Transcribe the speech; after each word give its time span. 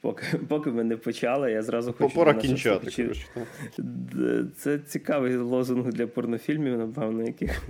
Поки 0.00 0.38
поки 0.48 0.70
ми 0.70 0.84
не 0.84 0.96
почали, 0.96 1.52
я 1.52 1.62
зразу 1.62 1.92
хочу. 1.92 2.14
Пора 2.14 2.34
кінчати. 2.34 2.90
коротше. 2.96 3.26
Це 4.56 4.78
цікавий 4.78 5.36
лозунг 5.36 5.88
для 5.88 6.06
порнофільмів, 6.06 6.78
напевно, 6.78 7.22
яких. 7.22 7.68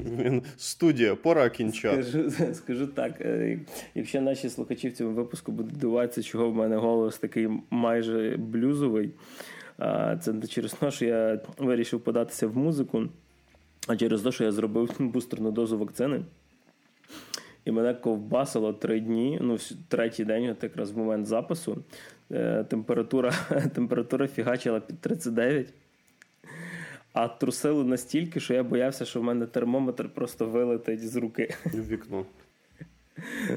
Студія, 0.56 1.14
пора 1.14 1.50
кінчати. 1.50 2.02
Скажу 2.02 2.30
скажу 2.54 2.86
так. 2.86 3.20
Е, 3.20 3.58
якщо 3.94 4.20
наші 4.20 4.48
слухачі 4.48 4.88
в 4.88 4.92
цьому 4.92 5.10
випуску 5.10 5.52
будуть 5.52 5.76
дивуватися, 5.76 6.22
чого 6.22 6.50
в 6.50 6.54
мене 6.54 6.76
голос 6.76 7.18
такий 7.18 7.48
майже 7.70 8.36
блюзовий, 8.36 9.10
це 10.20 10.32
не 10.32 10.46
через 10.46 10.72
те, 10.72 10.90
що 10.90 11.04
я 11.04 11.40
вирішив 11.58 12.00
податися 12.00 12.46
в 12.46 12.56
музику, 12.56 13.04
а 13.86 13.96
через 13.96 14.22
те, 14.22 14.32
що 14.32 14.44
я 14.44 14.52
зробив 14.52 14.90
бустерну 14.98 15.50
дозу 15.50 15.78
вакцини. 15.78 16.20
І 17.64 17.70
мене 17.70 17.94
ковбасило 17.94 18.72
три 18.72 19.00
дні, 19.00 19.38
ну, 19.42 19.58
третій 19.88 20.24
день, 20.24 20.50
от 20.50 20.62
якраз 20.62 20.90
в 20.90 20.98
момент 20.98 21.26
запису. 21.26 21.84
Е, 22.32 22.64
температура 22.64 23.32
температура 23.74 24.28
фігачила 24.28 24.80
під 24.80 25.00
39, 25.00 25.74
а 27.12 27.28
трусило 27.28 27.84
настільки, 27.84 28.40
що 28.40 28.54
я 28.54 28.62
боявся, 28.62 29.04
що 29.04 29.20
в 29.20 29.24
мене 29.24 29.46
термометр 29.46 30.08
просто 30.08 30.46
вилетить 30.46 31.08
з 31.08 31.16
руки. 31.16 31.54
В 31.64 31.88
вікно. 31.88 32.26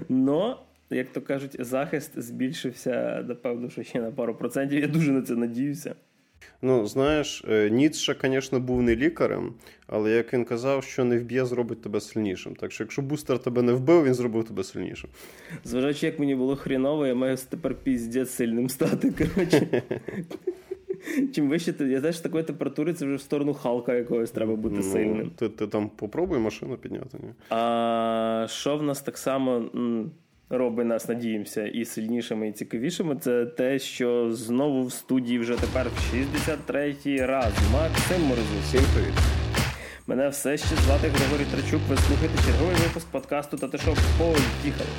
Но, 0.10 0.60
як 0.90 1.12
то 1.12 1.22
кажуть, 1.22 1.56
захист 1.60 2.20
збільшився, 2.20 3.26
напевно, 3.28 3.70
що 3.70 3.84
ще 3.84 4.02
на 4.02 4.12
пару 4.12 4.36
процентів. 4.36 4.80
Я 4.80 4.88
дуже 4.88 5.12
на 5.12 5.22
це 5.22 5.36
надіюся. 5.36 5.96
Ну, 6.62 6.86
знаєш, 6.86 7.44
е, 7.50 7.70
Ніцше, 7.70 8.16
звісно, 8.24 8.60
був 8.60 8.82
не 8.82 8.96
лікарем, 8.96 9.54
але 9.88 10.12
як 10.12 10.34
він 10.34 10.46
казав, 10.46 10.84
що 10.84 11.04
не 11.04 11.18
вб'є, 11.18 11.46
зробить 11.46 11.82
тебе 11.82 12.02
сильнішим. 12.02 12.56
Так 12.56 12.72
що, 12.72 12.84
якщо 12.84 13.02
бустер 13.02 13.40
тебе 13.40 13.62
не 13.62 13.74
вбив, 13.74 14.04
він 14.04 14.14
зробив 14.14 14.44
тебе 14.44 14.64
сильнішим. 14.64 15.10
Зважаючи, 15.64 16.06
як 16.06 16.20
мені 16.20 16.36
було 16.36 16.56
хріново, 16.56 17.08
я 17.08 17.16
маю 17.16 17.38
тепер 17.50 17.76
піздець 17.76 18.30
сильним 18.30 18.70
стати. 18.70 19.12
коротше. 19.12 19.84
Чим 21.34 21.50
вище 21.50 21.74
ти, 21.74 21.88
я 21.88 22.02
теж 22.02 22.20
такої 22.20 22.44
температури, 22.44 22.94
це 22.94 23.06
вже 23.06 23.16
в 23.16 23.22
сторону 23.22 23.54
Халка 23.54 23.94
якогось 23.94 24.32
треба 24.32 24.56
бути 24.56 24.76
ну, 24.76 24.84
сильним. 24.84 25.32
Ти 25.36 25.50
ти 25.50 25.68
там 25.68 25.90
попробуй 25.90 26.40
машину 26.40 26.78
підняти. 26.78 27.18
ні? 27.24 27.30
А 27.50 28.46
що 28.50 28.78
в 28.78 28.84
нас 28.84 29.02
так 29.02 29.18
само 29.18 29.66
робить 30.52 30.88
нас, 30.88 31.10
надіємося, 31.10 31.68
і 31.68 31.86
сильнішими, 31.86 32.48
і 32.48 32.52
цікавішими, 32.52 33.16
це 33.16 33.46
те, 33.46 33.80
що 33.80 34.32
знову 34.32 34.86
в 34.86 34.92
студії 34.92 35.40
вже 35.40 35.56
тепер 35.56 35.88
в 35.90 36.16
63-й 36.16 37.26
раз. 37.26 37.54
Максим 37.74 38.22
Морозу. 38.22 38.60
Всім 38.64 38.82
привіт. 38.94 39.14
Мене 40.08 40.30
все 40.30 40.58
ще 40.58 40.76
звати 40.76 41.08
Григорій 41.08 41.46
Трачук. 41.52 41.82
Ви 41.90 41.98
слухаєте 41.98 42.44
черговий 42.46 42.76
випуск 42.76 43.08
подкасту 43.08 43.58
та 43.58 43.68
Татишок. 43.68 43.98
Поїхали! 44.18 44.90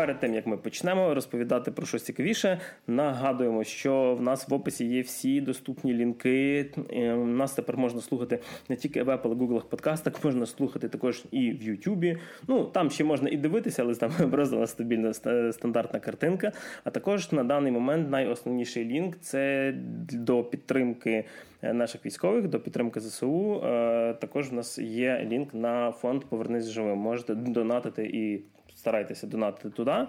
Перед 0.00 0.20
тим 0.20 0.34
як 0.34 0.46
ми 0.46 0.56
почнемо 0.56 1.14
розповідати 1.14 1.70
про 1.70 1.86
щось 1.86 2.02
цікавіше, 2.02 2.60
нагадуємо, 2.86 3.64
що 3.64 4.14
в 4.18 4.22
нас 4.22 4.48
в 4.48 4.54
описі 4.54 4.84
є 4.84 5.02
всі 5.02 5.40
доступні 5.40 5.94
лінки. 5.94 6.70
Е, 6.92 7.14
нас 7.16 7.52
тепер 7.52 7.76
можна 7.76 8.00
слухати 8.00 8.38
не 8.68 8.76
тільки 8.76 9.02
в 9.02 9.08
Apple, 9.08 9.34
Google 9.34 9.64
подкастах, 9.64 10.24
можна 10.24 10.46
слухати 10.46 10.88
також 10.88 11.24
і 11.30 11.50
в 11.50 11.62
YouTube. 11.62 12.18
Ну 12.48 12.64
там 12.64 12.90
ще 12.90 13.04
можна 13.04 13.28
і 13.28 13.36
дивитися, 13.36 13.82
але 13.82 13.94
там 13.94 14.12
просто 14.30 14.66
стабільна 14.66 15.12
стандартна 15.52 16.00
картинка. 16.00 16.52
А 16.84 16.90
також 16.90 17.32
на 17.32 17.44
даний 17.44 17.72
момент 17.72 18.10
найосновніший 18.10 18.84
лінк 18.84 19.16
це 19.20 19.72
до 20.12 20.44
підтримки. 20.44 21.24
Е, 21.62 21.72
наших 21.72 22.06
військових 22.06 22.48
до 22.48 22.60
підтримки 22.60 23.00
ЗСУ 23.00 23.62
е, 23.64 24.14
також 24.14 24.50
в 24.50 24.54
нас 24.54 24.78
є 24.78 25.26
лінк 25.30 25.54
на 25.54 25.92
фонд 25.92 26.24
Повернись 26.24 26.68
живим. 26.68 26.98
Можете 26.98 27.34
донатити 27.34 28.04
і 28.04 28.40
старайтеся 28.80 29.26
донатити 29.26 29.70
туди. 29.70 29.90
Е, 29.90 30.06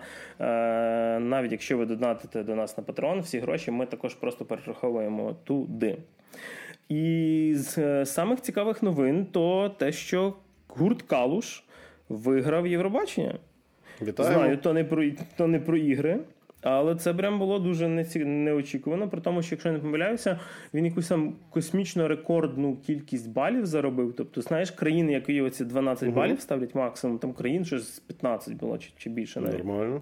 навіть 1.19 1.51
якщо 1.51 1.77
ви 1.77 1.85
донатите 1.85 2.43
до 2.43 2.55
нас 2.55 2.77
на 2.77 2.83
Patreon, 2.83 3.21
всі 3.21 3.39
гроші 3.39 3.71
ми 3.71 3.85
також 3.85 4.15
просто 4.15 4.45
перераховуємо 4.45 5.35
туди. 5.43 5.97
І 6.89 7.53
з 7.55 7.77
е, 7.77 8.05
самих 8.05 8.41
цікавих 8.41 8.83
новин 8.83 9.25
то 9.25 9.69
те, 9.69 9.91
що 9.91 10.33
гурт 10.67 11.01
Калуш 11.01 11.63
виграв 12.09 12.67
Євробачення. 12.67 13.39
Вітаю. 14.01 14.33
Знаю, 14.33 14.57
то 14.57 14.73
не 14.73 14.83
про 14.83 15.03
то 15.37 15.47
не 15.47 15.59
про 15.59 15.77
ігри. 15.77 16.19
Але 16.61 16.95
це 16.95 17.13
прям 17.13 17.39
було 17.39 17.59
дуже 17.59 17.87
неочікувано, 18.25 19.09
при 19.09 19.21
тому, 19.21 19.41
що 19.41 19.55
якщо 19.55 19.69
я 19.69 19.73
не 19.73 19.79
помиляюся, 19.79 20.39
він 20.73 20.85
якусь 20.85 21.07
там 21.07 21.35
космічно 21.49 22.07
рекордну 22.07 22.77
кількість 22.77 23.29
балів 23.29 23.65
заробив. 23.65 24.13
Тобто, 24.17 24.41
знаєш, 24.41 24.71
країни, 24.71 25.13
які 25.13 25.41
оці 25.41 25.65
12 25.65 26.07
угу. 26.07 26.17
балів 26.17 26.41
ставлять 26.41 26.75
максимум, 26.75 27.19
там 27.19 27.33
країн 27.33 27.65
щось 27.65 27.99
15 27.99 28.53
було 28.53 28.77
чи, 28.77 28.89
чи 28.97 29.09
більше 29.09 29.41
навіть. 29.41 29.65
Нормально. 29.65 30.01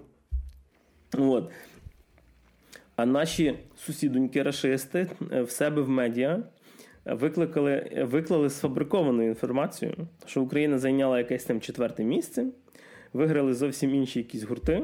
От. 1.18 1.50
А 2.96 3.06
наші 3.06 3.54
сусідоньки 3.76 4.42
рашисти 4.42 5.06
е, 5.32 5.42
в 5.42 5.50
себе 5.50 5.82
в 5.82 5.88
медіа 5.88 6.42
викликали, 7.04 8.06
виклали 8.10 8.50
сфабриковану 8.50 9.22
інформацію, 9.22 9.94
що 10.26 10.42
Україна 10.42 10.78
зайняла 10.78 11.18
якесь 11.18 11.44
там 11.44 11.60
четверте 11.60 12.04
місце, 12.04 12.46
виграли 13.12 13.54
зовсім 13.54 13.94
інші 13.94 14.18
якісь 14.18 14.42
гурти. 14.42 14.82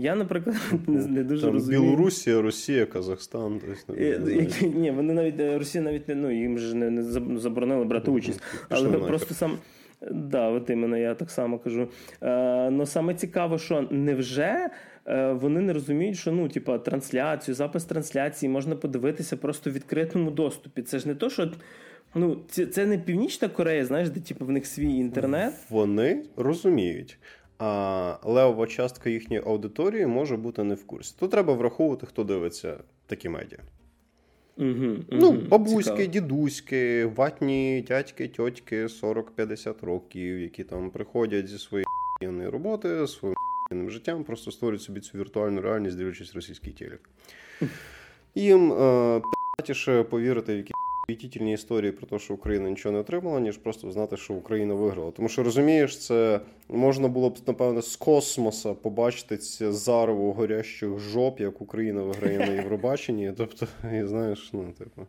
Я, 0.00 0.14
наприклад, 0.14 0.56
не, 0.86 1.06
не 1.06 1.24
дуже 1.24 1.42
Там 1.42 1.52
розумію. 1.52 1.82
Білорусія, 1.82 2.42
Росія, 2.42 2.86
Казахстан. 2.86 3.60
Е, 3.98 4.46
ні, 4.74 4.90
вони 4.90 5.12
навіть 5.12 5.40
е, 5.40 5.58
Росія 5.58 5.84
навіть 5.84 6.08
не 6.08 6.14
ну 6.14 6.30
їм 6.30 6.58
ж 6.58 6.76
не, 6.76 6.90
не 6.90 7.02
заборонили 7.38 7.84
брати 7.84 8.10
участь. 8.10 8.42
Але 8.68 8.98
просто 8.98 9.34
сам. 9.34 9.58
Да, 10.10 10.48
от 10.48 10.70
іменно 10.70 10.96
я 10.96 11.14
так 11.14 11.30
само 11.30 11.58
кажу. 11.58 11.88
Е, 12.22 12.70
Ну 12.70 12.86
саме 12.86 13.14
цікаво, 13.14 13.58
що 13.58 13.88
невже 13.90 14.70
е, 15.06 15.32
вони 15.32 15.60
не 15.60 15.72
розуміють, 15.72 16.18
що 16.18 16.32
ну, 16.32 16.48
типа, 16.48 16.78
трансляцію, 16.78 17.54
запис 17.54 17.84
трансляції 17.84 18.50
можна 18.50 18.76
подивитися 18.76 19.36
просто 19.36 19.70
в 19.70 19.72
відкритому 19.72 20.30
доступі. 20.30 20.82
Це 20.82 20.98
ж 20.98 21.08
не 21.08 21.14
то, 21.14 21.30
що. 21.30 21.50
Ну, 22.14 22.36
це 22.48 22.66
це 22.66 22.86
не 22.86 22.98
Північна 22.98 23.48
Корея, 23.48 23.86
знаєш, 23.86 24.10
де 24.10 24.20
типу, 24.20 24.46
в 24.46 24.50
них 24.50 24.66
свій 24.66 24.94
інтернет. 24.96 25.54
Вони 25.70 26.22
розуміють 26.36 27.18
а 27.60 28.16
левова 28.22 28.66
частка 28.66 29.10
їхньої 29.10 29.42
аудиторії 29.46 30.06
може 30.06 30.36
бути 30.36 30.64
не 30.64 30.74
в 30.74 30.86
курсі. 30.86 31.14
Тут 31.18 31.30
треба 31.30 31.54
враховувати, 31.54 32.06
хто 32.06 32.24
дивиться 32.24 32.76
такі 33.06 33.28
медіа. 33.28 33.58
Угу, 34.56 34.96
ну, 35.10 35.32
бабуськи, 35.32 35.82
Цікаво. 35.82 36.04
дідуськи, 36.04 37.04
ватні 37.16 37.84
дядьки, 37.88 38.28
тьотьки 38.28 38.86
40-50 38.86 39.74
років, 39.86 40.40
які 40.40 40.64
там 40.64 40.90
приходять 40.90 41.48
зі 41.48 41.58
своєї 41.58 41.86
роботи, 42.48 43.06
своїм 43.06 43.90
життям, 43.90 44.24
просто 44.24 44.50
створюють 44.50 44.82
собі 44.82 45.00
цю 45.00 45.18
віртуальну 45.18 45.60
реальність, 45.60 45.96
дивлячись 45.96 46.34
російський 46.34 46.72
телек. 46.72 47.10
Їм 48.34 48.72
е, 48.72 49.22
повірити 50.10 50.54
в 50.54 50.56
якісь 50.56 50.72
Вітітельні 51.10 51.52
історії 51.52 51.92
про 51.92 52.06
те, 52.06 52.18
що 52.18 52.34
Україна 52.34 52.70
нічого 52.70 52.92
не 52.92 52.98
отримала, 52.98 53.40
ніж 53.40 53.56
просто 53.56 53.90
знати, 53.90 54.16
що 54.16 54.34
Україна 54.34 54.74
виграла. 54.74 55.10
Тому 55.10 55.28
що 55.28 55.42
розумієш, 55.42 55.98
це 55.98 56.40
можна 56.68 57.08
було 57.08 57.30
б 57.30 57.38
напевно 57.46 57.82
з 57.82 57.96
космоса 57.96 58.74
побачити 58.74 59.36
це 59.36 59.72
зарву 59.72 60.32
горящих 60.32 60.98
жоп, 60.98 61.40
як 61.40 61.60
Україна 61.60 62.02
виграє 62.02 62.38
на 62.38 62.52
Євробаченні. 62.52 63.32
Тобто, 63.36 63.66
і 63.94 64.04
знаєш, 64.06 64.50
ну 64.52 64.64
типу. 64.78 65.06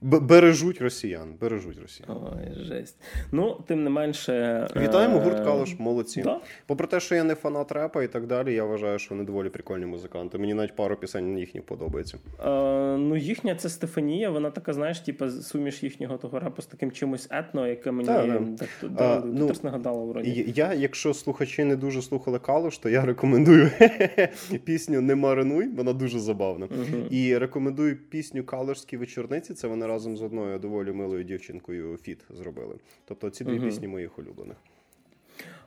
Бережуть 0.00 0.80
росіян, 0.80 1.34
бережуть 1.40 1.78
росіян. 1.82 2.10
Ой, 2.10 2.64
жесть. 2.64 2.96
Ну, 3.32 3.60
тим 3.66 3.84
не 3.84 3.90
менше. 3.90 4.66
Вітаємо 4.76 5.16
е, 5.16 5.20
гурт 5.20 5.40
Калош, 5.44 5.78
молодці. 5.78 6.22
Да? 6.22 6.40
Попри 6.66 6.86
те, 6.86 7.00
що 7.00 7.14
я 7.14 7.24
не 7.24 7.34
фанат 7.34 7.72
репа 7.72 8.02
і 8.02 8.08
так 8.08 8.26
далі, 8.26 8.54
я 8.54 8.64
вважаю, 8.64 8.98
що 8.98 9.14
вони 9.14 9.26
доволі 9.26 9.48
прикольні 9.48 9.86
музиканти. 9.86 10.38
Мені 10.38 10.54
навіть 10.54 10.76
пару 10.76 10.96
пісень 10.96 11.38
їхніх 11.38 11.66
подобається. 11.66 12.18
Е, 12.44 12.50
ну, 12.96 13.16
їхня 13.16 13.54
це 13.54 13.68
Стефанія, 13.68 14.30
вона 14.30 14.50
така, 14.50 14.72
знаєш, 14.72 15.00
типу, 15.00 15.30
суміш 15.30 15.82
їхнього 15.82 16.16
того 16.16 16.40
репу 16.40 16.62
з 16.62 16.66
таким 16.66 16.92
чимось 16.92 17.28
етно, 17.30 17.68
яке 17.68 17.90
мені 17.90 18.08
так, 18.08 18.46
так. 18.58 18.68
так 18.80 18.90
а, 18.98 19.22
ну, 19.26 19.52
нагадало 19.62 20.06
вроді. 20.06 20.52
Я, 20.56 20.74
якщо 20.74 21.14
слухачі 21.14 21.64
не 21.64 21.76
дуже 21.76 22.02
слухали 22.02 22.38
Калош, 22.38 22.78
то 22.78 22.88
я 22.88 23.04
рекомендую 23.04 23.70
пісню 24.64 25.00
Не 25.00 25.14
маринуй, 25.14 25.68
вона 25.68 25.92
дуже 25.92 26.18
забавна. 26.18 26.66
Угу. 26.70 27.06
І 27.10 27.38
рекомендую 27.38 27.96
пісню 27.96 28.44
Калошські 28.44 28.96
вечорниці. 28.96 29.54
Це 29.54 29.68
вони 29.70 29.86
разом 29.86 30.16
з 30.16 30.22
одною 30.22 30.58
доволі 30.58 30.92
милою 30.92 31.24
дівчинкою 31.24 31.96
фіт 31.96 32.24
зробили. 32.30 32.74
Тобто 33.04 33.30
ці 33.30 33.44
дві 33.44 33.56
угу. 33.56 33.64
пісні 33.64 33.88
моїх 33.88 34.18
улюблених. 34.18 34.56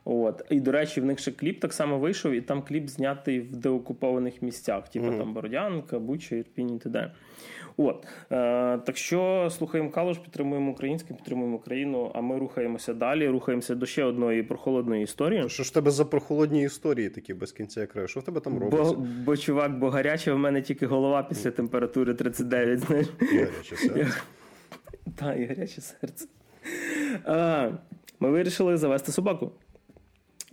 От. 0.04 0.42
І, 0.50 0.60
до 0.60 0.72
речі, 0.72 1.00
в 1.00 1.04
них 1.04 1.18
ще 1.18 1.32
кліп 1.32 1.60
так 1.60 1.72
само 1.72 1.98
вийшов, 1.98 2.32
і 2.32 2.40
там 2.40 2.62
кліп 2.62 2.88
знятий 2.88 3.40
в 3.40 3.56
деокупованих 3.56 4.42
місцях, 4.42 4.88
типу 4.88 5.06
mm-hmm. 5.06 5.18
там 5.18 5.34
Бородянка, 5.34 5.98
Буча, 5.98 6.36
Ірпінь 6.36 6.76
і 6.76 6.78
т.д. 6.78 7.12
От. 7.76 8.06
Е, 8.32 8.78
Так 8.78 8.96
що 8.96 9.48
слухаємо 9.50 9.90
Калуш, 9.90 10.18
підтримуємо 10.18 10.70
українське, 10.70 11.14
підтримуємо 11.14 11.56
Україну, 11.56 12.10
а 12.14 12.20
ми 12.20 12.38
рухаємося 12.38 12.94
далі, 12.94 13.28
рухаємося 13.28 13.74
до 13.74 13.86
ще 13.86 14.04
одної 14.04 14.42
прохолодної 14.42 15.02
історії. 15.02 15.48
Що 15.48 15.62
ж 15.62 15.74
тебе 15.74 15.90
за 15.90 16.04
прохолодні 16.04 16.62
історії 16.62 17.10
такі 17.10 17.34
без 17.34 17.52
кінця 17.52 17.86
краю? 17.86 18.08
Що 18.08 18.20
в 18.20 18.22
тебе 18.22 18.40
там 18.40 18.58
робиться? 18.58 18.94
Бо, 18.94 19.06
бо 19.24 19.36
чувак, 19.36 19.78
бо 19.78 19.90
гаряче 19.90 20.32
в 20.32 20.38
мене 20.38 20.62
тільки 20.62 20.86
голова 20.86 21.22
після 21.22 21.50
температури 21.50 22.14
39, 22.14 22.80
знаєш. 22.80 23.06
І 23.20 23.36
гаряче 23.38 23.76
серце. 23.76 24.16
Так, 25.16 25.38
і 25.38 25.44
гаряче 25.44 25.80
серце. 25.80 26.28
Ми 28.20 28.30
вирішили 28.30 28.76
завести 28.76 29.12
собаку. 29.12 29.52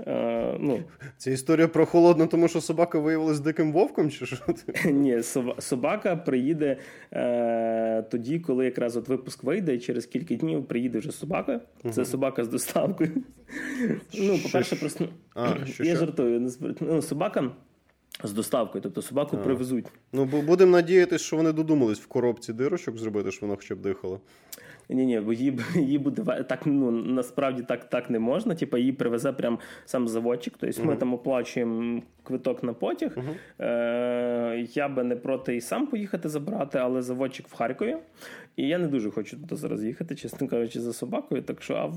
Е, 0.07 0.57
ну. 0.59 0.83
Це 1.17 1.31
історія 1.31 1.67
про 1.67 1.85
холодно, 1.85 2.27
тому 2.27 2.47
що 2.47 2.61
собака 2.61 2.99
виявилась 2.99 3.39
диким 3.39 3.73
вовком, 3.73 4.11
чи 4.11 4.25
що? 4.25 4.37
Ні, 4.85 5.21
собака 5.59 6.15
приїде 6.15 6.77
е, 7.13 8.01
тоді, 8.01 8.39
коли 8.39 8.65
якраз 8.65 8.97
от 8.97 9.07
випуск 9.07 9.43
вийде, 9.43 9.75
і 9.75 9.79
через 9.79 10.05
кілька 10.05 10.35
днів 10.35 10.65
приїде 10.65 10.99
вже 10.99 11.11
собака. 11.11 11.59
Це 11.91 12.05
собака 12.05 12.43
з 12.43 12.47
доставкою. 12.47 13.11
Ну, 14.13 14.39
по-перше, 14.43 14.75
просто 14.75 15.07
а, 15.33 15.65
що, 15.65 15.83
я 15.83 15.95
жартую. 15.95 16.51
Ну, 16.79 17.01
собака. 17.01 17.51
З 18.23 18.31
доставкою, 18.31 18.81
тобто 18.81 19.01
собаку 19.01 19.37
а. 19.41 19.43
привезуть. 19.43 19.85
Ну, 20.13 20.25
будемо 20.25 20.71
надіятися, 20.71 21.25
що 21.25 21.37
вони 21.37 21.51
додумались 21.51 21.99
в 21.99 22.07
коробці 22.07 22.53
дирочок 22.53 22.97
зробити, 22.97 23.31
щоб 23.31 23.41
вона 23.49 23.55
хоча 23.55 23.75
б 23.75 23.81
дихала. 23.81 24.19
Ні, 24.91 25.05
ні, 25.05 25.19
бо 25.19 25.33
її 25.33 25.59
її 25.75 25.97
буде 25.97 26.43
так. 26.43 26.65
Ну 26.65 26.91
насправді 26.91 27.63
так 27.63 27.89
так 27.89 28.09
не 28.09 28.19
можна. 28.19 28.55
Типа 28.55 28.77
її 28.77 28.91
привезе 28.91 29.31
прям 29.31 29.59
сам 29.85 30.07
заводчик. 30.07 30.53
Тобто 30.59 30.81
mm-hmm. 30.81 30.85
ми 30.85 30.95
там 30.95 31.13
оплачуємо 31.13 32.01
квиток 32.23 32.63
на 32.63 32.73
потяг. 32.73 33.17
Mm-hmm. 33.17 33.65
Е, 33.65 34.67
Я 34.73 34.89
би 34.89 35.03
не 35.03 35.15
проти 35.15 35.55
і 35.55 35.61
сам 35.61 35.87
поїхати 35.87 36.29
забрати, 36.29 36.77
але 36.77 37.01
заводчик 37.01 37.47
в 37.47 37.55
Харкові. 37.55 37.97
І 38.55 38.67
я 38.67 38.77
не 38.77 38.87
дуже 38.87 39.11
хочу 39.11 39.37
туди 39.37 39.55
зараз 39.55 39.83
їхати, 39.83 40.15
чесно 40.15 40.47
кажучи, 40.47 40.79
за 40.81 40.93
собакою. 40.93 41.41
Так 41.41 41.61
що, 41.61 41.75
а 41.75 41.93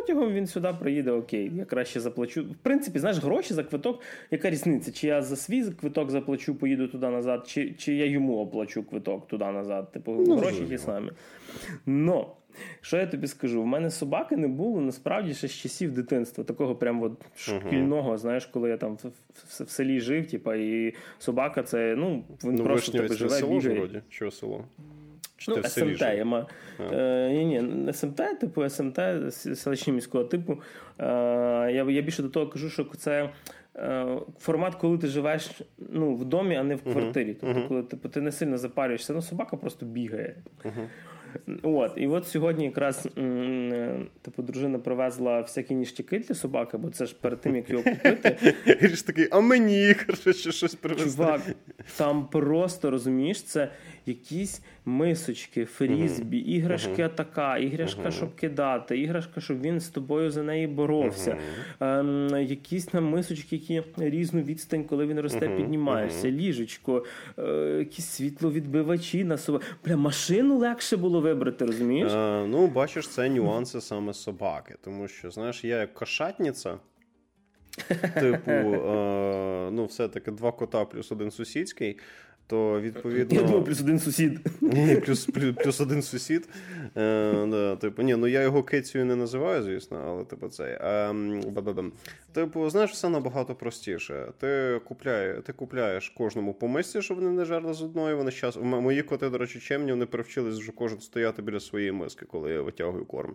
потягом 0.00 0.32
він 0.32 0.46
сюди 0.46 0.74
приїде, 0.80 1.10
окей, 1.10 1.52
я 1.56 1.64
краще 1.64 2.00
заплачу. 2.00 2.42
В 2.42 2.56
принципі, 2.62 2.98
знаєш, 2.98 3.18
гроші 3.18 3.54
за 3.54 3.64
квиток, 3.64 4.00
яка 4.30 4.50
різниця? 4.50 4.92
Чи 4.92 5.06
я 5.06 5.22
за 5.22 5.36
свій 5.36 5.64
квиток 5.64 6.10
заплачу, 6.10 6.54
поїду 6.54 6.88
туди 6.88 7.08
назад, 7.08 7.44
чи 7.46 7.74
чи 7.78 7.94
я 7.94 8.06
йому 8.06 8.38
оплачу 8.38 8.82
квиток 8.82 9.28
туди 9.28 9.44
назад. 9.44 9.92
Типу, 9.92 10.24
ну, 10.26 10.36
гроші 10.36 10.64
ті 10.68 10.78
самі. 10.78 11.10
Но, 11.86 12.36
що 12.80 12.96
я 12.96 13.06
тобі 13.06 13.26
скажу? 13.26 13.62
В 13.62 13.66
мене 13.66 13.90
собаки 13.90 14.36
не 14.36 14.48
було 14.48 14.80
насправді 14.80 15.34
ще 15.34 15.48
з 15.48 15.52
часів 15.52 15.92
дитинства, 15.92 16.44
такого 16.44 16.74
прям 16.74 17.02
от 17.02 17.12
шкільного, 17.36 18.12
uh-huh. 18.12 18.18
знаєш, 18.18 18.46
коли 18.46 18.70
я 18.70 18.76
там 18.76 18.94
в, 18.94 19.06
в, 19.06 19.64
в 19.64 19.70
селі 19.70 20.00
жив, 20.00 20.30
типа, 20.30 20.56
і 20.56 20.94
собака 21.18 21.62
це, 21.62 21.94
ну, 21.96 22.24
він 22.44 22.54
ну, 22.54 22.64
просто 22.64 22.92
тебе 22.92 23.14
живе, 23.14 23.30
село 23.30 23.58
бігає. 23.58 23.78
Вроді? 23.78 24.00
Чого 24.08 24.30
село? 24.30 24.64
Ну, 25.48 25.62
СМТ 25.62 26.00
я 26.00 26.24
маю. 26.24 26.46
Е, 26.92 27.30
ні, 27.32 27.62
ні, 27.62 27.92
СМТ, 27.92 28.40
типу 28.40 28.68
СМТ, 28.68 28.98
селищні 29.30 29.92
міського 29.92 30.24
типу. 30.24 30.52
Е, 30.98 31.04
я 31.72 31.84
я 31.90 32.02
більше 32.02 32.22
до 32.22 32.28
того 32.28 32.46
кажу, 32.46 32.70
що 32.70 32.84
це 32.84 33.30
е, 33.76 34.06
формат, 34.38 34.74
коли 34.74 34.98
ти 34.98 35.06
живеш 35.06 35.50
ну, 35.78 36.14
в 36.14 36.24
домі, 36.24 36.56
а 36.56 36.62
не 36.62 36.74
в 36.76 36.82
квартирі. 36.82 37.36
Тобто, 37.40 37.68
коли 37.68 37.82
типу, 37.82 38.08
ти 38.08 38.20
не 38.20 38.32
сильно 38.32 38.58
запарюєшся, 38.58 39.12
ну 39.12 39.22
собака 39.22 39.56
просто 39.56 39.86
бігає. 39.86 40.36
От, 41.62 41.92
І 41.96 42.06
от 42.06 42.26
сьогодні 42.26 42.64
якраз 42.64 43.08
типу, 44.22 44.42
дружина 44.42 44.78
привезла 44.78 45.40
всякі 45.40 45.74
ніштяки 45.74 46.18
для 46.18 46.34
собаки, 46.34 46.76
бо 46.76 46.90
це 46.90 47.06
ж 47.06 47.16
перед 47.20 47.40
тим, 47.40 47.56
як 47.56 47.70
його 47.70 47.82
купити. 47.82 48.54
І 48.80 48.88
ж 48.88 49.06
такий, 49.06 49.28
а 49.30 49.40
мені 49.40 49.94
що 50.32 50.52
щось 50.52 50.74
привезти. 50.74 51.10
Чувак, 51.10 51.40
там 51.96 52.26
просто 52.26 52.90
розумієш, 52.90 53.42
це 53.42 53.68
якісь 54.06 54.62
мисочки, 54.84 55.64
фрізбі, 55.64 56.36
uh-huh. 56.36 56.46
іграшки 56.46 57.02
uh-huh. 57.02 57.04
атака, 57.04 57.58
іграшка, 57.58 58.02
uh-huh. 58.02 58.10
щоб 58.10 58.34
кидати, 58.34 58.98
іграшка, 58.98 59.40
щоб 59.40 59.60
він 59.60 59.80
з 59.80 59.88
тобою 59.88 60.30
за 60.30 60.42
неї 60.42 60.66
боровся. 60.66 61.36
Ем, 61.80 62.28
Якісь 62.42 62.86
там 62.86 63.04
мисочки, 63.04 63.56
які 63.56 63.82
різну 63.96 64.42
відстань, 64.42 64.84
коли 64.84 65.06
він 65.06 65.20
росте, 65.20 65.48
піднімаєшся, 65.48 66.30
ліжечко, 66.30 67.04
е, 67.38 67.76
якісь 67.78 68.06
світловідбивачі 68.06 69.24
на 69.24 69.38
собі. 69.38 69.58
Бля, 69.84 69.96
машину 69.96 70.58
легше 70.58 70.96
було 70.96 71.20
вибрати, 71.24 71.64
розумієш? 71.64 72.12
Е, 72.12 72.46
ну, 72.46 72.66
бачиш, 72.66 73.08
це 73.08 73.28
нюанси 73.28 73.80
саме 73.80 74.14
собаки, 74.14 74.74
тому 74.84 75.08
що, 75.08 75.30
знаєш, 75.30 75.64
я 75.64 75.80
як 75.80 75.94
кошатниця. 75.94 76.78
Типу, 78.20 78.50
е, 78.50 79.70
ну, 79.72 79.84
все-таки 79.84 80.30
два 80.30 80.52
кота 80.52 80.84
плюс 80.84 81.12
один 81.12 81.30
сусідський 81.30 81.98
то 82.46 82.80
відповідно. 82.80 83.40
Я 83.40 83.46
думав, 83.46 83.64
плюс 83.64 83.80
один 83.80 83.98
сусід. 84.00 84.40
Ні, 84.60 84.96
плюс 84.96 85.26
плюс, 85.26 85.54
плюс 85.64 85.80
один 85.80 86.02
сусід. 86.02 86.48
Е, 86.96 87.46
да, 87.46 87.76
Типу, 87.76 88.02
ні, 88.02 88.16
ну 88.16 88.26
я 88.26 88.42
його 88.42 88.62
кецію 88.62 89.04
не 89.04 89.16
називаю, 89.16 89.62
звісно, 89.62 90.02
але 90.06 90.24
типу 90.24 90.48
цей. 90.48 90.72
Е, 90.72 91.14
типу, 92.32 92.70
знаєш, 92.70 92.90
все 92.90 93.08
набагато 93.08 93.54
простіше. 93.54 94.32
Ти 94.40 94.80
купляє, 94.84 95.34
ти 95.34 95.52
купляєш 95.52 96.08
кожному 96.08 96.54
по 96.54 96.68
мисці, 96.68 97.02
щоб 97.02 97.16
вони 97.16 97.30
не 97.30 97.44
жерли 97.44 97.74
з 97.74 97.82
одної. 97.82 98.14
Вони 98.14 98.30
щас... 98.30 98.56
Мої 98.56 99.02
коти, 99.02 99.30
до 99.30 99.38
речі, 99.38 99.60
чемні, 99.60 99.90
вони 99.90 100.06
привчились 100.06 100.58
вже 100.58 100.72
кожен 100.72 101.00
стояти 101.00 101.42
біля 101.42 101.60
своєї 101.60 101.92
миски, 101.92 102.26
коли 102.26 102.52
я 102.52 102.62
витягую 102.62 103.04
корм. 103.04 103.34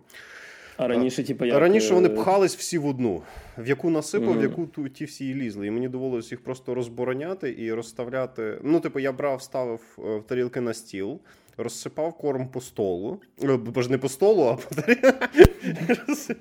А 0.80 0.88
раніше, 0.88 1.24
типу, 1.24 1.44
як... 1.44 1.58
раніше 1.58 1.94
вони 1.94 2.08
е, 2.08 2.12
пхались 2.12 2.56
всі 2.56 2.78
в 2.78 2.86
одну, 2.86 3.22
в 3.58 3.68
яку 3.68 3.90
насипав, 3.90 4.28
mm-hmm. 4.28 4.38
в 4.38 4.42
яку 4.42 4.66
ту, 4.66 4.88
ті 4.88 5.04
всі 5.04 5.28
і 5.28 5.34
лізли. 5.34 5.66
І 5.66 5.70
мені 5.70 5.88
доводилось 5.88 6.30
їх 6.30 6.40
просто 6.40 6.74
розбороняти 6.74 7.54
і 7.58 7.72
розставляти. 7.72 8.58
Ну, 8.62 8.80
типу, 8.80 9.00
я 9.00 9.12
брав, 9.12 9.42
ставив 9.42 9.80
е, 9.98 10.16
в 10.16 10.22
тарілки 10.22 10.60
на 10.60 10.74
стіл. 10.74 11.20
Розсипав 11.56 12.12
корм 12.12 12.48
по 12.48 12.60
столу, 12.60 13.20
е, 13.42 13.56
бо 13.56 13.82
ж 13.82 13.90
не 13.90 13.98
по 13.98 14.08
столу, 14.08 14.42
а 14.42 14.54
по 14.54 14.82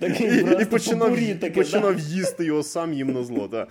і, 0.07 0.61
і 0.61 0.65
починав 0.65 1.15
таке, 1.15 1.51
починав 1.51 1.95
да? 1.95 2.01
їсти 2.01 2.45
його 2.45 2.63
сам 2.63 2.93
їм 2.93 3.13
на 3.13 3.23
зло. 3.23 3.47
Да. 3.47 3.67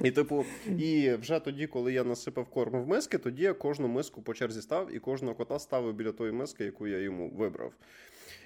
І, 0.00 0.10
типу, 0.10 0.44
і 0.78 1.14
вже 1.14 1.40
тоді, 1.40 1.66
коли 1.66 1.92
я 1.92 2.04
насипав 2.04 2.44
корм 2.44 2.82
в 2.82 2.88
миски, 2.88 3.18
тоді 3.18 3.42
я 3.42 3.52
кожну 3.52 3.88
миску 3.88 4.22
по 4.22 4.34
черзі 4.34 4.62
став 4.62 4.94
і 4.94 4.98
кожного 4.98 5.34
кота 5.34 5.58
ставив 5.58 5.94
біля 5.94 6.12
тої 6.12 6.32
миски, 6.32 6.64
яку 6.64 6.86
я 6.86 6.98
йому 6.98 7.30
вибрав. 7.36 7.72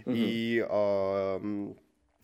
Угу. 0.06 0.16
І 0.16 0.60
а, 0.70 1.38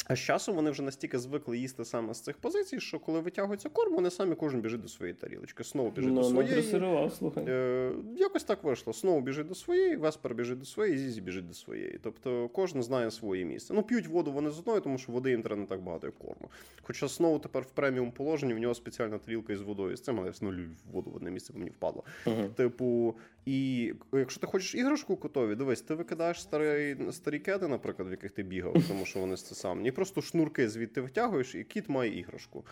а 0.06 0.16
з 0.16 0.18
часом 0.18 0.54
вони 0.54 0.70
вже 0.70 0.82
настільки 0.82 1.18
звикли 1.18 1.58
їсти 1.58 1.84
саме 1.84 2.14
з 2.14 2.20
цих 2.20 2.36
позицій, 2.36 2.80
що 2.80 2.98
коли 2.98 3.20
витягується 3.20 3.68
корм, 3.68 3.94
вони 3.94 4.10
самі 4.10 4.34
кожен 4.34 4.60
біжить 4.60 4.80
до 4.80 4.88
своєї 4.88 5.14
тарілочки. 5.14 5.64
Знову 5.64 5.90
біжить 5.90 6.12
ну, 6.12 6.20
до 6.20 6.28
своєї. 6.28 6.72
Ну, 6.72 7.10
слухай. 7.18 7.44
Е, 7.48 7.92
Якось 8.16 8.44
так 8.44 8.64
вийшло. 8.64 8.92
Знову 8.92 9.20
біжить 9.20 9.46
до 9.46 9.54
своєї, 9.54 9.96
Веспер 9.96 10.34
біжить 10.34 10.58
до 10.58 10.64
своєї, 10.64 10.98
Зізі 10.98 11.20
біжить 11.20 11.48
до 11.48 11.54
своєї. 11.54 12.00
Тобто 12.02 12.48
кожен 12.48 12.82
знає 12.82 13.10
своє 13.10 13.44
місце. 13.44 13.74
Ну, 13.74 13.82
п'ють 13.82 14.06
воду 14.06 14.32
вони 14.32 14.50
з 14.50 14.58
одної, 14.58 14.80
тому 14.80 14.98
що 14.98 15.12
води 15.12 15.30
їм 15.30 15.42
треба 15.42 15.60
не 15.60 15.66
так 15.66 15.82
багато, 15.82 16.06
як 16.06 16.18
корму. 16.18 16.50
Хоча 16.82 17.08
знову 17.08 17.38
тепер 17.38 17.62
в 17.62 17.70
преміум 17.70 18.12
положенні 18.12 18.54
в 18.54 18.58
нього 18.58 18.74
спеціальна 18.74 19.18
тарілка 19.18 19.52
із 19.52 19.60
водою. 19.60 19.96
З 19.96 20.00
цим 20.00 20.18
але 20.18 20.26
я 20.26 20.30
все 20.30 20.46
воду 20.92 21.10
в 21.10 21.16
одне 21.16 21.30
місце 21.30 21.52
мені 21.56 21.70
впадло. 21.70 22.04
Uh-huh. 22.26 22.48
Типу, 22.48 23.14
і 23.46 23.92
якщо 24.12 24.40
ти 24.40 24.46
хочеш 24.46 24.74
іграшку 24.74 25.16
котові, 25.16 25.54
дивись, 25.54 25.82
ти 25.82 25.94
викидаєш 25.94 26.42
старі 26.42 26.96
старі 27.10 27.38
кеди, 27.38 27.68
наприклад, 27.68 28.08
в 28.08 28.10
яких 28.10 28.30
ти 28.30 28.42
бігав, 28.42 28.76
тому 28.88 29.06
що 29.06 29.20
вони 29.20 29.36
це 29.36 29.54
сам. 29.54 29.86
І 29.86 29.90
просто 29.90 30.22
шнурки 30.22 30.68
звідти 30.68 31.00
витягуєш, 31.00 31.54
і 31.54 31.64
кіт 31.64 31.88
має 31.88 32.18
іграшку. 32.18 32.64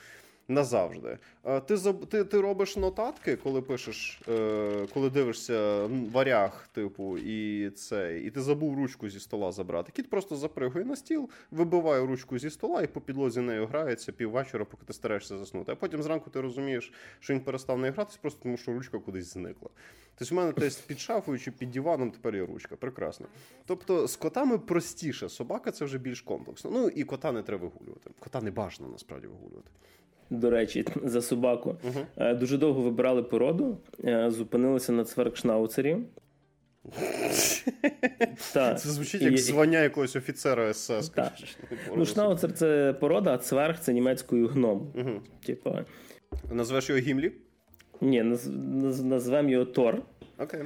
Назавжди. 0.49 1.19
Ти 1.67 1.77
ти, 2.11 2.25
ти 2.25 2.41
робиш 2.41 2.77
нотатки, 2.77 3.37
коли 3.37 3.63
пишеш, 3.63 4.21
е, 4.29 4.87
коли 4.95 5.11
дивишся 5.11 5.87
варяг, 6.13 6.69
типу, 6.73 7.19
і 7.19 7.71
це, 7.71 8.21
і 8.21 8.31
ти 8.31 8.41
забув 8.41 8.77
ручку 8.77 9.09
зі 9.09 9.21
стола 9.21 9.53
забрати. 9.53 9.93
Кіт 9.93 10.11
просто 10.11 10.37
запригує 10.37 10.85
на 10.85 10.97
стіл, 10.97 11.29
вибиває 11.51 12.07
ручку 12.07 12.39
зі 12.39 12.51
стола 12.51 12.83
і 12.83 12.87
по 12.87 13.01
підлозі 13.01 13.41
нею 13.41 13.67
грається 13.67 14.13
піввечора, 14.13 14.65
поки 14.65 14.87
ти 14.87 14.93
стараєшся 14.93 15.39
заснути. 15.39 15.73
А 15.73 15.75
потім 15.75 16.03
зранку 16.03 16.31
ти 16.31 16.41
розумієш, 16.41 16.93
що 17.21 17.35
він 17.35 17.41
перестав 17.41 17.79
нею 17.79 17.93
гратись, 17.93 18.17
просто 18.17 18.43
тому 18.43 18.57
що 18.57 18.73
ручка 18.73 18.99
кудись 18.99 19.33
зникла. 19.33 19.69
Тобто 20.19 20.35
в 20.35 20.39
мене 20.39 20.53
десь 20.53 20.77
під 20.77 21.01
шафою 21.01 21.39
чи 21.39 21.51
під 21.51 21.71
диваном 21.71 22.11
тепер 22.11 22.37
є 22.37 22.47
ручка. 22.47 22.77
Прекрасно. 22.77 23.27
Тобто 23.67 24.09
з 24.09 24.17
котами 24.17 24.59
простіше, 24.59 25.29
собака 25.29 25.71
це 25.71 25.85
вже 25.85 25.99
більш 25.99 26.21
комплексно. 26.21 26.71
Ну 26.71 26.89
і 26.89 27.05
кота 27.05 27.33
не 27.33 27.43
треба 27.43 27.67
вигулювати. 27.67 28.11
Кота 28.19 28.41
не 28.41 28.51
бажано 28.51 28.89
насправді 28.89 29.27
вигулювати. 29.27 29.71
До 30.33 30.51
речі, 30.51 30.85
за 31.05 31.23
собаку. 31.23 31.77
Uh-huh. 31.85 32.39
Дуже 32.39 32.59
довго 32.59 32.83
вибирали 32.83 33.23
породу, 33.23 33.79
е, 34.05 34.31
зупинилися 34.31 34.93
на 34.93 35.05
цверкшнауцері. 35.05 35.97
Це 38.37 38.77
звучить 38.77 39.23
як 39.23 39.39
звання 39.39 39.79
якогось 39.83 40.17
офіцера 40.17 40.75
СС. 40.75 41.13
Ну, 41.97 42.07
Шнауцер 42.07 42.53
це 42.53 42.95
порода, 43.01 43.35
а 43.35 43.39
цверг 43.39 43.79
це 43.81 43.93
німецькою 43.93 44.49
гном. 44.49 44.93
Типа. 45.47 45.85
Назвеш 46.53 46.89
його 46.89 47.01
Гімлі? 47.01 47.33
Ні, 48.01 48.23
назвемо 49.03 49.51
його 49.51 49.65
Тор. 49.65 50.03
Окей. 50.39 50.61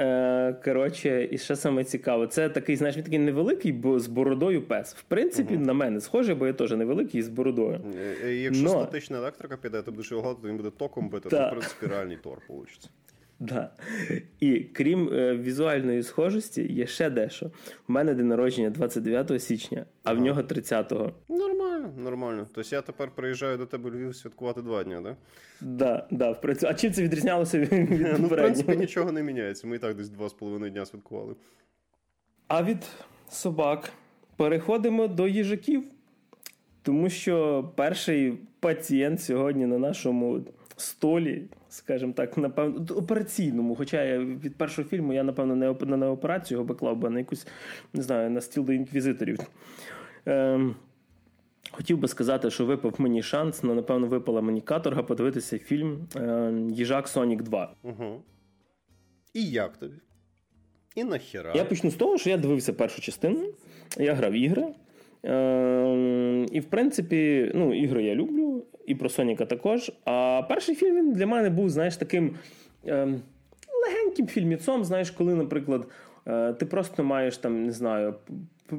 Е, 0.00 0.56
коротше, 0.64 1.28
і 1.30 1.38
ще 1.38 1.56
саме 1.56 1.84
цікаво, 1.84 2.26
це 2.26 2.48
такий, 2.48 2.76
знаєш, 2.76 2.96
він 2.96 3.04
такий 3.04 3.18
невеликий, 3.18 3.72
бо 3.72 4.00
з 4.00 4.06
бородою 4.06 4.62
пес. 4.62 4.94
В 4.94 5.02
принципі, 5.02 5.54
uh-huh. 5.54 5.66
на 5.66 5.72
мене 5.72 6.00
схоже, 6.00 6.34
бо 6.34 6.46
я 6.46 6.52
теж 6.52 6.70
невеликий 6.70 7.20
і 7.20 7.22
з 7.22 7.28
бородою. 7.28 7.80
Якщо 8.26 8.64
Но... 8.64 8.70
статична 8.70 9.18
електрика 9.18 9.56
піде, 9.56 9.82
то 9.82 9.90
будеш 9.90 10.10
його 10.10 10.22
гладити, 10.22 10.48
він 10.48 10.56
буде 10.56 10.70
током 10.70 11.08
бити, 11.08 11.28
то 11.28 11.36
в 11.36 11.50
принципі 11.50 11.86
реальний 11.86 12.16
тор 12.16 12.38
вийде. 12.48 12.70
Да. 13.40 13.70
І 14.40 14.60
крім 14.60 15.08
е, 15.12 15.36
візуальної 15.36 16.02
схожості, 16.02 16.72
є 16.72 16.86
ще 16.86 17.10
дещо. 17.10 17.50
У 17.88 17.92
мене 17.92 18.14
день 18.14 18.28
народження 18.28 18.70
29 18.70 19.42
січня, 19.42 19.84
а 20.04 20.10
ага. 20.10 20.20
в 20.20 20.24
нього 20.24 20.42
30-го. 20.42 21.12
Нормально, 21.28 21.92
нормально. 21.96 22.46
Тобто 22.54 22.76
я 22.76 22.82
тепер 22.82 23.10
приїжджаю 23.10 23.58
до 23.58 23.66
тебе 23.66 23.90
в 23.90 23.94
Львів 23.94 24.16
святкувати 24.16 24.62
два 24.62 24.84
дні, 24.84 24.96
так? 25.04 25.16
Да, 25.60 26.06
да, 26.10 26.30
в 26.30 26.40
принципі. 26.40 26.72
А 26.72 26.74
чим 26.74 26.92
це 26.92 27.02
відрізнялося 27.02 27.58
від 27.58 27.72
Ну, 28.18 28.26
в 28.26 28.28
принципі, 28.28 28.76
нічого 28.76 29.12
не 29.12 29.22
міняється. 29.22 29.66
Ми 29.66 29.76
і 29.76 29.78
так 29.78 29.96
десь 29.96 30.08
два 30.08 30.28
з 30.28 30.32
половиною 30.32 30.72
дня 30.72 30.86
святкували. 30.86 31.34
А 32.48 32.62
від 32.62 32.86
собак 33.30 33.92
переходимо 34.36 35.08
до 35.08 35.28
їжаків, 35.28 35.84
тому 36.82 37.10
що 37.10 37.64
перший 37.76 38.38
пацієнт 38.60 39.20
сьогодні 39.20 39.66
на 39.66 39.78
нашому 39.78 40.40
столі, 40.80 41.48
скажімо 41.68 42.12
так, 42.12 42.36
напевно, 42.36 42.86
операційному. 42.96 43.74
Хоча 43.74 44.04
я 44.04 44.18
від 44.18 44.56
першого 44.56 44.88
фільму 44.88 45.12
я, 45.12 45.22
напевно, 45.22 45.56
не 45.56 45.96
на 45.96 46.10
операцію 46.10 46.56
його 46.56 46.64
беклав, 46.64 46.96
би 46.96 47.10
на 47.10 47.18
якусь, 47.18 47.46
не 47.92 48.02
знаю, 48.02 48.30
на 48.30 48.40
стіл 48.40 48.64
до 48.64 48.72
інквізиторів. 48.72 49.38
Ем, 50.26 50.74
Хотів 51.72 51.98
би 51.98 52.08
сказати, 52.08 52.50
що 52.50 52.66
випав 52.66 52.94
мені 52.98 53.22
шанс, 53.22 53.60
але, 53.64 53.74
напевно, 53.74 54.06
випала 54.06 54.40
мені 54.40 54.60
каторга 54.60 55.02
подивитися 55.02 55.58
фільм 55.58 56.08
е, 56.16 56.52
Їжак 56.70 57.08
Сонік 57.08 57.42
2. 57.42 57.72
Угу. 57.82 58.22
І 59.34 59.44
як 59.50 59.76
тобі? 59.76 59.94
І 60.94 61.04
нахера? 61.04 61.52
Я 61.56 61.64
почну 61.64 61.90
з 61.90 61.94
того, 61.94 62.18
що 62.18 62.30
я 62.30 62.36
дивився 62.36 62.72
першу 62.72 63.00
частину, 63.00 63.54
я 63.98 64.14
грав 64.14 64.32
ігри. 64.32 64.74
Е, 65.24 66.46
І, 66.52 66.60
в 66.60 66.64
принципі, 66.64 67.50
ну, 67.54 67.74
ігри 67.74 68.04
я 68.04 68.14
люблю, 68.14 68.64
і 68.86 68.94
про 68.94 69.08
Соніка 69.08 69.46
також. 69.46 69.92
А 70.04 70.42
перший 70.48 70.74
фільм 70.74 70.96
він 70.96 71.12
для 71.12 71.26
мене 71.26 71.50
був, 71.50 71.70
знаєш, 71.70 71.96
таким 71.96 72.34
е, 72.86 73.08
легеньким 73.86 74.26
фільміцом, 74.26 74.84
знаєш, 74.84 75.10
коли, 75.10 75.34
наприклад, 75.34 75.86
е, 76.26 76.52
ти 76.52 76.66
просто 76.66 77.04
маєш 77.04 77.36
там, 77.36 77.66
не 77.66 77.72
знаю, 77.72 78.14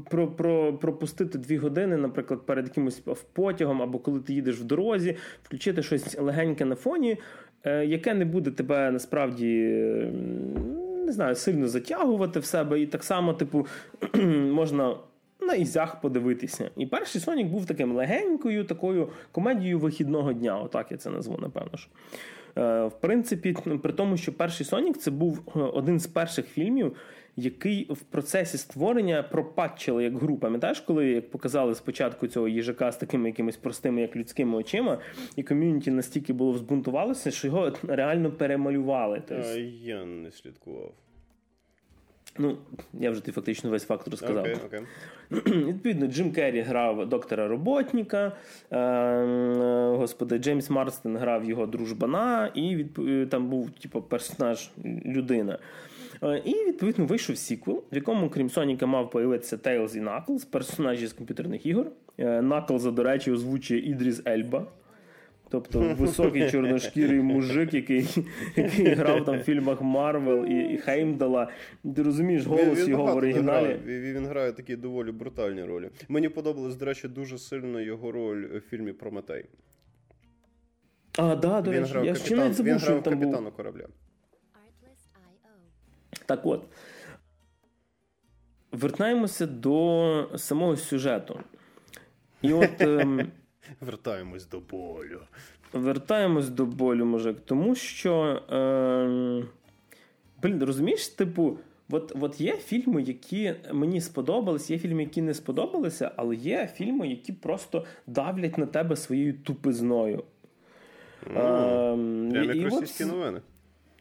про, 0.10 0.28
про, 0.28 0.74
пропустити 0.74 1.38
дві 1.38 1.58
години, 1.58 1.98
наприклад, 1.98 2.46
перед 2.46 2.66
якимось 2.68 3.04
потягом, 3.34 3.82
або 3.82 4.00
коли 4.00 4.20
ти 4.20 4.34
їдеш 4.34 4.60
в 4.60 4.64
дорозі, 4.64 5.16
включити 5.44 5.84
щось 5.84 6.20
легеньке 6.20 6.66
на 6.66 6.76
фоні, 6.76 7.18
е, 7.64 7.86
яке 7.86 8.14
не 8.14 8.26
буде 8.26 8.52
тебе 8.52 8.92
насправді. 8.92 9.48
Не 11.06 11.12
знаю, 11.12 11.36
сильно 11.36 11.68
затягувати 11.68 12.40
в 12.40 12.46
себе, 12.46 12.82
і 12.82 12.86
так 12.88 13.04
само, 13.04 13.34
типу, 13.34 13.68
можна 14.52 14.96
на 15.42 15.54
ізях 15.54 16.02
подивитися. 16.02 16.70
І 16.78 16.86
перший 16.86 17.22
Сонік 17.22 17.48
був 17.48 17.66
таким 17.66 17.92
легенькою, 17.92 18.64
такою 18.64 19.10
комедією 19.32 19.80
вихідного 19.80 20.34
дня. 20.34 20.60
Отак 20.60 20.92
я 20.92 20.98
це 20.98 21.10
назву, 21.10 21.38
напевно. 21.42 21.78
ж. 21.78 21.88
Е, 22.58 22.86
в 22.86 23.00
принципі, 23.02 23.56
при 23.84 23.94
тому, 23.94 24.18
що 24.18 24.34
перший 24.34 24.66
Сонік 24.66 24.98
це 24.98 25.12
був 25.12 25.42
е, 25.56 25.60
один 25.60 26.00
з 26.00 26.08
перших 26.08 26.48
фільмів, 26.48 26.96
який 27.36 27.88
в 27.90 28.02
процесі 28.02 28.58
створення 28.58 29.24
пропатчили 29.24 30.04
як 30.04 30.18
гру. 30.18 30.38
Пам'ятаєш, 30.38 30.80
коли 30.80 31.08
як 31.08 31.30
показали 31.30 31.76
спочатку 31.76 32.28
цього 32.28 32.48
їжака 32.48 32.92
з 32.92 32.98
такими 32.98 33.30
якимись 33.30 33.58
простими, 33.58 34.02
як 34.02 34.16
людськими 34.16 34.58
очима, 34.58 34.98
і 35.36 35.44
ком'юніті 35.44 35.92
настільки 35.92 36.34
було 36.34 36.52
взбунтувалося, 36.52 37.32
що 37.32 37.48
його 37.48 37.72
реально 37.88 38.32
перемалювали. 38.32 39.22
Тобто... 39.28 39.58
Я 39.84 40.06
не 40.06 40.32
слідкував. 40.32 40.94
Ну, 42.38 42.58
я 42.94 43.12
вже 43.12 43.24
ти 43.24 43.32
фактично 43.32 43.70
весь 43.70 43.86
факт 43.86 44.08
розказав. 44.08 44.46
Okay, 44.46 44.60
okay. 45.32 45.66
Відповідно, 45.66 46.08
Джим 46.08 46.32
Керрі 46.32 46.62
грав 46.62 47.10
доктора 47.10 47.48
роботника, 47.48 48.32
е, 48.72 49.96
господи, 49.98 50.38
Джеймс 50.38 50.70
Марстен 50.70 51.18
грав 51.18 51.46
його 51.46 51.66
дружбана, 51.66 52.52
і 52.54 52.76
відп... 52.76 53.30
там 53.30 53.50
був 53.50 53.70
типу, 53.70 54.02
персонаж 54.02 54.70
людина. 55.06 55.60
Е, 56.24 56.42
і 56.46 56.52
відповідно 56.68 57.06
вийшов 57.06 57.38
сіквел, 57.38 57.84
в 57.92 57.96
якому, 57.96 58.30
крім 58.30 58.50
Соніка, 58.50 58.86
мав 58.86 59.10
появитися 59.10 59.58
Тейлз 59.58 59.96
і 59.96 60.02
Наклз, 60.02 60.46
персонажі 60.46 61.08
з 61.08 61.14
комп'ютерних 61.14 61.66
ігор. 61.66 61.88
Е, 62.18 62.42
Наклза, 62.42 62.92
до 62.92 63.04
речі, 63.04 63.32
озвучує 63.32 63.80
Ідріс 63.80 64.22
Ельба. 64.28 64.68
Тобто 65.52 65.96
високий 66.00 66.52
чорношкірий 66.52 67.22
мужик, 67.22 67.74
який 67.74 68.08
який 68.56 68.94
грав 68.94 69.26
там 69.26 69.40
в 69.40 69.44
фільмах 69.44 69.82
Марвел 69.82 70.46
і, 70.46 70.74
і 70.74 70.78
Хеймдала. 70.78 71.48
Ти 71.96 72.04
розумієш 72.04 72.46
голос 72.46 72.66
він, 72.66 72.76
він 72.76 72.90
його 72.90 73.06
в 73.06 73.18
оригіналі. 73.18 73.80
Він, 73.86 74.02
він 74.02 74.26
грає 74.26 74.52
такі 74.52 74.76
доволі 74.76 75.12
брутальні 75.12 75.64
ролі. 75.64 75.90
Мені 76.10 76.30
подобалась, 76.30 76.76
до 76.76 76.86
речі, 76.86 77.08
дуже 77.08 77.38
сильно 77.38 77.82
його 77.82 78.12
роль 78.12 78.46
в 78.46 78.60
фільмі 78.60 78.94
Прометей. 78.94 79.46
А, 81.18 81.36
да, 81.36 81.62
до 81.62 81.72
речі, 81.72 81.94
я 82.04 82.16
ще 82.16 82.36
не 82.36 82.54
забув, 82.54 82.80
що 82.80 82.96
він 82.96 83.02
там 83.02 83.14
капітану 83.14 83.44
був. 83.44 83.54
корабля. 83.54 83.86
Так 86.26 86.46
от. 86.46 86.66
Вертаємося 88.72 89.46
до 89.46 90.30
самого 90.36 90.78
сюжету. 90.78 91.40
І 92.42 92.54
от. 92.54 92.82
Ем... 92.82 93.32
Вертаємось 93.82 94.48
до 94.48 94.60
болю. 94.60 95.20
Вертаємось 95.74 96.50
до 96.50 96.66
болю, 96.66 97.06
мужик. 97.06 97.38
Тому 97.46 97.76
що. 97.76 98.42
Ем... 98.50 99.48
Блін, 100.42 100.64
розумієш, 100.64 101.08
типу. 101.08 101.58
От 101.94 102.16
от 102.22 102.42
є 102.42 102.58
фільми, 102.58 103.02
які 103.02 103.54
мені 103.74 104.02
сподобались, 104.02 104.70
є 104.70 104.80
фільми, 104.80 105.04
які 105.04 105.22
не 105.22 105.34
сподобалися, 105.34 106.12
але 106.16 106.36
є 106.36 106.70
фільми, 106.76 107.08
які 107.08 107.34
просто 107.34 107.86
давлять 108.08 108.58
на 108.58 108.66
тебе 108.66 108.96
своєю 108.96 109.34
тупизною. 109.34 110.24
Прямо 111.24 112.54
як 112.54 112.72
російські 112.74 113.06
новини. 113.06 113.42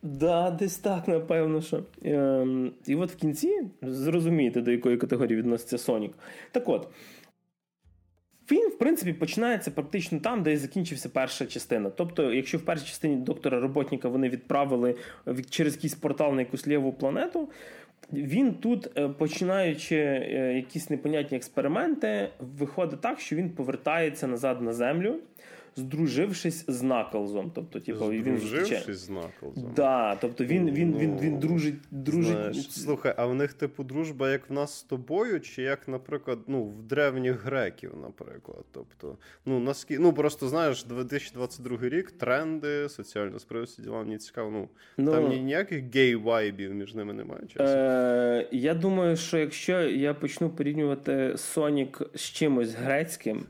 Да, 0.03 0.51
десь 0.51 0.79
так, 0.79 1.09
напевно. 1.09 1.61
що. 1.61 1.83
Ем, 2.05 2.73
І 2.87 2.97
от 2.97 3.11
в 3.13 3.17
кінці 3.17 3.63
зрозумієте, 3.83 4.61
до 4.61 4.71
якої 4.71 4.97
категорії 4.97 5.39
відноситься 5.39 5.79
Сонік. 5.79 6.13
Так 6.53 6.69
от. 6.69 6.89
Фільм, 8.51 8.71
в 8.71 8.79
принципі, 8.79 9.13
починається 9.13 9.71
практично 9.71 10.21
там, 10.21 10.43
де 10.43 10.53
і 10.53 10.57
закінчився 10.57 11.09
перша 11.09 11.47
частина. 11.47 11.91
Тобто, 11.91 12.33
якщо 12.33 12.59
в 12.59 12.63
першій 12.63 12.87
частині 12.87 13.17
доктора 13.17 13.61
Роботника 13.61 14.09
вони 14.09 14.29
відправили 14.29 14.95
через 15.51 15.75
якийсь 15.75 15.95
портал 15.95 16.35
на 16.35 16.41
якусь 16.41 16.67
ліву 16.67 16.93
планету, 16.93 17.49
він 18.13 18.55
тут, 18.55 18.99
е, 18.99 19.09
починаючи 19.09 19.97
е, 19.97 20.53
якісь 20.57 20.91
непонятні 20.91 21.37
експерименти, 21.37 22.29
виходить 22.59 23.01
так, 23.01 23.21
що 23.21 23.37
він 23.37 23.51
повертається 23.51 24.27
назад 24.27 24.63
на 24.63 24.73
землю 24.73 25.17
здружившись 25.77 26.65
з 26.69 26.83
Наклзом. 26.83 27.53
Тобто, 27.55 27.81
типу, 27.81 28.11
він 28.11 28.39
Здружившись 28.39 28.99
з 28.99 29.11
Наклзом? 29.11 29.73
Да, 29.77 30.15
тобто 30.15 30.45
він 30.45 30.71
він, 30.71 30.99
він, 30.99 31.19
він, 31.19 31.33
ну, 31.33 31.39
дружить. 31.39 31.75
дружить... 31.91 32.37
Знаєш, 32.37 32.73
слухай, 32.73 33.15
а 33.17 33.27
в 33.27 33.35
них, 33.35 33.53
типу, 33.53 33.85
дружба, 33.85 34.31
як 34.31 34.51
в 34.51 34.53
нас 34.53 34.79
з 34.79 34.83
тобою, 34.83 35.41
чи 35.41 35.63
як, 35.63 35.89
наприклад, 35.89 36.39
ну, 36.47 36.65
в 36.65 36.83
древніх 36.83 37.45
греків, 37.45 37.95
наприклад. 38.03 38.65
Тобто, 38.73 39.17
ну, 39.47 39.61
наскільки, 39.61 40.03
ну 40.03 40.13
просто 40.13 40.49
знаєш, 40.49 40.85
2022 40.85 41.79
рік, 41.89 42.11
тренди, 42.11 42.89
соціальна 42.89 43.39
справедливість, 43.39 43.83
діла 43.83 43.99
мені 43.99 44.19
цікаво. 44.19 44.51
Ну, 44.51 44.69
ну 44.99 45.13
там 45.13 45.29
ніяких 45.29 45.85
гей-вайбів 45.85 46.75
між 46.75 46.95
ними 46.95 47.13
немає. 47.13 47.43
Е, 47.61 48.49
Я 48.53 48.75
думаю, 48.75 49.17
що 49.17 49.39
якщо 49.39 49.81
я 49.81 50.15
почну 50.15 50.51
порівнювати 50.51 51.35
Сонік 51.37 52.03
з 52.15 52.21
чимось 52.21 52.75
грецьким, 52.75 53.45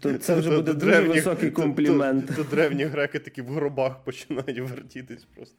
то 0.00 0.18
це 0.18 0.34
вже 0.34 0.56
буде 0.56 0.74
дуже 0.74 0.99
високий 1.08 1.50
комплімент. 1.50 2.26
То, 2.26 2.34
то, 2.34 2.44
то 2.44 2.56
древні 2.56 2.84
греки 2.84 3.18
такі 3.18 3.42
в 3.42 3.46
гробах 3.46 4.04
починають 4.04 4.58
вертітись 4.58 5.26
просто. 5.34 5.56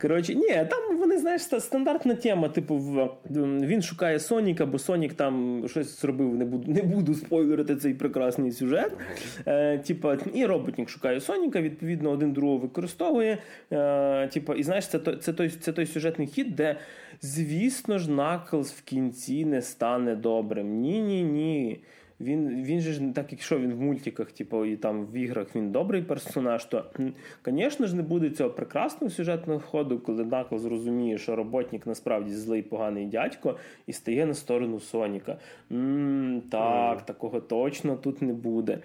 Коротше, 0.00 0.34
ні, 0.34 0.66
там 0.70 0.98
вони, 0.98 1.18
знаєш, 1.18 1.42
стандартна 1.42 2.14
тема. 2.14 2.48
Типу, 2.48 2.76
він 3.30 3.82
шукає 3.82 4.18
Соніка, 4.20 4.66
бо 4.66 4.78
Сонік 4.78 5.14
там 5.14 5.64
щось 5.68 6.00
зробив, 6.00 6.34
не 6.34 6.44
буду 6.44 6.72
не 6.72 6.82
буду 6.82 7.14
спойлерити 7.14 7.76
цей 7.76 7.94
прекрасний 7.94 8.52
сюжет. 8.52 8.92
Е, 9.46 9.78
Типа, 9.78 10.18
і 10.34 10.46
роботник 10.46 10.88
шукає 10.88 11.20
Соніка, 11.20 11.60
відповідно, 11.60 12.10
один 12.10 12.32
другого 12.32 12.58
використовує. 12.58 13.38
Е, 13.72 14.28
Типа, 14.28 14.54
і 14.54 14.62
знаєш, 14.62 14.88
це 14.88 14.98
той, 14.98 15.16
це 15.16 15.32
той, 15.32 15.48
це 15.48 15.72
той 15.72 15.86
сюжетний 15.86 16.26
хід, 16.26 16.56
де, 16.56 16.76
звісно 17.22 17.98
ж, 17.98 18.10
Наклз 18.10 18.70
в 18.70 18.82
кінці 18.82 19.44
не 19.44 19.62
стане 19.62 20.14
добрим. 20.14 20.80
Ні-ні 20.80 21.22
ні. 21.22 21.80
Він 22.20 22.64
він 22.64 22.80
же 22.80 22.92
ж 22.92 23.00
так, 23.14 23.32
якщо 23.32 23.58
він 23.58 23.74
в 23.74 23.80
мультиках, 23.80 24.32
типу, 24.32 24.64
і 24.64 24.76
там 24.76 25.06
в 25.06 25.14
іграх 25.16 25.56
він 25.56 25.72
добрий 25.72 26.02
персонаж, 26.02 26.64
то, 26.64 26.84
звісно 27.46 27.86
ж, 27.86 27.96
не 27.96 28.02
буде 28.02 28.30
цього 28.30 28.50
прекрасного 28.50 29.10
сюжетного 29.10 29.60
ходу, 29.60 29.98
коли 29.98 30.24
Накл 30.24 30.56
зрозуміє, 30.56 31.18
що 31.18 31.36
роботник 31.36 31.86
насправді 31.86 32.34
злий 32.34 32.62
поганий 32.62 33.06
дядько 33.06 33.58
і 33.86 33.92
стає 33.92 34.26
на 34.26 34.34
сторону 34.34 34.80
Соніка. 34.80 35.38
М-м, 35.72 36.40
Так, 36.50 36.98
mm. 36.98 37.04
такого 37.04 37.40
точно 37.40 37.96
тут 37.96 38.22
не 38.22 38.32
буде. 38.32 38.78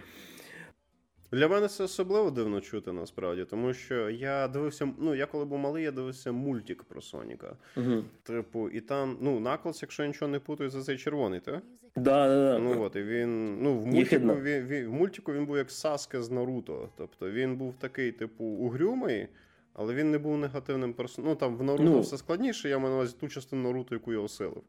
Для 1.32 1.48
мене 1.48 1.68
це 1.68 1.84
особливо 1.84 2.32
дивно 2.32 2.62
чути 2.62 2.92
насправді, 2.92 3.46
тому 3.46 3.74
що 3.74 4.10
я 4.10 4.48
дивився, 4.48 4.90
ну 4.98 5.16
я 5.16 5.26
коли 5.26 5.46
був 5.46 5.60
малий, 5.60 5.84
я 5.84 5.92
дивився 5.92 6.32
мультик 6.32 6.84
про 6.84 7.02
Соніка. 7.02 7.56
Угу. 7.78 8.04
Типу, 8.24 8.70
і 8.70 8.82
там, 8.82 9.18
ну, 9.22 9.40
Наклз, 9.40 9.80
якщо 9.82 10.06
нічого 10.06 10.32
не 10.32 10.40
путаю, 10.40 10.70
за 10.70 10.82
цей 10.82 10.98
червоний, 10.98 11.40
так? 11.40 11.64
Да, 11.96 12.28
да, 12.28 12.52
да. 12.52 12.60
Ну 12.60 12.82
от, 12.82 12.96
і 12.96 13.04
він. 13.04 13.62
Ну, 13.62 13.80
в 13.80 13.88
мультику 13.88 14.36
він, 14.36 14.68
він, 14.68 14.88
в 14.88 14.94
мультику 14.94 15.34
він 15.34 15.46
був 15.46 15.58
як 15.58 15.72
Саске 15.72 16.22
з 16.22 16.32
Наруто. 16.32 16.90
Тобто 16.98 17.32
він 17.32 17.56
був 17.56 17.76
такий, 17.80 18.12
типу, 18.12 18.46
угрюмий, 18.46 19.28
але 19.74 19.94
він 19.94 20.12
не 20.12 20.18
був 20.18 20.38
негативним 20.38 20.94
персонажем. 20.94 21.34
Ну 21.34 21.36
там 21.36 21.58
в 21.58 21.64
Наруто 21.64 21.84
ну, 21.84 22.00
все 22.00 22.18
складніше, 22.18 22.70
я 22.70 22.78
маю 22.78 22.90
на 22.90 22.96
увазі 22.96 23.16
ту 23.20 23.28
частину 23.28 23.64
Наруто, 23.64 23.96
яку 23.96 24.14
я 24.14 24.20
осилив. 24.20 24.64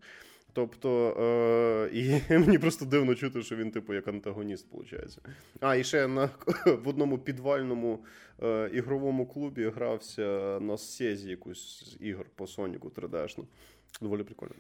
Тобто, 0.56 1.10
е, 1.10 1.90
і 2.30 2.38
мені 2.38 2.58
просто 2.58 2.84
дивно 2.84 3.14
чути, 3.14 3.42
що 3.42 3.56
він, 3.56 3.70
типу, 3.70 3.94
як 3.94 4.08
антагоніст, 4.08 4.66
виходить. 4.72 5.18
А, 5.60 5.76
і 5.76 5.84
ще 5.84 6.08
на, 6.08 6.24
в 6.66 6.88
одному 6.88 7.18
підвальному 7.18 8.04
е, 8.42 8.70
ігровому 8.72 9.26
клубі 9.26 9.68
грався 9.68 10.58
на 10.60 10.78
Сезі 10.78 11.30
якусь 11.30 11.84
з 11.84 12.04
ігор 12.04 12.26
по 12.34 12.46
Соніку 12.46 12.88
3D-шну. 12.88 13.44
Доволі 14.00 14.22
прикольно. 14.22 14.52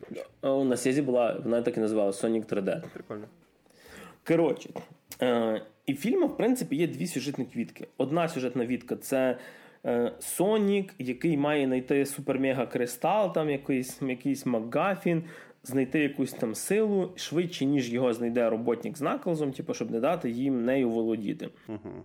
О, 0.42 0.64
на 0.64 0.76
Сезі 0.76 1.02
була, 1.02 1.40
вона 1.44 1.62
так 1.62 1.76
і 1.76 1.80
називалася 1.80 2.28
Sonic 2.28 2.52
3D. 2.52 2.82
Прикольно. 2.92 3.28
Коротше, 4.26 4.70
е, 5.22 5.62
і 5.86 5.92
в 5.92 5.96
фільму, 5.96 6.26
в 6.26 6.36
принципі, 6.36 6.76
є 6.76 6.86
дві 6.86 7.06
сюжетні 7.06 7.44
квітки. 7.44 7.88
Одна 7.96 8.28
сюжетна 8.28 8.66
квітка 8.66 8.96
це. 8.96 9.38
Е, 9.84 10.12
Сонік, 10.18 10.94
який 10.98 11.36
має 11.36 11.66
знайти 11.66 12.06
супермега 12.06 12.66
кристал, 12.66 13.34
там 13.34 13.50
якийсь 13.50 14.02
якийсь 14.02 14.46
Макгафін, 14.46 15.24
знайти 15.62 15.98
якусь 16.00 16.32
там 16.32 16.54
силу 16.54 17.12
швидше, 17.16 17.64
ніж 17.64 17.92
його 17.92 18.12
знайде 18.12 18.50
роботник 18.50 18.96
з 18.96 19.00
наклзом, 19.00 19.52
типу, 19.52 19.74
щоб 19.74 19.90
не 19.90 20.00
дати 20.00 20.30
їм 20.30 20.64
нею 20.64 20.90
володіти. 20.90 21.48
Угу. 21.68 22.04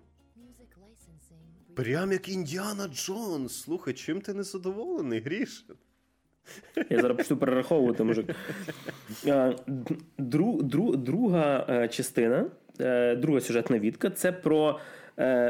Прям 1.76 2.12
як 2.12 2.30
Індіана 2.30 2.88
Джонс. 2.88 3.62
Слухай, 3.62 3.94
чим 3.94 4.22
ти 4.22 4.34
не 4.34 4.44
задоволений, 4.44 5.20
Гріш? 5.20 5.66
Я 6.90 7.02
зараз 7.02 7.18
почну 7.18 7.38
перераховувати, 7.38 8.04
мужик. 8.04 8.26
Е, 9.28 9.56
дру, 10.18 10.62
дру, 10.62 10.96
друга 10.96 11.66
е, 11.70 11.88
частина, 11.88 12.46
друга 13.18 13.42
сюжетна 13.42 13.80
відка 13.80 14.10
це 14.10 14.32
про 14.32 14.80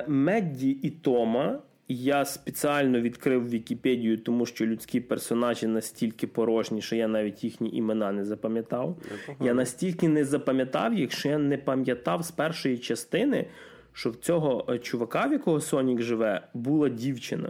Медді 0.07 0.69
і 0.69 0.89
Тома, 0.89 1.60
я 1.93 2.25
спеціально 2.25 3.01
відкрив 3.01 3.50
Вікіпедію, 3.50 4.17
тому 4.17 4.45
що 4.45 4.65
людські 4.65 5.01
персонажі 5.01 5.67
настільки 5.67 6.27
порожні, 6.27 6.81
що 6.81 6.95
я 6.95 7.07
навіть 7.07 7.43
їхні 7.43 7.69
імена 7.69 8.12
не 8.12 8.25
запам'ятав. 8.25 8.98
Я 9.39 9.53
настільки 9.53 10.07
не 10.07 10.25
запам'ятав 10.25 10.93
їх, 10.93 11.12
що 11.12 11.29
я 11.29 11.38
не 11.38 11.57
пам'ятав 11.57 12.24
з 12.24 12.31
першої 12.31 12.77
частини, 12.77 13.45
що 13.93 14.10
в 14.10 14.15
цього 14.15 14.65
е, 14.69 14.79
чувака, 14.79 15.25
в 15.25 15.31
якого 15.31 15.62
Сонік 15.62 16.01
живе, 16.01 16.48
була 16.53 16.89
дівчина. 16.89 17.50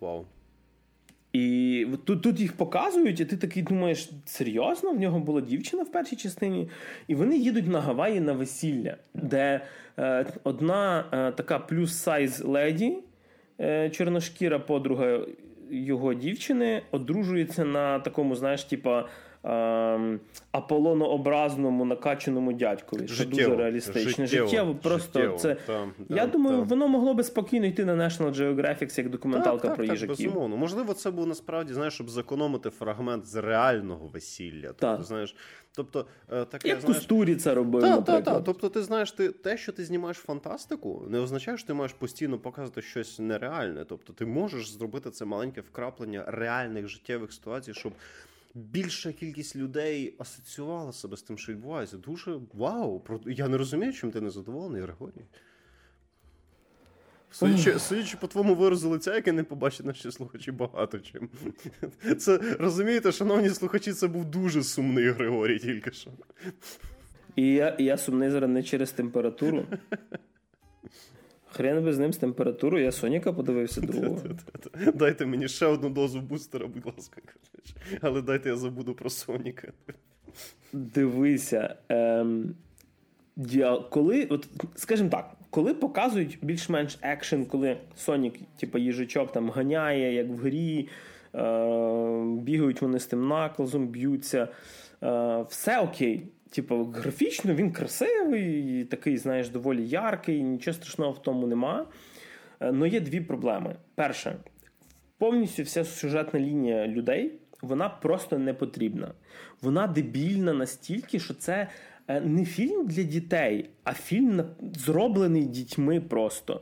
Вау. 0.00 0.24
І 1.36 1.86
тут 2.04 2.22
тут 2.22 2.40
їх 2.40 2.52
показують, 2.52 3.20
і 3.20 3.24
ти 3.24 3.36
такий 3.36 3.62
думаєш, 3.62 4.10
серйозно? 4.24 4.92
В 4.92 5.00
нього 5.00 5.18
була 5.18 5.40
дівчина 5.40 5.82
в 5.82 5.92
першій 5.92 6.16
частині. 6.16 6.68
І 7.08 7.14
вони 7.14 7.36
їдуть 7.36 7.66
на 7.68 7.80
Гаваї 7.80 8.20
на 8.20 8.32
весілля, 8.32 8.96
де 9.14 9.60
е, 9.98 10.26
одна 10.44 11.04
е, 11.12 11.32
така 11.32 11.58
плюс-сайз 11.58 12.44
леді, 12.44 12.98
е, 13.60 13.90
чорношкіра 13.90 14.58
подруга 14.58 15.20
його 15.70 16.14
дівчини, 16.14 16.82
одружується 16.90 17.64
на 17.64 17.98
такому, 17.98 18.36
знаєш, 18.36 18.64
типа 18.64 19.08
ем, 19.46 20.20
аполлонообразному 20.52 21.84
накачаному 21.84 22.52
дядькові. 22.52 23.08
Що 23.08 23.24
дуже 23.24 23.56
реалістичне. 23.56 24.26
Життєво, 24.26 24.48
життєво 24.48 24.74
просто 24.74 25.18
життєво, 25.18 25.38
це. 25.38 25.54
Там, 25.54 25.92
я 26.08 26.16
там, 26.16 26.30
думаю, 26.30 26.58
там. 26.58 26.68
воно 26.68 26.88
могло 26.88 27.14
би 27.14 27.24
спокійно 27.24 27.66
йти 27.66 27.84
на 27.84 27.96
National 27.96 28.34
Geographic 28.34 28.98
як 28.98 29.10
документалка 29.10 29.68
так, 29.68 29.76
про 29.76 29.86
так, 29.86 29.94
їжаків. 29.94 30.16
Так, 30.16 30.26
безумовно. 30.26 30.56
Можливо, 30.56 30.94
це 30.94 31.10
був 31.10 31.26
насправді, 31.26 31.72
знаєш, 31.72 31.94
щоб 31.94 32.10
зекономити 32.10 32.70
фрагмент 32.70 33.26
з 33.26 33.34
реального 33.34 34.06
весілля. 34.06 34.72
Тобто, 34.78 35.04
знаєш, 35.04 35.34
Тобто, 35.76 36.06
е, 36.32 36.44
таке, 36.44 36.68
Як 36.68 36.80
знаєш... 36.80 36.98
Кустурі 36.98 37.36
це 37.36 37.54
робив, 37.54 37.82
та, 37.82 37.90
наприклад. 37.90 38.24
Та, 38.24 38.34
та. 38.34 38.40
Тобто, 38.40 38.68
ти 38.68 38.82
знаєш, 38.82 39.12
ти 39.12 39.28
те, 39.28 39.56
що 39.56 39.72
ти 39.72 39.84
знімаєш 39.84 40.16
фантастику, 40.16 41.04
не 41.08 41.18
означає, 41.18 41.58
що 41.58 41.66
ти 41.66 41.74
маєш 41.74 41.92
постійно 41.92 42.38
показувати 42.38 42.82
щось 42.82 43.18
нереальне. 43.18 43.84
Тобто, 43.84 44.12
ти 44.12 44.26
можеш 44.26 44.70
зробити 44.70 45.10
це 45.10 45.24
маленьке 45.24 45.60
вкраплення 45.60 46.24
реальних 46.26 46.88
життєвих 46.88 47.32
ситуацій, 47.32 47.74
щоб 47.74 47.92
більша 48.56 49.12
кількість 49.12 49.56
людей 49.56 50.16
асоціювала 50.18 50.92
себе 50.92 51.16
з 51.16 51.22
тим, 51.22 51.38
що 51.38 51.52
відбувається. 51.52 51.96
Дуже 51.96 52.40
вау! 52.52 53.02
Я 53.26 53.48
не 53.48 53.58
розумію, 53.58 53.92
чим 53.92 54.10
ти 54.10 54.20
не 54.20 54.30
задоволений, 54.30 54.82
Григорій. 54.82 55.24
Судячи, 57.30 57.78
судячи 57.78 58.16
по 58.16 58.26
твоєму 58.26 58.54
виразу 58.54 58.90
лиця, 58.90 59.14
яке 59.14 59.32
не 59.32 59.44
побачить 59.44 59.86
наші 59.86 60.12
слухачі 60.12 60.52
багато 60.52 60.98
чим. 60.98 61.28
Це 62.18 62.38
розумієте, 62.58 63.12
шановні 63.12 63.50
слухачі, 63.50 63.92
це 63.92 64.08
був 64.08 64.24
дуже 64.24 64.62
сумний 64.62 65.10
Григорій 65.10 65.58
тільки 65.58 65.90
що. 65.90 66.10
І 67.36 67.46
я 67.46 67.68
і 67.68 67.84
я 67.84 67.96
сумний 67.98 68.30
зараз 68.30 68.50
не 68.50 68.62
через 68.62 68.92
температуру. 68.92 69.66
Хрен 71.56 71.84
би 71.84 71.92
з 71.92 71.98
ним 71.98 72.12
з 72.12 72.16
температурою, 72.16 72.84
я 72.84 72.92
Соніка 72.92 73.32
подивився 73.32 73.80
другого. 73.86 74.22
Дайте 74.94 75.26
мені 75.26 75.48
ще 75.48 75.66
одну 75.66 75.90
дозу 75.90 76.20
бустера, 76.20 76.66
будь 76.66 76.86
ласка. 76.86 77.22
Але 78.00 78.22
дайте 78.22 78.48
я 78.48 78.56
забуду 78.56 78.94
про 78.94 79.10
Соніка. 79.10 79.72
Дивися. 80.72 81.76
Ем, 81.88 82.54
коли, 83.90 84.24
от, 84.24 84.48
скажімо 84.74 85.08
так, 85.08 85.36
коли 85.50 85.74
показують 85.74 86.38
більш-менш 86.42 86.98
екшен, 87.02 87.46
коли 87.46 87.76
Сонік, 87.96 88.34
типу, 88.60 88.78
їжачок 88.78 89.32
там 89.32 89.50
ганяє, 89.50 90.14
як 90.14 90.28
в 90.28 90.36
грі, 90.36 90.88
е, 91.34 91.38
бігають 92.42 92.82
вони 92.82 92.98
з 92.98 93.06
тим 93.06 93.28
наклзом, 93.28 93.88
б'ються, 93.88 94.48
е, 95.02 95.44
все 95.48 95.80
окей. 95.80 96.28
Типу, 96.50 96.84
графічно 96.84 97.54
він 97.54 97.72
красивий, 97.72 98.84
такий, 98.84 99.18
знаєш, 99.18 99.48
доволі 99.48 99.88
яркий, 99.88 100.42
нічого 100.42 100.74
страшного 100.74 101.12
в 101.12 101.22
тому 101.22 101.46
нема. 101.46 101.86
Але 102.58 102.88
є 102.88 103.00
дві 103.00 103.20
проблеми. 103.20 103.76
Перше, 103.94 104.36
повністю 105.18 105.62
вся 105.62 105.84
сюжетна 105.84 106.40
лінія 106.40 106.86
людей 106.86 107.32
вона 107.62 107.88
просто 107.88 108.38
не 108.38 108.54
потрібна. 108.54 109.12
Вона 109.62 109.86
дебільна 109.86 110.52
настільки, 110.52 111.18
що 111.18 111.34
це 111.34 111.68
е, 112.08 112.20
не 112.20 112.44
фільм 112.44 112.86
для 112.86 113.02
дітей, 113.02 113.70
а 113.84 113.92
фільм 113.92 114.44
зроблений 114.74 115.44
дітьми 115.44 116.00
просто. 116.00 116.60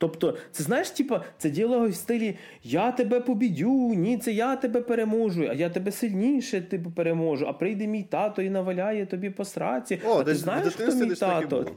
Тобто, 0.00 0.36
це 0.50 0.62
знаєш, 0.64 0.90
типа, 0.90 1.24
це 1.38 1.50
діалоги 1.50 1.88
в 1.88 1.94
стилі 1.94 2.36
Я 2.62 2.92
тебе 2.92 3.20
побідю, 3.20 3.94
ні, 3.94 4.18
це 4.18 4.32
я 4.32 4.56
тебе 4.56 4.80
переможу, 4.80 5.46
а 5.50 5.52
я 5.52 5.70
тебе 5.70 5.92
сильніше 5.92 6.60
типу, 6.60 6.90
переможу, 6.90 7.46
а 7.46 7.52
прийде 7.52 7.86
мій 7.86 8.02
тато 8.02 8.42
і 8.42 8.50
наваляє 8.50 9.06
тобі 9.06 9.30
по 9.30 9.44
сраці. 9.44 10.00
О, 10.04 10.20
а 10.20 10.24
ти 10.24 10.34
знаєш, 10.34 10.74
хто 10.74 10.94
мій 10.94 11.14
тато? 11.14 11.72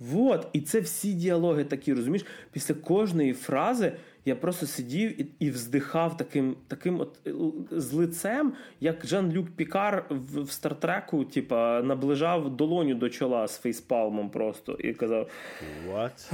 Вот, 0.00 0.48
і 0.52 0.60
це 0.60 0.80
всі 0.80 1.12
діалоги 1.12 1.64
такі, 1.64 1.94
розумієш, 1.94 2.26
після 2.52 2.74
кожної 2.74 3.32
фрази 3.32 3.92
я 4.24 4.36
просто 4.36 4.66
сидів 4.66 5.20
і 5.20 5.26
і 5.38 5.50
вздихав 5.50 6.16
таким 6.16 6.56
таким 6.68 7.00
от 7.00 7.18
е, 7.26 7.32
з 7.70 7.92
лицем, 7.92 8.52
як 8.80 9.06
Жан-Люк 9.06 9.50
Пікар 9.56 10.06
в, 10.10 10.42
в 10.42 10.50
Стартреку, 10.50 11.24
типа, 11.24 11.82
наближав 11.82 12.56
долоню 12.56 12.94
до 12.94 13.08
чола 13.08 13.48
з 13.48 13.58
фейспалмом 13.58 14.30
просто 14.30 14.72
і 14.72 14.94
казав: 14.94 15.30
What? 15.92 16.32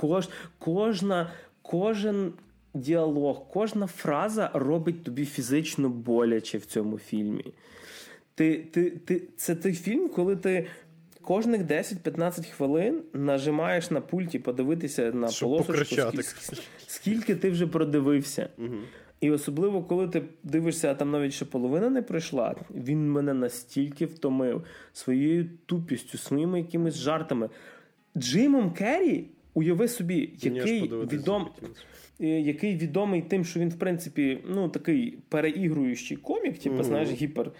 Кож, 0.00 0.28
кожна, 0.58 1.30
Кожен 1.62 2.32
діалог, 2.74 3.42
кожна 3.52 3.86
фраза 3.86 4.50
робить 4.54 5.04
тобі 5.04 5.24
фізично 5.24 5.88
боляче 5.88 6.58
в 6.58 6.64
цьому 6.64 6.98
фільмі. 6.98 7.44
Ти, 8.34 8.66
ти, 8.70 8.90
ти, 8.90 9.22
Це 9.36 9.54
той 9.54 9.72
фільм, 9.72 10.08
коли 10.08 10.36
ти 10.36 10.66
кожних 11.22 11.62
10-15 11.62 12.50
хвилин 12.50 13.02
нажимаєш 13.12 13.90
на 13.90 14.00
пульті 14.00 14.38
подивитися 14.38 15.12
на 15.12 15.28
Щоб 15.28 15.48
полосочку, 15.48 15.94
скільки, 16.22 16.62
скільки 16.86 17.34
ти 17.34 17.50
вже 17.50 17.66
продивився. 17.66 18.48
Угу. 18.58 18.76
І 19.20 19.30
особливо, 19.30 19.82
коли 19.82 20.08
ти 20.08 20.22
дивишся, 20.42 20.90
а 20.90 20.94
там 20.94 21.10
навіть 21.10 21.32
ще 21.32 21.44
половина 21.44 21.90
не 21.90 22.02
пройшла, 22.02 22.54
він 22.74 23.12
мене 23.12 23.34
настільки 23.34 24.06
втомив 24.06 24.64
своєю 24.92 25.50
тупістю, 25.66 26.18
своїми 26.18 26.58
якимись 26.58 26.96
жартами. 26.96 27.48
Джимом 28.16 28.72
Керрі, 28.72 29.26
уяви 29.60 29.88
собі, 29.88 30.30
який 30.42 30.82
відом, 30.88 31.48
е, 32.20 32.26
який 32.26 32.76
відомий 32.76 33.22
тим, 33.22 33.44
що 33.44 33.60
він, 33.60 33.68
в 33.68 33.78
принципі, 33.78 34.38
ну 34.48 34.68
такий 34.68 35.18
переігруючий 35.28 36.16
комік, 36.16 36.58
типу, 36.58 36.74
угу. 36.74 36.84
знаєш, 36.84 37.10
гіпер. 37.10 37.52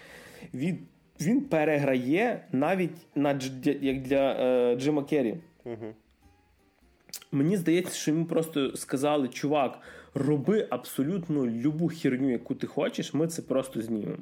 Від 0.55 0.77
він 1.21 1.41
переграє 1.41 2.45
навіть 2.53 2.97
на 3.15 3.39
як 3.81 4.03
для 4.03 4.33
е, 4.33 4.77
Джима 4.77 5.05
Керрі. 5.05 5.37
Угу. 5.65 5.95
Мені 7.33 7.57
здається, 7.57 7.95
що 7.95 8.11
йому 8.11 8.25
просто 8.25 8.77
сказали: 8.77 9.29
чувак, 9.29 9.79
роби 10.15 10.67
абсолютно 10.71 11.47
любу 11.47 11.89
херню, 11.89 12.31
яку 12.31 12.55
ти 12.55 12.67
хочеш, 12.67 13.15
ми 13.15 13.29
це 13.29 13.43
просто 13.43 13.83
знімемо. 13.83 14.19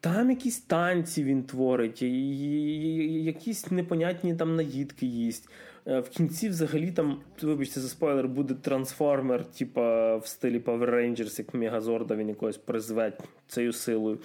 Там 0.00 0.30
якісь 0.30 0.58
танці 0.58 1.24
він 1.24 1.42
творить, 1.42 2.02
якісь 2.02 3.70
непонятні 3.70 4.34
там 4.34 4.56
наїдки 4.56 5.06
їсть. 5.06 5.48
Е, 5.88 6.00
в 6.00 6.08
кінці, 6.08 6.48
взагалі, 6.48 6.92
там, 6.92 7.20
вибачте, 7.42 7.80
за 7.80 7.88
спойлер, 7.88 8.28
буде 8.28 8.54
трансформер, 8.54 9.44
типа 9.44 10.16
в 10.16 10.26
стилі 10.26 10.58
Power 10.58 10.90
Rangers, 10.90 11.38
як 11.38 11.54
Мегазорда 11.54 12.16
він 12.16 12.28
якось 12.28 12.56
призве 12.56 13.12
цією 13.46 13.72
силою. 13.72 14.18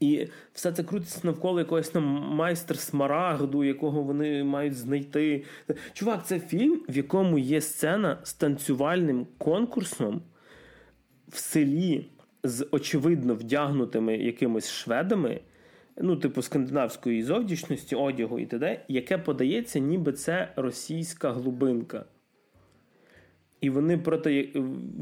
І 0.00 0.26
все 0.52 0.72
це 0.72 0.82
крутиться 0.82 1.20
навколо 1.22 1.58
якогось 1.58 1.88
там 1.88 2.04
майстер 2.34 2.78
смарагду, 2.78 3.64
якого 3.64 4.02
вони 4.02 4.44
мають 4.44 4.76
знайти. 4.76 5.44
Чувак, 5.92 6.26
це 6.26 6.40
фільм, 6.40 6.82
в 6.88 6.96
якому 6.96 7.38
є 7.38 7.60
сцена 7.60 8.18
з 8.22 8.34
танцювальним 8.34 9.26
конкурсом 9.38 10.22
в 11.28 11.38
селі 11.38 12.06
з 12.42 12.66
очевидно 12.70 13.34
вдягнутими 13.34 14.16
якимось 14.16 14.70
шведами, 14.70 15.40
ну, 16.02 16.16
типу 16.16 16.42
скандинавської 16.42 17.22
зовнішності, 17.22 17.96
одягу 17.96 18.38
і 18.38 18.46
т.д., 18.46 18.84
яке 18.88 19.18
подається, 19.18 19.78
ніби 19.78 20.12
це 20.12 20.52
російська 20.56 21.32
глубинка. 21.32 22.04
І 23.60 23.70
вони 23.70 23.98
проти 23.98 24.40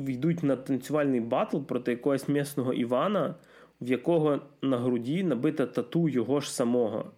йдуть 0.08 0.42
на 0.42 0.56
танцювальний 0.56 1.20
батл 1.20 1.58
проти 1.58 1.90
якогось 1.90 2.28
місного 2.28 2.72
Івана, 2.72 3.34
в 3.80 3.90
якого 3.90 4.40
на 4.62 4.78
груді 4.78 5.22
набита 5.22 5.66
тату 5.66 6.08
його 6.08 6.40
ж 6.40 6.54
самого. 6.54 7.12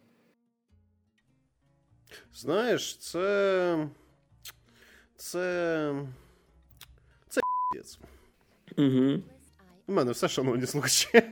Знаєш, 2.34 2.96
це. 2.96 3.88
Це. 5.16 6.06
Це. 7.28 7.40
Угу. 8.78 9.22
У 9.90 9.92
мене 9.92 10.12
все, 10.12 10.28
шановні 10.28 10.66
слухачі. 10.66 11.08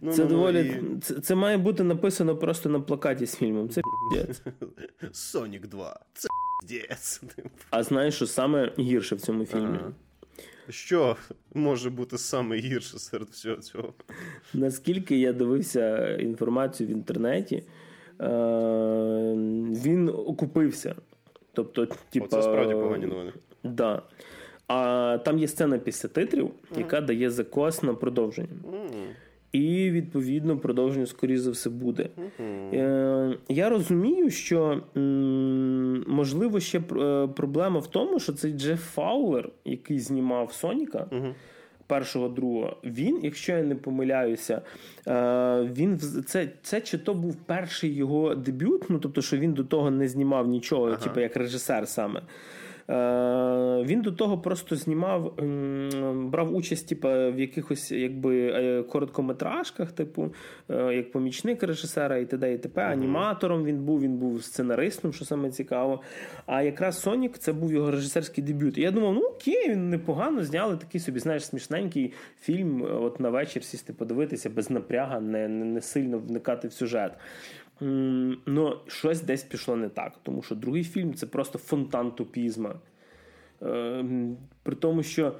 Ну, 0.00 0.12
це 0.12 0.22
ну, 0.22 0.28
доволі. 0.28 0.60
І... 0.60 1.00
Це, 1.00 1.14
це 1.14 1.34
має 1.34 1.58
бути 1.58 1.82
написано 1.82 2.36
просто 2.36 2.68
на 2.68 2.80
плакаті 2.80 3.26
з 3.26 3.36
фільмом. 3.36 3.68
Це 3.68 3.80
піздець. 4.12 4.42
Сонік 5.12 5.66
2. 5.66 6.00
Це 6.14 6.28
піздець. 6.60 7.22
А 7.70 7.82
знаєш, 7.82 8.14
що 8.14 8.26
саме 8.26 8.72
гірше 8.78 9.14
в 9.14 9.20
цьому 9.20 9.44
фільмі? 9.44 9.78
Ага. 9.80 9.92
Що 10.68 11.16
може 11.54 11.90
бути 11.90 12.18
саме 12.18 12.56
гірше 12.56 12.98
серед 12.98 13.28
всього 13.28 13.56
цього? 13.56 13.94
Наскільки 14.54 15.18
я 15.18 15.32
дивився 15.32 16.16
інформацію 16.16 16.88
в 16.88 16.92
інтернеті, 16.92 17.56
е- 17.56 17.64
він 19.84 20.08
окупився. 20.08 20.94
Тобто, 21.52 21.86
типа, 22.10 22.26
Оце 22.26 22.42
справді 22.42 22.74
погані 22.74 23.06
новини. 23.06 23.32
Да. 23.64 24.02
А 24.72 25.18
там 25.24 25.38
є 25.38 25.48
сцена 25.48 25.78
після 25.78 26.08
титрів, 26.08 26.50
яка 26.78 27.00
дає 27.00 27.30
закос 27.30 27.82
на 27.82 27.94
продовження. 27.94 28.48
І, 29.52 29.90
відповідно, 29.90 30.58
продовження, 30.58 31.06
скоріше 31.06 31.40
за 31.42 31.50
все, 31.50 31.70
буде. 31.70 32.08
Mm-hmm. 32.18 32.74
Е, 32.74 33.38
Я 33.48 33.68
розумію, 33.68 34.30
що 34.30 34.82
можливо 36.06 36.60
ще 36.60 36.78
е, 36.78 37.28
проблема 37.36 37.80
в 37.80 37.86
тому, 37.86 38.20
що 38.20 38.32
цей 38.32 38.52
Джеф 38.52 38.94
Фаулер, 38.94 39.48
який 39.64 39.98
знімав 39.98 40.52
Соніка. 40.52 41.06
Mm-hmm. 41.12 41.34
Першого 41.86 42.28
другого, 42.28 42.76
він, 42.84 43.20
якщо 43.22 43.52
я 43.52 43.62
не 43.62 43.74
помиляюся, 43.74 44.62
е, 45.08 45.62
він 45.62 45.98
це 46.26 46.48
це 46.62 46.80
чи 46.80 46.98
то 46.98 47.14
був 47.14 47.36
перший 47.36 47.94
його 47.94 48.34
дебют, 48.34 48.90
ну 48.90 48.98
тобто, 48.98 49.22
що 49.22 49.36
він 49.36 49.52
до 49.52 49.64
того 49.64 49.90
не 49.90 50.08
знімав 50.08 50.48
нічого, 50.48 50.86
ага. 50.86 50.96
типу 50.96 51.20
як 51.20 51.36
режисер 51.36 51.88
саме. 51.88 52.22
Е, 52.90 53.82
він 53.84 54.02
до 54.02 54.12
того 54.12 54.38
просто 54.38 54.76
знімав, 54.76 55.34
брав 56.14 56.54
участь 56.54 56.88
типу, 56.88 57.08
в 57.08 57.40
якихось 57.40 57.92
якби 57.92 58.46
е, 58.46 58.82
короткометражках, 58.82 59.92
типу, 59.92 60.34
е, 60.70 60.94
як 60.94 61.12
помічник 61.12 61.62
режисера 61.62 62.16
і 62.16 62.26
т.д. 62.26 62.54
і 62.54 62.58
т.п. 62.58 62.82
Аніматором 62.82 63.64
він 63.64 63.78
був, 63.78 64.00
він 64.00 64.16
був 64.16 64.44
сценаристом, 64.44 65.12
що 65.12 65.24
саме 65.24 65.50
цікаво. 65.50 66.00
А 66.46 66.62
якраз 66.62 67.00
Сонік 67.00 67.38
це 67.38 67.52
був 67.52 67.72
його 67.72 67.90
режисерський 67.90 68.44
дебют. 68.44 68.78
І 68.78 68.80
я 68.80 68.90
думав, 68.90 69.14
ну 69.14 69.20
окей, 69.20 69.70
він 69.70 69.90
непогано 69.90 70.44
зняли 70.44 70.76
такий 70.76 71.00
собі, 71.00 71.18
знаєш, 71.18 71.46
смішненький 71.46 72.12
фільм. 72.40 72.82
От 72.82 73.20
на 73.20 73.30
вечір 73.30 73.64
сісти 73.64 73.92
подивитися 73.92 74.50
без 74.50 74.70
напряга, 74.70 75.20
не, 75.20 75.48
не, 75.48 75.64
не 75.64 75.80
сильно 75.80 76.18
вникати 76.18 76.68
в 76.68 76.72
сюжет. 76.72 77.12
Ну, 77.80 78.76
щось 78.86 79.20
десь 79.20 79.42
пішло 79.42 79.76
не 79.76 79.88
так, 79.88 80.18
тому 80.22 80.42
що 80.42 80.54
другий 80.54 80.84
фільм 80.84 81.14
це 81.14 81.26
просто 81.26 81.58
фонтан 81.58 82.12
тупізма. 82.12 82.80
Е, 83.62 84.04
при 84.62 84.74
тому, 84.74 85.02
що. 85.02 85.36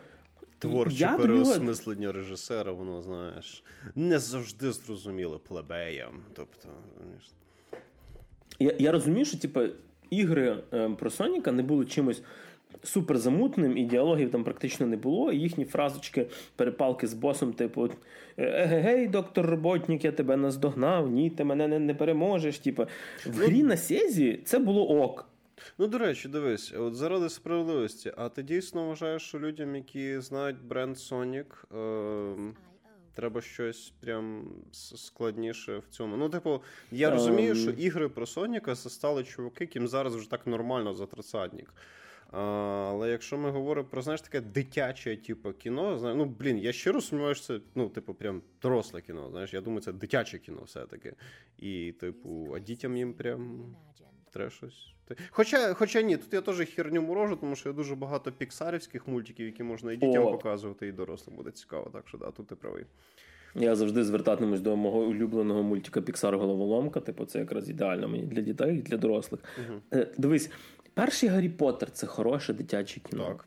Творче 0.58 1.14
переосмислення 1.18 2.02
його... 2.02 2.12
режисера, 2.12 2.72
воно, 2.72 3.02
знаєш, 3.02 3.64
не 3.94 4.18
завжди 4.18 4.72
зрозуміло 4.72 5.38
плебеям. 5.38 6.22
Тобто, 6.32 6.68
Я 8.58 8.74
я 8.78 8.92
розумію, 8.92 9.24
що 9.24 9.38
типу, 9.38 9.60
ігри 10.10 10.62
е, 10.72 10.90
про 10.90 11.10
Соніка 11.10 11.52
не 11.52 11.62
були 11.62 11.86
чимось 11.86 12.22
суперзамутним, 12.82 13.76
і 13.76 13.84
діалогів 13.84 14.30
там 14.30 14.44
практично 14.44 14.86
не 14.86 14.96
було. 14.96 15.32
І 15.32 15.38
їхні 15.38 15.64
фразочки, 15.64 16.26
перепалки 16.56 17.06
з 17.06 17.14
босом, 17.14 17.52
типу, 17.52 17.90
Егегей, 18.36 19.08
доктор 19.08 19.46
роботник, 19.46 20.04
я 20.04 20.12
тебе 20.12 20.36
наздогнав, 20.36 21.10
ні, 21.10 21.30
ти 21.30 21.44
мене 21.44 21.68
не, 21.68 21.78
не 21.78 21.94
переможеш. 21.94 22.58
Типу, 22.58 22.82
в 22.82 23.38
ну, 23.38 23.46
грі 23.46 23.62
на 23.62 23.76
Сєзі 23.76 24.40
це 24.44 24.58
було 24.58 24.88
ок. 24.88 25.28
Ну, 25.78 25.86
до 25.86 25.98
речі, 25.98 26.28
дивись, 26.28 26.74
от 26.78 26.94
заради 26.94 27.28
справедливості, 27.28 28.12
а 28.16 28.28
ти 28.28 28.42
дійсно 28.42 28.86
вважаєш, 28.86 29.22
що 29.22 29.38
людям, 29.38 29.76
які 29.76 30.20
знають 30.20 30.62
бренд 30.62 30.96
Sonic, 30.96 31.76
е- 31.76 32.54
треба 33.14 33.40
щось 33.40 33.92
прям 34.00 34.48
складніше 34.72 35.78
в 35.78 35.84
цьому. 35.90 36.16
Ну, 36.16 36.28
типу, 36.28 36.60
я 36.90 37.10
розумію, 37.10 37.54
що 37.54 37.70
ігри 37.70 38.08
про 38.08 38.26
Соніка 38.26 38.76
стали 38.76 39.24
чуваки, 39.24 39.64
яким 39.64 39.88
зараз 39.88 40.16
вже 40.16 40.30
так 40.30 40.46
нормально 40.46 40.94
за 40.94 41.06
тридцятник. 41.06 41.74
Але 42.32 43.10
якщо 43.10 43.38
ми 43.38 43.50
говоримо 43.50 43.88
про 43.88 44.02
знаєш 44.02 44.20
таке 44.20 44.40
дитяче, 44.40 45.16
типу, 45.16 45.52
кіно, 45.52 46.14
ну 46.16 46.24
блін, 46.24 46.58
я 46.58 46.72
щиро 46.72 47.00
сумніваюся, 47.00 47.42
це 47.42 47.60
ну, 47.74 47.88
типу, 47.88 48.14
прям 48.14 48.42
доросле 48.62 49.00
кіно. 49.00 49.28
Знаєш, 49.30 49.54
я 49.54 49.60
думаю, 49.60 49.80
це 49.80 49.92
дитяче 49.92 50.38
кіно 50.38 50.62
все-таки. 50.66 51.14
І, 51.58 51.92
типу, 51.92 52.52
а 52.56 52.58
дітям 52.58 52.96
їм 52.96 53.14
прям 53.14 53.74
треба 54.32 54.50
щось. 54.50 54.94
Хоча 55.30 55.74
хоча 55.74 56.02
ні, 56.02 56.16
тут 56.16 56.34
я 56.34 56.40
теж 56.40 56.68
херню 56.68 57.02
морожу, 57.02 57.36
тому 57.36 57.56
що 57.56 57.68
є 57.68 57.74
дуже 57.74 57.94
багато 57.94 58.32
піксарівських 58.32 59.08
мультиків, 59.08 59.46
які 59.46 59.62
можна 59.62 59.92
і 59.92 59.96
дітям 59.96 60.24
О. 60.26 60.30
показувати, 60.30 60.86
і 60.86 60.92
дорослим 60.92 61.36
буде 61.36 61.50
цікаво. 61.50 61.90
Так 61.92 62.08
що 62.08 62.18
да, 62.18 62.30
тут 62.30 62.46
ти 62.46 62.54
правий. 62.54 62.84
Я 63.54 63.76
завжди 63.76 64.04
звертатимусь 64.04 64.60
до 64.60 64.76
мого 64.76 64.98
улюбленого 64.98 65.62
мультика 65.62 66.02
Піксар 66.02 66.36
Головоломка. 66.36 67.00
Типу, 67.00 67.24
це 67.24 67.38
якраз 67.38 67.70
ідеально 67.70 68.08
мені 68.08 68.26
для 68.26 68.40
дітей 68.40 68.78
і 68.78 68.82
для 68.82 68.96
дорослих. 68.96 69.40
Угу. 69.68 70.04
Дивись, 70.18 70.50
перший 71.00 71.28
Гаррі 71.28 71.48
Поттер»– 71.48 71.90
це 71.92 72.06
хороше 72.06 72.52
дитяче 72.52 73.00
кіно. 73.00 73.24
Так. 73.24 73.44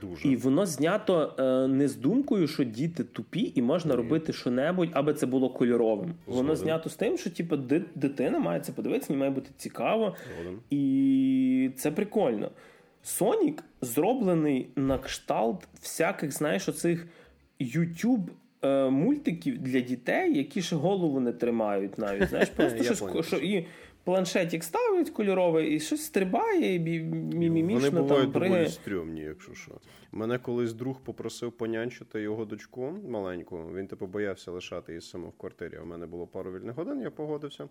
Дуже. 0.00 0.28
І 0.28 0.36
воно 0.36 0.66
знято 0.66 1.34
е, 1.38 1.68
не 1.68 1.88
з 1.88 1.96
думкою, 1.96 2.48
що 2.48 2.64
діти 2.64 3.04
тупі, 3.04 3.52
і 3.54 3.62
можна 3.62 3.94
Ні. 3.94 3.96
робити 3.96 4.32
що-небудь, 4.32 4.88
аби 4.92 5.14
це 5.14 5.26
було 5.26 5.50
кольоровим. 5.50 6.14
Згоден. 6.26 6.42
Воно 6.42 6.56
знято 6.56 6.90
з 6.90 6.94
тим, 6.94 7.18
що 7.18 7.30
типу, 7.30 7.56
дитина 7.94 8.38
має 8.38 8.60
це 8.60 8.72
подивитися, 8.72 9.14
має 9.14 9.30
бути 9.30 9.50
цікаво. 9.56 10.16
Згоден. 10.34 10.58
І 10.70 11.70
це 11.76 11.90
прикольно. 11.90 12.50
Сонік 13.02 13.64
зроблений 13.80 14.68
на 14.76 14.98
кшталт 14.98 15.68
всяких, 15.82 16.32
знаєш, 16.32 16.68
оцих 16.68 17.06
YouTube 17.60 18.28
е, 18.62 18.90
мультиків 18.90 19.58
для 19.58 19.80
дітей, 19.80 20.38
які 20.38 20.62
ще 20.62 20.76
голову 20.76 21.20
не 21.20 21.32
тримають 21.32 21.98
навіть. 21.98 22.28
Знаєш, 22.28 22.48
просто 22.56 22.94
що, 22.94 23.22
що 23.22 23.36
і 23.36 23.66
планшетик 24.06 24.64
ставить 24.64 25.10
кольоровий 25.10 25.74
і 25.74 25.80
щось 25.80 26.04
стрибає, 26.04 26.74
і 26.74 26.78
мімімішно 26.78 27.90
Вони 27.90 28.00
бувають 28.02 28.32
там 28.32 28.42
доволі 28.42 28.68
стрьомні, 28.68 29.20
якщо 29.20 29.54
що. 29.54 29.72
Мене 30.12 30.38
колись 30.38 30.72
друг 30.72 31.00
попросив 31.00 31.52
понянчити 31.52 32.20
його 32.20 32.44
дочку 32.44 32.98
маленьку. 33.08 33.70
Він 33.74 33.86
типу 33.86 34.06
боявся 34.06 34.50
лишати 34.50 34.92
її 34.92 35.00
саме 35.00 35.28
в 35.28 35.32
квартирі. 35.32 35.78
У 35.78 35.86
мене 35.86 36.06
було 36.06 36.26
пару 36.26 36.52
вільних 36.52 36.76
годин, 36.76 37.00
я 37.00 37.10
погодився. 37.10 37.68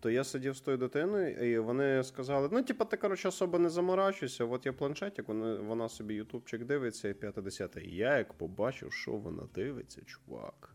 То 0.00 0.10
я 0.10 0.24
сидів 0.24 0.56
з 0.56 0.60
тою 0.60 0.76
дитиною, 0.76 1.52
і 1.52 1.58
вони 1.58 2.02
сказали: 2.04 2.48
ну, 2.52 2.62
типу, 2.62 2.84
ти 2.84 2.96
коротше 2.96 3.28
особо 3.28 3.58
не 3.58 3.70
заморачуйся, 3.70 4.44
от 4.44 4.66
є 4.66 4.72
планшетик, 4.72 5.28
вона, 5.28 5.54
вона 5.54 5.88
собі 5.88 6.14
ютубчик 6.14 6.64
дивиться, 6.64 7.08
і 7.08 7.14
п'яте 7.14 7.42
десяте. 7.42 7.82
Я 7.84 8.18
як 8.18 8.32
побачив, 8.32 8.92
що 8.92 9.12
вона 9.12 9.42
дивиться, 9.54 10.00
чувак. 10.06 10.73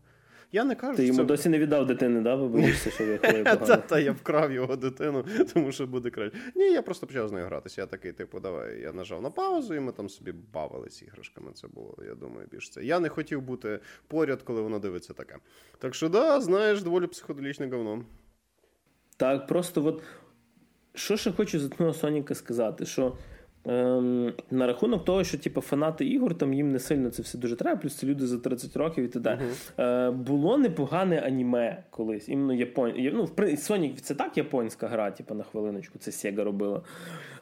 Я 0.52 0.64
не 0.64 0.74
кажу, 0.74 0.96
Ти 0.96 1.06
йому 1.06 1.18
це... 1.18 1.24
досі 1.24 1.48
не 1.48 1.58
віддав 1.58 1.86
дитини, 1.86 2.20
да? 2.20 2.34
Ви 2.34 2.48
боїшся, 2.48 2.90
що 2.90 3.06
виходить 3.06 3.44
Та, 3.66 3.76
та 3.76 4.00
я 4.00 4.12
вкрав 4.12 4.52
його 4.52 4.76
дитину, 4.76 5.24
тому 5.54 5.72
що 5.72 5.86
буде 5.86 6.10
краще. 6.10 6.38
Ні, 6.54 6.72
я 6.72 6.82
просто 6.82 7.06
почав 7.06 7.28
з 7.28 7.32
нею 7.32 7.46
гратися. 7.46 7.80
Я 7.80 7.86
такий, 7.86 8.12
типу, 8.12 8.40
давай. 8.40 8.80
Я 8.80 8.92
нажав 8.92 9.22
на 9.22 9.30
паузу, 9.30 9.74
і 9.74 9.80
ми 9.80 9.92
там 9.92 10.08
собі 10.08 10.32
бавились 10.52 11.02
іграшками. 11.02 11.52
Це 11.52 11.68
було, 11.68 11.96
я 12.08 12.14
думаю, 12.14 12.48
більш 12.50 12.70
це. 12.70 12.84
Я 12.84 13.00
не 13.00 13.08
хотів 13.08 13.42
бути 13.42 13.80
поряд, 14.08 14.42
коли 14.42 14.62
вона 14.62 14.78
дивиться 14.78 15.12
таке. 15.12 15.36
Так 15.78 15.94
що, 15.94 16.08
да, 16.08 16.40
знаєш, 16.40 16.82
доволі 16.82 17.06
психоделічне 17.06 17.68
говно. 17.68 18.04
Так, 19.16 19.46
просто 19.46 19.86
от 19.86 20.02
що 20.94 21.16
ще 21.16 21.32
хочу 21.32 21.60
за 21.60 21.68
того 21.68 21.94
Соніка 21.94 22.34
сказати, 22.34 22.86
що 22.86 23.16
Ем, 23.64 24.32
на 24.50 24.66
рахунок 24.66 25.04
того, 25.04 25.24
що 25.24 25.38
типу, 25.38 25.60
фанати 25.60 26.06
ігор 26.06 26.38
там 26.38 26.54
їм 26.54 26.72
не 26.72 26.78
сильно 26.78 27.10
це 27.10 27.22
все 27.22 27.38
дуже 27.38 27.56
треба, 27.56 27.80
плюс 27.80 27.94
це 27.94 28.06
люди 28.06 28.26
за 28.26 28.38
30 28.38 28.76
років 28.76 29.04
і 29.04 29.08
т.д. 29.08 29.38
Uh-huh. 29.38 30.08
Е, 30.08 30.10
було 30.10 30.58
непогане 30.58 31.18
аніме 31.18 31.82
колись. 31.90 32.28
Іменно 32.28 32.54
япон... 32.54 32.92
Ну, 32.96 33.24
в 33.24 33.40
Sonic 33.40 33.94
це 34.00 34.14
так 34.14 34.36
японська 34.36 34.88
гра, 34.88 35.10
типу, 35.10 35.34
на 35.34 35.44
хвилиночку, 35.44 35.98
це 35.98 36.10
Sega 36.10 36.44
робила. 36.44 36.82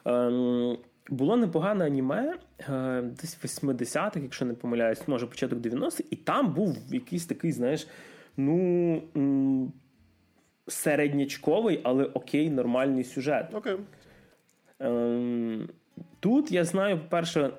Ем, 0.05 0.77
було 1.09 1.37
непогане 1.37 1.85
аніме 1.85 2.37
е, 2.69 3.01
десь 3.01 3.37
в 3.43 3.65
80-х, 3.65 4.19
якщо 4.19 4.45
не 4.45 4.53
помиляюсь, 4.53 5.07
може 5.07 5.27
початок 5.27 5.59
90-х, 5.59 6.03
і 6.11 6.15
там 6.15 6.53
був 6.53 6.77
якийсь 6.91 7.25
такий, 7.25 7.51
знаєш, 7.51 7.87
ну. 8.37 9.01
Середнячковий, 10.67 11.79
але 11.83 12.03
окей, 12.03 12.49
нормальний 12.49 13.03
сюжет. 13.03 13.45
Окей. 13.53 13.75
Ем, 14.79 15.69
Тут 16.19 16.51
я 16.51 16.63
знаю, 16.63 16.99
по-перше, 16.99 17.53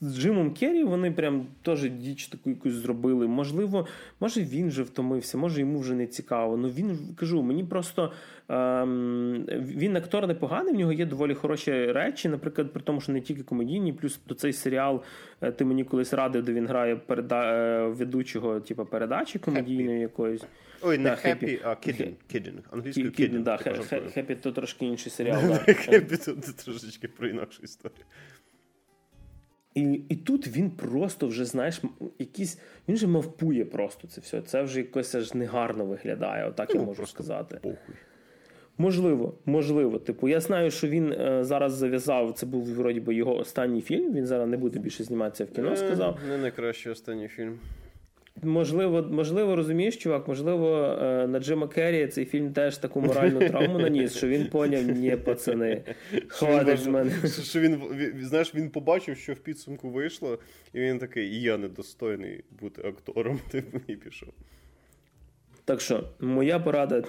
з 0.00 0.18
Джимом 0.18 0.54
Керрі 0.54 0.84
вони 0.84 1.10
прям 1.10 1.46
теж 1.62 1.90
діч 1.90 2.26
таку 2.26 2.50
якусь 2.50 2.72
зробили. 2.72 3.28
Можливо, 3.28 3.86
може 4.20 4.40
він 4.40 4.68
вже 4.68 4.82
втомився, 4.82 5.38
може 5.38 5.60
йому 5.60 5.78
вже 5.78 5.94
не 5.94 6.06
цікаво. 6.06 6.56
Ну 6.56 6.68
він 6.68 6.98
кажу, 7.16 7.42
мені 7.42 7.64
просто 7.64 8.12
ем, 8.48 9.46
він 9.50 9.96
актор 9.96 10.26
непоганий, 10.26 10.74
в 10.74 10.76
нього 10.76 10.92
є 10.92 11.06
доволі 11.06 11.34
хороші 11.34 11.92
речі. 11.92 12.28
Наприклад, 12.28 12.72
при 12.72 12.82
тому, 12.82 13.00
що 13.00 13.12
не 13.12 13.20
тільки 13.20 13.42
комедійні, 13.42 13.92
плюс 13.92 14.20
до 14.28 14.34
цей 14.34 14.52
серіал 14.52 15.02
е, 15.40 15.52
ти 15.52 15.64
мені 15.64 15.84
колись 15.84 16.12
радив, 16.12 16.44
де 16.44 16.52
він 16.52 16.66
грає 16.66 16.96
переда... 16.96 17.52
Е, 17.54 17.88
ведучого, 17.88 18.60
типу, 18.60 18.84
передачі 18.84 19.38
комедійної 19.38 20.00
якоїсь. 20.00 20.42
Ой, 20.82 20.98
не 20.98 21.16
Happy, 21.16 21.60
а 21.64 21.74
Kidding. 21.74 22.12
Kidding. 22.32 22.62
Англійською 22.70 23.12
Kidding. 23.12 23.60
Happy 24.14 24.34
то 24.34 24.52
трошки 24.52 24.86
інший 24.86 25.12
серіал. 25.12 25.40
Happy 25.66 26.16
то 26.16 26.32
трошечки 26.64 27.08
про 27.08 27.28
інакшу 27.28 27.62
історію. 27.62 28.04
І 29.74 30.00
і 30.08 30.16
тут 30.16 30.48
він 30.48 30.70
просто 30.70 31.26
вже, 31.26 31.44
знаєш, 31.44 31.82
якийсь. 32.18 32.58
Він 32.88 32.96
же 32.96 33.06
мавпує 33.06 33.64
просто 33.64 34.08
це 34.08 34.20
все. 34.20 34.42
Це 34.42 34.62
вже 34.62 34.78
якось 34.78 35.14
аж 35.14 35.34
негарно 35.34 35.84
виглядає, 35.84 36.48
отак 36.48 36.70
ну, 36.74 36.80
я 36.80 36.86
можу 36.86 37.06
сказати. 37.06 37.58
Похуй. 37.62 37.94
Можливо, 38.78 39.34
можливо. 39.46 39.98
Типу, 39.98 40.28
я 40.28 40.40
знаю, 40.40 40.70
що 40.70 40.88
він 40.88 41.12
е, 41.12 41.44
зараз 41.44 41.72
зав'язав. 41.72 42.32
Це 42.32 42.46
був 42.46 42.74
вроді 42.74 43.00
би 43.00 43.14
його 43.14 43.36
останній 43.36 43.82
фільм. 43.82 44.14
Він 44.14 44.26
зараз 44.26 44.48
не 44.48 44.56
буде 44.56 44.78
більше 44.78 45.04
зніматися 45.04 45.44
в 45.44 45.48
кіно. 45.50 45.70
Е, 45.72 45.76
сказав. 45.76 46.18
Не 46.28 46.38
найкращий 46.38 46.92
останній 46.92 47.28
фільм. 47.28 47.58
Можливо, 48.42 49.02
можливо, 49.10 49.56
розумієш, 49.56 49.96
чувак, 49.96 50.28
можливо, 50.28 50.98
е, 51.02 51.26
на 51.26 51.40
Джима 51.40 51.68
Керрі 51.68 52.06
цей 52.06 52.24
фільм 52.24 52.52
теж 52.52 52.76
таку 52.78 53.00
моральну 53.00 53.48
травму 53.48 53.78
наніс, 53.78 54.16
що 54.16 54.28
він 54.28 54.46
поняв, 54.46 54.82
ні, 54.82 55.16
пацани, 55.16 55.82
хватить 56.28 56.78
з 56.78 56.86
мене. 56.86 57.10
Що 57.42 57.60
він, 57.60 57.82
знаєш, 58.20 58.54
він 58.54 58.70
побачив, 58.70 59.16
що 59.16 59.32
в 59.32 59.36
підсумку 59.36 59.90
вийшло, 59.90 60.38
і 60.72 60.80
він 60.80 60.98
такий, 60.98 61.28
і 61.28 61.42
я 61.42 61.58
недостойний 61.58 62.44
бути 62.60 62.82
актором, 62.88 63.40
типу, 63.50 63.80
і 63.86 63.96
пішов. 63.96 64.28
Так 65.64 65.80
що, 65.80 66.04
моя 66.20 66.58
порада. 66.58 67.02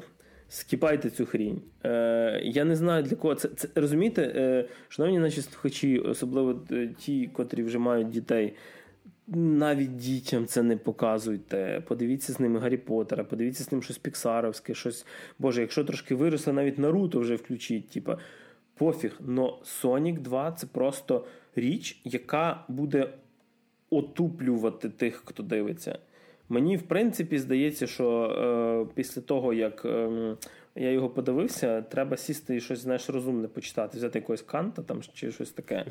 Скіпайте 0.50 1.10
цю 1.10 1.26
хрінь. 1.26 1.62
Е, 1.86 2.42
Я 2.44 2.66
не 2.66 2.76
знаю 2.76 3.04
для 3.04 3.16
кого 3.16 3.36
це. 3.36 3.48
це 3.48 3.68
розумієте, 3.76 4.22
е, 4.36 4.66
шановні 4.90 5.20
наші 5.20 5.42
слухачі, 5.42 6.00
особливо 6.00 6.62
ті, 6.98 7.30
котрі 7.34 7.64
вже 7.64 7.78
мають 7.80 8.10
дітей 8.10 8.54
навіть 9.28 9.96
дітям 9.96 10.46
це 10.46 10.64
не 10.64 10.78
показуйте. 10.78 11.84
Подивіться 11.88 12.34
з 12.34 12.40
ними 12.40 12.60
Гаррі 12.60 12.78
Поттера, 12.78 13.24
подивіться 13.24 13.64
з 13.64 13.72
ним 13.72 13.84
щось 13.84 13.98
Піксаровське, 13.98 14.74
щось. 14.74 15.06
Боже, 15.40 15.62
якщо 15.62 15.84
трошки 15.84 16.16
виросли, 16.16 16.54
навіть 16.54 16.78
Наруто 16.78 17.20
вже 17.20 17.36
включіть. 17.36 17.90
Типа, 17.90 18.18
пофіг. 18.76 19.20
Но 19.20 19.60
Sonic 19.64 20.20
2 20.20 20.52
це 20.52 20.68
просто 20.68 21.26
річ, 21.56 22.02
яка 22.04 22.66
буде 22.68 23.10
отуплювати 23.90 24.90
тих, 24.90 25.24
хто 25.26 25.44
дивиться. 25.44 26.00
Мені, 26.50 26.78
в 26.78 26.82
принципі, 26.82 27.38
здається, 27.38 27.88
що 27.88 28.24
е, 28.24 28.94
після 28.96 29.22
того, 29.22 29.54
як 29.54 29.86
е, 29.86 30.36
я 30.76 30.92
його 30.92 31.10
подивився, 31.10 31.82
треба 31.82 32.18
сісти 32.18 32.56
і 32.56 32.62
щось 32.62 32.80
знаєш, 32.80 33.10
розумне 33.10 33.48
почитати, 33.48 33.98
взяти 33.98 34.20
якогось 34.20 34.42
канта 34.42 34.82
там 34.82 35.02
чи 35.14 35.32
щось 35.32 35.52
таке, 35.52 35.86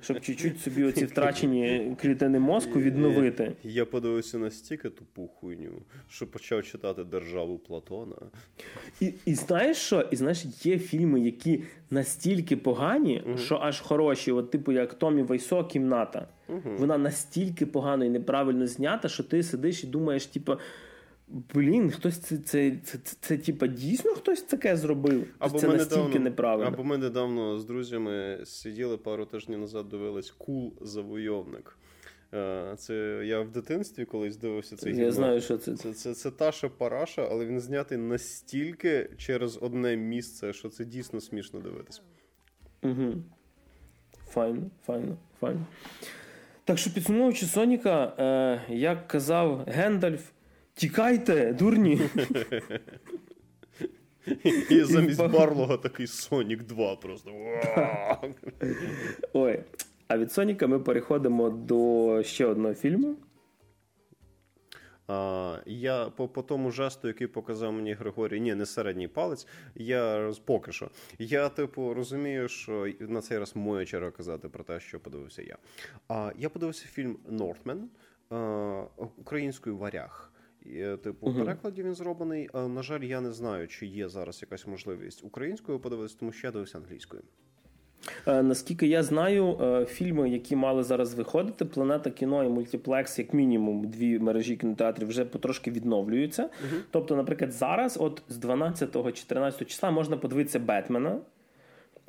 щоб 0.00 0.20
чуть-чуть 0.20 0.60
собі 0.60 0.84
оці 0.84 1.04
втрачені 1.04 1.96
клітини 2.00 2.38
мозку 2.38 2.80
відновити. 2.80 3.52
Я 3.62 3.84
подивився 3.84 4.38
настільки 4.38 4.90
тупу 4.90 5.28
хуйню, 5.28 5.82
що 6.08 6.26
почав 6.26 6.62
читати 6.62 7.04
державу 7.04 7.58
Платона. 7.58 8.16
І 9.00 9.14
і 9.26 9.34
знаєш 9.34 9.76
що? 9.76 10.08
І 10.10 10.16
знаєш, 10.16 10.44
є 10.64 10.78
фільми, 10.78 11.20
які 11.20 11.62
настільки 11.90 12.56
погані, 12.56 13.22
угу. 13.26 13.38
що 13.38 13.58
аж 13.62 13.80
хороші, 13.80 14.32
от 14.32 14.50
типу 14.50 14.72
як 14.72 14.94
Томі 14.94 15.22
Вайсо, 15.22 15.64
кімната. 15.64 16.28
Угу. 16.48 16.76
Вона 16.78 16.98
настільки 16.98 17.66
погано 17.66 18.04
і 18.04 18.08
неправильно 18.08 18.66
знята, 18.66 19.08
що 19.08 19.22
ти 19.22 19.42
сидиш 19.42 19.84
і 19.84 19.86
думаєш, 19.86 20.26
типу. 20.26 20.56
Блін, 21.54 21.90
хтось 21.90 22.18
це 22.18 22.38
це, 22.38 22.78
це, 22.84 22.98
це, 22.98 23.16
це 23.20 23.36
типа 23.36 23.66
дійсно 23.66 24.14
хтось 24.14 24.42
таке 24.42 24.76
зробив. 24.76 25.34
Або 25.38 25.58
це 25.58 25.68
настільки 25.68 25.98
недавно, 26.00 26.24
неправильно. 26.24 26.68
Або 26.68 26.84
ми 26.84 26.98
недавно 26.98 27.58
з 27.58 27.64
друзями 27.64 28.40
сиділи 28.44 28.96
пару 28.96 29.26
тижнів 29.26 29.58
назад, 29.58 29.88
дивились 29.88 30.30
кул 30.30 30.74
завойовник. 30.80 31.78
Е, 32.34 32.74
це 32.78 33.22
я 33.24 33.40
в 33.40 33.50
дитинстві 33.50 34.04
колись 34.04 34.36
дивився 34.36 34.76
цей 34.76 34.92
фільм. 34.92 35.04
Я 35.04 35.12
знаю, 35.12 35.40
що 35.40 35.58
це. 35.58 35.76
Це, 35.76 35.92
це, 35.92 36.14
це 36.14 36.30
Таша 36.30 36.68
Параша, 36.68 37.28
але 37.30 37.46
він 37.46 37.60
знятий 37.60 37.98
настільки 37.98 39.10
через 39.16 39.58
одне 39.62 39.96
місце, 39.96 40.52
що 40.52 40.68
це 40.68 40.84
дійсно 40.84 41.20
смішно 41.20 41.60
дивитись. 41.60 42.02
Угу. 42.82 43.14
Файно, 44.28 44.70
файно, 44.86 45.16
файно. 45.40 45.66
Так 46.64 46.78
що, 46.78 46.94
підсумовуючи 46.94 47.46
Соніка, 47.46 48.04
е, 48.18 48.74
як 48.74 49.08
казав 49.08 49.64
Гендальф. 49.66 50.30
Тікайте, 50.74 51.52
дурні. 51.52 52.00
І 54.70 54.80
замість 54.80 55.18
Барлога 55.32 55.76
такий 55.76 56.06
Сонік 56.06 56.62
2 56.62 56.96
просто. 56.96 57.32
Ой. 59.32 59.64
А 60.08 60.18
від 60.18 60.32
Соніка 60.32 60.66
ми 60.66 60.78
переходимо 60.78 61.50
до 61.50 62.22
ще 62.22 62.46
одного 62.46 62.74
фільму. 62.74 63.16
А, 65.08 65.58
Я 65.66 66.04
по 66.04 66.28
по 66.28 66.42
тому 66.42 66.70
жесту, 66.70 67.08
який 67.08 67.26
показав 67.26 67.72
мені 67.72 67.92
Григорій, 67.92 68.40
ні, 68.40 68.54
не 68.54 68.66
середній 68.66 69.08
палець. 69.08 69.46
Я 69.74 70.32
поки 70.44 70.72
що. 70.72 70.90
Я, 71.18 71.48
типу, 71.48 71.94
розумію, 71.94 72.48
що 72.48 72.92
на 73.00 73.20
цей 73.20 73.38
раз 73.38 73.56
моя 73.56 73.86
черга 73.86 74.10
казати 74.10 74.48
про 74.48 74.64
те, 74.64 74.80
що 74.80 75.00
подивився 75.00 75.42
я. 75.42 75.56
А 76.08 76.32
я 76.38 76.48
подивився 76.48 76.86
фільм 76.86 77.16
Нортмен 77.28 77.88
українською 79.16 79.76
варях. 79.76 80.31
Е, 80.66 80.96
типу, 80.96 81.26
в 81.26 81.36
перекладі 81.36 81.82
він 81.82 81.94
зроблений. 81.94 82.50
На 82.54 82.82
жаль, 82.82 83.00
я 83.00 83.20
не 83.20 83.32
знаю, 83.32 83.68
чи 83.68 83.86
є 83.86 84.08
зараз 84.08 84.42
якась 84.42 84.66
можливість 84.66 85.24
українською 85.24 85.78
подивитися, 85.80 86.16
тому 86.20 86.32
що 86.32 86.46
я 86.46 86.50
дивився 86.50 86.78
англійською. 86.78 87.22
Е, 88.26 88.42
наскільки 88.42 88.86
я 88.86 89.02
знаю, 89.02 89.58
е, 89.60 89.84
фільми, 89.84 90.30
які 90.30 90.56
мали 90.56 90.82
зараз 90.82 91.14
виходити, 91.14 91.64
планета 91.64 92.10
кіно 92.10 92.44
і 92.44 92.48
мультиплекс, 92.48 93.18
як 93.18 93.34
мінімум, 93.34 93.84
дві 93.84 94.18
мережі 94.18 94.56
кінотеатрів 94.56 95.08
вже 95.08 95.24
потрошки 95.24 95.70
відновлюються. 95.70 96.42
uh 96.42 96.80
Тобто, 96.90 97.16
наприклад, 97.16 97.52
зараз, 97.52 97.96
от 98.00 98.22
з 98.28 98.36
12 98.36 99.14
чи 99.14 99.24
13 99.26 99.68
числа, 99.68 99.90
можна 99.90 100.16
подивитися 100.16 100.58
Бетмена 100.58 101.18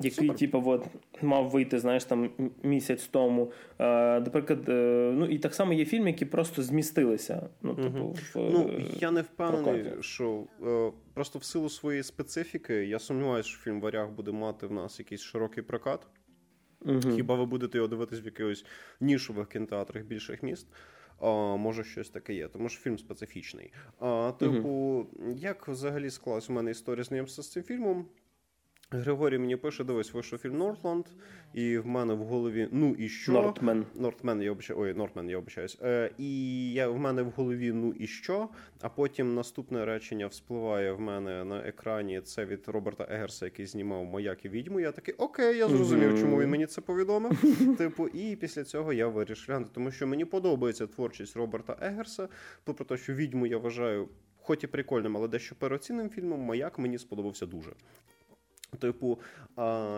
який, 0.00 0.30
типу, 0.30 0.62
от, 0.66 0.86
мав 1.22 1.50
вийти, 1.50 1.78
знаєш, 1.78 2.04
там 2.04 2.30
місяць 2.62 3.06
тому. 3.06 3.52
Е, 3.78 4.20
Наприклад, 4.20 4.68
е, 4.68 5.12
ну 5.14 5.26
і 5.26 5.38
так 5.38 5.54
само 5.54 5.72
є 5.72 5.84
фільми, 5.84 6.10
які 6.10 6.24
просто 6.24 6.62
змістилися. 6.62 7.48
Ну, 7.62 7.74
типу, 7.74 8.06
в, 8.06 8.36
ну 8.36 8.80
я 9.00 9.10
не 9.10 9.22
впевнений, 9.22 9.82
прокаті. 9.82 10.02
що 10.02 10.46
е, 10.66 10.92
просто 11.14 11.38
в 11.38 11.44
силу 11.44 11.68
своєї 11.68 12.02
специфіки 12.02 12.74
я 12.74 12.98
сумніваюся, 12.98 13.48
що 13.48 13.58
фільм 13.58 13.80
Варяг 13.80 14.10
буде 14.10 14.32
мати 14.32 14.66
в 14.66 14.72
нас 14.72 14.98
якийсь 14.98 15.20
широкий 15.20 15.62
прокат. 15.62 16.06
Угу. 16.80 17.00
Хіба 17.16 17.34
ви 17.34 17.46
будете 17.46 17.78
його 17.78 17.88
дивитись 17.88 18.22
в 18.22 18.24
якихось 18.24 18.64
нішових 19.00 19.48
кінотеатрах 19.48 20.04
більших 20.04 20.42
міст? 20.42 20.68
А, 21.20 21.56
Може, 21.56 21.84
щось 21.84 22.10
таке 22.10 22.34
є, 22.34 22.48
тому 22.48 22.68
що 22.68 22.82
фільм 22.82 22.98
специфічний. 22.98 23.72
А, 24.00 24.32
Типу, 24.38 24.68
uh 24.68 25.34
як 25.36 25.68
взагалі 25.68 26.10
склалась 26.10 26.50
у 26.50 26.52
мене 26.52 26.70
історія 26.70 27.04
знайомства 27.04 27.44
з 27.44 27.50
цим 27.50 27.62
фільмом? 27.62 28.06
Григорій 28.98 29.38
мені 29.38 29.56
пише, 29.56 29.84
дивись, 29.84 30.14
вийшов 30.14 30.38
фільм 30.38 30.58
Northland, 30.58 31.04
і 31.54 31.78
в 31.78 31.86
мене 31.86 32.14
в 32.14 32.18
голові 32.18 32.68
ну 32.72 32.94
і 32.98 33.08
що? 33.08 33.32
Northman. 33.32 33.86
Northman, 33.94 34.42
я 34.42 34.52
обичаю, 34.52 34.80
ой, 34.80 34.94
Northman, 34.94 35.30
я 35.30 35.38
обичаюсь. 35.38 35.78
Е, 35.82 36.10
І 36.18 36.72
я 36.72 36.88
в 36.88 36.98
мене 36.98 37.22
в 37.22 37.30
голові 37.30 37.72
ну 37.72 37.92
і 37.98 38.06
що? 38.06 38.48
А 38.80 38.88
потім 38.88 39.34
наступне 39.34 39.84
речення 39.84 40.26
вспливає 40.26 40.92
в 40.92 41.00
мене 41.00 41.44
на 41.44 41.58
екрані. 41.58 42.20
Це 42.20 42.44
від 42.44 42.68
Роберта 42.68 43.06
Еггерса, 43.10 43.44
який 43.44 43.66
знімав 43.66 44.04
Маяк 44.04 44.44
і 44.44 44.48
відьму. 44.48 44.80
Я 44.80 44.92
такий, 44.92 45.14
окей, 45.14 45.56
я 45.56 45.68
зрозумів, 45.68 46.10
mm-hmm. 46.10 46.20
чому 46.20 46.40
він 46.40 46.48
мені 46.48 46.66
це 46.66 46.80
повідомив. 46.80 47.76
Типу, 47.78 48.08
і 48.08 48.36
після 48.36 48.64
цього 48.64 48.92
я 48.92 49.08
вирішив 49.08 49.46
глянути, 49.48 49.70
тому 49.74 49.90
що 49.90 50.06
мені 50.06 50.24
подобається 50.24 50.86
творчість 50.86 51.36
Роберта 51.36 51.76
Еггерса. 51.80 52.28
Попри 52.64 52.84
те, 52.84 52.96
що 52.96 53.14
відьму 53.14 53.46
я 53.46 53.58
вважаю. 53.58 54.08
Хоч 54.46 54.64
і 54.64 54.66
прикольним, 54.66 55.16
але 55.16 55.28
дещо 55.28 55.54
переоцінним 55.54 56.10
фільмом, 56.10 56.40
маяк 56.40 56.78
мені 56.78 56.98
сподобався 56.98 57.46
дуже. 57.46 57.70
Типу, 58.80 59.18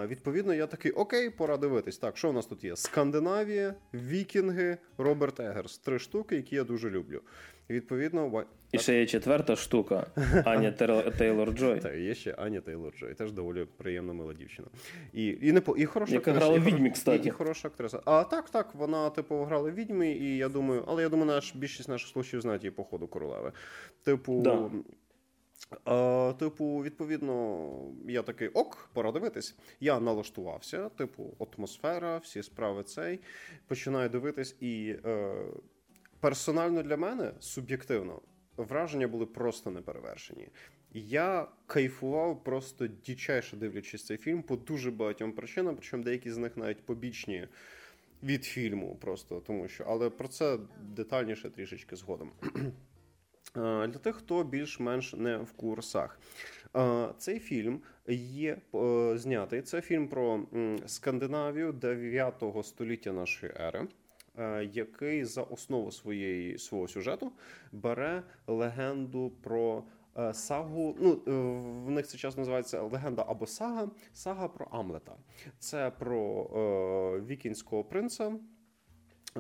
відповідно, 0.07 0.55
я 0.55 0.67
такий 0.67 0.93
окей, 0.93 1.31
пора 1.31 1.57
дивитись. 1.57 1.99
Так, 1.99 2.17
що 2.17 2.31
у 2.31 2.33
нас 2.33 2.47
тут 2.47 2.65
є? 2.65 2.77
Скандинавія, 2.77 3.75
Вікінги, 3.95 4.79
Роберт 4.99 5.41
Егерс. 5.41 5.79
Три 5.79 5.99
штуки, 5.99 6.37
які 6.37 6.57
я 6.57 6.65
дуже 6.65 6.91
люблю. 6.91 7.21
І 7.69 7.73
відповідно, 7.73 8.45
і 8.73 8.79
ще 8.79 8.99
є 9.01 9.07
четверта 9.07 9.57
штука 9.57 10.07
Аня 10.45 10.73
Тейлор 11.19 11.51
Джой. 11.51 11.81
Так, 11.81 11.97
є 11.97 12.15
ще 12.15 12.33
Аня 12.33 12.61
Тейлор 12.61 12.95
Джой. 12.99 13.15
Теж 13.15 13.33
доволі 13.33 13.67
приємна 13.77 14.13
мила 14.13 14.35
дівчина. 14.35 14.69
І 15.13 15.27
і, 15.27 15.53
не 15.53 15.63
і 15.77 15.87
хороша 15.87 16.15
Яка 16.15 16.31
актриса, 16.31 16.47
грала 16.47 16.61
в 16.61 16.65
відьмі, 16.65 16.91
кстати. 16.91 17.25
І, 17.25 17.27
і 17.27 17.31
хороша 17.31 17.69
актриса. 17.69 18.01
А 18.05 18.25
так, 18.25 18.51
так, 18.51 18.75
вона 18.75 19.11
типу 19.11 19.45
грала 19.45 19.71
в 19.71 19.75
відьмі, 19.75 20.13
і 20.13 20.37
я 20.37 20.49
думаю, 20.49 20.85
але 20.87 21.03
я 21.03 21.09
думаю, 21.09 21.27
наш 21.27 21.57
більшість 21.57 21.89
наших 21.89 22.09
слухачів 22.09 22.41
знають 22.41 22.63
її 22.63 22.71
по 22.71 22.85
ходу 22.85 23.07
королеви. 23.07 23.53
Типу. 24.03 24.41
Да. 24.45 24.71
Типу, 26.39 26.83
відповідно, 26.83 27.69
я 28.09 28.23
такий 28.23 28.49
ок, 28.49 28.91
пора 28.93 29.13
дивитись. 29.13 29.57
Я 29.81 30.01
налаштувався, 30.01 30.89
типу, 30.89 31.37
атмосфера, 31.39 32.19
всі 32.19 32.43
справи 32.43 32.83
цей. 32.83 33.21
Починаю 33.67 34.09
дивитись, 34.09 34.57
і 34.61 34.97
е, 35.05 35.35
персонально 36.21 36.83
для 36.83 36.97
мене 36.97 37.33
суб'єктивно 37.41 38.23
враження 38.57 39.09
були 39.09 39.27
просто 39.27 39.71
неперевершені. 39.71 40.49
Я 40.95 41.49
кайфував 41.67 42.45
просто 42.45 42.87
дічайше 42.87 43.57
дивлячись 43.57 44.07
цей 44.07 44.17
фільм 44.17 44.43
по 44.43 44.57
дуже 44.57 44.91
багатьом 44.91 45.33
причинам, 45.33 45.77
причому 45.77 46.03
деякі 46.03 46.31
з 46.31 46.37
них 46.37 46.57
навіть 46.57 46.87
побічні 46.87 47.49
від 48.23 48.45
фільму, 48.45 48.97
просто 49.01 49.41
тому 49.41 49.69
що. 49.69 49.85
Але 49.89 50.11
про 50.11 50.29
це 50.29 50.59
детальніше 50.83 51.51
трішечки 51.51 51.97
згодом. 51.97 52.33
Для 53.57 53.89
тих, 53.89 54.17
хто 54.17 54.45
більш-менш 54.45 55.15
не 55.15 55.37
в 55.37 55.53
курсах, 55.53 56.21
цей 57.19 57.39
фільм 57.39 57.81
є 58.09 58.59
знятий. 59.15 59.63
Це 59.63 59.81
фільм 59.81 60.09
про 60.09 60.41
Скандинавію 60.87 61.73
9 61.73 62.45
століття 62.63 63.13
нашої 63.13 63.53
ери. 63.61 63.89
Який 64.73 65.25
за 65.25 65.43
основу 65.43 65.93
своєї 65.93 66.59
свого 66.59 66.89
сюжету 66.89 67.33
бере 67.73 68.23
легенду 68.47 69.33
про 69.43 69.85
сагу. 70.33 70.97
Ну 71.01 71.23
в 71.87 71.91
них 71.91 72.07
це 72.07 72.19
час 72.19 72.37
називається 72.37 72.83
легенда 72.83 73.25
або 73.29 73.47
сага. 73.47 73.91
Сага 74.13 74.49
про 74.49 74.67
Амлета. 74.71 75.17
Це 75.59 75.91
про 75.91 76.45
вікінського 77.27 77.85
принца, 77.85 78.33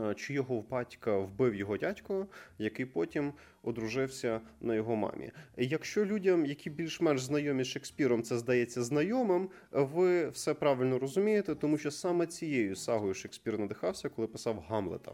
Е, 0.04 0.14
чийого 0.14 0.64
батька 0.70 1.18
вбив 1.18 1.54
його 1.54 1.76
дядько, 1.76 2.26
який 2.59 2.87
потім 2.87 3.32
одружився 3.62 4.40
на 4.61 4.74
його 4.74 4.96
мамі. 4.96 5.30
Якщо 5.56 6.04
людям, 6.04 6.46
які 6.46 6.70
більш-менш 6.70 7.22
знайомі 7.22 7.64
з 7.64 7.66
Шекспіром, 7.66 8.22
це 8.22 8.38
здається 8.38 8.82
знайомим, 8.82 9.48
ви 9.72 10.28
все 10.28 10.54
правильно 10.54 10.98
розумієте, 10.98 11.54
тому 11.54 11.78
що 11.78 11.90
саме 11.90 12.26
цією 12.26 12.76
сагою 12.76 13.14
Шекспір 13.14 13.59
надихався, 13.59 14.09
коли 14.09 14.28
писав 14.28 14.64
Гамлета. 14.68 15.12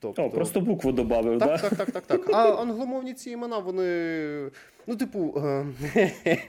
Тобто... 0.00 0.24
О, 0.24 0.30
просто 0.30 0.60
букву 0.60 0.92
додав, 0.92 1.38
так? 1.38 1.60
Так, 1.60 1.76
так, 1.76 1.90
так, 1.90 2.06
так. 2.06 2.30
А 2.32 2.62
англомовні 2.62 3.14
ці 3.14 3.30
імена, 3.30 3.58
вони. 3.58 4.50
Ну, 4.86 4.96
типу, 4.96 5.34
е... 5.36 5.66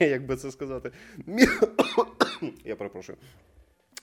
як 0.00 0.26
би 0.26 0.36
це 0.36 0.50
сказати, 0.50 0.90
я 2.64 2.76
перепрошую 2.76 3.18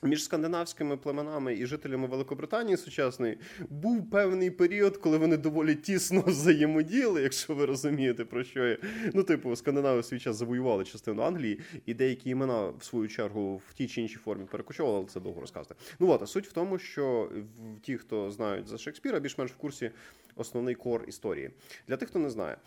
між 0.04 0.24
скандинавськими 0.24 0.98
племенами 0.98 1.56
і 1.56 1.66
жителями 1.66 2.08
Великобританії 2.08 2.78
сучасної 2.78 3.38
був 3.70 4.10
певний 4.10 4.52
період, 4.52 4.98
коли 4.98 5.18
вони 5.18 5.38
доволі 5.38 5.76
тісно 5.76 6.22
взаємодіяли, 6.28 7.22
якщо 7.22 7.56
ви 7.56 7.66
розумієте, 7.66 8.26
про 8.26 8.44
що 8.44 8.68
я. 8.68 8.78
Ну, 9.14 9.24
типу, 9.24 9.56
скандинави 9.56 10.00
в 10.00 10.06
свій 10.06 10.20
час 10.20 10.36
завоювали 10.36 10.86
частину 10.86 11.22
Англії, 11.22 11.62
і 11.86 11.94
деякі 11.94 12.30
імена 12.30 12.70
в 12.70 12.84
свою 12.84 13.08
чергу 13.08 13.62
в 13.70 13.74
тій 13.74 13.88
чи 13.88 14.02
іншій 14.02 14.16
формі 14.18 14.46
перекочували, 14.46 14.98
але 14.98 15.06
це 15.06 15.20
довго 15.20 15.42
розказати. 15.42 15.76
Ну 16.00 16.10
от, 16.10 16.22
а 16.22 16.28
суть 16.28 16.48
в 16.48 16.52
тому, 16.52 16.80
що 16.80 17.32
ті, 17.82 17.98
хто 17.98 18.32
знають 18.32 18.68
за 18.68 18.78
Шекспіра, 18.78 19.20
більш-менш 19.20 19.52
в 19.52 19.56
курсі 19.56 19.92
основний 20.36 20.76
кор 20.76 21.06
історії. 21.08 21.52
Для 21.88 21.98
тих, 21.98 22.10
хто 22.10 22.20
не 22.20 22.30
знає, 22.30 22.58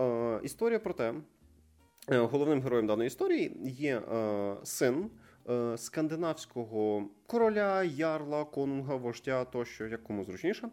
е, 0.00 0.40
історія 0.42 0.78
про 0.78 0.92
те, 0.92 1.14
е, 2.10 2.18
головним 2.18 2.62
героєм 2.62 2.86
даної 2.86 3.06
історії 3.06 3.56
є 3.64 3.98
е, 3.98 4.56
син. 4.64 5.10
Е, 5.48 5.78
скандинавського 5.78 7.08
короля, 7.26 7.82
ярла, 7.84 8.44
конунга, 8.44 8.96
вождя 8.96 9.44
тощо, 9.44 9.86
як 9.86 10.02
кому 10.02 10.24
зручніше, 10.24 10.68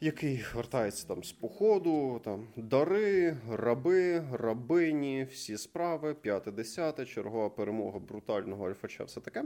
який 0.00 0.44
вертається 0.54 1.08
там 1.08 1.24
з 1.24 1.32
походу, 1.32 2.20
там 2.24 2.46
дари, 2.56 3.36
раби, 3.50 4.24
рабині, 4.32 5.24
всі 5.32 5.56
справи, 5.56 6.14
п'яте, 6.14 6.50
десяте, 6.50 7.06
чергова 7.06 7.50
перемога 7.50 7.98
брутального 7.98 8.68
альфача, 8.68 9.04
все 9.04 9.20
таке. 9.20 9.44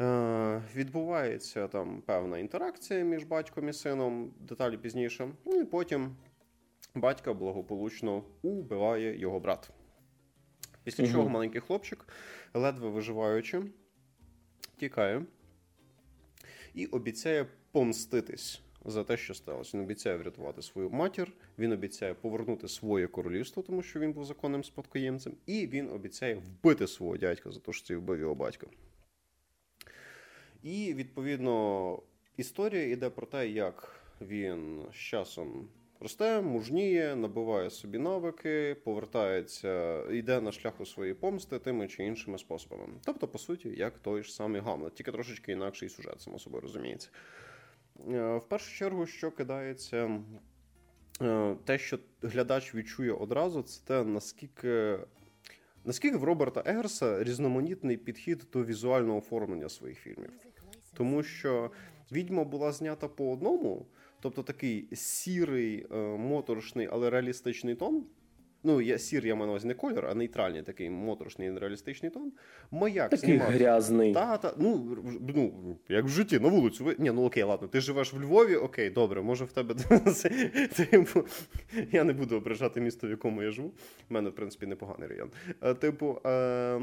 Е, 0.00 0.62
Відбувається 0.74 1.68
там 1.68 2.02
певна 2.06 2.38
інтеракція 2.38 3.04
між 3.04 3.24
батьком 3.24 3.68
і 3.68 3.72
сином, 3.72 4.30
деталі 4.40 4.76
пізніше. 4.76 5.28
Ну 5.44 5.60
і 5.60 5.64
потім 5.64 6.16
батька 6.94 7.34
благополучно 7.34 8.22
убиває 8.42 9.18
його 9.18 9.40
брат. 9.40 9.70
Після 10.84 11.04
угу. 11.04 11.12
чого 11.12 11.28
маленький 11.28 11.60
хлопчик 11.60 12.06
ледве 12.54 12.88
виживаючи, 12.88 13.62
тікає 14.76 15.22
і 16.74 16.86
обіцяє 16.86 17.46
помститись 17.72 18.60
за 18.84 19.04
те, 19.04 19.16
що 19.16 19.34
сталося. 19.34 19.76
Він 19.76 19.84
обіцяє 19.84 20.16
врятувати 20.16 20.62
свою 20.62 20.90
матір, 20.90 21.32
він 21.58 21.72
обіцяє 21.72 22.14
повернути 22.14 22.68
своє 22.68 23.06
королівство, 23.06 23.62
тому 23.62 23.82
що 23.82 24.00
він 24.00 24.12
був 24.12 24.24
законним 24.24 24.64
спадкоємцем, 24.64 25.32
і 25.46 25.66
він 25.66 25.90
обіцяє 25.90 26.34
вбити 26.34 26.86
свого 26.86 27.16
дядька 27.16 27.50
за 27.50 27.60
те, 27.60 27.72
що 27.72 27.86
це 27.86 27.96
вбив 27.96 28.18
його 28.20 28.34
батька. 28.34 28.66
І 30.62 30.94
відповідно 30.94 32.02
історія 32.36 32.86
йде 32.86 33.10
про 33.10 33.26
те, 33.26 33.48
як 33.48 34.04
він 34.20 34.82
з 34.92 34.96
часом 34.96 35.68
Росте, 36.02 36.40
мужніє, 36.40 37.16
набуває 37.16 37.70
собі 37.70 37.98
навики, 37.98 38.76
повертається, 38.84 40.02
йде 40.10 40.40
на 40.40 40.52
шляху 40.52 40.86
своєї 40.86 41.14
помсти 41.14 41.58
тими 41.58 41.88
чи 41.88 42.04
іншими 42.04 42.38
способами. 42.38 42.94
Тобто, 43.04 43.28
по 43.28 43.38
суті, 43.38 43.68
як 43.68 43.98
той 43.98 44.22
ж 44.22 44.34
самий 44.34 44.60
Гамлет, 44.60 44.94
тільки 44.94 45.12
трошечки 45.12 45.52
інакший 45.52 45.88
сюжет, 45.88 46.20
само 46.20 46.38
собою 46.38 46.60
розуміється. 46.60 47.08
Е, 48.08 48.36
в 48.36 48.48
першу 48.48 48.76
чергу, 48.76 49.06
що 49.06 49.30
кидається, 49.30 50.20
е, 51.22 51.56
те, 51.64 51.78
що 51.78 51.98
глядач 52.22 52.74
відчує 52.74 53.12
одразу, 53.12 53.62
це 53.62 53.84
те, 53.86 54.04
наскільки. 54.04 54.98
Наскільки 55.84 56.16
в 56.16 56.24
Роберта 56.24 56.62
Егерса 56.66 57.24
різноманітний 57.24 57.96
підхід 57.96 58.46
до 58.52 58.64
візуального 58.64 59.18
оформлення 59.18 59.68
своїх 59.68 59.98
фільмів, 59.98 60.30
тому 60.94 61.22
що 61.22 61.70
відьма 62.12 62.44
була 62.44 62.72
знята 62.72 63.08
по 63.08 63.32
одному, 63.32 63.86
Тобто 64.20 64.42
такий 64.42 64.88
сірий, 64.92 65.86
е, 65.92 65.96
моторошний, 65.98 66.88
але 66.92 67.10
реалістичний 67.10 67.74
тон. 67.74 68.04
Ну, 68.62 68.80
я 68.80 68.98
сір, 68.98 69.26
я 69.26 69.34
маю 69.34 69.46
на 69.46 69.50
увазі 69.50 69.66
не 69.66 69.74
кольор, 69.74 70.06
а 70.06 70.14
нейтральний 70.14 70.62
такий 70.62 70.90
моторошний 70.90 71.58
реалістичний 71.58 72.10
тон. 72.10 72.32
Маяк 72.70 73.10
Такий 73.10 73.28
знімав. 73.28 73.48
грязний. 73.48 74.14
Та, 74.14 74.36
та, 74.36 74.54
ну, 74.58 74.96
ну, 75.34 75.76
як 75.88 76.04
в 76.04 76.08
житті, 76.08 76.38
на 76.38 76.48
вулицю. 76.48 76.84
Ви... 76.84 76.96
Ні, 76.98 77.10
ну 77.10 77.24
окей, 77.24 77.42
ладно, 77.42 77.68
ти 77.68 77.80
живеш 77.80 78.12
в 78.12 78.20
Львові, 78.20 78.56
окей, 78.56 78.90
добре, 78.90 79.22
може 79.22 79.44
в 79.44 79.52
тебе. 79.52 79.74
Типу, 80.76 81.24
я 81.92 82.04
не 82.04 82.12
буду 82.12 82.36
ображати 82.36 82.80
місто, 82.80 83.06
в 83.06 83.10
якому 83.10 83.42
я 83.42 83.50
живу. 83.50 83.72
У 84.10 84.14
мене, 84.14 84.30
в 84.30 84.34
принципі, 84.34 84.66
непоганий 84.66 85.08
район. 85.08 85.30
Е, 85.62 85.74
типу. 85.74 86.18
Е, 86.26 86.80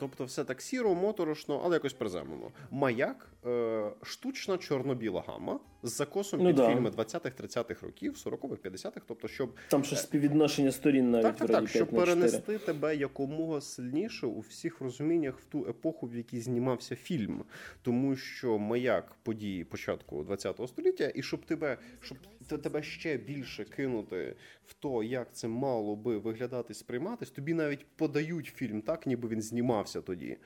тобто, 0.00 0.24
все 0.24 0.44
так 0.44 0.62
сіро, 0.62 0.94
моторошно, 0.94 1.60
але 1.64 1.76
якось 1.76 1.92
приземлено. 1.92 2.50
Маяк 2.70 3.32
е, 3.46 3.90
штучна 4.02 4.58
чорно-біла 4.58 5.24
гама 5.26 5.60
з 5.82 5.92
закосом 5.92 6.40
ну, 6.42 6.46
під 6.46 6.56
да. 6.56 6.68
фільми 6.68 6.90
20-х-30-х 6.90 7.82
років, 7.82 8.12
40-х, 8.26 8.70
50-х. 8.70 9.00
Тобто, 9.06 9.28
щоб 9.28 9.54
там 9.68 9.84
щось 9.84 10.02
співвідношення 10.02 10.72
сторін 10.72 11.10
навіть 11.10 11.24
так, 11.24 11.36
так, 11.36 11.50
так, 11.50 11.68
щоб 11.68 11.88
перенести 11.88 12.58
тебе 12.58 12.96
якомога 12.96 13.60
сильніше 13.60 14.26
у 14.26 14.40
всіх 14.40 14.80
розуміннях 14.80 15.38
в 15.38 15.44
ту 15.44 15.66
епоху, 15.68 16.06
в 16.06 16.16
якій 16.16 16.40
знімався 16.40 16.96
фільм, 16.96 17.44
тому 17.82 18.16
що 18.16 18.58
маяк 18.58 19.16
події 19.22 19.64
початку 19.64 20.22
20-го 20.22 20.66
століття, 20.68 21.12
і 21.14 21.22
щоб 21.22 21.44
тебе 21.44 21.78
щоб 22.00 22.18
тебе 22.56 22.82
ще 22.82 23.16
більше 23.16 23.64
кинути 23.64 24.36
в 24.66 24.74
то, 24.74 25.02
як 25.02 25.34
це 25.34 25.48
мало 25.48 25.96
би 25.96 26.18
виглядати, 26.18 26.74
сприйматись, 26.74 27.30
тобі 27.30 27.54
навіть 27.54 27.86
подають 27.96 28.46
фільм 28.46 28.82
так, 28.82 29.06
ніби 29.06 29.28
він 29.28 29.42
знімався 29.42 30.00
тоді, 30.00 30.36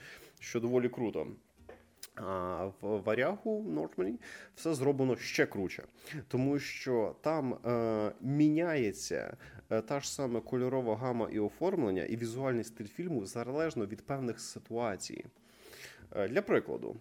що 0.40 0.60
доволі 0.60 0.88
круто. 0.88 1.26
А 2.14 2.64
в 2.80 3.00
варягу 3.00 3.64
Нортмані 3.68 4.18
все 4.54 4.74
зроблено 4.74 5.16
ще 5.16 5.46
круче, 5.46 5.82
тому 6.28 6.58
що 6.58 7.16
там 7.20 7.54
е, 7.54 8.12
міняється 8.20 9.36
е, 9.70 9.80
та 9.82 10.00
ж 10.00 10.12
саме 10.12 10.40
кольорова 10.40 10.96
гама 10.96 11.28
і 11.32 11.38
оформлення, 11.38 12.04
і 12.04 12.16
візуальний 12.16 12.64
стиль 12.64 12.86
фільму 12.86 13.26
залежно 13.26 13.86
від 13.86 14.06
певних 14.06 14.40
ситуацій. 14.40 15.24
Е, 16.16 16.28
для 16.28 16.42
прикладу, 16.42 16.96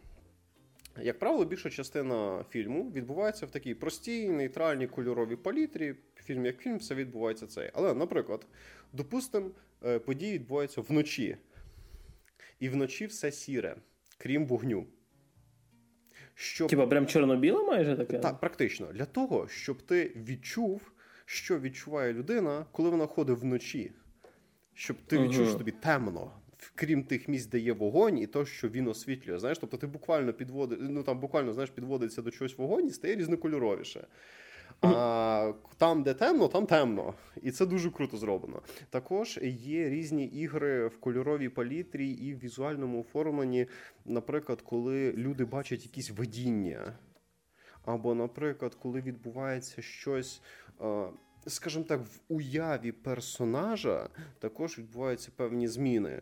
як 1.02 1.20
правило, 1.20 1.46
більша 1.46 1.70
частина 1.70 2.46
фільму 2.50 2.92
відбувається 2.92 3.46
в 3.46 3.52
такій 3.52 3.74
простій, 3.74 4.30
нейтральній 4.30 4.88
кольоровій 4.88 5.36
палітрі. 5.36 5.96
Фільм 6.16 6.46
як 6.46 6.58
фільм, 6.58 6.78
все 6.78 6.96
відбувається 6.96 7.48
цей. 7.48 7.70
Але, 7.74 7.94
наприклад, 7.94 8.48
допустимо, 8.94 9.52
е, 9.86 10.00
події 10.00 10.34
відбуваються 10.34 10.82
вночі. 10.82 11.38
і 12.60 12.70
вночі 12.70 13.06
все 13.06 13.32
сіре, 13.32 13.76
крім 14.18 14.46
вогню. 14.46 14.88
Щоб... 16.36 16.70
Типа 16.70 16.88
прям 16.88 17.08
чорно-біле 17.08 17.64
майже 17.64 17.96
таке? 17.96 18.20
Так, 18.20 18.40
практично. 18.40 18.88
Для 18.94 19.06
того, 19.06 19.48
щоб 19.48 19.82
ти 19.82 20.12
відчув, 20.16 20.92
що 21.26 21.60
відчуває 21.60 22.14
людина, 22.14 22.66
коли 22.72 22.90
вона 22.90 23.06
ходить 23.08 23.38
вночі. 23.38 23.92
Щоб 24.74 24.98
ти 25.08 25.18
відчув, 25.20 25.48
що 25.48 25.58
тобі 25.58 25.72
темно, 25.72 26.41
крім 26.76 27.04
тих 27.04 27.28
місць, 27.28 27.48
де 27.48 27.60
є 27.60 27.74
вогонь, 27.74 28.18
і 28.18 28.28
то, 28.28 28.46
що 28.46 28.70
він 28.70 28.88
освітлює. 28.88 29.40
Знаєш, 29.40 29.58
тобто 29.58 29.78
ти 29.78 29.88
буквально 29.88 30.34
підводиш, 30.34 30.80
ну 30.82 31.04
там 31.04 31.20
буквально 31.20 31.54
знаєш, 31.54 31.70
підводиться 31.70 32.22
до 32.22 32.32
чогось 32.32 32.58
вогонь 32.58 32.88
і 32.88 32.92
стає 32.92 33.16
різнокольоровіше. 33.16 34.08
А 34.82 35.54
там, 35.78 36.04
де 36.04 36.14
темно, 36.14 36.48
там 36.48 36.66
темно. 36.66 37.14
І 37.42 37.52
це 37.52 37.66
дуже 37.66 37.92
круто 37.92 38.18
зроблено. 38.18 38.62
Також 38.90 39.40
є 39.44 39.90
різні 39.90 40.26
ігри 40.26 40.88
в 40.88 41.00
кольоровій 41.00 41.50
палітрі 41.50 42.10
і 42.10 42.34
в 42.34 42.40
візуальному 42.40 43.02
оформленні, 43.02 43.68
наприклад, 44.06 44.62
коли 44.62 45.12
люди 45.12 45.46
бачать 45.46 45.84
якісь 45.84 46.12
видіння. 46.12 46.94
Або, 47.86 48.16
наприклад, 48.16 48.76
коли 48.76 49.02
відбувається 49.02 49.82
щось, 49.82 50.42
скажімо 51.48 51.86
так, 51.86 52.02
в 52.02 52.20
уяві 52.28 52.92
персонажа 52.92 54.10
також 54.40 54.80
відбуваються 54.80 55.32
певні 55.36 55.68
зміни. 55.68 56.22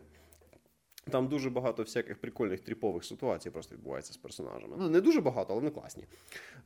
Там 1.10 1.28
дуже 1.28 1.50
багато 1.50 1.82
всяких 1.82 2.18
прикольних 2.18 2.60
тріпових 2.60 3.04
ситуацій 3.04 3.50
просто 3.50 3.74
відбувається 3.74 4.12
з 4.12 4.16
персонажами. 4.16 4.76
Ну, 4.78 4.90
не 4.90 5.00
дуже 5.00 5.20
багато, 5.20 5.52
але 5.52 5.62
не 5.62 5.70
класні. 5.70 6.04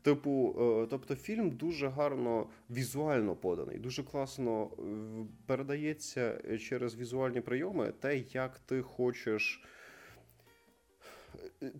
Типу, 0.02 0.56
е, 0.58 0.86
тобто, 0.90 1.14
фільм 1.14 1.50
дуже 1.50 1.88
гарно 1.88 2.46
візуально 2.70 3.36
поданий, 3.36 3.78
дуже 3.78 4.02
класно 4.02 4.70
е, 4.78 4.84
передається 5.46 6.58
через 6.58 6.96
візуальні 6.96 7.40
прийоми 7.40 7.92
те, 8.00 8.18
як 8.18 8.58
ти 8.58 8.82
хочеш. 8.82 9.64
Е, 11.62 11.72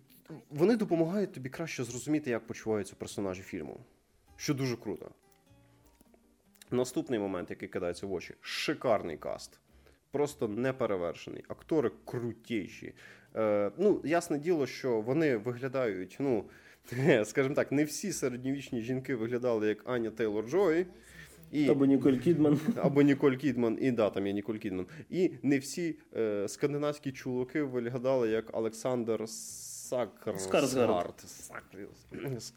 вони 0.49 0.75
допомагають 0.75 1.33
тобі 1.33 1.49
краще 1.49 1.83
зрозуміти, 1.83 2.29
як 2.29 2.47
почуваються 2.47 2.95
персонажі 2.97 3.41
фільму. 3.41 3.79
Що 4.35 4.53
дуже 4.53 4.77
круто. 4.77 5.11
Наступний 6.71 7.19
момент, 7.19 7.49
який 7.49 7.69
кидається 7.69 8.07
в 8.07 8.13
очі 8.13 8.33
шикарний 8.41 9.17
каст 9.17 9.59
просто 10.15 10.47
неперевершений. 10.47 11.43
Актори 11.47 11.91
крутіші. 12.05 12.93
Е, 13.35 13.71
Ну, 13.77 14.01
ясне 14.03 14.39
діло, 14.39 14.67
що 14.67 15.01
вони 15.01 15.37
виглядають, 15.37 16.17
ну, 16.19 16.45
скажімо 17.25 17.55
так, 17.55 17.71
не 17.71 17.83
всі 17.83 18.11
середньовічні 18.11 18.81
жінки 18.81 19.15
виглядали 19.15 19.67
як 19.67 19.89
Аня 19.89 20.09
Тейлор 20.09 20.49
Джой. 20.49 20.85
І, 21.51 21.69
Або 21.69 21.85
Ніколь 21.85 22.13
Кідман. 22.13 22.59
Або 22.75 23.01
Ніколь 23.01 23.33
Кідман, 23.33 23.77
і 23.81 23.91
да, 23.91 24.09
там 24.09 24.27
є 24.27 24.33
Ніколь 24.33 24.55
Кідман. 24.55 24.85
І 25.09 25.31
не 25.43 25.59
всі 25.59 25.95
е, 26.15 26.47
скандинавські 26.47 27.11
чоловіки 27.11 27.63
виглядали 27.63 28.29
як 28.29 28.57
Олександр 28.57 29.29
Сакр... 29.89 30.39
Скарсгард. 30.39 31.13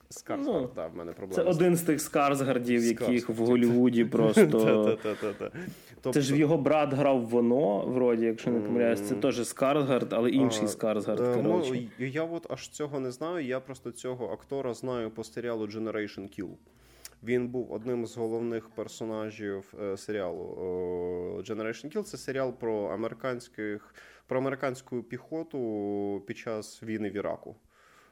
Скарсгард, 0.08 0.44
ну, 0.44 0.66
так, 0.74 0.92
в 0.92 0.96
мене 0.96 1.12
проблема. 1.12 1.42
Це 1.42 1.50
один 1.50 1.76
з 1.76 1.82
тих 1.82 2.00
Скарсгардів, 2.00 2.84
яких 2.84 3.28
в 3.28 3.32
Голлівуді 3.44 4.04
просто. 4.04 4.98
Це 6.12 6.20
ж 6.20 6.36
його 6.36 6.58
брат 6.58 6.92
грав 6.92 7.20
воно, 7.20 7.78
вроді, 7.86 8.24
якщо 8.24 8.50
не 8.50 8.60
помиляюсь, 8.60 9.00
це 9.00 9.14
теж 9.14 9.48
Скарсгард, 9.48 10.12
але 10.12 10.30
інший 10.30 10.68
Скарсгард. 10.68 11.20
Е, 11.20 11.88
я 11.98 12.24
от 12.24 12.46
аж 12.50 12.68
цього 12.68 13.00
не 13.00 13.10
знаю. 13.10 13.46
Я 13.46 13.60
просто 13.60 13.90
цього 13.90 14.32
актора 14.32 14.74
знаю 14.74 15.10
по 15.10 15.24
серіалу 15.24 15.66
Generation 15.66 16.40
Kill. 16.40 16.50
Він 17.22 17.48
був 17.48 17.72
одним 17.72 18.06
з 18.06 18.16
головних 18.16 18.68
персонажів 18.68 19.74
е, 19.82 19.96
серіалу 19.96 20.44
Generation 21.48 21.96
Kill. 21.96 22.02
Це 22.02 22.16
серіал 22.16 22.52
про 22.52 22.84
американських 22.84 23.94
про 24.28 24.38
американську 24.38 25.02
піхоту 25.02 26.22
під 26.26 26.38
час 26.38 26.82
війни 26.82 27.10
в 27.10 27.16
Іраку. 27.16 27.56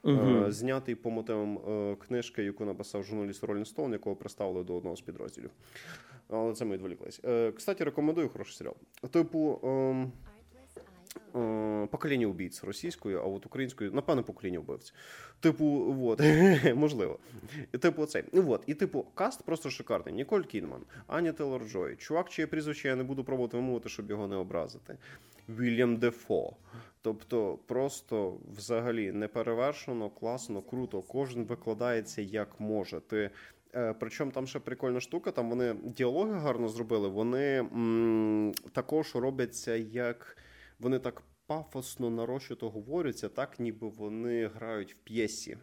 Uh-huh. 0.03 0.51
Знятий 0.51 0.95
по 0.95 1.09
мотивам 1.09 1.57
е, 1.57 1.95
книжки, 1.95 2.43
яку 2.43 2.65
написав 2.65 3.03
журналіст 3.03 3.43
Rolling 3.43 3.65
Stone, 3.65 3.91
якого 3.91 4.15
представили 4.15 4.63
до 4.63 4.75
одного 4.75 4.95
з 4.95 5.01
підрозділів. 5.01 5.51
Але 6.29 6.53
це 6.53 6.65
ми 6.65 6.75
відволіклись. 6.75 7.21
Кстати, 7.55 7.83
рекомендую 7.83 8.29
хороший 8.29 8.55
серіал. 8.55 8.75
Типу, 9.11 9.59
ем, 9.63 10.11
Е, 11.35 11.87
покоління 11.91 12.27
убійць 12.27 12.63
російською, 12.63 13.19
а 13.19 13.23
от 13.23 13.45
українською, 13.45 13.91
напевно, 13.91 14.23
покоління 14.23 14.59
вбивць. 14.59 14.93
Типу, 15.39 15.95
от, 16.03 16.21
можливо. 16.75 17.19
Типу, 17.79 18.05
цей. 18.05 18.23
От, 18.33 18.63
і 18.67 18.73
типу, 18.73 19.05
каст 19.13 19.43
просто 19.45 19.69
шикарний. 19.69 20.15
Ніколь 20.15 20.41
Кінман, 20.41 20.81
Аня 21.07 21.31
Телор 21.31 21.65
Джой, 21.65 21.95
чувак, 21.95 22.29
чиє 22.29 22.47
прізвище 22.47 22.87
я 22.87 22.95
не 22.95 23.03
буду 23.03 23.23
пробувати 23.23 23.57
вимовити, 23.57 23.89
щоб 23.89 24.09
його 24.09 24.27
не 24.27 24.35
образити. 24.35 24.97
Вільям 25.49 25.97
Дефо. 25.97 26.55
Тобто, 27.01 27.59
просто 27.65 28.37
взагалі 28.57 29.11
неперевершено, 29.11 30.09
класно, 30.09 30.61
круто. 30.61 31.01
Кожен 31.01 31.45
викладається 31.45 32.21
як 32.21 32.59
може. 32.59 32.99
Ти 32.99 33.29
е, 33.75 33.93
Причому 33.99 34.31
там 34.31 34.47
ще 34.47 34.59
прикольна 34.59 34.99
штука, 34.99 35.31
там 35.31 35.49
вони 35.49 35.75
діалоги 35.83 36.33
гарно 36.33 36.69
зробили, 36.69 37.07
вони 37.07 37.59
м- 37.59 38.53
також 38.71 39.15
робляться 39.15 39.75
як 39.75 40.37
вони 40.79 40.99
так 40.99 41.21
пафосно 41.47 42.09
нарощито 42.09 42.69
говоряться, 42.69 43.29
так 43.29 43.59
ніби 43.59 43.87
вони 43.87 44.47
грають 44.47 44.93
в 44.93 44.95
п'єсі. 44.95 45.57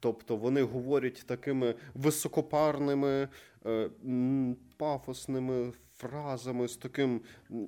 Тобто 0.00 0.36
вони 0.36 0.62
говорять 0.62 1.24
такими 1.26 1.74
високопарними, 1.94 3.28
е, 3.66 3.90
пафосними 4.76 5.72
фразами, 5.98 6.68
з 6.68 6.76
таким 6.76 7.20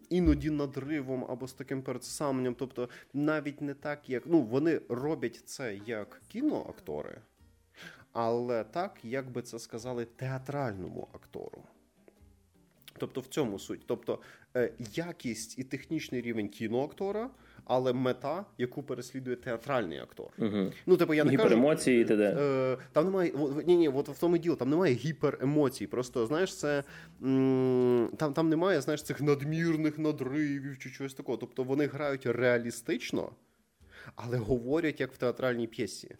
іноді 0.09 0.51
надривом 0.51 1.25
або 1.29 1.49
з 1.49 1.53
таким 1.53 1.83
передсамленням. 1.83 2.55
Тобто, 2.55 2.89
навіть 3.15 3.61
не 3.61 3.75
так, 3.75 4.11
як 4.11 4.23
ну, 4.27 4.43
вони 4.43 4.81
роблять 4.89 5.43
це 5.45 5.77
як 5.87 6.23
кіноактори, 6.29 7.19
але 8.13 8.65
так, 8.65 8.99
як 9.03 9.31
би 9.31 9.43
це 9.43 9.59
сказали, 9.59 10.05
театральному 10.05 11.09
актору. 11.13 11.63
Тобто 12.99 13.21
в 13.21 13.27
цьому 13.27 13.59
суть. 13.59 13.81
Тобто 13.87 14.19
е, 14.57 14.73
якість 14.95 15.59
і 15.59 15.65
технічний 15.65 16.21
рівень 16.21 16.49
кіноактора, 16.49 17.31
але 17.65 17.93
мета, 17.93 18.45
яку 18.59 18.83
переслідує 18.83 19.37
театральний 19.37 19.99
актор. 19.99 20.31
Угу. 20.39 20.73
Ну, 20.87 20.97
типу, 20.97 21.15
я 21.15 21.25
не 21.25 21.33
Гіперемоції 21.33 22.05
кажу, 22.05 22.15
і 22.15 22.17
т.д. 22.17 22.37
Е, 22.41 22.77
там 22.93 23.05
немає 23.05 23.33
ні, 23.67 23.77
ні, 23.77 23.89
от 23.89 24.09
в 24.09 24.21
тому 24.21 24.39
діло, 24.39 24.57
там 24.57 24.71
немає 24.71 24.95
гіперемоцій. 24.95 25.87
Просто 25.87 26.27
знаєш, 26.27 26.57
це 26.57 26.85
там 28.17 28.33
там 28.35 28.49
немає 28.49 28.81
знаєш, 28.81 29.03
цих 29.03 29.21
надмірних 29.21 29.99
надривів 29.99 30.79
чи 30.79 30.91
чогось 30.91 31.15
такого. 31.15 31.39
Тобто 31.39 31.63
вони 31.63 31.87
грають 31.87 32.27
реалістично, 32.27 33.33
але 34.17 34.39
говорять 34.39 35.01
як 35.01 35.13
в 35.13 35.17
театральній 35.17 35.67
п'єсі. 35.67 36.17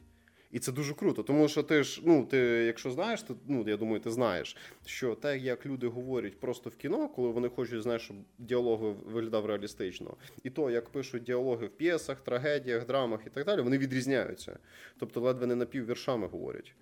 І 0.51 0.59
це 0.59 0.73
дуже 0.73 0.95
круто, 0.95 1.23
тому 1.23 1.49
що 1.49 1.63
ти 1.63 1.83
ж, 1.83 2.03
ну 2.05 2.25
ти, 2.25 2.37
якщо 2.39 2.91
знаєш, 2.91 3.23
то 3.23 3.37
ну 3.47 3.65
я 3.69 3.77
думаю, 3.77 4.01
ти 4.01 4.11
знаєш, 4.11 4.57
що 4.85 5.15
те, 5.15 5.39
як 5.39 5.67
люди 5.67 5.87
говорять 5.87 6.41
просто 6.41 6.71
в 6.71 6.77
кіно, 6.77 7.09
коли 7.09 7.29
вони 7.29 7.49
хочуть, 7.49 7.83
знаєш, 7.83 8.03
щоб 8.03 8.17
діалог 8.39 8.81
виглядав 8.83 9.47
реалістично, 9.47 10.17
і 10.43 10.51
то, 10.51 10.71
як 10.71 10.89
пишуть 10.89 11.23
діалоги 11.23 11.67
в 11.67 11.71
п'єсах, 11.71 12.21
трагедіях, 12.21 12.87
драмах 12.87 13.21
і 13.27 13.31
так 13.31 13.47
далі, 13.47 13.61
вони 13.61 13.79
відрізняються. 13.79 14.59
Тобто, 14.99 15.21
ледве 15.21 15.47
не 15.47 15.55
напіввіршами 15.55 16.27
говорять. 16.27 16.75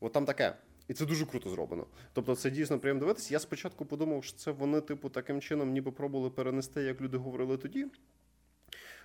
От 0.00 0.12
там 0.12 0.24
таке. 0.24 0.56
І 0.88 0.94
це 0.94 1.06
дуже 1.06 1.26
круто 1.26 1.50
зроблено. 1.50 1.86
Тобто, 2.12 2.36
це 2.36 2.50
дійсно 2.50 2.78
приємно 2.78 3.00
дивитися. 3.00 3.34
Я 3.34 3.38
спочатку 3.38 3.86
подумав, 3.86 4.24
що 4.24 4.36
це 4.36 4.50
вони, 4.50 4.80
типу, 4.80 5.08
таким 5.08 5.40
чином 5.40 5.70
ніби 5.72 5.92
пробували 5.92 6.30
перенести, 6.30 6.82
як 6.82 7.00
люди 7.00 7.16
говорили 7.16 7.56
тоді. 7.56 7.86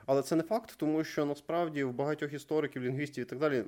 Але 0.05 0.21
це 0.21 0.35
не 0.35 0.43
факт, 0.43 0.73
тому 0.77 1.03
що 1.03 1.25
насправді 1.25 1.83
в 1.83 1.93
багатьох 1.93 2.33
істориків, 2.33 2.83
лінгвістів 2.83 3.21
і 3.21 3.25
так 3.25 3.39
далі 3.39 3.63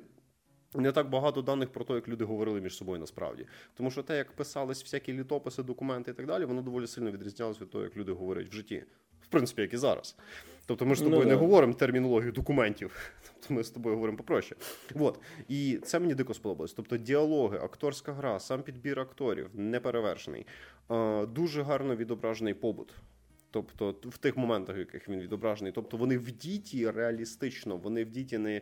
не 0.74 0.92
так 0.92 1.10
багато 1.10 1.42
даних 1.42 1.68
про 1.68 1.84
те, 1.84 1.94
як 1.94 2.08
люди 2.08 2.24
говорили 2.24 2.60
між 2.60 2.76
собою 2.76 3.00
насправді. 3.00 3.46
Тому 3.74 3.90
що 3.90 4.02
те, 4.02 4.16
як 4.16 4.32
писались 4.32 4.82
всякі 4.82 5.12
літописи, 5.12 5.62
документи 5.62 6.10
і 6.10 6.14
так 6.14 6.26
далі, 6.26 6.44
воно 6.44 6.62
доволі 6.62 6.86
сильно 6.86 7.10
відрізнялося 7.10 7.60
від 7.60 7.70
того, 7.70 7.84
як 7.84 7.96
люди 7.96 8.12
говорять 8.12 8.48
в 8.48 8.52
житті. 8.52 8.84
В 9.22 9.26
принципі, 9.26 9.62
як 9.62 9.74
і 9.74 9.76
зараз. 9.76 10.16
Тобто 10.66 10.86
ми 10.86 10.94
ж 10.94 11.00
з 11.00 11.04
тобою 11.04 11.22
ну, 11.22 11.28
не 11.28 11.34
говоримо 11.34 11.74
термінологію 11.74 12.32
документів, 12.32 13.12
тобто 13.24 13.54
ми 13.54 13.64
з 13.64 13.70
тобою 13.70 13.94
говоримо 13.94 14.18
попроще. 14.18 14.56
От. 14.94 15.20
І 15.48 15.78
це 15.84 15.98
мені 15.98 16.14
дико 16.14 16.34
сподобалось. 16.34 16.72
Тобто 16.72 16.96
діалоги, 16.96 17.58
акторська 17.58 18.12
гра, 18.12 18.40
сам 18.40 18.62
підбір 18.62 19.00
акторів 19.00 19.50
неперевершений. 19.54 20.46
Дуже 21.28 21.62
гарно 21.62 21.96
відображений 21.96 22.54
побут. 22.54 22.94
Тобто 23.50 23.94
в 24.02 24.18
тих 24.18 24.36
моментах, 24.36 24.76
в 24.76 24.78
яких 24.78 25.08
він 25.08 25.20
відображений. 25.20 25.72
Тобто 25.72 25.96
вони 25.96 26.18
в 26.18 26.30
діті 26.30 26.90
реалістично, 26.90 27.76
вони 27.76 28.04
в 28.04 28.10
діті 28.10 28.38
не 28.38 28.60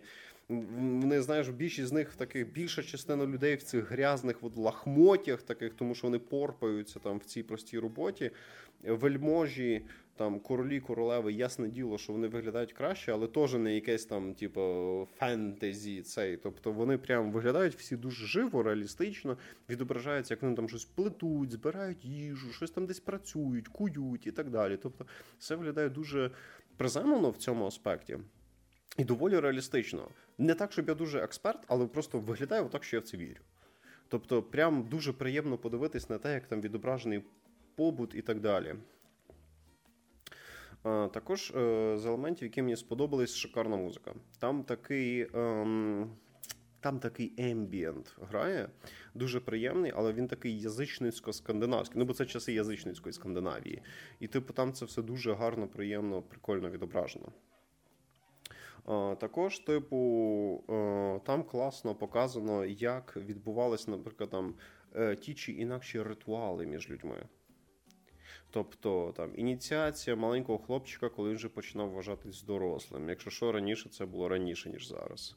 вони, 0.49 1.23
знаєш, 1.23 1.49
більшість 1.49 1.89
з 1.89 1.93
них 1.93 2.15
таких 2.15 2.53
більша 2.53 2.83
частина 2.83 3.27
людей 3.27 3.55
в 3.55 3.63
цих 3.63 3.91
грязних 3.91 4.37
от, 4.43 4.57
лахмотях, 4.57 5.43
таких, 5.43 5.75
тому 5.75 5.95
що 5.95 6.07
вони 6.07 6.19
порпаються 6.19 6.99
там 6.99 7.19
в 7.19 7.25
цій 7.25 7.43
простій 7.43 7.79
роботі. 7.79 8.31
Вельможі, 8.83 9.83
там 10.17 10.41
королі, 10.41 10.81
королеви, 10.81 11.33
ясне 11.33 11.69
діло, 11.69 11.99
що 11.99 12.13
вони 12.13 12.29
виглядають 12.29 12.73
краще, 12.73 13.13
але 13.13 13.27
теж 13.27 13.55
не 13.55 13.75
якесь 13.75 14.05
там, 14.05 14.35
типу, 14.35 15.09
фентезі 15.19 16.03
цей. 16.03 16.37
Тобто 16.37 16.73
вони 16.73 16.99
прям 16.99 17.33
виглядають 17.33 17.75
всі 17.75 17.97
дуже 17.97 18.27
живо, 18.27 18.63
реалістично, 18.63 19.39
відображаються, 19.69 20.35
як 20.35 20.43
вони 20.43 20.57
там 20.57 20.69
щось 20.69 20.85
плетуть, 20.85 21.51
збирають 21.51 22.05
їжу, 22.05 22.53
щось 22.53 22.71
там 22.71 22.87
десь 22.87 23.01
працюють, 23.01 23.69
кують 23.69 24.27
і 24.27 24.33
так 24.33 24.51
далі. 24.51 24.79
Тобто, 24.83 25.07
все 25.39 25.55
виглядає 25.55 25.89
дуже 25.89 26.31
приземлено 26.77 27.31
в 27.31 27.37
цьому 27.37 27.67
аспекті. 27.67 28.19
І 28.99 29.05
доволі 29.05 29.41
реалістично. 29.41 30.09
Не 30.39 30.55
так, 30.55 30.73
щоб 30.73 30.89
я 30.89 30.95
дуже 30.95 31.19
експерт, 31.19 31.65
але 31.67 31.87
просто 31.87 32.19
виглядає 32.19 32.65
так, 32.65 32.85
що 32.85 32.97
я 32.97 33.01
в 33.01 33.05
це 33.05 33.17
вірю. 33.17 33.41
Тобто, 34.09 34.43
прям 34.43 34.83
дуже 34.83 35.13
приємно 35.13 35.59
подивитись 35.59 36.11
на 36.11 36.19
те, 36.19 36.35
як 36.35 36.47
там 36.47 36.61
відображений 36.61 37.25
побут 37.77 38.15
і 38.15 38.23
так 38.23 38.41
далі. 38.41 38.75
Також 41.13 41.51
е, 41.51 41.97
з 41.99 42.07
елементів, 42.07 42.43
які 42.43 42.63
мені 42.63 42.77
сподобались, 42.77 43.35
шикарна 43.35 43.77
музика. 43.77 44.15
Там 44.39 44.65
такий 44.65 45.29
ем, 45.35 46.11
там 46.81 46.99
такий 46.99 47.33
ембієнт 47.39 48.17
грає, 48.21 48.69
дуже 49.15 49.41
приємний, 49.41 49.93
але 49.97 50.13
він 50.13 50.29
такий 50.29 50.67
язичницько-скандинавський. 50.67 51.93
Ну, 51.95 52.05
бо 52.05 52.15
це 52.15 52.27
часи 52.27 52.53
язичницької 52.53 53.13
Скандинавії. 53.13 53.83
І, 54.21 54.29
типу, 54.29 54.53
там 54.53 54.73
це 54.73 54.85
все 54.85 55.03
дуже 55.03 55.33
гарно, 55.33 55.69
приємно, 55.69 56.23
прикольно 56.23 56.71
відображено. 56.71 57.33
Також, 59.19 59.59
типу, 59.59 60.65
е, 60.71 61.21
там 61.25 61.43
класно 61.43 61.95
показано, 61.95 62.65
як 62.65 63.17
відбувалися, 63.17 63.91
наприклад, 63.91 64.31
там 64.31 64.55
е, 64.97 65.17
ті 65.17 65.35
чи 65.35 65.53
інакші 65.53 66.03
ритуали 66.03 66.67
між 66.67 66.91
людьми. 66.91 67.27
Тобто 68.51 69.13
там 69.17 69.33
ініціація 69.37 70.17
маленького 70.17 70.59
хлопчика, 70.59 71.09
коли 71.09 71.29
він 71.29 71.37
вже 71.37 71.49
починав 71.49 71.91
вважатись 71.91 72.43
дорослим. 72.43 73.09
Якщо 73.09 73.31
що 73.31 73.53
раніше 73.53 73.89
це 73.89 74.07
було 74.07 74.29
раніше, 74.29 74.71
ніж 74.71 74.89
зараз. 74.89 75.37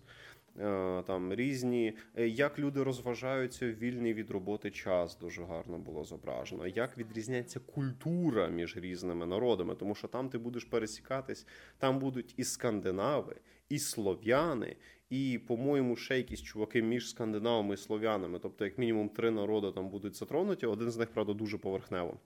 Е, 0.60 1.04
там 1.08 1.34
різні, 1.34 1.98
е, 2.16 2.28
як 2.28 2.60
люди 2.60 2.84
розважаються 2.84 3.66
в 3.66 3.70
вільний 3.74 4.14
від 4.14 4.32
роботи 4.32 4.72
час, 4.72 5.18
дуже 5.18 5.44
гарно 5.44 5.78
було 5.78 6.04
зображено. 6.04 6.68
Як 6.68 6.98
відрізняється 6.98 7.60
культура 7.60 8.48
між 8.48 8.78
різними 8.78 9.26
народами, 9.26 9.76
тому 9.76 9.96
що 9.96 10.08
там 10.08 10.30
ти 10.30 10.38
будеш 10.38 10.64
пересікатись, 10.64 11.48
там 11.78 12.00
будуть 12.00 12.34
і 12.38 12.44
скандинави, 12.44 13.36
і 13.70 13.80
слов'яни, 13.80 14.76
і, 15.10 15.40
по-моєму, 15.48 15.96
ще 15.96 16.18
якісь 16.18 16.42
чуваки 16.42 16.82
між 16.82 17.10
скандинавами 17.10 17.74
і 17.74 17.78
слов'янами. 17.78 18.40
Тобто, 18.40 18.66
як 18.66 18.78
мінімум, 18.78 19.10
три 19.10 19.32
народи 19.32 19.72
там 19.72 19.90
будуть 19.90 20.16
затронуті. 20.16 20.66
Один 20.66 20.92
з 20.92 20.98
них, 20.98 21.10
правда, 21.10 21.34
дуже 21.34 21.58
поверхнево. 21.58 22.18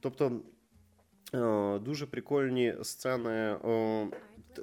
Тобто. 0.00 0.40
Е, 1.34 1.78
дуже 1.78 2.06
прикольні 2.06 2.74
сцени. 2.82 3.56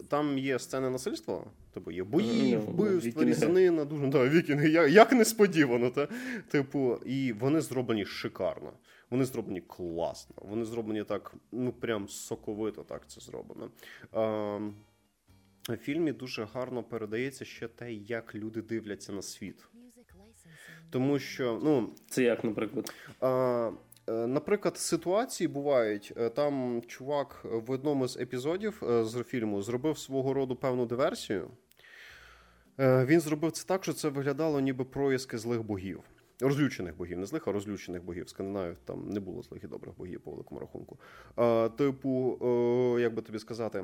Там 0.08 0.38
є 0.38 0.60
сцени 0.60 0.90
насильства, 0.90 1.44
типу 1.74 1.92
є 1.92 2.04
бої, 2.04 2.56
ну, 2.56 2.62
вбивства, 2.62 3.26
різанина, 3.26 3.86
дуже 3.86 4.08
да, 4.08 4.30
вікінги, 4.30 4.70
як, 4.70 4.92
як 4.92 5.12
несподівано. 5.12 5.90
Та? 5.90 6.08
Типу, 6.48 6.98
І 7.06 7.34
вони 7.34 7.62
зроблені 7.62 8.06
шикарно. 8.06 8.74
Вони 9.10 9.26
зроблені 9.26 9.62
класно. 9.62 10.36
Вони 10.42 10.66
зроблені 10.66 11.04
так, 11.04 11.34
ну 11.52 11.72
прям 11.72 12.08
соковито 12.08 12.84
так 12.84 13.08
це 13.08 13.22
зроблено. 13.22 13.72
А, 14.12 14.58
в 15.70 15.78
фільмі 15.78 16.12
дуже 16.12 16.48
гарно 16.54 16.84
передається 16.84 17.46
ще 17.46 17.68
те, 17.68 17.94
як 17.94 18.36
люди 18.36 18.62
дивляться 18.62 19.14
на 19.14 19.22
світ. 19.22 19.68
Тому 20.90 21.20
що, 21.20 21.60
ну. 21.64 21.94
Це 22.10 22.24
як, 22.24 22.44
наприклад? 22.44 22.94
А, 23.20 23.28
Е, 23.28 23.72
наприклад, 24.08 24.78
ситуації 24.78 25.48
бувають 25.48 26.14
е, 26.18 26.30
там. 26.30 26.82
Чувак 26.88 27.42
в 27.44 27.72
одному 27.72 28.08
з 28.08 28.18
епізодів 28.18 28.84
е, 28.90 29.06
з 29.06 29.24
фільму 29.24 29.62
зробив 29.62 29.98
свого 29.98 30.34
роду 30.34 30.56
певну 30.56 30.86
диверсію. 30.86 31.50
Він 32.80 33.20
зробив 33.20 33.52
це 33.52 33.66
так, 33.68 33.84
що 33.84 33.94
це 33.94 34.10
виглядало 34.10 34.60
ніби 34.60 34.86
проїски 34.86 35.38
злих 35.38 35.64
богів. 35.64 36.00
Розлючених 36.42 36.98
богів, 36.98 37.18
не 37.18 37.26
злих, 37.26 37.48
а 37.48 37.52
розлючених 37.52 38.04
богів. 38.04 38.26
В 38.26 38.30
Скандинавії 38.30 38.78
там 38.86 39.10
не 39.10 39.20
було 39.20 39.42
злих 39.42 39.64
і 39.64 39.68
добрих 39.68 39.98
богів 39.98 40.22
по 40.22 40.32
великому 40.32 40.62
рахунку. 40.62 41.00
Типу, 41.78 42.38
як 43.00 43.14
би 43.14 43.22
тобі 43.22 43.40
сказати, 43.40 43.84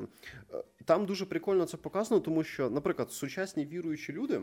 там 0.84 1.06
дуже 1.06 1.26
прикольно 1.26 1.64
це 1.64 1.76
показано, 1.76 2.20
тому 2.20 2.44
що, 2.44 2.70
наприклад, 2.70 3.12
сучасні 3.12 3.66
віруючі 3.66 4.12
люди. 4.12 4.40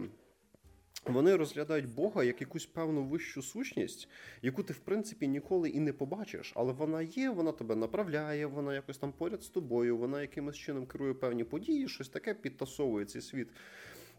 Вони 1.05 1.35
розглядають 1.35 1.93
Бога 1.93 2.23
як 2.23 2.41
якусь 2.41 2.65
певну 2.65 3.03
вищу 3.03 3.41
сущність, 3.41 4.09
яку 4.41 4.63
ти, 4.63 4.73
в 4.73 4.79
принципі, 4.79 5.27
ніколи 5.27 5.69
і 5.69 5.79
не 5.79 5.93
побачиш, 5.93 6.53
але 6.55 6.73
вона 6.73 7.01
є, 7.01 7.29
вона 7.29 7.51
тебе 7.51 7.75
направляє, 7.75 8.45
вона 8.45 8.73
якось 8.73 8.97
там 8.97 9.11
поряд 9.11 9.43
з 9.43 9.49
тобою, 9.49 9.97
вона 9.97 10.21
якимось 10.21 10.57
чином 10.57 10.85
керує 10.85 11.13
певні 11.13 11.43
події, 11.43 11.87
щось 11.87 12.09
таке 12.09 12.33
підтасовує 12.33 13.05
цей 13.05 13.21
світ 13.21 13.47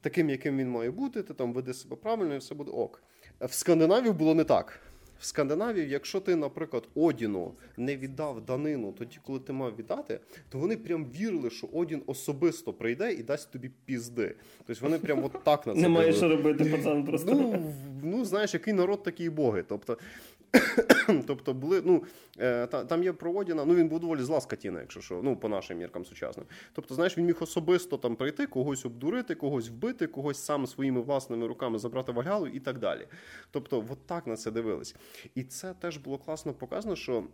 таким, 0.01 0.31
яким 0.31 0.59
він 0.59 0.71
має 0.71 0.91
бути. 0.91 1.23
Ти 1.23 1.35
там 1.35 1.53
веди 1.53 1.75
себе 1.75 1.97
правильно, 1.97 2.35
і 2.35 2.39
все 2.39 2.55
буде 2.55 2.71
ок. 2.71 3.03
В 3.41 3.53
Скандинавії 3.53 4.13
було 4.13 4.35
не 4.35 4.45
так 4.45 4.81
в 5.23 5.25
Скандинавії, 5.25 5.89
якщо 5.89 6.21
ти, 6.21 6.37
наприклад, 6.37 6.89
Одіну 6.95 7.53
не 7.77 7.97
віддав 7.97 8.45
данину 8.47 8.93
тоді, 8.93 9.19
коли 9.27 9.39
ти 9.39 9.53
мав 9.53 9.77
віддати, 9.77 10.21
то 10.49 10.59
вони 10.59 10.77
прям 10.77 11.07
вірили, 11.21 11.51
що 11.51 11.67
Одін 11.73 12.03
особисто 12.07 12.73
прийде 12.73 13.13
і 13.13 13.23
дасть 13.23 13.51
тобі 13.53 13.71
пізди. 13.85 14.35
Тобто 14.67 14.85
вони 14.85 14.99
прям 14.99 15.25
от 15.25 15.33
так 15.45 15.67
на 15.67 15.75
це 15.75 15.81
немає 15.81 16.13
що 16.13 16.29
робити, 16.29 16.65
пацан. 16.65 17.05
Просто 17.05 17.33
ну 17.35 17.73
ну 18.03 18.25
знаєш, 18.25 18.55
який 18.55 18.73
народ, 18.73 19.03
такі 19.03 19.31
боги. 19.31 19.65
Тобто 19.69 19.99
Тобто 21.27 21.55
були, 21.55 21.83
ну 21.85 22.05
та, 22.37 22.85
там 22.85 23.03
є 23.03 23.13
проводіна, 23.13 23.65
ну 23.65 23.75
він 23.75 23.89
був 23.89 24.01
доволі 24.01 24.23
зла 24.23 24.41
скотіна, 24.41 24.81
якщо 24.81 25.01
що, 25.01 25.21
ну 25.23 25.37
по 25.37 25.49
нашим 25.49 25.79
міркам 25.79 26.05
сучасним. 26.05 26.47
Тобто, 26.73 26.95
знаєш, 26.95 27.19
він 27.19 27.25
міг 27.25 27.37
особисто 27.41 27.97
там 27.97 28.17
прийти, 28.17 28.47
когось 28.47 28.85
обдурити, 28.85 29.35
когось 29.35 29.69
вбити, 29.69 30.07
когось 30.07 30.45
сам 30.45 30.67
своїми 30.67 31.01
власними 31.01 31.47
руками 31.47 31.79
забрати 31.79 32.13
вагалу 32.13 32.47
і 32.47 32.61
так 32.61 32.79
далі. 32.79 33.07
Тобто, 33.51 33.85
от 33.91 34.07
так 34.07 34.27
на 34.27 34.37
це 34.37 34.51
дивились. 34.51 34.97
І 35.35 35.45
це 35.45 35.75
теж 35.75 35.97
було 35.97 36.19
класно 36.19 36.53
показано, 36.53 36.97
що. 36.97 37.25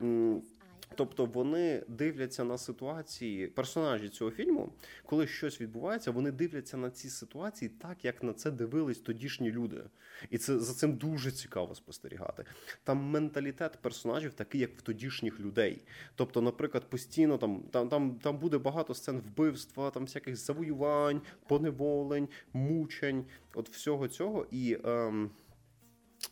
Тобто 0.95 1.27
вони 1.27 1.83
дивляться 1.89 2.45
на 2.45 2.59
ситуації 2.59 3.47
персонажі 3.47 4.09
цього 4.09 4.31
фільму, 4.31 4.73
коли 5.07 5.27
щось 5.27 5.61
відбувається, 5.61 6.11
вони 6.11 6.31
дивляться 6.31 6.77
на 6.77 6.91
ці 6.91 7.09
ситуації 7.11 7.69
так, 7.69 8.05
як 8.05 8.23
на 8.23 8.33
це 8.33 8.51
дивились 8.51 8.99
тодішні 8.99 9.51
люди, 9.51 9.85
і 10.31 10.39
це 10.39 10.59
за 10.59 10.75
цим 10.75 10.97
дуже 10.97 11.31
цікаво 11.31 11.75
спостерігати. 11.75 12.45
Там 12.85 12.99
менталітет 12.99 13.79
персонажів 13.83 14.35
такий, 14.35 14.61
як 14.61 14.79
в 14.79 14.83
тодішніх 14.83 15.41
людей. 15.41 15.85
Тобто, 16.15 16.41
наприклад, 16.41 16.91
постійно 16.91 17.39
там 17.39 17.63
там, 17.71 17.89
там, 17.89 18.15
там 18.15 18.39
буде 18.39 18.59
багато 18.59 18.95
сцен 18.95 19.19
вбивства, 19.19 19.91
там 19.91 20.03
всяких 20.05 20.37
завоювань, 20.37 21.23
поневолень, 21.49 22.29
мучень, 22.53 23.25
от 23.55 23.71
всього 23.71 24.09
цього. 24.09 24.47
І 24.51 24.79
ем, 24.85 25.31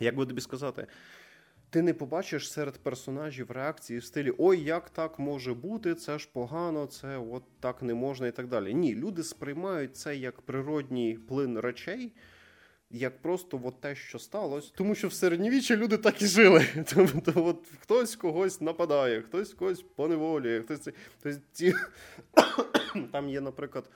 як 0.01 0.17
би 0.17 0.27
тобі 0.27 0.41
сказати 0.41 0.87
ти 1.77 1.83
не 1.83 1.95
побачиш 1.95 2.53
серед 2.53 2.79
персонажів 2.79 3.51
реакції 3.51 3.99
в 3.99 4.05
стилі 4.05 4.33
Ой, 4.39 4.61
як 4.61 4.91
так 4.91 5.19
може 5.19 5.55
бути, 5.55 5.95
це 5.95 6.19
ж 6.19 6.29
погано, 6.33 6.87
це 6.87 7.19
от 7.19 7.43
так 7.61 7.83
не 7.83 7.95
можна 7.95 8.27
і 8.27 8.33
так 8.33 8.49
далі. 8.49 8.75
Ні, 8.75 8.95
люди 8.95 9.23
сприймають 9.23 9.97
це 9.97 10.17
як 10.17 10.41
природній 10.41 11.19
плин 11.29 11.59
речей. 11.59 12.13
Як 12.91 13.23
просто 13.23 13.61
от 13.65 13.81
те, 13.81 13.95
що 13.95 14.19
сталося, 14.19 14.73
тому 14.75 14.95
що 14.95 15.09
в 15.09 15.13
середньовіччі 15.13 15.77
люди 15.77 15.97
так 15.97 16.23
і 16.23 16.27
жили. 16.27 16.67
Тобто, 16.95 17.45
от 17.45 17.67
хтось 17.81 18.17
когось 18.17 18.61
нападає, 18.61 19.23
хтось 19.23 19.55
когось 19.55 19.83
поневолює, 19.83 20.63
хтось 20.63 20.89
тобто, 21.23 21.41
ці... 21.53 21.75
там 23.13 23.29
є, 23.29 23.41
наприклад, 23.41 23.91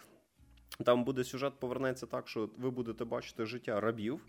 там 0.84 1.04
буде 1.04 1.24
сюжет, 1.24 1.52
повернеться 1.60 2.06
так, 2.06 2.28
що 2.28 2.50
ви 2.58 2.70
будете 2.70 3.04
бачити 3.04 3.46
життя 3.46 3.80
рабів 3.80 4.20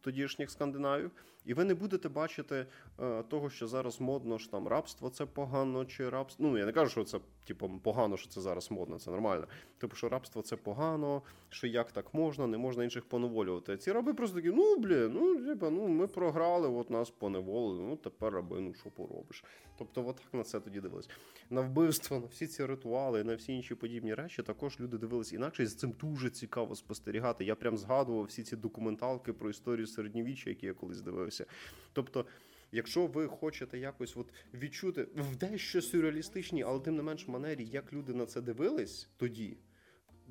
тодішніх 0.00 0.50
скандинавів, 0.50 1.10
і 1.46 1.54
ви 1.54 1.64
не 1.64 1.74
будете 1.74 2.08
бачити 2.08 2.66
е, 3.00 3.22
того, 3.22 3.50
що 3.50 3.66
зараз 3.66 4.00
модно 4.00 4.38
що 4.38 4.50
там 4.50 4.68
рабство 4.68 5.10
це 5.10 5.26
погано, 5.26 5.84
чи 5.84 6.08
рабство. 6.08 6.46
Ну 6.46 6.58
я 6.58 6.66
не 6.66 6.72
кажу, 6.72 6.90
що 6.90 7.04
це 7.04 7.20
типу, 7.44 7.70
погано, 7.82 8.16
що 8.16 8.28
це 8.28 8.40
зараз 8.40 8.70
модно, 8.70 8.98
це 8.98 9.10
нормально. 9.10 9.46
Типу, 9.78 9.96
що 9.96 10.08
рабство 10.08 10.42
це 10.42 10.56
погано, 10.56 11.22
що 11.48 11.66
як 11.66 11.92
так 11.92 12.14
можна, 12.14 12.46
не 12.46 12.58
можна 12.58 12.84
інших 12.84 13.04
поневолювати. 13.04 13.76
Ці 13.76 13.92
раби 13.92 14.14
просто 14.14 14.36
такі, 14.36 14.50
ну 14.50 14.76
блін, 14.76 15.10
ну 15.14 15.46
типу, 15.46 15.70
ну 15.70 15.88
ми 15.88 16.06
програли, 16.06 16.68
от 16.68 16.90
нас 16.90 17.10
поневолили, 17.10 17.82
ну 17.82 17.96
тепер 17.96 18.32
раби, 18.32 18.60
ну 18.60 18.74
що 18.74 18.90
поробиш. 18.90 19.44
Тобто, 19.78 20.06
отак 20.06 20.26
на 20.32 20.42
це 20.42 20.60
тоді 20.60 20.80
дивились. 20.80 21.08
На 21.50 21.60
вбивство, 21.60 22.18
на 22.18 22.26
всі 22.26 22.46
ці 22.46 22.66
ритуали, 22.66 23.24
на 23.24 23.34
всі 23.34 23.52
інші 23.52 23.74
подібні 23.74 24.14
речі, 24.14 24.42
також 24.42 24.80
люди 24.80 24.98
дивились 24.98 25.32
інакше, 25.32 25.62
і 25.62 25.66
з 25.66 25.76
цим 25.76 25.92
дуже 26.00 26.30
цікаво 26.30 26.74
спостерігати. 26.74 27.44
Я 27.44 27.54
прям 27.54 27.78
згадував 27.78 28.24
всі 28.24 28.42
ці 28.42 28.56
документалки 28.56 29.32
про 29.32 29.50
історію 29.50 29.86
середньовіччя, 29.86 30.50
які 30.50 30.66
я 30.66 30.74
колись 30.74 31.00
дивився. 31.00 31.35
Тобто. 31.92 32.26
Якщо 32.72 33.06
ви 33.06 33.28
хочете 33.28 33.78
якось 33.78 34.16
от 34.16 34.26
відчути 34.54 35.08
в 35.16 35.36
дещо 35.36 35.82
сюрреалістичній, 35.82 36.62
але 36.62 36.80
тим 36.80 36.96
не 36.96 37.02
менш 37.02 37.28
манері, 37.28 37.64
як 37.64 37.92
люди 37.92 38.14
на 38.14 38.26
це 38.26 38.40
дивились 38.40 39.08
тоді, 39.16 39.56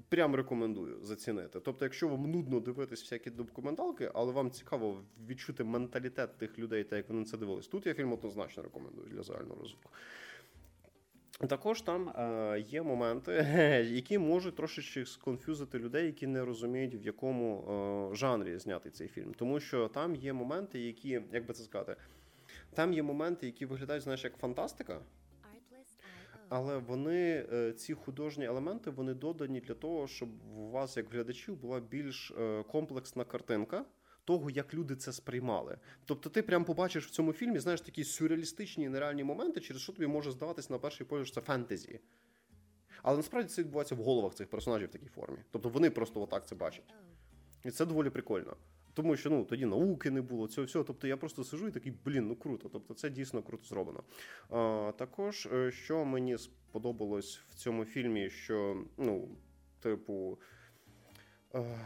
прям 0.10 0.36
рекомендую 0.36 1.00
зацінити. 1.02 1.60
Тобто, 1.60 1.86
якщо 1.86 2.08
вам 2.08 2.32
нудно 2.32 2.60
дивитись 2.60 3.02
всякі 3.02 3.30
документалки, 3.30 4.12
але 4.14 4.32
вам 4.32 4.52
цікаво 4.52 5.04
відчути 5.28 5.64
менталітет 5.64 6.38
тих 6.38 6.60
людей, 6.60 6.84
та 6.84 6.98
як 6.98 7.10
вони 7.10 7.26
це 7.26 7.38
дивились, 7.38 7.68
тут 7.68 7.86
я 7.86 7.94
фільм 7.94 8.14
однозначно 8.14 8.64
рекомендую 8.64 9.08
для 9.08 9.24
загального 9.24 9.62
розвитку. 9.62 9.90
Також 11.40 11.82
там 11.82 12.10
е, 12.10 12.60
є 12.60 12.82
моменти, 12.82 13.32
які 13.92 14.18
можуть 14.18 14.56
трошечки 14.56 15.06
сконфюзити 15.06 15.80
людей, 15.80 16.06
які 16.06 16.28
не 16.28 16.46
розуміють, 16.46 16.96
в 16.96 17.04
якому 17.06 17.64
е, 18.12 18.16
жанрі 18.16 18.58
знятий 18.58 18.92
цей 18.92 19.08
фільм. 19.08 19.34
Тому 19.34 19.60
що 19.60 19.88
там 19.88 20.16
є 20.16 20.34
моменти, 20.34 20.80
які, 20.80 21.22
як 21.32 21.46
би 21.46 21.54
це 21.54 21.64
сказати, 21.64 21.96
там 22.74 22.94
є 22.94 23.04
моменти, 23.04 23.46
які 23.46 23.66
виглядають, 23.66 24.04
знаєш, 24.04 24.24
як 24.24 24.38
фантастика. 24.38 25.00
але 26.50 26.78
вони 26.78 27.46
е, 27.54 27.74
ці 27.74 27.94
художні 27.94 28.46
елементи 28.46 28.90
вони 28.90 29.14
додані 29.14 29.60
для 29.60 29.74
того, 29.74 30.08
щоб 30.08 30.30
у 30.58 30.70
вас, 30.70 30.98
як 30.98 31.10
глядачів, 31.12 31.56
була 31.56 31.80
більш 31.80 32.32
е, 32.32 32.64
комплексна 32.64 33.24
картинка. 33.24 33.86
Того, 34.26 34.50
як 34.50 34.74
люди 34.74 34.96
це 34.96 35.14
сприймали. 35.14 35.78
Тобто 36.06 36.30
ти 36.30 36.42
прям 36.42 36.66
побачиш 36.66 37.08
в 37.08 37.10
цьому 37.10 37.34
фільмі, 37.34 37.60
знаєш, 37.60 37.82
такі 37.82 38.04
сюрреалістичні 38.04 38.90
нереальні 38.90 39.24
моменти, 39.24 39.62
через 39.62 39.82
що 39.82 39.94
тобі 39.94 40.08
може 40.08 40.32
здаватися 40.32 40.74
на 40.74 40.80
перший 40.80 41.08
погляд, 41.08 41.28
що 41.28 41.36
це 41.36 41.42
фентезі. 41.42 42.00
Але 43.02 43.18
насправді 43.18 43.50
це 43.50 43.62
відбувається 43.62 43.96
в 43.96 43.98
головах 43.98 44.34
цих 44.34 44.48
персонажів 44.48 44.88
в 44.88 44.92
такій 44.92 45.08
формі. 45.08 45.38
Тобто 45.52 45.70
вони 45.70 45.90
просто 45.90 46.22
отак 46.22 46.48
це 46.48 46.56
бачать. 46.56 46.94
І 47.66 47.72
це 47.72 47.86
доволі 47.86 48.10
прикольно. 48.10 48.58
Тому 48.94 49.18
що 49.18 49.30
ну 49.30 49.46
тоді 49.46 49.66
науки 49.66 50.12
не 50.12 50.22
було, 50.22 50.48
цього 50.48 50.68
всього. 50.68 50.86
Тобто 50.86 51.08
я 51.08 51.18
просто 51.18 51.44
сижу 51.44 51.68
і 51.68 51.72
такий, 51.72 51.94
блін, 52.06 52.28
ну 52.28 52.36
круто. 52.36 52.70
Тобто 52.70 52.94
це 52.94 53.10
дійсно 53.10 53.44
круто 53.44 53.66
зроблено. 53.66 54.04
А, 54.50 54.92
Також, 54.98 55.46
е, 55.54 55.72
що 55.72 56.06
мені 56.06 56.38
сподобалось 56.38 57.40
в 57.50 57.56
цьому 57.56 57.86
фільмі, 57.86 58.30
що, 58.30 58.84
ну, 58.98 59.30
типу. 59.80 60.40
Е, 61.56 61.80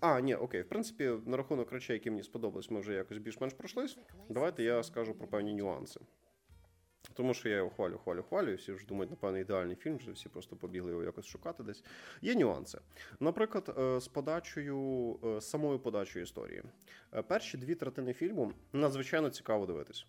а, 0.00 0.20
ні, 0.20 0.34
окей, 0.34 0.62
в 0.62 0.68
принципі, 0.68 1.12
на 1.26 1.36
рахунок 1.36 1.72
речей, 1.72 1.94
які 1.94 2.10
мені 2.10 2.22
сподобались, 2.22 2.70
ми 2.70 2.80
вже 2.80 2.94
якось 2.94 3.18
більш-менш 3.18 3.54
пройшлись. 3.54 3.98
Давайте 4.28 4.62
я 4.62 4.82
скажу 4.82 5.14
про 5.14 5.28
певні 5.28 5.54
нюанси. 5.54 6.00
Тому 7.12 7.34
що 7.34 7.48
я 7.48 7.56
його 7.56 7.70
хвалю, 7.70 7.98
хвалю, 8.04 8.22
хвалю, 8.22 8.54
всі 8.54 8.72
вже 8.72 8.86
думають, 8.86 9.10
напевно, 9.10 9.38
ідеальний 9.38 9.76
фільм, 9.76 9.96
вже 9.96 10.12
всі 10.12 10.28
просто 10.28 10.56
побігли 10.56 10.90
його 10.90 11.02
якось 11.02 11.26
шукати 11.26 11.62
десь. 11.62 11.84
Є 12.22 12.34
нюанси. 12.34 12.78
Наприклад, 13.20 13.74
е, 13.78 14.00
з 14.00 14.08
подачею, 14.08 15.18
е, 15.24 15.40
самою 15.40 15.78
подачею 15.78 16.22
історії. 16.22 16.62
Е, 17.14 17.22
перші 17.22 17.58
дві 17.58 17.74
третини 17.74 18.12
фільму 18.12 18.52
надзвичайно 18.72 19.30
цікаво 19.30 19.66
дивитись. 19.66 20.06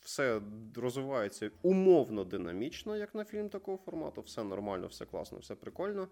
Все 0.00 0.40
розвивається 0.76 1.50
умовно 1.62 2.24
динамічно, 2.24 2.96
як 2.96 3.14
на 3.14 3.24
фільм 3.24 3.48
такого 3.48 3.76
формату. 3.76 4.20
Все 4.20 4.44
нормально, 4.44 4.86
все 4.86 5.04
класно, 5.04 5.38
все 5.38 5.54
прикольно. 5.54 6.08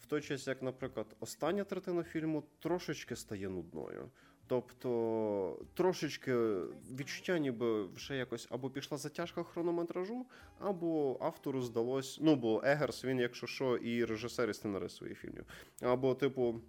В 0.00 0.06
той 0.06 0.20
час, 0.20 0.46
як, 0.46 0.62
наприклад, 0.62 1.06
остання 1.20 1.64
третина 1.64 2.02
фільму 2.02 2.44
трошечки 2.60 3.16
стає 3.16 3.48
нудною. 3.48 4.10
Тобто 4.48 5.58
трошечки 5.74 6.34
відчуття, 6.98 7.38
ніби 7.38 7.86
вже 7.86 8.16
якось 8.16 8.46
або 8.50 8.70
пішла 8.70 8.98
затяжка 8.98 9.42
хронометражу, 9.42 10.26
або 10.58 11.18
автору 11.20 11.62
здалось. 11.62 12.18
Ну, 12.22 12.36
бо 12.36 12.62
Егерс, 12.64 13.04
він, 13.04 13.18
якщо 13.18 13.46
що, 13.46 13.76
і 13.76 14.04
режисер 14.04 14.50
і 14.50 14.54
сценарист 14.54 14.96
своїх 14.96 15.18
фільмів. 15.18 15.44
Або, 15.80 16.14
типу. 16.14 16.60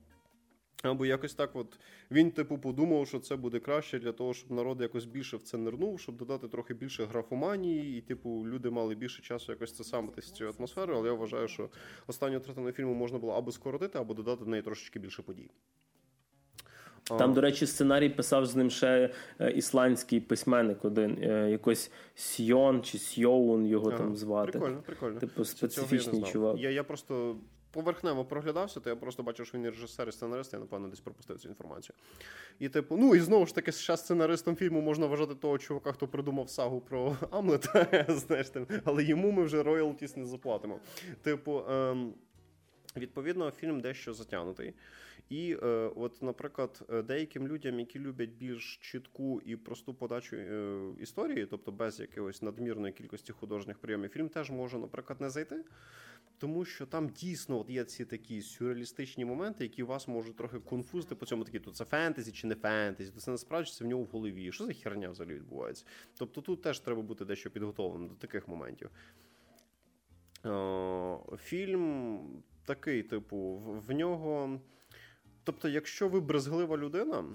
Або 0.91 1.05
якось 1.05 1.33
так, 1.33 1.55
от 1.55 1.79
він, 2.11 2.31
типу, 2.31 2.57
подумав, 2.57 3.07
що 3.07 3.19
це 3.19 3.35
буде 3.35 3.59
краще 3.59 3.99
для 3.99 4.11
того, 4.11 4.33
щоб 4.33 4.51
народ 4.51 4.81
якось 4.81 5.05
більше 5.05 5.38
в 5.38 5.41
це 5.41 5.57
нирнув, 5.57 5.99
щоб 5.99 6.17
додати 6.17 6.47
трохи 6.47 6.73
більше 6.73 7.05
графоманії, 7.05 7.97
і, 7.97 8.01
типу, 8.01 8.47
люди 8.47 8.69
мали 8.69 8.95
більше 8.95 9.21
часу 9.21 9.51
якось 9.51 9.73
це 9.73 9.83
самитися 9.83 10.33
цю 10.33 10.53
атмосферу. 10.57 10.95
Але 10.95 11.07
я 11.07 11.13
вважаю, 11.13 11.47
що 11.47 11.69
останню 12.07 12.39
третину 12.39 12.71
фільму 12.71 12.93
можна 12.93 13.17
було 13.17 13.33
або 13.33 13.51
скоротити, 13.51 13.99
або 13.99 14.13
додати 14.13 14.43
в 14.43 14.47
неї 14.47 14.63
трошечки 14.63 14.99
більше 14.99 15.21
подій. 15.21 15.49
Там, 17.03 17.33
до 17.33 17.41
речі, 17.41 17.65
сценарій 17.65 18.09
писав 18.09 18.45
з 18.45 18.55
ним 18.55 18.69
ще 18.69 19.13
е, 19.39 19.51
ісландський 19.51 20.19
письменник 20.19 20.85
один, 20.85 21.17
е, 21.23 21.49
якось 21.51 21.91
Сьон 22.15 22.83
чи 22.83 22.97
Сьоун 22.97 23.65
його 23.65 23.89
ага, 23.89 23.97
там 23.97 24.15
звати. 24.15 24.51
Прикольно, 24.51 24.81
прикольно. 24.85 25.19
Типу 25.19 25.45
специфічний 25.45 26.21
я 26.21 26.27
чувак. 26.27 26.57
Я 26.59 26.69
я 26.69 26.83
просто 26.83 27.35
поверхнево 27.78 28.25
проглядався, 28.25 28.80
то 28.80 28.89
я 28.89 28.95
просто 28.95 29.23
бачив, 29.23 29.45
що 29.45 29.57
він 29.57 29.65
і 29.65 29.69
режисер 29.69 30.09
і 30.09 30.11
сценарист, 30.11 30.53
я 30.53 30.59
напевно 30.59 30.88
десь 30.88 30.99
пропустив 30.99 31.39
цю 31.39 31.49
інформацію. 31.49 31.95
І, 32.59 32.69
типу, 32.69 32.97
ну 32.97 33.15
і 33.15 33.19
знову 33.19 33.45
ж 33.45 33.55
таки, 33.55 33.71
ще 33.71 33.97
сценаристом 33.97 34.55
фільму 34.55 34.82
можна 34.82 35.05
вважати 35.05 35.36
того 35.36 35.57
чувака, 35.57 35.91
хто 35.91 36.07
придумав 36.07 36.49
сагу 36.49 36.82
про 36.82 37.17
Амлета, 37.32 38.05
знаєш, 38.09 38.47
але 38.86 39.03
йому 39.03 39.32
ми 39.32 39.43
вже 39.43 39.63
роялтіс 39.63 40.17
не 40.17 40.25
заплатимо. 40.25 40.80
Типу. 41.21 41.63
Ем... 41.69 42.13
Відповідно, 42.97 43.51
фільм 43.51 43.82
дещо 43.82 44.13
затягнутий. 44.13 44.73
І, 45.30 45.57
е, 45.63 45.67
от, 45.95 46.21
наприклад, 46.21 47.03
деяким 47.07 47.47
людям, 47.47 47.80
які 47.80 47.99
люблять 47.99 48.30
більш 48.30 48.78
чітку 48.82 49.41
і 49.45 49.55
просту 49.55 49.93
подачу 49.93 50.36
е, 50.36 50.80
історії, 50.99 51.45
тобто 51.45 51.71
без 51.71 51.99
якоїсь 51.99 52.41
надмірної 52.41 52.93
кількості 52.93 53.32
художніх 53.34 53.78
прийомів, 53.78 54.09
фільм 54.09 54.30
теж 54.30 54.51
може, 54.51 54.78
наприклад, 54.78 55.21
не 55.21 55.30
зайти. 55.30 55.63
Тому 56.39 56.65
що 56.65 56.85
там 56.85 57.09
дійсно 57.09 57.59
от 57.59 57.69
є 57.69 57.83
ці 57.83 58.05
такі 58.05 58.41
сюрреалістичні 58.41 59.25
моменти, 59.25 59.63
які 59.63 59.83
вас 59.83 60.07
можуть 60.07 60.35
трохи 60.35 60.59
конфузити 60.59 61.15
по 61.15 61.25
цьому 61.25 61.43
такі, 61.43 61.59
то 61.59 61.71
це 61.71 61.85
фентезі 61.85 62.31
чи 62.31 62.47
не 62.47 62.55
фентезі, 62.55 63.11
то 63.11 63.19
це 63.19 63.31
насправді 63.31 63.71
це 63.71 63.83
в 63.85 63.88
нього 63.88 64.03
в 64.03 64.05
голові. 64.05 64.51
Що 64.51 64.65
за 64.65 64.73
херня 64.73 65.09
взагалі 65.09 65.35
відбувається? 65.35 65.85
Тобто 66.17 66.41
тут 66.41 66.61
теж 66.61 66.79
треба 66.79 67.01
бути 67.01 67.25
дещо 67.25 67.49
підготовленим 67.49 68.07
до 68.07 68.15
таких 68.15 68.47
моментів. 68.47 68.89
Фільм 71.38 72.19
такий, 72.65 73.03
типу, 73.03 73.61
в 73.88 73.91
нього. 73.91 74.59
Тобто, 75.43 75.69
якщо 75.69 76.07
ви 76.07 76.19
брезглива 76.19 76.77
людина, 76.77 77.25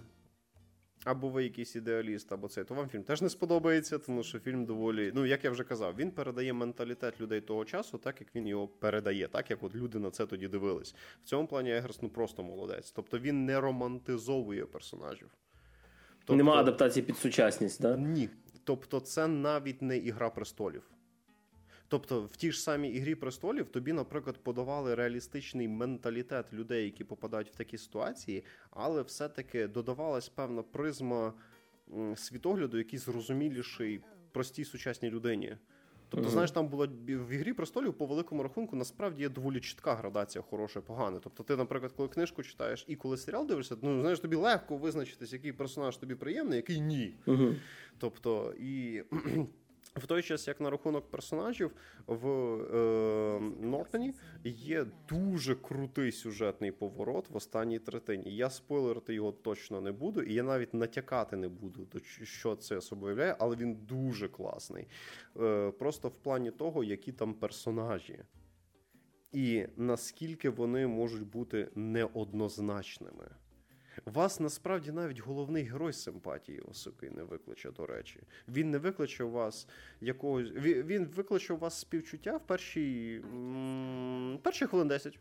або 1.04 1.28
ви 1.28 1.42
якийсь 1.42 1.76
ідеаліст, 1.76 2.32
або 2.32 2.48
це, 2.48 2.64
то 2.64 2.74
вам 2.74 2.88
фільм 2.88 3.02
теж 3.02 3.22
не 3.22 3.28
сподобається, 3.28 3.98
тому 3.98 4.22
що 4.22 4.38
фільм 4.38 4.64
доволі, 4.64 5.12
ну 5.14 5.26
як 5.26 5.44
я 5.44 5.50
вже 5.50 5.64
казав, 5.64 5.94
він 5.96 6.10
передає 6.10 6.52
менталітет 6.52 7.20
людей 7.20 7.40
того 7.40 7.64
часу, 7.64 7.98
так 7.98 8.20
як 8.20 8.34
він 8.34 8.46
його 8.46 8.68
передає, 8.68 9.28
так 9.28 9.50
як 9.50 9.62
от 9.62 9.74
люди 9.74 9.98
на 9.98 10.10
це 10.10 10.26
тоді 10.26 10.48
дивились. 10.48 10.94
В 11.22 11.24
цьому 11.24 11.48
плані 11.48 11.70
Егерс 11.70 12.02
ну 12.02 12.08
просто 12.08 12.42
молодець. 12.42 12.90
Тобто 12.90 13.18
він 13.18 13.44
не 13.44 13.60
романтизовує 13.60 14.66
персонажів. 14.66 15.30
Тобто, 16.18 16.36
Нема 16.36 16.56
адаптації 16.56 17.06
під 17.06 17.16
сучасність, 17.16 17.82
так? 17.82 17.98
Ні. 17.98 18.28
Тобто, 18.64 19.00
це 19.00 19.28
навіть 19.28 19.82
не 19.82 19.96
ігра 19.96 20.30
престолів. 20.30 20.82
Тобто, 21.92 22.22
в 22.22 22.36
тій 22.36 22.52
ж 22.52 22.60
самій 22.60 22.88
ігрі 22.88 23.14
престолів 23.14 23.68
тобі, 23.68 23.92
наприклад, 23.92 24.38
подавали 24.42 24.94
реалістичний 24.94 25.68
менталітет 25.68 26.52
людей, 26.52 26.84
які 26.84 27.04
попадають 27.04 27.50
в 27.50 27.54
такі 27.54 27.78
ситуації, 27.78 28.44
але 28.70 29.02
все-таки 29.02 29.66
додавалась 29.66 30.28
певна 30.28 30.62
призма 30.62 31.32
світогляду, 32.16 32.78
який 32.78 32.98
зрозуміліший 32.98 34.00
простій 34.32 34.64
сучасній 34.64 35.10
людині. 35.10 35.56
Тобто, 36.08 36.28
mm-hmm. 36.28 36.32
знаєш, 36.32 36.50
там 36.50 36.68
була 36.68 36.88
в 37.06 37.28
ігрі 37.28 37.52
престолів 37.52 37.94
по 37.94 38.06
великому 38.06 38.42
рахунку, 38.42 38.76
насправді 38.76 39.22
є 39.22 39.28
доволі 39.28 39.60
чітка 39.60 39.94
градація, 39.94 40.42
хороше, 40.42 40.80
погане. 40.80 41.18
Тобто, 41.22 41.42
ти, 41.42 41.56
наприклад, 41.56 41.92
коли 41.96 42.08
книжку 42.08 42.42
читаєш 42.42 42.84
і 42.88 42.96
коли 42.96 43.16
серіал 43.16 43.46
дивишся, 43.46 43.76
ну 43.82 44.00
знаєш, 44.00 44.20
тобі 44.20 44.36
легко 44.36 44.76
визначитись, 44.76 45.32
який 45.32 45.52
персонаж 45.52 45.96
тобі 45.96 46.14
приємний, 46.14 46.56
який 46.56 46.80
ні. 46.80 47.14
Mm-hmm. 47.26 47.54
Тобто, 47.98 48.54
і 48.60 49.02
в 49.94 50.06
той 50.06 50.22
час, 50.22 50.48
як 50.48 50.60
на 50.60 50.70
рахунок 50.70 51.10
персонажів 51.10 51.70
в 52.06 52.28
е, 52.28 53.40
Нортоні 53.60 54.14
є 54.44 54.86
дуже 55.08 55.54
крутий 55.54 56.12
сюжетний 56.12 56.72
поворот 56.72 57.30
в 57.30 57.36
останній 57.36 57.78
третині. 57.78 58.36
Я 58.36 58.50
спойлерити 58.50 59.14
його 59.14 59.32
точно 59.32 59.80
не 59.80 59.92
буду, 59.92 60.22
і 60.22 60.34
я 60.34 60.42
навіть 60.42 60.74
натякати 60.74 61.36
не 61.36 61.48
буду, 61.48 61.86
що 62.22 62.56
це 62.56 62.80
собою 62.80 63.34
але 63.38 63.56
він 63.56 63.74
дуже 63.74 64.28
класний. 64.28 64.86
Е, 65.40 65.70
Просто 65.70 66.08
в 66.08 66.16
плані 66.16 66.50
того, 66.50 66.84
які 66.84 67.12
там 67.12 67.34
персонажі, 67.34 68.18
і 69.32 69.66
наскільки 69.76 70.50
вони 70.50 70.86
можуть 70.86 71.26
бути 71.26 71.68
неоднозначними. 71.74 73.28
Вас 74.04 74.40
насправді 74.40 74.92
навіть 74.92 75.20
головний 75.20 75.64
герой 75.64 75.92
симпатії 75.92 76.60
осуки 76.60 77.10
не 77.10 77.22
викличе, 77.22 77.70
до 77.70 77.86
речі. 77.86 78.20
Він 78.48 78.70
не 78.70 78.78
викличе 78.78 79.24
у 79.24 79.30
вас 79.30 79.68
якогось. 80.00 80.50
Він 80.56 81.04
викличе 81.04 81.54
у 81.54 81.56
вас 81.56 81.80
співчуття 81.80 82.36
в 82.36 82.46
перші 82.46 83.20
перші 84.42 84.66
хвилин 84.66 84.88
10. 84.88 85.18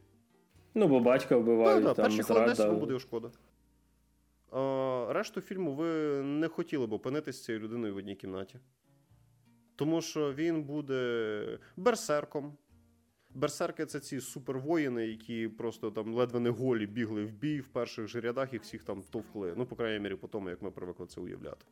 Ну, 0.74 0.88
бо 0.88 1.00
батька 1.00 1.38
вбивають. 1.38 1.86
Так, 1.86 1.96
так, 1.96 2.06
перші 2.06 2.24
хвилин 2.24 2.46
10 2.46 2.68
вам 2.68 2.80
буде 2.80 3.00
шкода. 3.00 3.32
А, 4.52 5.08
Решту 5.10 5.42
фільму 5.42 5.74
ви 5.74 5.88
не 6.24 6.48
хотіли 6.48 6.88
б 6.88 6.94
опинитися 6.94 7.40
з 7.40 7.44
цією 7.44 7.64
людиною 7.64 7.94
в 7.94 7.98
одній 7.98 8.16
кімнаті. 8.16 8.60
Тому 9.76 10.02
що 10.02 10.34
він 10.34 10.64
буде 10.64 11.60
берсерком. 11.78 12.58
Берсерки 13.36 13.86
це 13.86 14.00
ці 14.00 14.22
супервоїни, 14.22 15.08
які 15.08 15.48
просто 15.48 15.92
там 15.92 16.14
ледве 16.14 16.40
не 16.40 16.50
голі 16.50 16.86
бігли 16.86 17.26
в 17.26 17.32
бій 17.32 17.60
в 17.60 17.68
перших 17.68 18.08
же 18.08 18.22
рядах 18.22 18.54
і 18.54 18.58
всіх 18.58 18.84
там 18.84 19.04
товкли. 19.10 19.54
Ну, 19.58 19.66
по 19.66 19.76
крайній 19.76 20.00
мірі, 20.00 20.16
по 20.16 20.28
тому, 20.28 20.50
як 20.50 20.62
ми 20.62 20.72
привикли 20.72 21.08
це 21.08 21.22
уявляти. 21.22 21.66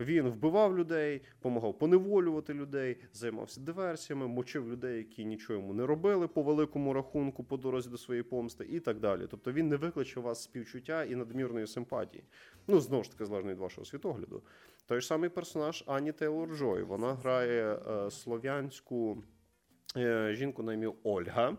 Він 0.00 0.28
вбивав 0.28 0.78
людей, 0.78 1.22
допомагав 1.36 1.78
поневолювати 1.78 2.54
людей, 2.54 2.96
займався 3.12 3.60
диверсіями, 3.60 4.28
мочив 4.28 4.68
людей, 4.68 4.98
які 4.98 5.24
нічого 5.24 5.58
йому 5.58 5.74
не 5.74 5.86
робили 5.86 6.28
по 6.28 6.42
великому 6.42 6.92
рахунку, 6.92 7.44
по 7.44 7.56
дорозі 7.56 7.90
до 7.90 7.98
своєї 7.98 8.22
помсти, 8.22 8.66
і 8.70 8.80
так 8.80 9.00
далі. 9.00 9.26
Тобто 9.30 9.52
він 9.52 9.68
не 9.68 9.76
викличе 9.76 10.20
вас 10.20 10.42
співчуття 10.42 11.04
і 11.04 11.14
надмірної 11.14 11.66
симпатії. 11.66 12.24
Ну, 12.66 12.80
знову 12.80 13.04
ж 13.04 13.10
таки, 13.10 13.26
залежно 13.26 13.50
від 13.50 13.58
вашого 13.58 13.84
світогляду. 13.84 14.42
Той 14.86 15.00
ж 15.00 15.06
самий 15.06 15.30
персонаж 15.30 15.84
Ані 15.86 16.12
Тейлор 16.12 16.56
Джой. 16.56 16.82
Вона 16.82 17.14
грає 17.14 17.74
е, 17.74 18.10
слов'янську. 18.10 19.22
Е, 19.96 20.34
жінку 20.34 20.62
на 20.62 20.74
ім'я 20.74 20.92
Ольга. 21.02 21.56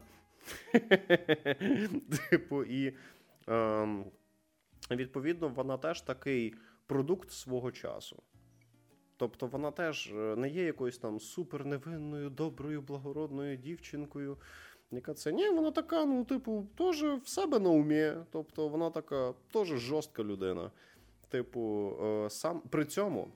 Типу, 2.29 2.63
і 2.63 2.97
ем, 3.47 4.05
відповідно 4.91 5.47
вона 5.49 5.77
теж 5.77 6.01
такий 6.01 6.55
продукт 6.85 7.31
свого 7.31 7.71
часу. 7.71 8.23
Тобто 9.17 9.47
вона 9.47 9.71
теж 9.71 10.07
е, 10.07 10.35
не 10.35 10.49
є 10.49 10.63
якоюсь 10.63 10.97
там 10.97 11.19
суперневинною, 11.19 12.29
доброю, 12.29 12.81
благородною 12.81 13.57
дівчинкою. 13.57 14.37
Яка 14.91 15.13
це? 15.13 15.31
Ні, 15.31 15.49
вона 15.49 15.71
така, 15.71 16.05
ну, 16.05 16.25
типу, 16.25 16.67
теж 16.77 17.03
в 17.03 17.27
себе 17.27 17.59
на 17.59 17.69
умі. 17.69 18.11
Тобто 18.31 18.67
вона 18.67 18.89
така 18.89 19.33
теж 19.51 19.67
жорстка 19.67 20.23
людина. 20.23 20.71
Типу, 21.29 21.93
е, 22.03 22.29
сам 22.29 22.61
при 22.69 22.85
цьому, 22.85 23.31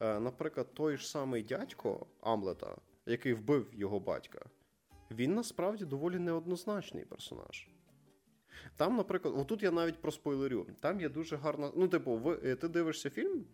наприклад, 0.00 0.74
той 0.74 0.96
ж 0.96 1.08
самий 1.10 1.42
дядько 1.42 2.06
Амлета, 2.20 2.76
який 3.06 3.34
вбив 3.34 3.70
його 3.72 4.00
батька, 4.00 4.46
він 5.10 5.34
насправді 5.34 5.84
доволі 5.84 6.18
неоднозначний 6.18 7.04
персонаж. 7.04 7.68
Там, 8.76 8.96
наприклад, 8.96 9.34
отут 9.36 9.62
я 9.62 9.70
навіть 9.70 10.00
про 10.00 10.12
спойлерю. 10.12 10.66
Там 10.80 11.00
є 11.00 11.08
дуже 11.08 11.36
гарна. 11.36 11.72
Ну, 11.76 11.88
типу, 11.88 12.16
ви, 12.16 12.56
ти 12.56 12.68
дивишся 12.68 13.10
фільм, 13.10 13.44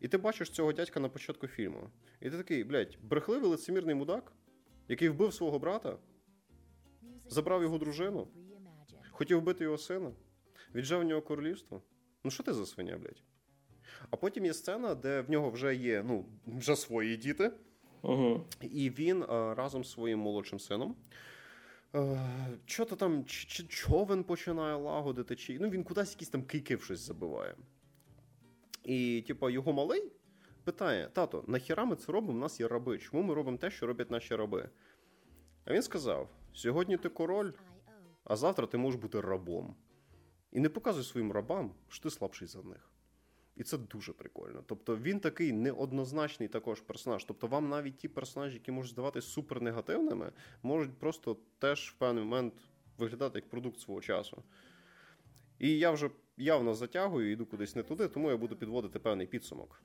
і 0.00 0.08
ти 0.08 0.18
бачиш 0.18 0.50
цього 0.50 0.72
дядька 0.72 1.00
на 1.00 1.08
початку 1.08 1.46
фільму. 1.46 1.90
І 2.20 2.30
ти 2.30 2.36
такий, 2.36 2.64
блядь, 2.64 2.98
брехливий 3.02 3.50
лицемірний 3.50 3.94
мудак, 3.94 4.32
який 4.88 5.08
вбив 5.08 5.34
свого 5.34 5.58
брата, 5.58 5.98
забрав 7.26 7.62
його 7.62 7.78
дружину, 7.78 8.28
хотів 9.10 9.38
вбити 9.38 9.64
його 9.64 9.78
сина, 9.78 10.12
віджав 10.74 11.00
в 11.00 11.04
нього 11.04 11.22
королівство. 11.22 11.82
Ну, 12.24 12.30
що 12.30 12.42
ти 12.42 12.52
за 12.52 12.66
свиня, 12.66 12.98
блядь? 12.98 13.22
А 14.10 14.16
потім 14.16 14.44
є 14.44 14.54
сцена, 14.54 14.94
де 14.94 15.20
в 15.20 15.30
нього 15.30 15.50
вже 15.50 15.74
є 15.74 16.02
ну, 16.06 16.26
вже 16.46 16.76
свої 16.76 17.16
діти, 17.16 17.52
Угу. 18.02 18.44
і 18.60 18.90
він 18.90 19.24
разом 19.28 19.84
з 19.84 19.90
своїм 19.90 20.18
молодшим 20.18 20.60
сином. 20.60 20.96
Що 22.64 22.84
то 22.84 22.96
там 22.96 23.24
ч- 23.24 23.48
ч- 23.48 23.66
човен 23.68 24.24
починає 24.24 24.74
лагодити, 24.74 25.36
чи 25.36 25.58
ну 25.58 25.70
він 25.70 25.84
кудись 25.84 26.12
якісь 26.12 26.28
там 26.28 26.42
кийки 26.42 26.76
в 26.76 26.82
щось 26.84 27.00
забиває. 27.00 27.54
І, 28.84 29.24
типу, 29.26 29.50
його 29.50 29.72
малий 29.72 30.12
питає: 30.64 31.08
тато, 31.12 31.44
нахіра 31.46 31.84
ми 31.84 31.96
це 31.96 32.12
робимо? 32.12 32.38
У 32.38 32.40
нас 32.40 32.60
є 32.60 32.68
раби. 32.68 32.98
Чому 32.98 33.22
ми 33.22 33.34
робимо 33.34 33.56
те, 33.56 33.70
що 33.70 33.86
роблять 33.86 34.10
наші 34.10 34.36
раби? 34.36 34.68
А 35.64 35.72
він 35.72 35.82
сказав: 35.82 36.28
сьогодні 36.52 36.96
ти 36.96 37.08
король, 37.08 37.52
а 38.24 38.36
завтра 38.36 38.66
ти 38.66 38.78
можеш 38.78 39.00
бути 39.00 39.20
рабом. 39.20 39.76
І 40.52 40.60
не 40.60 40.68
показуй 40.68 41.04
своїм 41.04 41.32
рабам, 41.32 41.74
що 41.88 42.02
ти 42.02 42.10
слабший 42.10 42.48
за 42.48 42.62
них. 42.62 42.89
І 43.60 43.62
це 43.62 43.78
дуже 43.78 44.12
прикольно. 44.12 44.62
Тобто 44.66 44.96
він 44.96 45.20
такий 45.20 45.52
неоднозначний 45.52 46.48
також 46.48 46.80
персонаж. 46.80 47.24
Тобто, 47.24 47.46
вам 47.46 47.68
навіть 47.68 47.96
ті 47.96 48.08
персонажі, 48.08 48.54
які 48.54 48.72
можуть 48.72 48.92
здаватися 48.92 49.28
супернегативними, 49.28 50.32
можуть 50.62 50.98
просто 50.98 51.36
теж 51.58 51.94
в 51.96 51.98
певний 51.98 52.24
момент 52.24 52.54
виглядати 52.98 53.38
як 53.38 53.48
продукт 53.48 53.80
свого 53.80 54.00
часу. 54.00 54.42
І 55.58 55.78
я 55.78 55.90
вже 55.90 56.10
явно 56.36 56.74
затягую, 56.74 57.32
йду 57.32 57.46
кудись 57.46 57.76
не 57.76 57.82
туди, 57.82 58.08
тому 58.08 58.30
я 58.30 58.36
буду 58.36 58.56
підводити 58.56 58.98
певний 58.98 59.26
підсумок. 59.26 59.82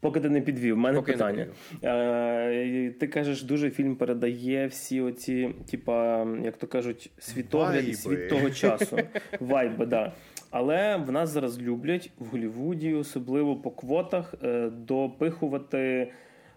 Поки 0.00 0.20
ти 0.20 0.28
не 0.28 0.40
підвів, 0.40 0.74
в 0.74 0.78
мене 0.78 0.98
Поки 0.98 1.12
питання. 1.12 1.46
Е, 1.84 2.90
ти 3.00 3.08
кажеш, 3.08 3.42
дуже 3.42 3.70
фільм 3.70 3.96
передає 3.96 4.66
всі 4.66 5.00
оці, 5.00 5.54
типа, 5.70 6.26
як 6.42 6.56
то 6.56 6.66
кажуть, 6.66 7.10
світогляд 7.18 7.98
світ 7.98 8.28
того 8.28 8.50
часу. 8.50 8.98
Вайби, 9.40 9.86
да. 9.86 10.12
Але 10.52 10.96
в 10.96 11.12
нас 11.12 11.30
зараз 11.30 11.60
люблять 11.62 12.10
в 12.18 12.24
Голлівуді, 12.26 12.94
особливо 12.94 13.56
по 13.56 13.70
квотах, 13.70 14.34
е, 14.42 14.70
допихувати. 14.70 16.12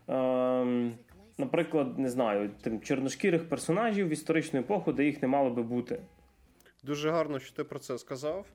Е, 0.09 0.91
Наприклад, 1.37 1.99
не 1.99 2.09
знаю, 2.09 2.49
тим 2.61 2.81
чорношкірих 2.81 3.49
персонажів 3.49 4.07
в 4.07 4.11
історичну 4.11 4.59
епоху, 4.59 4.93
де 4.93 5.05
їх 5.05 5.21
не 5.21 5.27
мало 5.27 5.49
би 5.49 5.63
бути. 5.63 6.01
Дуже 6.83 7.09
гарно, 7.11 7.39
що 7.39 7.55
ти 7.55 7.63
про 7.63 7.79
це 7.79 7.97
сказав. 7.97 8.45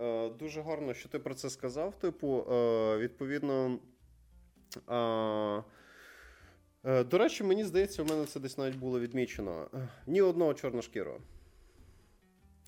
Е, 0.00 0.28
Дуже 0.38 0.62
гарно, 0.62 0.94
що 0.94 1.08
ти 1.08 1.18
про 1.18 1.34
це 1.34 1.50
сказав. 1.50 1.94
Типу, 1.98 2.44
е, 2.52 2.98
відповідно. 2.98 3.78
е, 4.90 5.62
До 7.04 7.18
речі, 7.18 7.44
мені 7.44 7.64
здається, 7.64 8.02
у 8.02 8.06
мене 8.06 8.24
це 8.24 8.40
десь 8.40 8.58
навіть 8.58 8.76
було 8.76 9.00
відмічено. 9.00 9.66
Ні 10.06 10.22
одного 10.22 10.54
чорношкірого. 10.54 11.18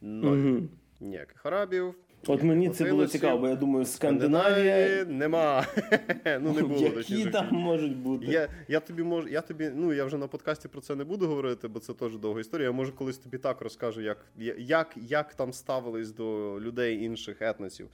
Ноль. 0.00 0.36
Мгм. 0.36 0.68
Ніяких 1.00 1.46
арабів. 1.46 1.94
От 2.26 2.42
мені 2.42 2.70
це 2.70 2.90
було 2.90 3.06
цікаво, 3.06 3.38
бо 3.38 3.48
я 3.48 3.56
думаю, 3.56 3.84
Скандинавія. 3.84 5.04
Нема. 5.04 5.66
ну, 6.40 6.52
не 6.52 6.62
було 6.62 6.86
Які 6.86 7.26
там 7.26 7.48
можуть 7.52 7.96
бути? 7.96 8.26
Я, 8.26 8.48
я 8.68 8.80
тобі 8.80 9.02
можу, 9.02 9.28
я 9.28 9.40
тобі, 9.40 9.70
ну 9.74 9.92
я 9.92 10.04
вже 10.04 10.16
на 10.16 10.26
подкасті 10.26 10.68
про 10.68 10.80
це 10.80 10.94
не 10.94 11.04
буду 11.04 11.26
говорити, 11.26 11.68
бо 11.68 11.80
це 11.80 11.94
теж 11.94 12.16
довга 12.16 12.40
історія. 12.40 12.68
Я 12.68 12.72
може 12.72 12.92
колись 12.92 13.18
тобі 13.18 13.38
так 13.38 13.60
розкажу, 13.60 14.00
як, 14.00 14.26
як, 14.58 14.94
як 14.96 15.34
там 15.34 15.52
ставились 15.52 16.12
до 16.12 16.58
людей 16.60 17.04
інших 17.04 17.42
етносів, 17.42 17.88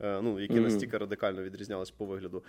е, 0.00 0.20
ну 0.22 0.40
які 0.40 0.60
настільки 0.60 0.98
радикально 0.98 1.42
відрізнялись 1.42 1.90
по 1.90 2.04
вигляду. 2.04 2.42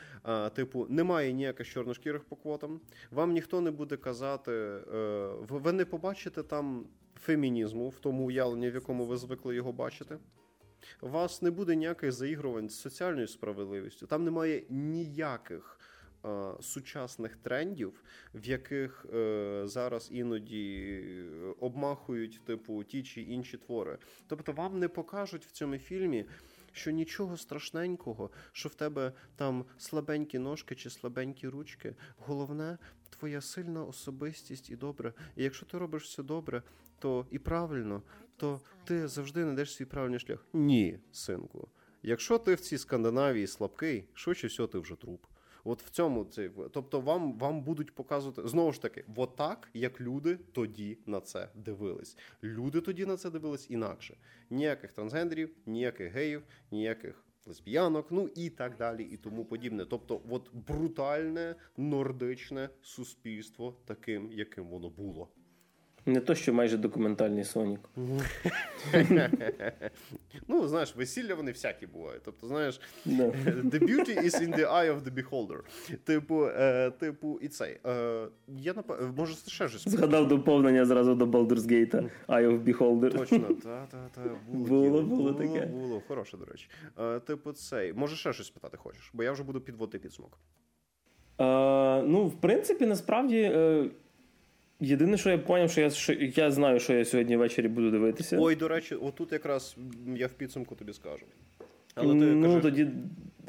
Типу, 0.53 0.86
немає 0.89 1.34
ніяких 1.34 1.67
чорношкірих 1.67 2.23
по 2.23 2.36
квотам. 2.36 2.80
Вам 3.11 3.32
ніхто 3.32 3.61
не 3.61 3.71
буде 3.71 3.97
казати, 3.97 4.51
е, 4.51 5.30
ви 5.49 5.71
не 5.71 5.86
побачите 5.86 6.43
там 6.43 6.86
фемінізму 7.15 7.89
в 7.89 7.99
тому 7.99 8.25
уявленні, 8.25 8.69
в 8.69 8.73
якому 8.73 9.05
ви 9.05 9.17
звикли 9.17 9.55
його 9.55 9.71
бачити. 9.71 10.17
У 11.01 11.09
вас 11.09 11.41
не 11.41 11.51
буде 11.51 11.75
ніяких 11.75 12.11
заігрувань 12.11 12.69
з 12.69 12.80
соціальною 12.80 13.28
справедливістю. 13.28 14.07
Там 14.07 14.23
немає 14.23 14.63
ніяких 14.69 15.80
е, 16.25 16.51
сучасних 16.61 17.36
трендів, 17.36 18.03
в 18.34 18.45
яких 18.45 19.05
е, 19.13 19.61
зараз 19.65 20.09
іноді 20.11 21.01
е, 21.03 21.53
обмахують 21.59 22.41
типу 22.45 22.84
ті 22.84 23.03
чи 23.03 23.21
інші 23.21 23.57
твори. 23.57 23.97
Тобто 24.28 24.51
вам 24.51 24.80
не 24.80 24.88
покажуть 24.88 25.45
в 25.45 25.51
цьому 25.51 25.78
фільмі. 25.78 26.25
Що 26.71 26.91
нічого 26.91 27.38
страшненького, 27.38 28.30
що 28.51 28.69
в 28.69 28.75
тебе 28.75 29.13
там 29.36 29.65
слабенькі 29.78 30.39
ножки 30.39 30.75
чи 30.75 30.89
слабенькі 30.89 31.47
ручки. 31.47 31.95
Головне 32.17 32.78
твоя 33.09 33.41
сильна 33.41 33.84
особистість 33.84 34.69
і 34.69 34.75
добре. 34.75 35.13
І 35.36 35.43
якщо 35.43 35.65
ти 35.65 35.78
робиш 35.78 36.03
все 36.03 36.23
добре, 36.23 36.63
то 36.99 37.25
і 37.32 37.39
правильно, 37.39 38.01
то 38.38 38.61
ти 38.83 39.07
завжди 39.07 39.43
знайдеш 39.43 39.73
свій 39.73 39.85
правильний 39.85 40.19
шлях. 40.19 40.45
Ні, 40.53 40.99
синку. 41.11 41.67
Якщо 42.03 42.38
ти 42.38 42.55
в 42.55 42.59
цій 42.59 42.77
Скандинавії 42.77 43.47
слабкий, 43.47 44.09
швидше 44.13 44.47
всього 44.47 44.67
ти 44.67 44.79
вже 44.79 44.95
труп. 44.95 45.25
От 45.63 45.83
в 45.83 45.89
цьому 45.89 46.25
це 46.25 46.49
тобто 46.71 47.01
вам 47.01 47.38
вам 47.38 47.61
будуть 47.61 47.95
показувати 47.95 48.47
знову 48.47 48.73
ж 48.73 48.81
таки, 48.81 49.05
отак, 49.15 49.69
як 49.73 50.01
люди 50.01 50.39
тоді 50.51 50.97
на 51.05 51.19
це 51.19 51.49
дивились. 51.55 52.17
Люди 52.43 52.81
тоді 52.81 53.05
на 53.05 53.17
це 53.17 53.29
дивились 53.29 53.69
інакше. 53.69 54.17
Ніяких 54.49 54.91
трансгендерів, 54.91 55.55
ніяких 55.65 56.11
геїв, 56.11 56.43
ніяких 56.71 57.25
лесбіянок, 57.45 58.07
ну 58.11 58.29
і 58.35 58.49
так 58.49 58.77
далі, 58.77 59.03
і 59.03 59.17
тому 59.17 59.45
подібне. 59.45 59.85
Тобто, 59.85 60.21
от 60.29 60.49
брутальне 60.53 61.55
нордичне 61.77 62.69
суспільство 62.81 63.77
таким, 63.85 64.31
яким 64.31 64.67
воно 64.67 64.89
було. 64.89 65.29
Не 66.08 66.20
то, 66.20 66.36
що 66.36 66.53
майже 66.53 66.78
документальний 66.78 67.43
Сонік. 67.43 67.89
Ну, 70.47 70.68
знаєш, 70.68 70.95
весілля 70.95 71.36
вони 71.36 71.51
всякі 71.51 71.88
бувають. 71.88 72.22
Тобто, 72.26 72.47
знаєш, 72.47 72.82
the 73.05 73.80
beauty 73.80 74.24
is 74.24 74.41
in 74.41 74.55
the 74.60 74.74
eye 74.74 74.95
of 74.95 75.03
the 75.03 75.14
beholder. 75.14 75.60
Типу, 76.03 76.45
е, 76.45 76.91
типу, 76.91 77.39
і 77.41 77.47
цей. 77.47 77.80
Е, 77.86 78.28
я 78.47 78.74
може, 79.18 79.36
ще 79.47 79.70
щось. 79.70 79.88
Згадав 79.88 80.28
доповнення 80.28 80.86
зразу 80.86 81.16
до 81.16 81.26
Baldur's 81.26 81.72
Gate 81.72 82.10
Eye 82.28 82.47
of 82.47 82.64
Beholder. 82.64 83.18
Точно, 83.18 83.39
та, 83.64 83.86
та, 83.91 84.10
та, 84.16 84.22
було, 84.47 85.01
Було, 85.01 85.34
таке. 85.34 85.66
Було, 85.66 86.01
хороше, 86.08 86.38
до 86.38 86.45
речі. 86.45 86.70
Е, 86.99 87.20
типу, 87.20 87.51
цей. 87.51 87.93
Може, 87.93 88.16
ще 88.16 88.34
щось 88.34 88.49
питати 88.49 88.78
хочеш, 88.78 89.12
бо 89.14 89.24
я 89.24 89.32
вже 89.32 89.43
буду 89.43 89.62
підводити 89.62 89.99
підсумок. 89.99 90.39
Ну, 92.10 92.28
в 92.28 92.41
принципі, 92.41 92.86
насправді, 92.86 93.51
єдине, 94.80 95.17
що 95.17 95.30
я 95.30 95.38
зрозумів, 95.38 95.69
що 95.69 95.82
я, 95.82 95.89
що 95.89 96.13
я 96.13 96.51
знаю, 96.51 96.80
що 96.80 96.93
я 96.93 97.05
сьогодні 97.05 97.38
ввечері 97.38 97.67
буду 97.67 97.91
дивитися. 97.91 98.38
Ой, 98.39 98.55
до 98.55 98.67
речі, 98.67 98.95
отут 98.95 99.32
якраз 99.32 99.78
я 100.15 100.28
в 100.28 100.32
підсумку 100.32 100.75
тобі 100.75 100.93
скажу. 100.93 101.25
Але 101.95 102.19
ти 102.19 102.25
ну, 102.25 102.47
кажи. 102.47 102.61
тоді. 102.61 102.88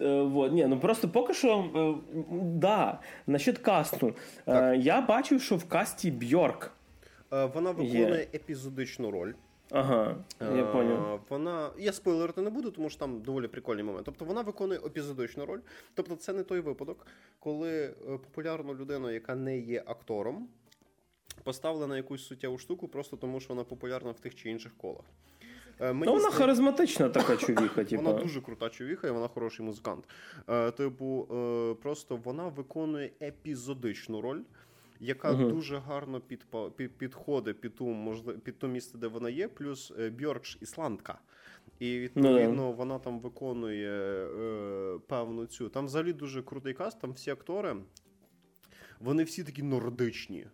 Е, 0.01 0.23
вот. 0.23 0.53
Ні, 0.53 0.67
ну 0.67 0.81
просто 0.81 1.09
поки 1.09 1.35
що. 1.35 1.65
Е, 1.77 2.15
да, 2.43 2.99
насчет 3.27 3.59
касту. 3.59 4.15
Е, 4.47 4.77
я 4.77 5.01
бачив, 5.01 5.43
що 5.43 5.57
в 5.57 5.65
касті 5.65 6.11
Бьорк. 6.11 6.73
Е, 7.33 7.45
Вона 7.45 7.71
виконує 7.71 8.29
епізодичну 8.35 9.11
роль. 9.11 9.33
Ага, 9.71 10.17
я 10.41 10.47
Е, 10.47 10.73
поняв. 10.73 11.21
Вона 11.29 11.71
я 11.79 11.93
спойлерити 11.93 12.41
не 12.41 12.51
буду, 12.51 12.71
тому 12.71 12.91
що 12.91 12.99
там 12.99 13.21
доволі 13.21 13.49
прикольний 13.49 13.85
момент. 13.85 14.07
Тобто 14.07 14.25
вона 14.25 14.43
виконує 14.43 14.81
епізодичну 14.87 15.47
роль. 15.47 15.59
Тобто, 15.95 16.17
це 16.17 16.33
не 16.33 16.43
той 16.43 16.61
випадок, 16.61 17.07
коли 17.39 17.85
е, 17.85 17.93
популярну 18.07 18.75
людину, 18.75 19.11
яка 19.11 19.35
не 19.35 19.59
є 19.59 19.83
актором, 19.87 20.49
поставили 21.45 21.87
на 21.87 21.97
якусь 21.97 22.27
суттєву 22.27 22.59
штуку, 22.59 22.89
просто 22.89 23.17
тому 23.17 23.41
що 23.41 23.49
вона 23.55 23.65
популярна 23.65 24.11
в 24.11 24.21
тих 24.21 24.35
чи 24.35 24.51
інших 24.51 24.73
колах. 24.77 25.05
Е, 25.81 25.93
мені 25.93 26.07
Ну, 26.07 26.13
вона 26.13 26.19
здається- 26.21 26.39
харизматична 26.39 27.09
така 27.19 27.37
чувіха, 27.37 27.85
типу. 27.85 28.03
Вона 28.03 28.19
дуже 28.19 28.41
крута 28.41 28.69
човіха, 28.71 29.09
і 29.09 29.11
вона 29.11 29.29
хороший 29.29 29.67
музикант. 29.67 30.05
Е, 30.49 30.71
типу, 30.71 31.29
е, 31.31 31.75
просто 31.83 32.17
вона 32.17 32.49
виконує 32.49 33.11
епізодичну 33.23 34.21
роль, 34.21 34.41
яка 35.01 35.33
Мгм. 35.33 35.49
дуже 35.51 35.79
гарно 35.79 36.21
підпа- 36.31 36.71
під, 36.71 36.93
підходить 36.93 37.61
під 37.61 37.75
ту 37.75 37.87
можли, 37.87 38.33
під 38.35 38.59
то 38.59 38.69
місце, 38.69 38.99
де 38.99 39.07
вона 39.07 39.31
є, 39.31 39.49
плюс 39.49 39.93
Бьоркш 40.21 40.59
ісландка. 40.61 41.19
І 41.79 41.99
відповідно 41.99 42.73
вона 42.73 42.99
там 42.99 43.21
виконує 43.21 43.91
е, 44.27 44.99
певну 45.09 45.47
цю. 45.47 45.69
Там 45.69 45.87
взагалі 45.87 46.13
дуже 46.13 46.43
крутий 46.43 46.75
каст, 46.75 47.01
там 47.01 47.13
всі 47.13 47.31
актори. 47.31 47.77
вони 49.01 49.25
всі 49.25 49.45
такі 49.45 49.63
нордичні. 49.63 50.47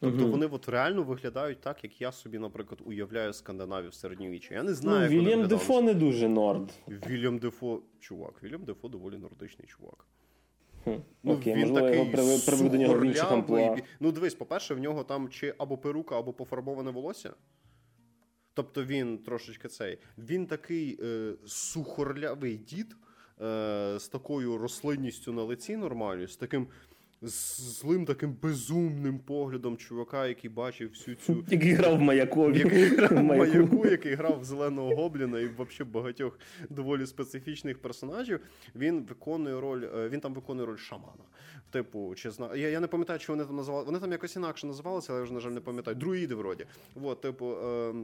Тобто 0.00 0.22
угу. 0.22 0.30
вони 0.30 0.46
от 0.46 0.68
реально 0.68 1.02
виглядають 1.02 1.60
так, 1.60 1.84
як 1.84 2.00
я 2.00 2.12
собі, 2.12 2.38
наприклад, 2.38 2.80
уявляю 2.84 3.32
Скандинавію 3.32 3.90
в 3.90 3.94
середньовіччі. 3.94 4.54
Я 4.54 4.62
не 4.62 4.74
знаю. 4.74 5.10
Ну, 5.10 5.20
Вільям 5.20 5.48
Дефо 5.48 5.82
не 5.82 5.94
дуже 5.94 6.28
норд. 6.28 6.70
Вільям 6.88 7.38
Дефо, 7.38 7.82
чувак, 8.00 8.42
Вільям 8.42 8.64
Дефо 8.64 8.88
доволі 8.88 9.18
нордичний 9.18 9.68
чувак. 9.68 10.06
Хм, 10.84 10.90
ну, 11.22 11.32
Окей, 11.32 11.54
він 11.54 11.60
можливо, 11.60 11.88
такий 11.88 11.98
його 12.80 12.94
до 12.94 12.98
в 12.98 13.04
інших 13.04 13.32
амплуа. 13.32 13.76
Ну, 14.00 14.12
дивись, 14.12 14.34
по-перше, 14.34 14.74
в 14.74 14.78
нього 14.78 15.04
там 15.04 15.28
чи 15.28 15.54
або 15.58 15.78
перука, 15.78 16.18
або 16.18 16.32
пофарбоване 16.32 16.90
волосся. 16.90 17.34
Тобто 18.54 18.84
він 18.84 19.18
трошечки 19.18 19.68
цей. 19.68 19.98
Він 20.18 20.46
такий 20.46 20.98
е, 21.02 21.32
сухорлявий 21.46 22.56
дід 22.56 22.96
е, 23.40 23.96
з 23.98 24.08
такою 24.08 24.58
рослинністю 24.58 25.32
на 25.32 25.42
лиці 25.42 25.76
нормальною, 25.76 26.28
з 26.28 26.36
таким 26.36 26.68
з 27.22 27.60
злим 27.80 28.04
таким 28.04 28.32
безумним 28.42 29.18
поглядом 29.18 29.76
чувака, 29.76 30.26
який 30.26 30.50
бачив 30.50 30.90
всю 30.90 31.16
цю. 31.16 31.44
Який 31.50 31.72
грав 31.72 31.96
в 31.96 32.00
маякові. 32.00 32.58
Який 32.58 32.84
грав 32.84 33.10
в 33.18 33.22
маяку, 33.22 33.86
який 33.86 34.14
грав 34.14 34.40
в 34.40 34.44
зеленого 34.44 34.96
гобліна 34.96 35.40
і 35.40 35.46
взагалі 35.46 35.92
багатьох 35.92 36.38
доволі 36.70 37.06
специфічних 37.06 37.78
персонажів. 37.78 38.40
Він 38.74 39.02
виконує 39.02 39.60
роль, 39.60 39.84
е, 39.96 40.08
він 40.08 40.20
там 40.20 40.34
виконує 40.34 40.66
роль 40.66 40.76
шамана. 40.76 41.24
Типу, 41.70 42.14
чи 42.14 42.30
зна... 42.30 42.56
я, 42.56 42.68
я 42.68 42.80
не 42.80 42.86
пам'ятаю, 42.86 43.20
що 43.20 43.32
вони 43.32 43.44
там 43.44 43.56
називали. 43.56 43.84
Вони 43.84 43.98
там 43.98 44.12
якось 44.12 44.36
інакше 44.36 44.66
називалися, 44.66 45.12
але 45.12 45.20
я 45.20 45.24
вже, 45.24 45.34
на 45.34 45.40
жаль, 45.40 45.50
не 45.50 45.60
пам'ятаю. 45.60 45.96
Друїди 45.96 46.34
вроді. 46.34 46.66
От, 46.94 47.20
типу. 47.20 47.52
Е... 47.52 47.94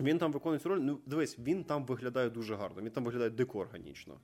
Він 0.00 0.18
там 0.18 0.32
виконує 0.32 0.58
цю 0.60 0.68
роль. 0.68 0.78
Ну, 0.78 0.98
дивись, 1.06 1.38
він 1.38 1.64
там 1.64 1.84
виглядає 1.84 2.30
дуже 2.30 2.54
гарно. 2.54 2.82
Він 2.82 2.90
там 2.90 3.04
виглядає 3.04 3.30
дико 3.30 3.58
органічно. 3.58 4.14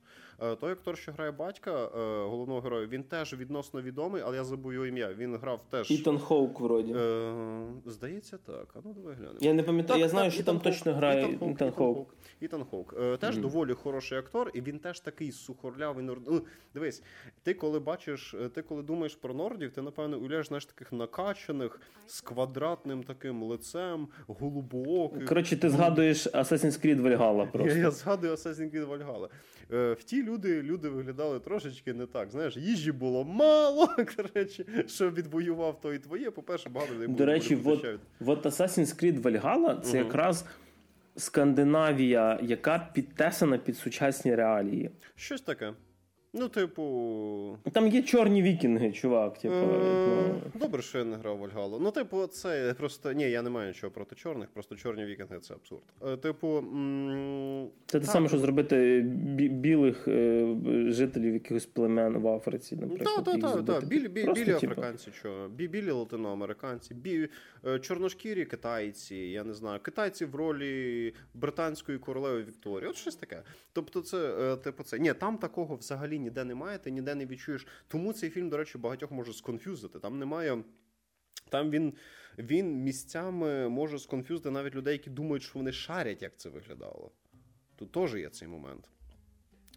Е, 0.41 0.55
той 0.55 0.71
актор, 0.71 0.97
що 0.97 1.11
грає 1.11 1.31
батька 1.31 1.71
е, 1.71 1.89
головного 2.23 2.61
героя, 2.61 2.87
він 2.87 3.03
теж 3.03 3.33
відносно 3.33 3.81
відомий, 3.81 4.21
але 4.25 4.37
я 4.37 4.43
забув 4.43 4.73
його 4.73 4.85
ім'я. 4.85 5.13
Він 5.13 5.35
грав 5.35 5.61
теж. 5.69 5.91
Ітан 5.91 6.19
Хоук, 6.19 6.59
вроді. 6.59 6.93
Е, 6.93 7.33
Здається, 7.85 8.37
так. 8.37 8.67
А 8.75 8.79
ну 8.85 8.93
давай 8.93 9.15
глянемо. 9.15 9.39
Я 9.41 9.53
не 9.53 9.63
пам'ятаю, 9.63 9.99
я 9.99 10.09
знаю, 10.09 10.25
так, 10.25 10.33
що 10.33 10.41
Ітан 10.41 10.55
там 10.55 10.63
Хоук, 10.63 10.75
точно 10.75 10.93
грає 10.93 11.21
Ітан 11.21 11.39
Хоук. 11.39 11.51
Ітан 11.51 11.71
Хоук. 11.71 12.15
Ітан 12.39 12.63
Хоук. 12.63 12.95
Е, 12.99 13.17
теж 13.17 13.37
mm-hmm. 13.37 13.41
доволі 13.41 13.73
хороший 13.73 14.17
актор, 14.17 14.51
і 14.53 14.61
він 14.61 14.79
теж 14.79 14.99
такий 14.99 15.31
сухорлявий 15.31 16.05
норд. 16.05 16.21
Ну, 16.27 16.41
Дивись, 16.73 17.03
ти 17.43 17.53
коли 17.53 17.79
бачиш, 17.79 18.35
ти 18.55 18.61
коли 18.61 18.83
думаєш 18.83 19.15
про 19.15 19.33
нордів, 19.33 19.71
ти 19.71 19.81
напевно 19.81 20.17
уявляєш 20.17 20.47
знаєш, 20.47 20.65
таких 20.65 20.91
накачаних 20.91 21.81
з 22.07 22.21
квадратним 22.21 23.03
таким 23.03 23.43
лицем, 23.43 24.07
голубооких. 24.27 25.27
Коротше, 25.27 25.57
ти 25.59 25.69
згадуєш 25.69 26.27
Assassin's 26.27 26.85
Creed 26.85 27.01
Valhalla 27.01 27.51
просто. 27.51 27.75
Я, 27.75 27.83
я 27.83 27.91
згадую 27.91 28.33
Assassin's 28.33 28.75
Creed 28.75 28.87
Valhalla. 28.87 29.27
Е, 29.73 29.93
в 29.93 30.03
ті 30.03 30.23
люди 30.23 30.61
люди 30.61 30.89
виглядали 30.89 31.39
трошечки 31.39 31.93
не 31.93 32.05
так. 32.05 32.31
Знаєш, 32.31 32.57
їжі 32.57 32.91
було 32.91 33.23
мало, 33.23 33.87
коротше, 34.17 34.65
що 34.87 35.11
відвоював 35.11 35.81
то 35.81 35.93
і 35.93 35.99
твоє. 35.99 36.31
По-перше, 36.31 36.69
багато 36.69 36.93
людей 36.93 37.07
було. 37.07 37.17
До 37.17 37.25
речі, 37.25 37.57
от, 37.65 37.85
от 38.25 38.45
Assassin's 38.45 39.03
Creed 39.03 39.21
Valhalla 39.21 39.81
це 39.81 39.97
угу. 39.97 40.07
якраз 40.07 40.45
Скандинавія, 41.15 42.39
яка 42.43 42.89
підтесана 42.93 43.57
під 43.57 43.77
сучасні 43.77 44.35
реалії. 44.35 44.91
Щось 45.15 45.41
таке. 45.41 45.73
Ну, 46.33 46.49
типу. 46.49 47.57
Там 47.71 47.87
є 47.87 48.03
чорні 48.03 48.41
вікінги, 48.41 48.91
чувак. 48.91 49.37
Типу, 49.37 49.55
е, 49.55 50.41
ну... 50.55 50.59
Добре, 50.59 50.81
що 50.81 50.97
я 50.97 51.03
не 51.03 51.15
грав 51.15 51.37
Вальгалу. 51.37 51.79
Ну, 51.79 51.91
типу, 51.91 52.27
це 52.27 52.75
просто. 52.77 53.11
Ні, 53.11 53.23
я 53.23 53.41
не 53.41 53.49
маю 53.49 53.67
нічого 53.67 53.91
проти 53.91 54.15
чорних, 54.15 54.49
просто 54.49 54.75
чорні 54.75 55.05
вікінги 55.05 55.39
це 55.39 55.53
абсурд. 55.53 55.83
Е, 56.07 56.17
типу. 56.17 56.63
Це 57.85 57.99
те 57.99 58.05
саме, 58.05 58.27
що 58.27 58.37
зробити 58.37 59.01
білих 59.51 60.07
е, 60.07 60.55
жителів 60.87 61.33
якихось 61.33 61.65
племен 61.65 62.17
в 62.17 62.27
Африці. 62.27 62.75
наприклад. 62.75 63.25
Так, 63.25 63.41
так, 63.41 63.65
так. 63.65 63.87
Білі 63.87 64.07
білі 64.07 64.33
типу. 64.33 64.51
африканці, 64.51 65.11
що? 65.11 65.49
Білі 65.55 65.91
латиноамериканці, 65.91 66.95
чорношкірі 67.81 68.45
китайці, 68.45 69.15
я 69.15 69.43
не 69.43 69.53
знаю, 69.53 69.79
китайці 69.79 70.25
в 70.25 70.35
ролі 70.35 71.13
британської 71.33 71.97
королеви 71.97 72.43
Вікторії. 72.43 72.89
От 72.89 72.95
щось 72.95 73.15
таке. 73.15 73.43
Тобто, 73.73 74.01
це, 74.01 74.55
типу, 74.63 74.83
це. 74.83 74.99
Ні, 74.99 75.13
там 75.13 75.37
такого 75.37 75.75
взагалі 75.75 76.18
ніде 76.19 76.43
немає, 76.43 76.77
ти 76.77 76.91
ніде 76.91 77.15
не 77.15 77.25
відчуєш. 77.25 77.67
Тому 77.87 78.13
цей 78.13 78.29
фільм, 78.29 78.49
до 78.49 78.57
речі, 78.57 78.77
багатьох 78.77 79.11
може 79.11 79.33
сконфюзити. 79.33 79.99
Там 79.99 80.19
немає. 80.19 80.63
Там 81.49 81.69
він 81.69 81.93
він 82.37 82.83
місцями 82.83 83.69
може 83.69 83.99
сконфюзити 83.99 84.51
навіть 84.51 84.75
людей, 84.75 84.93
які 84.93 85.09
думають, 85.09 85.43
що 85.43 85.59
вони 85.59 85.71
шарять, 85.71 86.21
як 86.21 86.37
це 86.37 86.49
виглядало. 86.49 87.11
Тут 87.75 87.91
теж 87.91 88.15
є 88.15 88.29
цей 88.29 88.47
момент. 88.47 88.89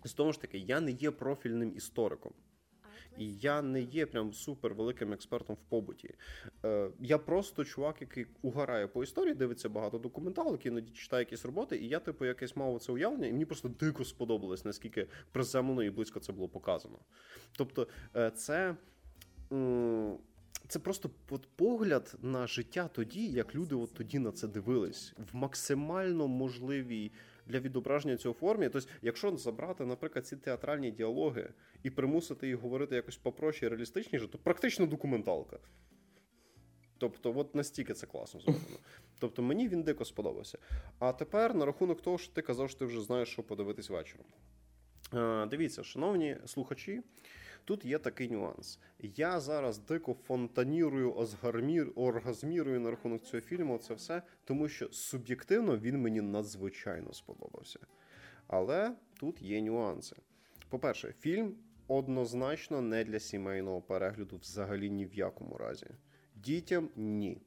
З 0.04 0.12
того 0.12 0.32
ж 0.32 0.40
таки, 0.40 0.58
я 0.58 0.80
не 0.80 0.90
є 0.90 1.10
профільним 1.10 1.76
істориком. 1.76 2.32
І 3.18 3.34
я 3.34 3.62
не 3.62 3.82
є 3.82 4.06
прям 4.06 4.32
супер 4.32 4.74
великим 4.74 5.12
експертом 5.12 5.56
в 5.56 5.70
побуті. 5.70 6.14
Е, 6.64 6.90
Я 7.00 7.18
просто 7.18 7.64
чувак, 7.64 8.00
який 8.00 8.26
угорає 8.42 8.86
по 8.86 9.02
історії, 9.02 9.34
дивиться 9.34 9.68
багато 9.68 9.98
документалок, 9.98 10.66
іноді 10.66 10.92
читає 10.92 11.22
якісь 11.22 11.44
роботи, 11.44 11.76
і 11.76 11.88
я, 11.88 11.98
типу, 11.98 12.24
якесь 12.24 12.56
мав 12.56 12.80
це 12.80 12.92
уявлення, 12.92 13.26
і 13.26 13.32
мені 13.32 13.44
просто 13.44 13.68
дико 13.68 14.04
сподобалось, 14.04 14.64
наскільки 14.64 15.06
приземлено 15.32 15.82
і 15.82 15.90
близько 15.90 16.20
це 16.20 16.32
було 16.32 16.48
показано. 16.48 16.98
Тобто, 17.56 17.86
е, 18.16 18.30
це. 18.30 18.76
Це 20.68 20.78
просто 20.78 21.10
погляд 21.56 22.14
на 22.22 22.46
життя 22.46 22.88
тоді, 22.92 23.26
як 23.26 23.54
люди 23.54 23.74
от 23.74 23.94
тоді 23.94 24.18
на 24.18 24.32
це 24.32 24.48
дивились 24.48 25.14
в 25.32 25.36
максимально 25.36 26.28
можливій 26.28 27.12
для 27.52 27.60
відображення 27.60 28.16
цього 28.16 28.34
формі. 28.34 28.68
Тобто, 28.68 28.88
якщо 29.02 29.36
забрати, 29.36 29.86
наприклад, 29.86 30.26
ці 30.26 30.36
театральні 30.36 30.90
діалоги 30.90 31.48
і 31.82 31.90
примусити 31.90 32.48
їх 32.48 32.56
говорити 32.56 32.94
якось 32.94 33.16
попроще 33.16 33.66
і 33.66 33.68
реалістичніше, 33.68 34.28
то 34.28 34.38
практично 34.38 34.86
документалка. 34.86 35.58
Тобто, 36.98 37.34
от 37.36 37.54
настільки 37.54 37.94
це 37.94 38.06
класно 38.06 38.40
зроблено. 38.40 38.76
Тобто, 39.18 39.42
мені 39.42 39.68
він 39.68 39.82
дико 39.82 40.04
сподобався. 40.04 40.58
А 40.98 41.12
тепер 41.12 41.54
на 41.54 41.66
рахунок 41.66 42.02
того, 42.02 42.18
що 42.18 42.32
ти 42.32 42.42
казав, 42.42 42.70
що 42.70 42.78
ти 42.78 42.84
вже 42.84 43.00
знаєш, 43.00 43.28
що 43.28 43.42
подивитись 43.42 43.90
вечором. 43.90 44.26
Дивіться, 45.48 45.84
шановні 45.84 46.36
слухачі. 46.46 47.02
Тут 47.64 47.84
є 47.84 47.98
такий 47.98 48.30
нюанс. 48.30 48.78
Я 48.98 49.40
зараз 49.40 49.78
дико 49.78 50.14
фонтанірую, 50.14 51.12
оргазмірую 51.94 52.80
на 52.80 52.90
рахунок 52.90 53.22
цього 53.22 53.40
фільму. 53.40 53.78
Це 53.78 53.94
все, 53.94 54.22
тому 54.44 54.68
що 54.68 54.88
суб'єктивно 54.92 55.78
він 55.78 55.98
мені 55.98 56.20
надзвичайно 56.20 57.12
сподобався. 57.12 57.80
Але 58.46 58.94
тут 59.20 59.42
є 59.42 59.60
нюанси. 59.60 60.16
По-перше, 60.68 61.14
фільм 61.20 61.54
однозначно 61.88 62.80
не 62.80 63.04
для 63.04 63.20
сімейного 63.20 63.80
перегляду 63.82 64.36
взагалі 64.36 64.90
ні 64.90 65.06
в 65.06 65.14
якому 65.14 65.56
разі. 65.58 65.86
Дітям 66.34 66.88
ні. 66.96 67.42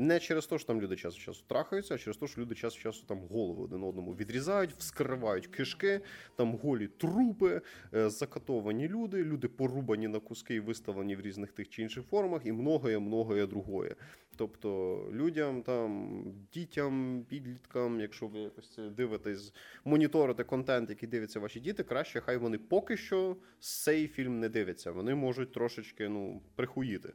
Не 0.00 0.20
через 0.20 0.46
те, 0.46 0.58
що 0.58 0.66
там 0.66 0.80
люди 0.80 0.96
час 0.96 1.14
в 1.16 1.18
часу 1.18 1.44
трахаються, 1.46 1.94
а 1.94 1.98
через 1.98 2.16
те, 2.16 2.26
що 2.26 2.40
люди 2.40 2.54
час 2.54 2.76
в 2.76 2.80
часу 2.80 3.04
там 3.06 3.20
голови 3.30 3.64
один 3.64 3.82
одному 3.82 4.14
відрізають, 4.14 4.72
вскривають 4.78 5.46
кишки, 5.46 6.00
там 6.36 6.54
голі 6.54 6.88
трупи, 6.88 7.60
е, 7.94 8.10
закатовані 8.10 8.88
люди, 8.88 9.24
люди 9.24 9.48
порубані 9.48 10.08
на 10.08 10.20
куски 10.20 10.54
і 10.54 10.60
виставлені 10.60 11.16
в 11.16 11.20
різних 11.20 11.52
тих 11.52 11.68
чи 11.68 11.82
інших 11.82 12.04
формах, 12.04 12.42
і 12.44 12.52
многоє 12.52 13.46
другое. 13.46 13.96
Тобто 14.36 14.98
людям, 15.12 15.62
там, 15.62 16.22
дітям, 16.52 17.24
підліткам, 17.28 18.00
якщо 18.00 18.26
ви 18.26 18.38
якось 18.38 18.74
це 18.74 18.90
дивитесь, 18.90 19.52
моніторите 19.84 20.44
контент, 20.44 20.90
який 20.90 21.08
дивляться 21.08 21.40
ваші 21.40 21.60
діти, 21.60 21.82
краще 21.82 22.20
хай 22.20 22.36
вони 22.36 22.58
поки 22.58 22.96
що 22.96 23.36
цей 23.58 24.08
фільм 24.08 24.40
не 24.40 24.48
дивляться. 24.48 24.92
Вони 24.92 25.14
можуть 25.14 25.52
трошечки 25.52 26.08
ну, 26.08 26.42
прихуїти. 26.56 27.12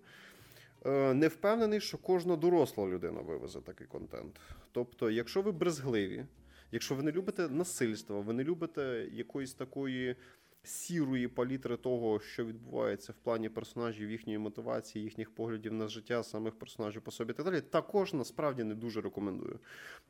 Е, 0.85 1.13
не 1.13 1.27
впевнений, 1.27 1.81
що 1.81 1.97
кожна 1.97 2.35
доросла 2.35 2.87
людина 2.87 3.21
вивезе 3.21 3.61
такий 3.61 3.87
контент. 3.87 4.39
Тобто, 4.71 5.09
якщо 5.09 5.41
ви 5.41 5.51
брезгливі, 5.51 6.25
якщо 6.71 6.95
ви 6.95 7.03
не 7.03 7.11
любите 7.11 7.49
насильства, 7.49 8.19
ви 8.19 8.33
не 8.33 8.43
любите 8.43 9.07
якоїсь 9.11 9.53
такої 9.53 10.15
сірої 10.63 11.27
палітри 11.27 11.77
того, 11.77 12.19
що 12.19 12.45
відбувається 12.45 13.11
в 13.11 13.15
плані 13.15 13.49
персонажів, 13.49 14.11
їхньої 14.11 14.37
мотивації, 14.37 15.03
їхніх 15.03 15.35
поглядів 15.35 15.73
на 15.73 15.87
життя, 15.87 16.23
самих 16.23 16.59
персонажів 16.59 17.01
по 17.01 17.11
собі 17.11 17.31
і 17.31 17.35
так 17.35 17.45
далі, 17.45 17.61
також 17.61 18.13
насправді 18.13 18.63
не 18.63 18.75
дуже 18.75 19.01
рекомендую. 19.01 19.59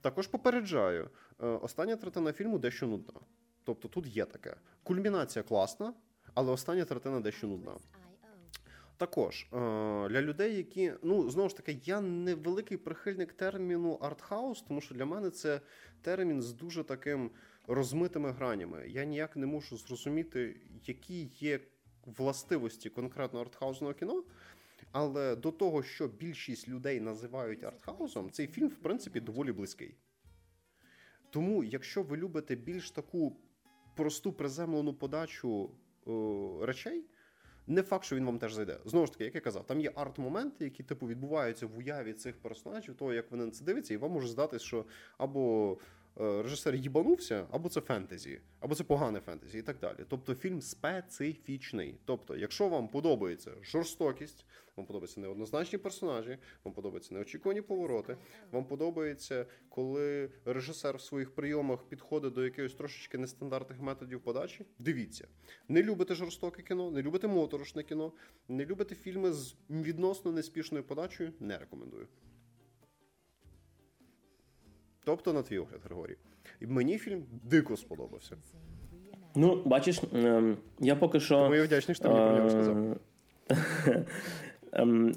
Також 0.02 0.28
попереджаю, 0.28 1.10
е, 1.44 1.48
остання 1.48 1.96
третина 1.96 2.34
фільму 2.34 2.60
дещо 2.60 2.88
нудна. 2.88 3.20
Тобто 3.64 3.88
тут 3.88 4.08
є 4.08 4.26
таке. 4.26 4.56
Кульмінація 4.84 5.44
класна, 5.44 5.94
але 6.34 6.52
остання 6.52 6.86
третина 6.86 7.20
дещо 7.20 7.48
нудна. 7.48 7.72
Також 8.98 9.44
е, 9.44 9.58
для 10.10 10.22
людей, 10.22 10.58
які 10.58 10.94
ну 11.04 11.30
знову 11.30 11.50
ж 11.50 11.58
таки, 11.58 11.80
я 11.84 12.02
не 12.02 12.36
великий 12.36 12.78
прихильник 12.78 13.34
терміну 13.34 13.94
артхаус, 13.94 14.62
тому 14.62 14.82
що 14.82 14.96
для 14.96 15.06
мене 15.06 15.30
це 15.30 15.62
термін 16.02 16.42
з 16.42 16.54
дуже 16.54 16.84
таким 16.84 17.32
розмитими 17.68 18.32
гранями. 18.32 18.86
Я 18.88 19.06
ніяк 19.06 19.36
не 19.36 19.46
можу 19.46 19.78
зрозуміти, 19.78 20.62
які 20.86 21.30
є 21.40 21.60
властивості 22.06 22.90
конкретно 22.90 23.42
артхаусного 23.42 23.94
кіно. 23.94 24.24
Але 24.92 25.36
до 25.36 25.52
того, 25.52 25.84
що 25.84 26.08
більшість 26.08 26.70
людей 26.70 27.00
називають 27.00 27.64
артхаусом, 27.64 28.32
цей 28.32 28.48
фільм, 28.48 28.68
в 28.68 28.76
принципі, 28.76 29.20
доволі 29.20 29.52
близький. 29.52 29.96
Тому, 31.30 31.64
якщо 31.64 32.04
ви 32.04 32.18
любите 32.18 32.56
більш 32.56 32.92
таку 32.92 33.38
просту 33.96 34.34
приземлену 34.34 34.94
подачу 34.94 35.72
о, 36.06 36.66
речей 36.66 37.06
Не 37.68 37.84
факт, 37.84 38.06
що 38.06 38.16
він 38.16 38.26
вам 38.26 38.40
теж 38.40 38.54
зайде. 38.54 38.78
Знову 38.86 39.06
ж 39.06 39.12
таки, 39.12 39.24
як 39.24 39.36
я 39.36 39.42
казав, 39.42 39.68
там 39.68 39.82
є 39.82 39.92
арт-моменти, 39.96 40.64
які 40.64 40.84
типу 40.84 41.08
відбуваються 41.08 41.68
в 41.68 41.78
уяві 41.78 42.14
цих 42.14 42.38
персонажів, 42.38 42.96
того 42.96 43.14
як 43.14 43.32
вони 43.32 43.46
на 43.46 43.52
це 43.52 43.66
дивляться, 43.66 43.94
і 43.94 43.98
вам 43.98 44.12
може 44.12 44.28
здатись, 44.28 44.62
що 44.62 44.86
або 45.18 45.78
режисер 46.16 46.76
їбанувся, 46.76 47.48
або 47.52 47.70
це 47.70 47.82
фентезі, 47.82 48.42
або 48.60 48.76
це 48.76 48.84
погане 48.84 49.20
фентезі, 49.20 49.58
і 49.58 49.62
так 49.62 49.80
далі. 49.80 49.98
Тобто 50.08 50.36
фільм 50.36 50.62
специфічний. 50.62 51.96
Тобто, 52.06 52.36
якщо 52.36 52.70
вам 52.70 52.88
подобається 52.88 53.52
жорстокість, 53.62 54.46
вам 54.78 54.86
подобаються 54.86 55.20
неоднозначні 55.20 55.80
персонажі, 55.80 56.38
вам 56.64 56.74
подобаються 56.74 57.14
неочікувані 57.14 57.62
повороти, 57.62 58.18
вам 58.52 58.66
подобається, 58.66 59.46
коли 59.70 60.30
режисер 60.46 60.98
в 60.98 61.02
своїх 61.02 61.36
прийомах 61.36 61.84
підходить 61.84 62.34
до 62.34 62.44
якихось 62.44 62.74
трошечки 62.74 63.18
нестандартних 63.18 63.82
методів 63.82 64.22
подачі. 64.22 64.66
Дивіться, 64.80 65.28
не 65.68 65.84
любите 65.84 66.16
жорстоке 66.16 66.62
кіно, 66.62 66.92
не 66.92 67.02
любите 67.02 67.28
моторошне 67.28 67.84
кіно, 67.84 68.12
не 68.48 68.66
любите 68.66 68.96
фільми 68.96 69.34
з 69.34 69.56
відносно 69.70 70.32
неспішною 70.32 70.84
подачею. 70.84 71.34
Не 71.40 71.58
рекомендую. 71.58 72.08
Тобто, 75.06 75.34
на 75.34 75.42
твій 75.42 75.58
огляд, 75.58 75.80
Григорій. 75.84 76.16
І 76.62 76.68
мені 76.68 76.98
фільм 76.98 77.24
дико 77.44 77.78
сподобався. 77.78 78.36
Ну, 79.36 79.62
бачиш, 79.66 80.02
ем, 80.14 80.58
я 80.80 80.96
поки 80.96 81.20
що. 81.20 81.36
Тому 81.36 81.56
я 81.56 81.64
вдячний, 81.64 81.96
що 81.96 82.04
ти 82.04 82.10
мені 82.10 82.26
про 82.26 82.36
нього 82.36 82.50
сказав. 82.50 82.98
Ем, 84.72 85.14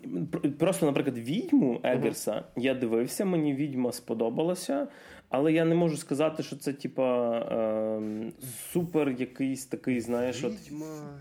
просто, 0.58 0.86
наприклад, 0.86 1.18
відьму 1.18 1.80
Егерса 1.84 2.32
uh-huh. 2.32 2.62
я 2.62 2.74
дивився, 2.74 3.24
мені 3.24 3.54
відьма 3.54 3.92
сподобалася, 3.92 4.88
але 5.28 5.52
я 5.52 5.64
не 5.64 5.74
можу 5.74 5.96
сказати, 5.96 6.42
що 6.42 6.56
це, 6.56 6.72
типа, 6.72 7.38
ем, 7.96 8.32
супер 8.72 9.10
якийсь 9.10 9.66
такий, 9.66 10.00
знаєш. 10.00 10.44
Відьма. 10.44 11.18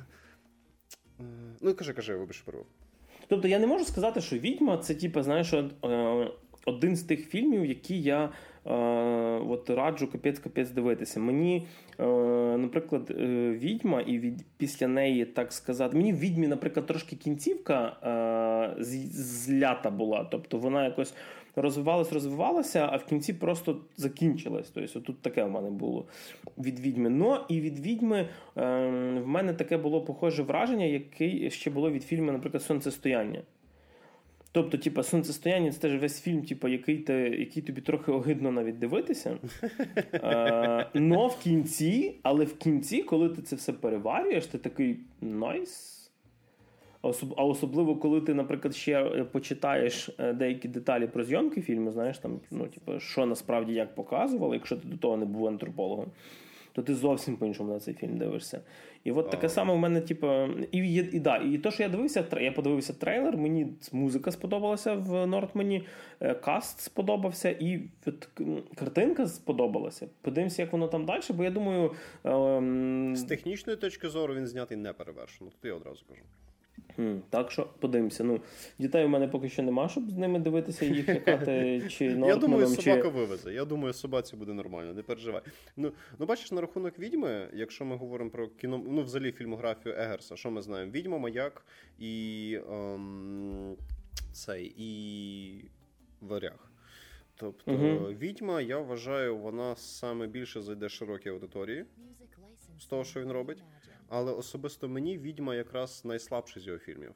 От... 1.19 1.25
Ну, 1.61 1.73
кажи, 1.73 1.93
кажи, 1.93 2.15
вибач, 2.15 2.41
перерву. 2.41 2.65
Тобто 3.27 3.47
я 3.47 3.59
не 3.59 3.67
можу 3.67 3.85
сказати, 3.85 4.21
що 4.21 4.37
відьма 4.37 4.77
це, 4.77 4.95
типа, 4.95 5.23
знаєш, 5.23 5.53
е, 5.53 5.69
один 6.65 6.95
з 6.95 7.03
тих 7.03 7.29
фільмів, 7.29 7.65
які 7.65 8.01
я 8.01 8.25
Е, 8.25 8.29
от 9.49 9.69
раджу 9.69 10.07
капець-капець 10.07 10.73
дивитися. 10.73 11.19
Мені, 11.19 11.67
е, 11.99 12.05
наприклад, 12.57 13.11
е, 13.11 13.23
відьма, 13.51 14.01
і 14.01 14.19
від 14.19 14.45
після 14.57 14.87
неї, 14.87 15.25
так 15.25 15.53
сказати, 15.53 15.97
мені 15.97 16.13
в 16.13 16.19
відьмі, 16.19 16.47
наприклад, 16.47 16.85
трошки 16.85 17.15
кінцівка 17.15 17.93
злята 19.09 19.91
була. 19.91 20.27
Тобто 20.31 20.57
вона 20.57 20.85
якось 20.85 21.13
розвивалась, 21.55 22.13
розвивалася, 22.13 22.89
а 22.91 22.97
в 22.97 23.05
кінці 23.05 23.33
просто 23.33 23.77
закінчилась. 23.97 24.69
Тобто, 24.69 24.99
тут 24.99 25.21
таке 25.21 25.43
в 25.43 25.51
мене 25.51 25.69
було 25.69 26.05
від 26.57 26.79
відьми. 26.79 27.09
Ну 27.09 27.37
і 27.49 27.61
від 27.61 27.79
відьми 27.79 28.29
в 28.55 29.23
мене 29.25 29.53
таке 29.53 29.77
було 29.77 30.01
похоже 30.01 30.43
враження, 30.43 30.85
яке 30.85 31.49
ще 31.49 31.69
було 31.69 31.91
від 31.91 32.03
фільму, 32.03 32.31
наприклад, 32.31 32.63
Сонцестояння. 32.63 33.41
Тобто, 34.57 34.77
типа, 34.77 35.03
сонцестояння 35.03 35.71
це 35.71 35.79
теж 35.79 36.01
весь 36.01 36.21
фільм, 36.21 36.41
типу, 36.41 36.67
який 36.67 36.97
те, 36.97 37.29
який 37.29 37.63
тобі 37.63 37.81
трохи 37.81 38.11
огидно 38.11 38.51
навіть 38.51 38.79
дивитися. 38.79 39.37
А, 40.21 40.85
но 40.93 41.27
в 41.27 41.39
кінці, 41.39 42.15
але 42.23 42.45
в 42.45 42.57
кінці, 42.57 43.03
коли 43.03 43.29
ти 43.29 43.41
це 43.41 43.55
все 43.55 43.73
переварюєш, 43.73 44.45
ти 44.47 44.57
такий 44.57 44.99
найс. 45.21 45.93
А 47.37 47.43
особливо, 47.43 47.95
коли 47.95 48.21
ти, 48.21 48.33
наприклад, 48.33 48.75
ще 48.75 49.03
е, 49.03 49.23
почитаєш 49.23 50.09
е, 50.19 50.33
деякі 50.33 50.67
деталі 50.67 51.07
про 51.07 51.23
зйомки 51.23 51.61
фільму, 51.61 51.91
знаєш, 51.91 52.17
там, 52.17 52.39
ну, 52.51 52.67
типу, 52.67 52.99
що 52.99 53.25
насправді 53.25 53.73
як 53.73 53.95
показували, 53.95 54.55
якщо 54.55 54.77
ти 54.77 54.87
до 54.87 54.97
того 54.97 55.17
не 55.17 55.25
був 55.25 55.47
антропологом 55.47 56.05
то 56.77 56.83
ти 56.83 56.95
зовсім 56.95 57.37
по-іншому 57.37 57.73
на 57.73 57.79
цей 57.79 57.93
фільм 57.93 58.17
дивишся. 58.17 58.61
І 59.03 59.11
от 59.11 59.29
таке 59.29 59.49
саме 59.49 59.73
в 59.73 59.77
мене, 59.77 60.01
типу, 60.01 60.27
і 60.71 60.77
і, 60.77 61.15
і, 61.15 61.19
да, 61.19 61.37
і 61.37 61.57
то, 61.57 61.71
що 61.71 61.83
я 61.83 61.89
дивився, 61.89 62.25
я 62.41 62.51
подивився 62.51 62.93
трейлер, 62.93 63.37
мені 63.37 63.67
музика 63.91 64.31
сподобалася 64.31 64.93
в 64.93 65.27
Нортмені, 65.27 65.83
е, 66.19 66.33
каст 66.33 66.79
сподобався, 66.79 67.49
і 67.49 67.81
от, 68.05 68.29
картинка 68.75 69.27
сподобалася. 69.27 70.07
Подивимося, 70.21 70.61
як 70.61 70.71
воно 70.71 70.87
там 70.87 71.05
далі, 71.05 71.21
бо 71.29 71.43
я 71.43 71.51
думаю. 71.51 71.91
Ем... 72.23 73.15
З 73.15 73.23
технічної 73.23 73.77
точки 73.77 74.09
зору 74.09 74.35
він 74.35 74.47
знятий 74.47 74.77
не 74.77 74.93
перевершено. 74.93 75.49
Тут 75.49 75.65
я 75.69 75.73
одразу 75.73 76.03
кажу. 76.09 76.21
Так 77.29 77.51
що 77.51 77.69
подивимося. 77.79 78.23
Ну, 78.23 78.41
Дітей 78.79 79.05
у 79.05 79.07
мене 79.07 79.27
поки 79.27 79.49
що 79.49 79.63
нема, 79.63 79.89
щоб 79.89 80.09
з 80.09 80.17
ними 80.17 80.39
дивитися, 80.39 80.85
їх 80.85 81.09
лякати 81.09 81.81
чи 81.89 82.05
Я 82.05 82.35
думаю, 82.35 82.67
собака 82.67 83.01
чи... 83.03 83.09
вивезе. 83.09 83.53
Я 83.53 83.65
думаю, 83.65 83.93
собаці 83.93 84.35
буде 84.35 84.53
нормально, 84.53 84.93
не 84.93 85.03
переживай. 85.03 85.41
Ну, 85.77 85.91
ну 86.19 86.25
бачиш, 86.25 86.51
на 86.51 86.61
рахунок 86.61 86.99
відьми, 86.99 87.49
якщо 87.53 87.85
ми 87.85 87.95
говоримо 87.95 88.29
про 88.29 88.47
кіно, 88.47 88.83
ну 88.87 89.03
взагалі 89.03 89.31
фільмографію 89.31 89.95
Егерса, 89.97 90.35
що 90.35 90.51
ми 90.51 90.61
знаємо? 90.61 90.91
Відьма, 90.91 91.17
маяк 91.17 91.65
і 91.99 92.59
ем, 92.71 93.75
цей, 94.31 94.73
і 94.77 95.65
варяг. 96.21 96.71
Тобто 97.35 97.71
відьма, 98.19 98.61
я 98.61 98.77
вважаю, 98.79 99.37
вона 99.37 99.75
саме 99.75 100.27
більше 100.27 100.61
зайде 100.61 100.89
широкій 100.89 101.29
аудиторії 101.29 101.85
з 102.79 102.85
того, 102.85 103.03
що 103.03 103.21
він 103.21 103.31
робить. 103.31 103.63
Але 104.09 104.31
особисто 104.31 104.87
мені 104.89 105.17
відьма 105.17 105.55
якраз 105.55 106.05
найслабший 106.05 106.63
з 106.63 106.67
його 106.67 106.79
фільмів. 106.79 107.13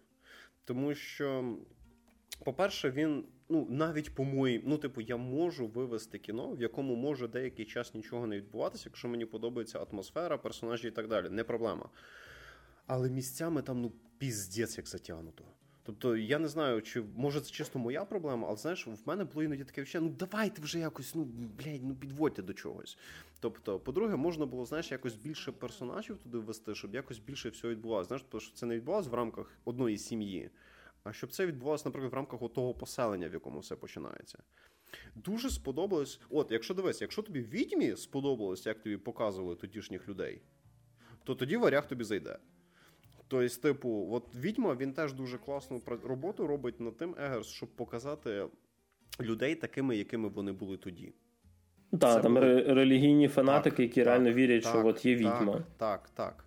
Тому 0.65 0.95
що, 0.95 1.57
по-перше, 2.43 2.91
він, 2.91 3.25
ну, 3.49 3.67
навіть 3.69 4.15
по 4.15 4.23
моїм, 4.23 4.61
ну, 4.65 4.77
типу, 4.77 5.01
я 5.01 5.17
можу 5.17 5.67
вивести 5.67 6.19
кіно, 6.19 6.51
в 6.51 6.61
якому 6.61 6.95
може 6.95 7.27
деякий 7.27 7.65
час 7.65 7.93
нічого 7.93 8.27
не 8.27 8.37
відбуватися, 8.37 8.83
якщо 8.85 9.07
мені 9.07 9.25
подобається 9.25 9.79
атмосфера, 9.91 10.37
персонажі 10.37 10.87
і 10.87 10.91
так 10.91 11.07
далі. 11.07 11.29
Не 11.29 11.43
проблема. 11.43 11.89
Але 12.87 13.09
місцями 13.09 13.61
там, 13.61 13.81
ну, 13.81 13.91
піздець, 14.17 14.77
як 14.77 14.87
затягнуто. 14.87 15.43
Тобто, 15.83 16.15
я 16.15 16.39
не 16.39 16.47
знаю, 16.47 16.81
чи 16.81 17.03
може 17.15 17.41
це 17.41 17.51
чисто 17.51 17.79
моя 17.79 18.05
проблема, 18.05 18.47
але 18.47 18.57
знаєш, 18.57 18.87
в 18.87 18.97
мене 19.05 19.23
було 19.23 19.43
іноді 19.43 19.63
таке 19.63 19.81
вчення, 19.81 20.07
ну 20.07 20.15
давайте 20.19 20.61
вже 20.61 20.79
якось, 20.79 21.15
ну 21.15 21.23
блядь, 21.23 21.83
ну 21.83 21.95
підводьте 21.95 22.41
до 22.41 22.53
чогось. 22.53 22.97
Тобто, 23.39 23.79
по-друге, 23.79 24.15
можна 24.15 24.45
було, 24.45 24.65
знаєш, 24.65 24.91
якось 24.91 25.15
більше 25.15 25.51
персонажів 25.51 26.17
туди 26.17 26.37
ввести, 26.37 26.75
щоб 26.75 26.95
якось 26.95 27.19
більше 27.19 27.49
всього 27.49 27.73
відбувалося. 27.73 28.07
Знаєш, 28.07 28.25
тому 28.29 28.41
що 28.41 28.53
це 28.53 28.65
не 28.65 28.75
відбувалося 28.75 29.09
в 29.09 29.13
рамках 29.13 29.51
одної 29.65 29.97
сім'ї, 29.97 30.49
а 31.03 31.13
щоб 31.13 31.31
це 31.31 31.45
відбувалося, 31.45 31.83
наприклад, 31.85 32.11
в 32.11 32.15
рамках 32.15 32.39
того 32.53 32.73
поселення, 32.73 33.29
в 33.29 33.33
якому 33.33 33.59
все 33.59 33.75
починається. 33.75 34.39
Дуже 35.15 35.49
сподобалось. 35.49 36.19
От, 36.29 36.51
якщо 36.51 36.73
дивись, 36.73 37.01
якщо 37.01 37.21
тобі 37.21 37.41
відьмі 37.41 37.95
сподобалось, 37.95 38.65
як 38.65 38.83
тобі 38.83 38.97
показували 38.97 39.55
тодішніх 39.55 40.07
людей, 40.07 40.41
то 41.23 41.35
тоді 41.35 41.57
варяг 41.57 41.87
тобі 41.87 42.03
зайде. 42.03 42.37
Тобто, 43.31 43.61
типу, 43.61 44.07
от 44.11 44.35
відьма 44.35 44.75
він 44.75 44.93
теж 44.93 45.13
дуже 45.13 45.37
класну 45.37 45.81
роботу 46.03 46.47
робить 46.47 46.79
над 46.79 46.97
тим 46.97 47.15
Егерс, 47.25 47.47
щоб 47.47 47.69
показати 47.69 48.45
людей 49.21 49.55
такими, 49.55 49.97
якими 49.97 50.29
вони 50.29 50.51
були 50.51 50.77
тоді. 50.77 51.13
Так, 51.99 52.21
там 52.21 52.33
були... 52.33 52.63
релігійні 52.63 53.27
фанатики, 53.27 53.69
так, 53.69 53.79
які 53.79 53.99
так, 53.99 54.07
реально 54.07 54.33
вірять, 54.33 54.63
так, 54.63 54.71
що 54.71 54.87
от 54.87 55.05
є 55.05 55.15
відьма. 55.15 55.53
Так, 55.53 55.63
так, 55.77 56.09
так. 56.13 56.45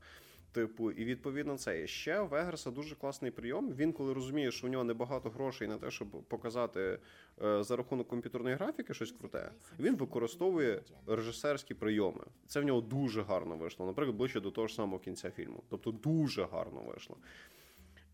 Типу, 0.55 0.91
і 0.91 1.05
відповідно 1.05 1.59
це 1.59 1.87
ще 1.87 2.21
в 2.21 2.35
Егерса 2.35 2.71
дуже 2.71 2.95
класний 2.95 3.31
прийом. 3.31 3.73
Він, 3.73 3.93
коли 3.93 4.13
розуміє, 4.13 4.51
що 4.51 4.67
у 4.67 4.71
нього 4.71 4.85
небагато 4.85 5.31
грошей 5.31 5.69
на 5.69 5.79
те, 5.79 5.91
щоб 5.91 6.09
показати 6.09 6.99
е, 7.43 7.63
за 7.63 7.77
рахунок 7.77 8.09
комп'ютерної 8.09 8.57
графіки 8.57 8.95
щось 8.95 9.13
круте, 9.13 9.51
він 9.79 9.97
використовує 9.97 10.83
режисерські 11.07 11.75
прийоми. 11.75 12.25
Це 12.47 12.61
в 12.61 12.65
нього 12.65 12.81
дуже 12.81 13.23
гарно 13.23 13.57
вийшло. 13.57 13.87
Наприклад, 13.87 14.17
ближче 14.17 14.41
до 14.41 14.51
того 14.51 14.67
ж 14.67 14.75
самого 14.75 14.99
кінця 14.99 15.31
фільму. 15.31 15.63
Тобто 15.69 15.91
дуже 15.91 16.45
гарно 16.45 16.83
вийшло. 16.83 17.17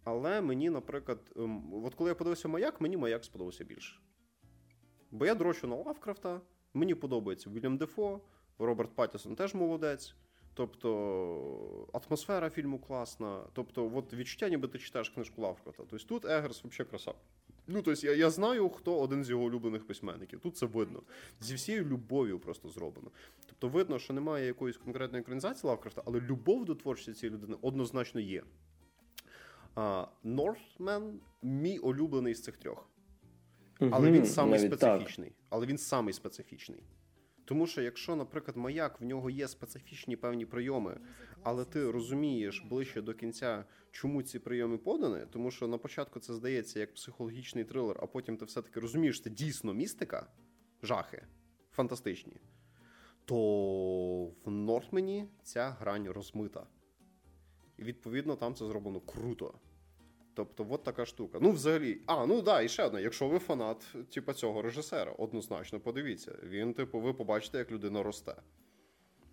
Але 0.05 0.41
мені, 0.41 0.71
наприклад, 0.71 1.19
ем, 1.37 1.85
от 1.85 1.95
коли 1.95 2.11
я 2.11 2.15
подивився 2.15 2.49
маяк, 2.49 2.81
мені 2.81 2.97
маяк 2.97 3.25
сподобався 3.25 3.65
більше. 3.65 4.01
Бо 5.11 5.27
я 5.27 5.35
дрочу 5.35 5.67
на 5.67 5.77
Лавкрафта, 5.77 6.41
мені 6.75 6.95
подобається 6.95 7.51
Вільям 7.51 7.77
Дефо, 7.77 8.21
Роберт 8.59 8.95
Паттісон 8.95 9.37
теж 9.37 9.55
молодець. 9.55 10.15
Тобто 10.61 11.89
атмосфера 11.93 12.51
фільму 12.51 12.79
класна. 12.79 13.43
Тобто, 13.53 13.93
от 13.95 14.15
відчуття, 14.15 14.49
ніби 14.49 14.69
ти 14.69 14.79
читаєш 14.79 15.09
книжку 15.09 15.43
Лавкрафта. 15.43 15.83
Тобто 15.91 16.07
тут 16.07 16.25
Егерс 16.25 16.65
взагалі 16.65 16.91
краса. 16.91 17.13
Ну, 17.67 17.83
тобто, 17.83 18.07
я 18.07 18.15
я 18.15 18.31
знаю, 18.31 18.69
хто 18.69 19.01
один 19.01 19.25
з 19.25 19.31
його 19.31 19.45
улюблених 19.45 19.87
письменників. 19.87 20.41
Тут 20.41 20.57
це 20.57 20.67
видно. 20.67 21.03
Зі 21.41 21.55
всією 21.55 21.85
любов'ю 21.85 22.39
просто 22.39 22.69
зроблено. 22.69 23.11
Тобто, 23.47 23.69
видно, 23.69 23.99
що 23.99 24.13
немає 24.13 24.47
якоїсь 24.47 24.77
конкретної 24.77 25.23
екранізації 25.23 25.69
Лавкрафта, 25.69 26.03
але 26.07 26.21
любов 26.21 26.65
до 26.65 26.75
творчості 26.75 27.13
цієї 27.13 27.37
людини 27.37 27.57
однозначно 27.63 28.21
є. 28.21 28.43
Нортмен 30.25 31.21
мій 31.43 31.79
улюблений 31.79 32.35
з 32.35 32.43
цих 32.43 32.57
трьох. 32.57 32.89
Але 33.79 34.11
він 34.11 34.27
самий 34.27 34.59
специфічний. 34.59 35.33
Але 35.49 35.67
він 35.67 35.79
самий 35.79 36.15
специфічний. 36.15 36.83
Тому 37.51 37.67
що, 37.67 37.83
якщо, 37.83 38.17
наприклад, 38.17 38.57
маяк 38.57 39.01
в 39.01 39.05
нього 39.05 39.31
є 39.31 39.49
специфічні 39.49 40.17
певні 40.17 40.47
прийоми, 40.47 41.01
але 41.43 41.65
ти 41.65 41.91
розумієш 41.91 42.65
ближче 42.71 43.03
до 43.03 43.15
кінця, 43.15 43.65
чому 43.91 44.23
ці 44.23 44.39
прийоми 44.39 44.79
подані, 44.79 45.27
тому 45.31 45.51
що 45.51 45.69
на 45.69 45.79
початку 45.79 46.21
це 46.21 46.35
здається 46.35 46.81
як 46.81 46.95
психологічний 46.95 47.65
трилер, 47.65 47.99
а 48.03 48.07
потім 48.07 48.37
ти 48.37 48.45
все-таки 48.45 48.81
розумієш, 48.81 49.21
це 49.21 49.31
дійсно 49.31 49.75
містика, 49.75 50.27
жахи, 50.83 51.23
фантастичні, 51.73 52.37
то 53.25 53.37
в 54.45 54.51
Нортмені 54.51 55.29
ця 55.43 55.71
грань 55.71 56.09
розмита. 56.09 56.67
І 57.79 57.83
відповідно 57.83 58.37
там 58.37 58.55
це 58.55 58.67
зроблено 58.67 59.01
круто. 59.01 59.55
Тобто, 60.35 60.67
от 60.71 60.85
така 60.85 61.07
штука. 61.07 61.39
Ну, 61.43 61.51
взагалі, 61.51 61.99
а, 62.07 62.27
ну 62.27 62.43
да, 62.43 62.63
і 62.63 62.69
ще 62.69 62.85
одне, 62.85 63.03
якщо 63.03 63.29
ви 63.29 63.39
фанат, 63.39 63.95
типу, 64.15 64.33
цього 64.33 64.63
режисера, 64.63 65.13
однозначно 65.13 65.81
подивіться. 65.81 66.39
Він, 66.43 66.75
типу, 66.75 67.01
ви 67.01 67.13
побачите, 67.13 67.59
як 67.59 67.71
людина 67.71 68.03
росте. 68.03 68.35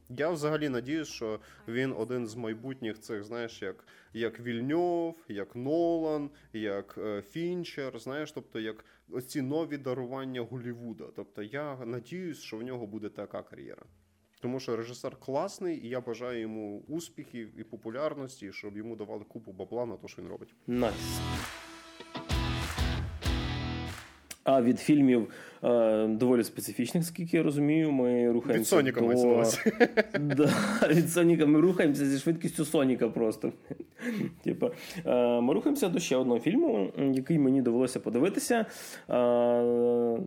Я 0.10 0.30
взагалі 0.30 0.70
надіюсь, 0.70 1.08
що 1.08 1.40
він 1.68 1.94
один 1.98 2.28
з 2.28 2.36
майбутніх 2.36 3.00
цих, 3.00 3.24
знаєш, 3.24 3.62
як 3.62 3.86
як 4.14 4.40
Вільньов, 4.40 5.26
як 5.28 5.56
Нолан, 5.56 6.30
як 6.54 6.96
е, 6.98 7.22
Фінчер, 7.22 8.00
знаєш, 8.00 8.32
тобто 8.32 8.60
як 8.60 8.86
оці 9.10 9.42
нові 9.42 9.78
дарування 9.78 10.42
Голівуда. 10.42 11.06
Тобто 11.16 11.44
я 11.44 11.86
надіюсь, 11.86 12.40
що 12.40 12.58
в 12.58 12.64
нього 12.64 12.88
буде 12.88 13.10
така 13.10 13.44
кар'єра. 13.44 13.84
Тому 14.40 14.60
що 14.60 14.76
режисер 14.76 15.16
класний, 15.16 15.86
і 15.86 15.90
я 15.90 16.02
бажаю 16.02 16.42
йому 16.42 16.84
успіхів 16.88 17.60
і 17.60 17.64
популярності, 17.64 18.52
щоб 18.52 18.78
йому 18.78 18.96
давали 18.96 19.24
купу 19.24 19.52
бабла 19.52 19.86
на 19.86 19.96
те, 19.98 20.08
що 20.08 20.22
він 20.22 20.30
робить. 20.30 20.56
Nice. 20.68 20.96
Nice. 20.96 21.68
А 24.48 24.62
від 24.62 24.80
фільмів 24.80 25.30
е, 25.64 26.08
доволі 26.08 26.44
специфічних, 26.44 27.06
скільки 27.06 27.38
я 27.38 27.44
розумію, 27.44 27.92
ми 27.92 28.32
рухаємося. 28.32 28.60
Від 28.60 28.68
Соніка 28.68 29.02
до... 29.02 29.46
да, 30.36 30.54
Від 30.90 31.10
Соніка 31.10 31.46
ми 31.46 31.60
рухаємося 31.60 32.06
зі 32.06 32.20
швидкістю 32.20 32.66
Соніка 32.66 33.10
просто. 33.10 33.54
Типа, 34.44 34.72
е, 35.06 35.42
Ми 35.42 35.54
рухаємося 35.54 35.90
до 35.90 36.00
ще 36.00 36.16
одного 36.16 36.40
фільму, 36.40 36.94
який 37.14 37.40
мені 37.40 37.62
довелося 37.62 38.00
подивитися. 38.00 38.66
Е, 39.10 40.18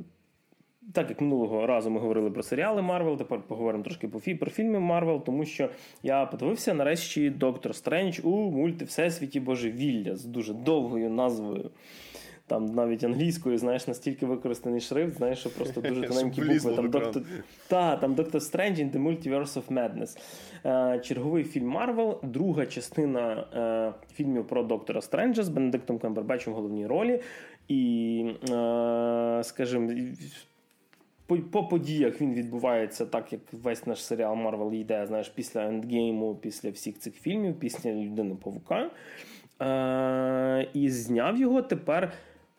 так 0.93 1.09
як 1.09 1.21
минулого 1.21 1.67
разу 1.67 1.91
ми 1.91 2.01
говорили 2.01 2.31
про 2.31 2.43
серіали 2.43 2.83
Марвел, 2.83 3.17
тепер 3.17 3.41
поговоримо 3.41 3.85
трошки 3.85 4.09
про 4.35 4.51
фільми 4.51 4.81
Марвел, 4.81 5.25
тому 5.25 5.45
що 5.45 5.69
я 6.03 6.27
подивився 6.27 6.75
нарешті 6.75 7.31
Доктор 7.31 7.75
Стрендж 7.75 8.21
у 8.23 8.31
Мультивсесвіті 8.31 9.41
Божевілля 9.41 10.17
з 10.17 10.25
дуже 10.25 10.55
довгою 10.55 11.11
назвою. 11.11 11.71
Там 12.51 12.67
навіть 12.67 13.05
англійською, 13.05 13.59
знаєш, 13.59 13.89
настільки 13.89 14.27
використаний 14.27 14.81
шрифт, 14.81 15.17
знаєш, 15.17 15.39
що 15.39 15.51
просто 15.51 15.81
дуже 15.89 16.03
тоненькі 16.03 16.43
букви. 16.43 16.75
Там 16.77 16.91
доктор... 16.91 17.23
Та, 17.69 17.97
там 17.97 18.15
Doctor 18.15 18.41
Strange 18.41 18.77
in 18.77 18.93
the 18.93 19.03
Multiverse 19.03 19.63
of 19.63 19.73
Madness. 19.73 20.19
Е, 20.67 20.99
черговий 20.99 21.45
фільм 21.45 21.69
Марвел, 21.69 22.21
друга 22.23 22.67
частина 22.67 23.47
е, 23.55 24.15
фільмів 24.15 24.47
про 24.47 24.63
Доктора 24.63 25.01
Стренджа 25.01 25.43
з 25.43 25.49
Бенедиктом 25.49 25.99
Камбербачем 25.99 26.53
в 26.53 26.57
головній 26.57 26.87
ролі. 26.87 27.21
І, 27.69 28.25
е, 28.51 29.41
скажімо, 29.45 29.93
по, 31.31 31.37
по 31.37 31.65
подіях 31.65 32.21
він 32.21 32.35
відбувається 32.35 33.07
так, 33.07 33.33
як 33.33 33.41
весь 33.53 33.87
наш 33.87 34.05
серіал 34.05 34.35
Марвел 34.35 34.73
йде, 34.73 35.07
знаєш, 35.07 35.29
після 35.29 35.67
Endgame 35.67 36.20
у, 36.20 36.35
після 36.35 36.71
всіх 36.71 36.99
цих 36.99 37.15
фільмів, 37.15 37.59
після 37.59 37.93
Людини-павука. 37.93 38.91
Е, 39.63 40.69
І 40.75 40.91
зняв 40.91 41.37
його 41.37 41.63
тепер 41.63 42.13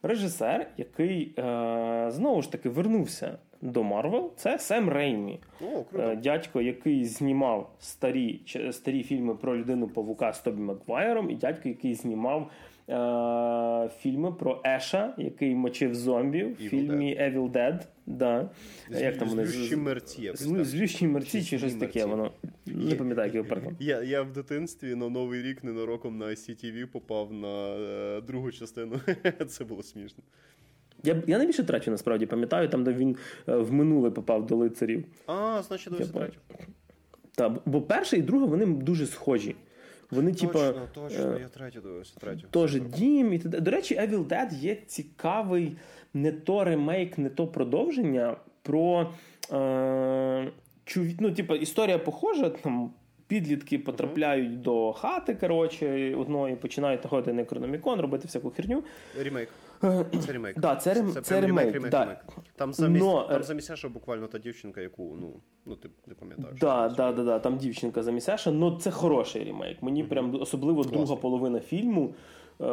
режисер, 0.03 0.67
який 0.77 1.33
е, 1.37 2.05
знову 2.11 2.41
ж 2.41 2.51
таки 2.51 2.69
вернувся 2.69 3.37
до 3.61 3.83
Марвел, 3.83 4.31
це 4.35 4.59
Сем 4.59 4.89
Реймі. 4.89 5.39
О, 5.61 5.83
круто. 5.83 6.09
Е, 6.09 6.15
дядько, 6.15 6.61
який 6.61 7.05
знімав 7.05 7.71
старі 7.79 8.41
старі 8.71 9.03
фільми 9.03 9.35
про 9.35 9.57
Людину-павука 9.57 10.33
з 10.33 10.39
Тобі 10.39 10.61
Маквайером, 10.61 11.29
і 11.29 11.35
дядько, 11.35 11.69
який 11.69 11.95
знімав 11.95 12.51
е, 12.91 13.89
фільми 13.99 14.31
про 14.31 14.61
Еша, 14.65 15.13
який 15.17 15.55
мочив 15.55 15.95
зомбів 15.95 16.53
в 16.53 16.55
фільмі 16.55 17.17
Dead. 17.19 17.33
Evil 17.33 17.51
Dead. 17.51 17.81
Да. 18.05 18.49
З, 18.89 19.01
як 19.01 19.17
там 19.17 19.29
вони? 19.29 19.45
Злющі 19.45 19.75
мерці. 19.75 20.31
Злющі 20.35 21.07
мерці 21.07 21.43
чи 21.43 21.57
щось 21.57 21.75
таке 21.75 22.05
воно. 22.05 22.31
Не 22.65 22.95
пам'ятаю, 22.95 23.27
як 23.27 23.35
його 23.35 23.47
переклад. 23.47 23.75
Я 23.79 24.03
я 24.03 24.21
в 24.21 24.33
дитинстві 24.33 24.95
на 24.95 25.09
Новий 25.09 25.41
рік 25.41 25.63
ненароком 25.63 26.17
на 26.17 26.25
ICTV 26.25 26.85
попав 26.85 27.33
на 27.33 27.67
е, 27.67 28.21
другу 28.21 28.51
частину. 28.51 28.99
Це 29.47 29.63
було 29.65 29.83
смішно. 29.83 30.23
Я 31.03 31.23
я 31.27 31.37
найбільше 31.37 31.63
третю 31.63 31.91
насправді 31.91 32.25
пам'ятаю, 32.25 32.69
там, 32.69 32.83
де 32.83 32.93
він 32.93 33.17
е, 33.47 33.55
в 33.55 33.73
минуле 33.73 34.11
попав 34.11 34.47
до 34.47 34.55
лицарів. 34.55 35.05
А, 35.27 35.61
значить, 35.67 35.93
досі 35.93 36.13
третю. 36.13 36.37
Так, 37.35 37.57
бо 37.65 37.81
перша 37.81 38.17
і 38.17 38.21
друга 38.21 38.45
вони 38.45 38.65
дуже 38.65 39.05
схожі. 39.05 39.55
Вони, 40.11 40.31
точно, 40.31 40.47
типа, 40.47 40.73
точно, 40.93 41.39
я 41.39 41.47
третю 41.47 41.81
дивився, 41.81 42.13
третю. 42.19 42.47
Теж 42.51 42.81
дім. 42.81 43.33
І 43.33 43.37
До 43.37 43.71
речі, 43.71 43.95
Evil 43.95 44.27
Dead 44.27 44.53
є 44.53 44.75
цікавий 44.87 45.77
не 46.13 46.31
то 46.31 46.63
ремейк, 46.63 47.17
не 47.17 47.29
то 47.29 47.47
продовження 47.47 48.35
про. 48.61 49.13
Е, 49.51 50.51
ну, 51.19 51.31
типа, 51.31 51.55
історія 51.55 51.97
похожа. 51.99 52.49
там 52.49 52.93
Підлітки 53.27 53.79
потрапляють 53.79 54.51
mm-hmm. 54.51 54.61
до 54.61 54.93
хати, 54.93 55.35
коротше, 55.35 56.15
одної 56.15 56.55
починають 56.55 57.05
находити 57.05 57.33
Некрономікон, 57.33 57.99
робити 57.99 58.27
всяку 58.27 58.49
херню. 58.49 58.83
Ремейк. 59.19 59.49
Це 60.25 60.31
ремейк. 60.33 60.59
Да, 60.59 60.75
це, 60.75 60.93
рем... 60.93 61.11
це, 61.11 61.21
це 61.21 61.41
ремейк. 61.41 61.73
ремейк, 61.73 61.91
да. 61.91 61.99
ремейк. 61.99 62.19
Там 62.55 62.73
замість 62.73 63.05
Но... 63.05 63.23
там 63.23 63.43
замість 63.43 63.71
Аша 63.71 63.89
буквально 63.89 64.27
та 64.27 64.39
дівчинка, 64.39 64.81
яку 64.81 65.17
ну, 65.21 65.33
ну 65.65 65.75
ти 65.75 65.89
не 66.07 66.13
пам'ятаєш. 66.13 66.59
Да, 66.59 66.89
да, 66.89 67.11
да, 67.11 67.23
да, 67.23 67.39
Там 67.39 67.57
дівчинка 67.57 68.03
замість 68.03 68.29
Аша, 68.29 68.49
але 68.49 68.77
це 68.79 68.91
хороший 68.91 69.43
ремейк. 69.43 69.83
Мені 69.83 70.03
mm-hmm. 70.03 70.07
прям 70.07 70.41
особливо 70.41 70.81
Класний. 70.81 70.97
друга 70.97 71.15
половина 71.15 71.59
фільму. 71.59 72.13
Е, 72.61 72.63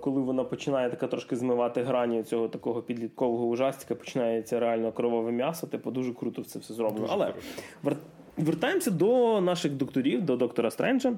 коли 0.00 0.20
вона 0.20 0.44
починає 0.44 0.90
така 0.90 1.06
трошки 1.06 1.36
змивати 1.36 1.82
грані 1.82 2.22
цього 2.22 2.48
такого 2.48 2.82
підліткового 2.82 3.46
ужастика, 3.46 3.94
починається 3.94 4.60
реально 4.60 4.92
кровове 4.92 5.32
м'ясо, 5.32 5.66
типу 5.66 5.90
дуже 5.90 6.14
круто 6.14 6.44
це 6.44 6.58
все 6.58 6.74
зроблено. 6.74 7.00
Дуже 7.00 7.12
Але 7.12 7.34
вер... 7.82 7.96
вертаємося 8.36 8.90
до 8.90 9.40
наших 9.40 9.72
докторів, 9.72 10.22
до 10.22 10.36
доктора 10.36 10.70
Стренджа. 10.70 11.12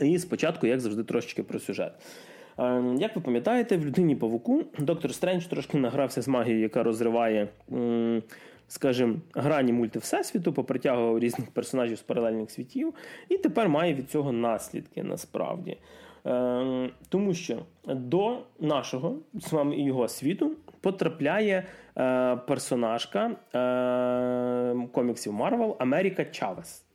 І 0.00 0.18
спочатку, 0.18 0.66
як 0.66 0.80
завжди, 0.80 1.04
трошечки 1.04 1.42
про 1.42 1.58
сюжет. 1.58 1.92
Е, 2.60 2.82
як 2.98 3.16
ви 3.16 3.22
пам'ятаєте, 3.22 3.76
в 3.76 3.84
людині 3.84 4.16
павуку 4.16 4.62
доктор 4.78 5.14
Стрендж 5.14 5.44
трошки 5.44 5.78
награвся 5.78 6.22
з 6.22 6.28
магією, 6.28 6.62
яка 6.62 6.82
розриває, 6.82 7.48
скажімо, 8.68 9.14
грані 9.34 9.72
мультивсесвіту, 9.72 10.52
попритягував 10.52 11.18
різних 11.18 11.50
персонажів 11.50 11.98
з 11.98 12.02
паралельних 12.02 12.50
світів, 12.50 12.94
і 13.28 13.38
тепер 13.38 13.68
має 13.68 13.94
від 13.94 14.10
цього 14.10 14.32
наслідки 14.32 15.02
насправді. 15.02 15.76
Е, 16.26 16.90
тому 17.08 17.34
що 17.34 17.58
до 17.86 18.38
нашого 18.60 19.16
з 19.34 19.52
вами 19.52 19.80
його 19.80 20.08
світу 20.08 20.52
потрапляє 20.80 21.64
е, 21.96 22.36
персонажка 22.36 23.30
коміксів 24.92 25.32
Марвел 25.32 25.76
Америка 25.78 26.24
Чавес. 26.24 26.89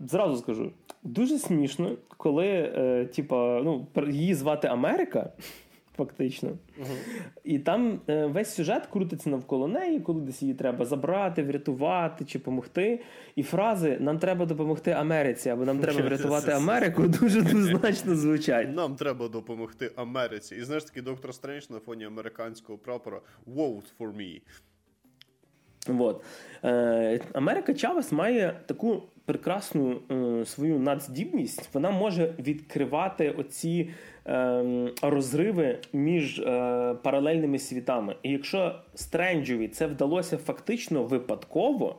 Зразу 0.00 0.36
скажу, 0.36 0.72
Дуже 1.02 1.38
смішно, 1.38 1.96
коли 2.16 2.46
е, 2.46 3.08
типа, 3.14 3.60
ну, 3.64 3.86
її 4.08 4.34
звати 4.34 4.68
Америка, 4.68 5.32
фактично. 5.96 6.50
uh 6.50 6.86
І 7.44 7.58
там 7.58 8.00
е, 8.08 8.26
весь 8.26 8.54
сюжет 8.54 8.86
крутиться 8.86 9.30
навколо 9.30 9.68
неї, 9.68 10.00
коли 10.00 10.20
десь 10.20 10.42
її 10.42 10.54
треба 10.54 10.84
забрати, 10.84 11.42
врятувати 11.42 12.24
чи 12.24 12.38
допомогти. 12.38 13.00
І 13.36 13.42
фрази 13.42 13.98
Нам 14.00 14.18
треба 14.18 14.46
допомогти 14.46 14.90
Америці, 14.90 15.50
або 15.50 15.64
нам 15.64 15.78
треба 15.78 16.02
врятувати 16.02 16.50
Америку 16.50 17.02
дуже 17.20 17.42
двозначно 17.42 18.14
звучать. 18.14 18.76
Нам 18.76 18.96
треба 18.96 19.28
допомогти 19.28 19.90
Америці. 19.96 20.56
І 20.56 20.62
знаєш 20.62 20.84
такий 20.84 21.02
доктор 21.02 21.34
Стрендж 21.34 21.70
на 21.70 21.78
фоні 21.78 22.04
американського 22.04 22.78
прапора 22.78 23.20
Vote 23.46 23.92
for 24.00 24.16
me. 24.16 24.40
Вот. 25.86 26.22
Е, 26.64 27.20
Америка 27.32 27.74
Чавес 27.74 28.12
має 28.12 28.60
таку 28.66 29.02
прекрасну 29.24 30.00
е, 30.10 30.44
свою 30.46 30.78
надздібність. 30.78 31.68
Вона 31.72 31.90
може 31.90 32.34
відкривати 32.38 33.30
оці 33.30 33.90
е, 34.26 34.88
розриви 35.02 35.78
між 35.92 36.38
е, 36.38 36.44
паралельними 37.02 37.58
світами. 37.58 38.16
І 38.22 38.30
якщо 38.30 38.74
Стренджові 38.94 39.68
це 39.68 39.86
вдалося 39.86 40.36
фактично 40.38 41.04
випадково. 41.04 41.98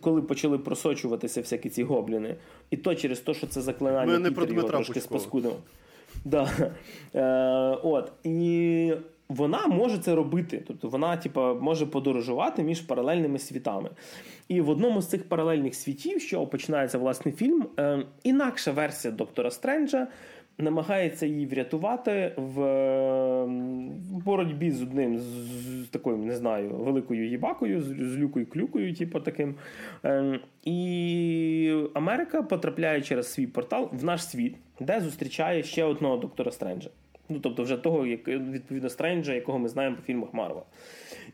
Коли 0.00 0.22
почали 0.22 0.58
просочуватися 0.58 1.40
всякі 1.40 1.68
ці 1.68 1.82
гобліни, 1.82 2.36
і 2.70 2.76
то 2.76 2.94
через 2.94 3.20
те, 3.20 3.34
що 3.34 3.46
це 3.46 3.60
заклинання 3.60 4.18
Ми 4.18 4.30
Пітер 4.30 4.52
його 4.52 4.68
трошки 4.68 5.00
спаскудив. 5.00 5.52
Да. 6.24 6.72
Е, 7.14 7.78
от. 7.82 8.12
І 8.24 8.92
вона 9.30 9.66
може 9.66 9.98
це 9.98 10.14
робити. 10.14 10.62
Тобто 10.66 10.88
вона, 10.88 11.16
типа, 11.16 11.54
може 11.54 11.86
подорожувати 11.86 12.62
між 12.62 12.80
паралельними 12.80 13.38
світами. 13.38 13.90
І 14.48 14.60
в 14.60 14.68
одному 14.68 15.02
з 15.02 15.08
цих 15.08 15.28
паралельних 15.28 15.74
світів, 15.74 16.20
що 16.20 16.46
починається 16.46 16.98
власний 16.98 17.34
фільм, 17.34 17.66
е, 17.78 18.02
інакша 18.22 18.72
версія 18.72 19.14
доктора 19.14 19.50
Стренджа. 19.50 20.06
Намагається 20.58 21.26
її 21.26 21.46
врятувати 21.46 22.32
в 22.36 22.60
боротьбі 24.24 24.70
з 24.70 24.82
одним 24.82 25.18
з, 25.18 25.24
з 25.84 25.88
такою, 25.90 26.16
не 26.16 26.36
знаю, 26.36 26.70
великою 26.70 27.28
їбакою, 27.28 27.80
з, 27.80 27.84
з 27.84 28.46
клюкою, 28.46 28.70
клюкою, 28.70 28.94
типу 28.94 29.20
таким. 29.20 29.54
Е, 30.04 30.40
і 30.64 31.74
Америка 31.94 32.42
потрапляє 32.42 33.02
через 33.02 33.32
свій 33.32 33.46
портал 33.46 33.90
в 33.92 34.04
наш 34.04 34.24
світ, 34.24 34.56
де 34.80 35.00
зустрічає 35.00 35.62
ще 35.62 35.84
одного 35.84 36.16
доктора 36.16 36.52
Стренджа. 36.52 36.90
Ну, 37.30 37.40
тобто, 37.40 37.62
вже 37.62 37.76
того, 37.76 38.06
як 38.06 38.28
відповідно 38.28 38.88
Стренджа, 38.88 39.34
якого 39.34 39.58
ми 39.58 39.68
знаємо 39.68 39.96
по 39.96 40.02
фільмах 40.02 40.34
Марвел. 40.34 40.64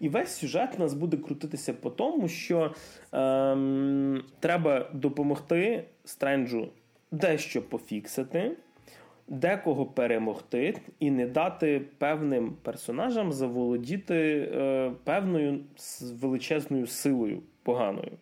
І 0.00 0.08
весь 0.08 0.30
сюжет 0.30 0.70
у 0.76 0.78
нас 0.78 0.94
буде 0.94 1.16
крутитися 1.16 1.74
по 1.74 1.90
тому, 1.90 2.28
що 2.28 2.74
ем, 3.12 4.22
треба 4.40 4.90
допомогти 4.92 5.84
Стренджу 6.04 6.68
дещо 7.10 7.62
пофіксити, 7.62 8.52
декого 9.28 9.86
перемогти 9.86 10.80
і 11.00 11.10
не 11.10 11.26
дати 11.26 11.82
певним 11.98 12.56
персонажам 12.62 13.32
заволодіти 13.32 14.50
е, 14.54 14.92
певною 15.04 15.60
величезною 16.00 16.86
силою 16.86 17.42
поганою. 17.62 18.12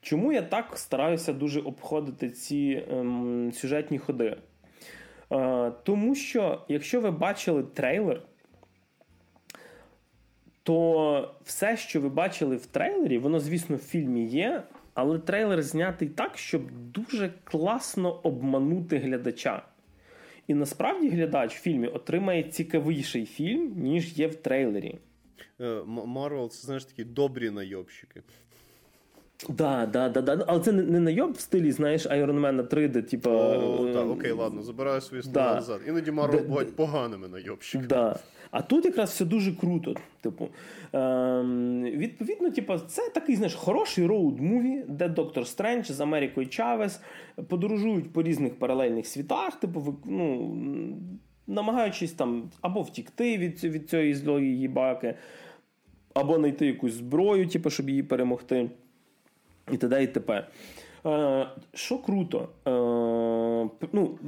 Чому 0.00 0.32
я 0.32 0.42
так 0.42 0.78
стараюся 0.78 1.32
дуже 1.32 1.60
обходити 1.60 2.30
ці 2.30 2.84
ем, 2.90 3.50
сюжетні 3.52 3.98
ходи? 3.98 4.36
Е, 5.32 5.72
тому 5.82 6.14
що, 6.14 6.64
якщо 6.68 7.00
ви 7.00 7.10
бачили 7.10 7.62
трейлер, 7.62 8.22
то 10.62 11.34
все, 11.44 11.76
що 11.76 12.00
ви 12.00 12.08
бачили 12.08 12.56
в 12.56 12.66
трейлері, 12.66 13.18
воно, 13.18 13.40
звісно, 13.40 13.76
в 13.76 13.78
фільмі 13.78 14.26
є, 14.26 14.62
але 14.94 15.18
трейлер 15.18 15.62
знятий 15.62 16.08
так, 16.08 16.38
щоб 16.38 16.62
дуже 16.70 17.32
класно 17.44 18.20
обманути 18.22 18.98
глядача. 18.98 19.62
І 20.46 20.54
насправді 20.54 21.08
глядач 21.08 21.54
в 21.54 21.60
фільмі 21.60 21.86
отримає 21.86 22.42
цікавіший 22.42 23.26
фільм, 23.26 23.72
ніж 23.76 24.18
є 24.18 24.26
в 24.26 24.34
трейлері. 24.34 24.98
Марвел, 25.86 26.50
це 26.50 26.66
знаєш 26.66 26.84
такі 26.84 27.04
добрі 27.04 27.50
найобщики. 27.50 28.22
Да, 29.48 29.86
да, 29.86 30.08
да, 30.08 30.22
да. 30.22 30.44
Але 30.46 30.60
це 30.60 30.72
не, 30.72 30.82
не 30.82 31.00
найоб 31.00 31.32
в 31.32 31.40
стилі, 31.40 31.72
знаєш, 31.72 32.06
Iron 32.06 32.40
Man 32.40 32.66
3, 32.66 32.88
де 32.88 33.02
типа. 33.02 33.30
О, 33.30 33.92
так, 33.94 34.10
окей, 34.10 34.32
ладно, 34.32 34.62
забираю 34.62 35.00
свої 35.00 35.22
слова 35.22 35.48
да. 35.48 35.54
назад. 35.54 35.80
Іноді 35.88 36.10
Марвел 36.10 36.40
да, 36.40 36.46
бувають 36.46 36.76
поганими 36.76 37.28
найобщиками. 37.28 37.88
Да. 37.88 38.18
А 38.50 38.62
тут 38.62 38.84
якраз 38.84 39.10
все 39.10 39.24
дуже 39.24 39.52
круто. 39.52 39.94
Типу, 40.20 40.48
ем, 40.92 41.82
Відповідно, 41.82 42.50
типу, 42.50 42.78
це 42.78 43.10
такий 43.14 43.36
знаєш, 43.36 43.54
хороший 43.54 44.06
роуд-муві, 44.06 44.84
де 44.88 45.08
доктор 45.08 45.46
Стрендж 45.46 45.90
з 45.90 46.00
Америкою 46.00 46.46
Чавес 46.46 47.00
подорожують 47.48 48.12
по 48.12 48.22
різних 48.22 48.58
паралельних 48.58 49.06
світах, 49.06 49.60
типу, 49.60 49.96
ну, 50.04 50.56
намагаючись 51.46 52.12
там 52.12 52.50
або 52.60 52.82
втікти 52.82 53.38
від 53.38 53.64
від 53.64 53.90
цієї 53.90 54.14
злої 54.14 54.58
їбаки, 54.58 55.14
або 56.14 56.36
знайти 56.36 56.66
якусь 56.66 56.92
зброю, 56.92 57.48
типу, 57.48 57.70
щоб 57.70 57.90
її 57.90 58.02
перемогти. 58.02 58.70
І 59.72 59.76
т.д. 59.76 60.02
і 60.02 60.06
тепер. 60.06 60.48
Е, 61.06 61.46
Що 61.74 61.98
круто? 61.98 62.48
Е, 62.66 62.70
ну, 63.92 64.18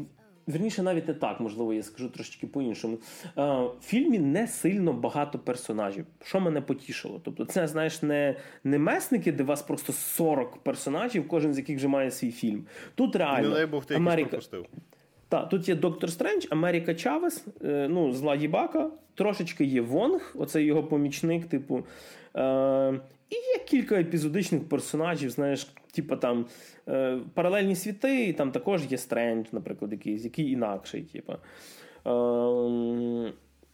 Верніше, 0.48 0.82
навіть 0.82 1.08
не 1.08 1.14
так, 1.14 1.40
можливо, 1.40 1.74
я 1.74 1.82
скажу 1.82 2.08
трошечки 2.08 2.46
по-іншому. 2.46 2.98
Е, 3.24 3.30
в 3.36 3.72
фільмі 3.82 4.18
не 4.18 4.46
сильно 4.46 4.92
багато 4.92 5.38
персонажів, 5.38 6.06
що 6.24 6.40
мене 6.40 6.60
потішило. 6.60 7.20
Тобто, 7.24 7.44
це, 7.44 7.68
знаєш, 7.68 8.02
не 8.02 8.36
не 8.64 8.78
месники, 8.78 9.32
де 9.32 9.42
у 9.42 9.46
вас 9.46 9.62
просто 9.62 9.92
40 9.92 10.56
персонажів, 10.58 11.28
кожен 11.28 11.54
з 11.54 11.58
яких 11.58 11.76
вже 11.76 11.88
має 11.88 12.10
свій 12.10 12.30
фільм. 12.30 12.64
Тут 12.94 13.16
реально. 13.16 13.48
Не 13.48 13.54
дай 13.54 13.66
Бог 13.66 13.84
ти 13.84 13.94
Америка... 13.94 14.28
пропустив. 14.28 14.66
Так, 15.28 15.48
тут 15.48 15.68
є 15.68 15.74
Доктор 15.74 16.10
Стрендж, 16.10 16.46
Америка 16.50 16.94
Чавес, 16.94 17.44
е, 17.64 17.86
ну, 17.90 18.12
зла 18.12 18.34
Їбака, 18.34 18.90
трошечки 19.14 19.64
є 19.64 19.80
Вонг, 19.80 20.34
оцей 20.38 20.64
його 20.64 20.84
помічник, 20.84 21.44
типу. 21.44 21.84
Е, 22.36 23.00
І 23.30 23.34
є 23.34 23.64
кілька 23.64 24.00
епізодичних 24.00 24.68
персонажів, 24.68 25.30
знаєш, 25.30 25.74
типу 25.92 26.16
там 26.16 26.46
е, 26.88 27.18
паралельні 27.34 27.76
світи, 27.76 28.24
і 28.24 28.32
там 28.32 28.52
також 28.52 28.92
є 28.92 28.98
Стрендж, 28.98 29.46
наприклад, 29.52 29.92
якийсь, 29.92 30.24
який 30.24 30.50
інакший. 30.50 31.02
Типу. 31.02 31.32
Е, 32.06 33.32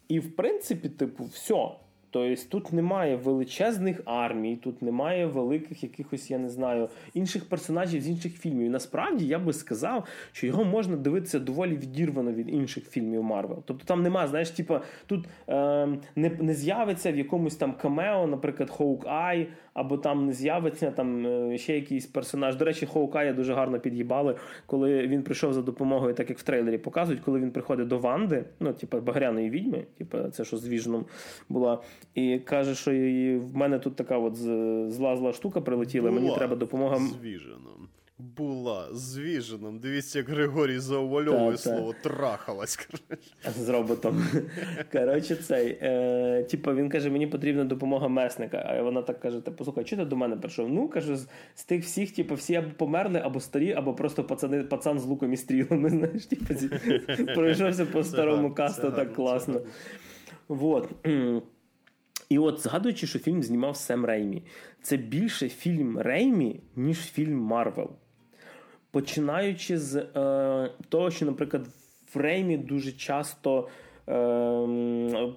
І 0.08 0.20
в 0.20 0.36
принципі, 0.36 0.88
типу, 0.88 1.24
все. 1.24 1.68
Тобто 2.14 2.42
тут 2.48 2.72
немає 2.72 3.16
величезних 3.16 4.00
армій, 4.04 4.56
тут 4.56 4.82
немає 4.82 5.26
великих 5.26 5.82
якихось, 5.82 6.30
я 6.30 6.38
не 6.38 6.48
знаю, 6.48 6.88
інших 7.14 7.48
персонажів 7.48 8.02
з 8.02 8.08
інших 8.08 8.38
фільмів. 8.38 8.66
І 8.66 8.70
насправді 8.70 9.26
я 9.26 9.38
би 9.38 9.52
сказав, 9.52 10.04
що 10.32 10.46
його 10.46 10.64
можна 10.64 10.96
дивитися 10.96 11.38
доволі 11.38 11.76
відірвано 11.76 12.32
від 12.32 12.48
інших 12.48 12.90
фільмів 12.90 13.22
Марвел. 13.22 13.62
Тобто 13.64 13.84
там 13.84 14.02
немає, 14.02 14.28
знаєш, 14.28 14.50
типу, 14.50 14.78
тут 15.06 15.24
е, 15.48 15.86
не 16.16 16.30
не 16.40 16.54
з'явиться 16.54 17.12
в 17.12 17.16
якомусь 17.16 17.56
там 17.56 17.72
камео, 17.72 18.26
наприклад, 18.26 18.70
Hawkeye, 18.70 19.48
або 19.74 19.98
там 19.98 20.26
не 20.26 20.32
з'явиться 20.32 20.90
там 20.90 21.26
е, 21.26 21.58
ще 21.58 21.74
якийсь 21.74 22.06
персонаж. 22.06 22.56
До 22.56 22.64
речі, 22.64 22.86
Хоукая 22.86 23.32
дуже 23.32 23.54
гарно 23.54 23.80
під'їбали, 23.80 24.36
коли 24.66 25.06
він 25.06 25.22
прийшов 25.22 25.52
за 25.52 25.62
допомогою, 25.62 26.14
так 26.14 26.30
як 26.30 26.38
в 26.38 26.42
трейлері 26.42 26.78
показують, 26.78 27.20
коли 27.20 27.40
він 27.40 27.50
приходить 27.50 27.88
до 27.88 27.98
Ванди, 27.98 28.44
ну, 28.60 28.72
типу, 28.72 29.00
багряної 29.00 29.50
відьми, 29.50 29.84
типу, 29.98 30.18
це 30.18 30.44
що 30.44 30.56
з 30.56 30.68
Віжном 30.68 31.04
була, 31.48 31.82
і 32.14 32.38
каже, 32.38 32.74
що 32.74 32.90
в 33.40 33.56
мене 33.56 33.78
тут 33.78 33.96
така 33.96 34.18
от 34.18 34.36
зла 34.92 35.16
зла 35.16 35.32
штука 35.32 35.60
прилетіла, 35.60 36.10
була 36.10 36.22
мені 36.22 36.34
треба 36.34 36.56
допомога. 36.56 36.98
З 36.98 37.24
Віженом 37.24 37.88
була 38.18 38.88
з 38.92 39.18
Віженом. 39.18 39.78
Дивіться, 39.78 40.18
як 40.18 40.28
Григорій 40.28 40.78
заувальовує 40.78 41.56
слово 41.56 41.94
трахалась. 42.02 42.88
З 43.58 43.68
роботом. 43.68 44.26
Коротше, 44.92 45.36
цей. 45.36 45.78
Е, 45.82 46.46
Типу, 46.50 46.74
він 46.74 46.88
каже, 46.88 47.10
мені 47.10 47.26
потрібна 47.26 47.64
допомога 47.64 48.08
месника. 48.08 48.64
А 48.68 48.82
вона 48.82 49.02
так 49.02 49.20
каже: 49.20 49.40
типу, 49.40 49.64
слухай, 49.64 49.84
чи 49.84 49.96
ти 49.96 50.04
до 50.04 50.16
мене 50.16 50.36
прийшов? 50.36 50.68
Ну, 50.68 50.88
каже, 50.88 51.16
з, 51.16 51.28
з 51.54 51.64
тих 51.64 51.84
всіх, 51.84 52.14
типу, 52.14 52.34
всі 52.34 52.54
або 52.54 52.70
померли, 52.76 53.20
або 53.24 53.40
старі, 53.40 53.72
або 53.72 53.94
просто 53.94 54.24
пацани, 54.24 54.62
пацан 54.62 54.98
з 55.00 55.04
луком 55.04 55.32
і 55.32 55.36
стрілами. 55.36 55.88
Знаєш, 55.94 56.26
типу, 56.26 56.54
пройшовся 57.34 57.86
по 57.86 58.04
старому 58.04 58.54
касту 58.54 58.90
так 58.90 59.14
класно. 59.14 59.60
Вот. 60.48 60.88
І 62.28 62.38
от 62.38 62.60
згадуючи, 62.60 63.06
що 63.06 63.18
фільм 63.18 63.42
знімав 63.42 63.76
Сем 63.76 64.04
Реймі, 64.04 64.42
це 64.82 64.96
більше 64.96 65.48
фільм 65.48 65.98
Реймі, 65.98 66.60
ніж 66.76 66.98
фільм 66.98 67.38
Марвел. 67.38 67.90
Починаючи 68.90 69.78
з 69.78 69.96
е, 69.96 70.70
того, 70.88 71.10
що, 71.10 71.26
наприклад, 71.26 71.66
в 72.14 72.16
Реймі 72.16 72.56
дуже 72.56 72.92
часто 72.92 73.68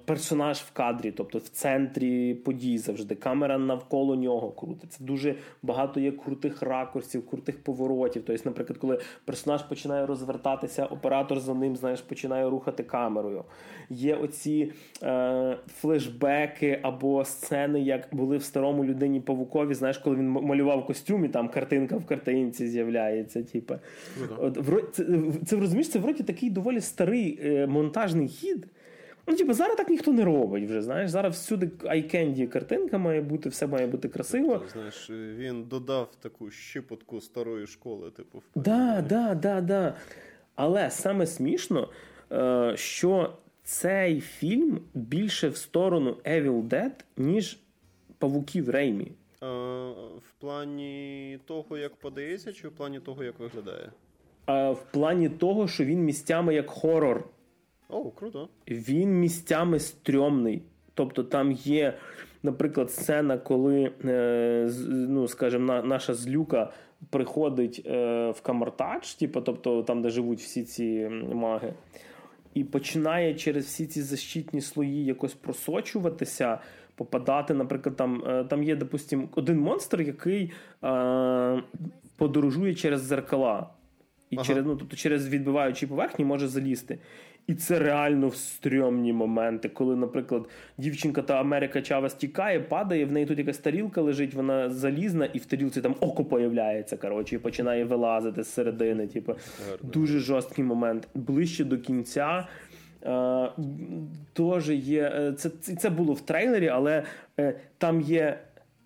персонаж 0.04 0.58
в 0.58 0.72
кадрі, 0.72 1.12
тобто 1.16 1.38
в 1.38 1.48
центрі 1.48 2.34
подій 2.34 2.78
завжди. 2.78 3.14
Камера 3.14 3.58
навколо 3.58 4.16
нього 4.16 4.50
крутиться. 4.50 5.04
Дуже 5.04 5.34
багато 5.62 6.00
є 6.00 6.12
крутих 6.12 6.62
ракурсів, 6.62 7.26
крутих 7.26 7.62
поворотів. 7.62 8.22
Тобто, 8.26 8.42
наприклад, 8.44 8.78
коли 8.78 9.00
персонаж 9.24 9.62
починає 9.62 10.06
розвертатися, 10.06 10.86
оператор 10.86 11.40
за 11.40 11.54
ним 11.54 11.76
знаєш, 11.76 12.00
починає 12.00 12.50
рухати 12.50 12.82
камерою. 12.82 13.44
Є 13.90 14.14
оці 14.14 14.72
е, 15.02 15.56
флешбеки 15.80 16.80
або 16.82 17.24
сцени, 17.24 17.80
як 17.80 18.08
були 18.12 18.36
в 18.36 18.42
старому 18.42 18.84
людині 18.84 19.20
павукові. 19.20 19.74
Знаєш, 19.74 19.98
коли 19.98 20.16
він 20.16 20.28
малював 20.28 20.86
костюм, 20.86 21.24
і 21.24 21.28
там 21.28 21.48
картинка 21.48 21.96
в 21.96 22.06
картинці 22.06 22.68
з'являється. 22.68 23.42
Типу. 23.42 23.74
От, 24.38 24.58
Це, 24.92 25.06
це 25.46 25.56
розумієш, 25.56 25.90
це 25.90 25.98
вроді 25.98 26.22
такий 26.22 26.50
доволі 26.50 26.80
старий 26.80 27.40
е, 27.42 27.66
монтажний 27.66 28.28
хід. 28.28 28.57
Ну, 29.28 29.36
типу, 29.36 29.52
зараз 29.52 29.76
так 29.76 29.88
ніхто 29.88 30.12
не 30.12 30.24
робить 30.24 30.64
вже. 30.64 30.82
Знаєш, 30.82 31.10
зараз 31.10 31.34
всюди 31.34 31.70
айкенді 31.86 32.46
картинка 32.46 32.98
має 32.98 33.20
бути, 33.20 33.48
все 33.48 33.66
має 33.66 33.86
бути 33.86 34.08
красиво. 34.08 34.58
Так, 34.58 34.68
знаєш, 34.70 35.10
він 35.10 35.64
додав 35.64 36.14
таку 36.20 36.50
щепотку 36.50 37.20
старої 37.20 37.66
школи, 37.66 38.10
типу, 38.10 38.38
в 38.38 38.42
Да, 38.54 39.04
да, 39.08 39.34
да, 39.34 39.60
да. 39.60 39.94
Але 40.54 40.90
саме 40.90 41.26
смішно, 41.26 41.88
е, 42.32 42.72
що 42.76 43.32
цей 43.62 44.20
фільм 44.20 44.80
більше 44.94 45.48
в 45.48 45.56
сторону 45.56 46.16
Evil 46.24 46.62
Dead, 46.62 46.90
ніж 47.16 47.58
Павуків 48.18 48.70
Реймі. 48.70 49.12
А, 49.40 49.46
В 50.16 50.32
плані 50.40 51.38
того, 51.44 51.78
як 51.78 51.96
подається, 51.96 52.52
чи 52.52 52.68
в 52.68 52.72
плані 52.72 53.00
того, 53.00 53.24
як 53.24 53.38
виглядає? 53.38 53.90
А, 54.46 54.70
В 54.70 54.92
плані 54.92 55.28
того, 55.28 55.68
що 55.68 55.84
він 55.84 56.04
місцями 56.04 56.54
як 56.54 56.70
хорор. 56.70 57.24
О, 57.88 58.10
круто. 58.10 58.48
Він 58.68 59.20
місцями 59.20 59.78
стрьомний. 59.78 60.62
Тобто 60.94 61.24
там 61.24 61.52
є, 61.52 61.98
наприклад, 62.42 62.90
сцена, 62.90 63.38
коли, 63.38 63.92
е, 64.04 64.70
ну, 64.88 65.28
скажімо, 65.28 65.82
наша 65.84 66.14
злюка 66.14 66.72
приходить 67.10 67.82
е, 67.86 68.30
в 68.30 68.40
Камар-Тадж, 68.40 69.14
типу, 69.14 69.40
тобто 69.40 69.82
там, 69.82 70.02
де 70.02 70.10
живуть 70.10 70.40
всі 70.40 70.64
ці 70.64 71.08
маги, 71.34 71.74
і 72.54 72.64
починає 72.64 73.34
через 73.34 73.64
всі 73.64 73.86
ці 73.86 74.02
защитні 74.02 74.60
слої 74.60 75.04
якось 75.04 75.34
просочуватися. 75.34 76.58
Попадати, 76.94 77.54
наприклад, 77.54 77.96
там 77.96 78.22
е, 78.26 78.44
там 78.44 78.62
є, 78.62 78.76
допустим, 78.76 79.28
один 79.34 79.60
монстр, 79.60 80.02
який 80.02 80.52
подорожує 82.16 82.74
через 82.74 83.00
зеркала, 83.02 83.70
і 84.30 84.36
ага. 84.36 84.44
через 84.44 84.66
ну, 84.66 84.76
тобто 84.76 84.96
через 84.96 85.28
відбиваючі 85.28 85.86
поверхні 85.86 86.24
може 86.24 86.48
залізти. 86.48 86.98
І 87.46 87.54
це 87.54 87.78
реально 87.78 88.28
в 88.28 88.36
стрьомні 88.36 89.12
моменти, 89.12 89.68
коли, 89.68 89.96
наприклад, 89.96 90.48
дівчинка 90.78 91.22
та 91.22 91.40
Америка 91.40 91.82
Чавес 91.82 92.14
тікає, 92.14 92.60
падає, 92.60 93.04
в 93.04 93.12
неї 93.12 93.26
тут 93.26 93.38
якась 93.38 93.58
тарілка 93.58 94.00
лежить, 94.00 94.34
вона 94.34 94.70
залізна, 94.70 95.24
і 95.24 95.38
в 95.38 95.44
тарілці 95.44 95.80
там 95.80 95.94
око 96.00 96.24
появляється, 96.24 96.96
коротше, 96.96 97.34
і 97.34 97.38
починає 97.38 97.84
вилазити 97.84 98.42
з 98.42 98.48
середини. 98.48 99.06
Типу. 99.06 99.34
Дуже 99.82 100.18
жорсткий 100.18 100.64
момент. 100.64 101.08
Ближче 101.14 101.64
до 101.64 101.78
кінця. 101.78 102.46
Е, 103.02 103.48
Теж 104.32 104.70
є. 104.70 105.32
Це 105.36 105.50
це 105.76 105.90
було 105.90 106.12
в 106.12 106.20
трейлері, 106.20 106.68
але 106.68 107.02
е, 107.40 107.54
там 107.78 108.00
є 108.00 108.38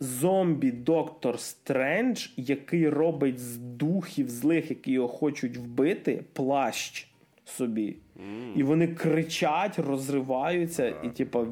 зомбі 0.02 0.72
доктор 0.72 1.40
Стрендж, 1.40 2.28
який 2.36 2.88
робить 2.88 3.38
з 3.38 3.56
духів 3.56 4.30
злих, 4.30 4.70
які 4.70 4.92
його 4.92 5.08
хочуть 5.08 5.56
вбити, 5.56 6.24
плащ 6.32 7.08
собі. 7.44 7.96
Mm. 8.16 8.54
І 8.56 8.62
вони 8.62 8.88
кричать, 8.88 9.78
розриваються, 9.78 10.82
yeah. 10.82 11.06
і 11.06 11.10
типу, 11.10 11.46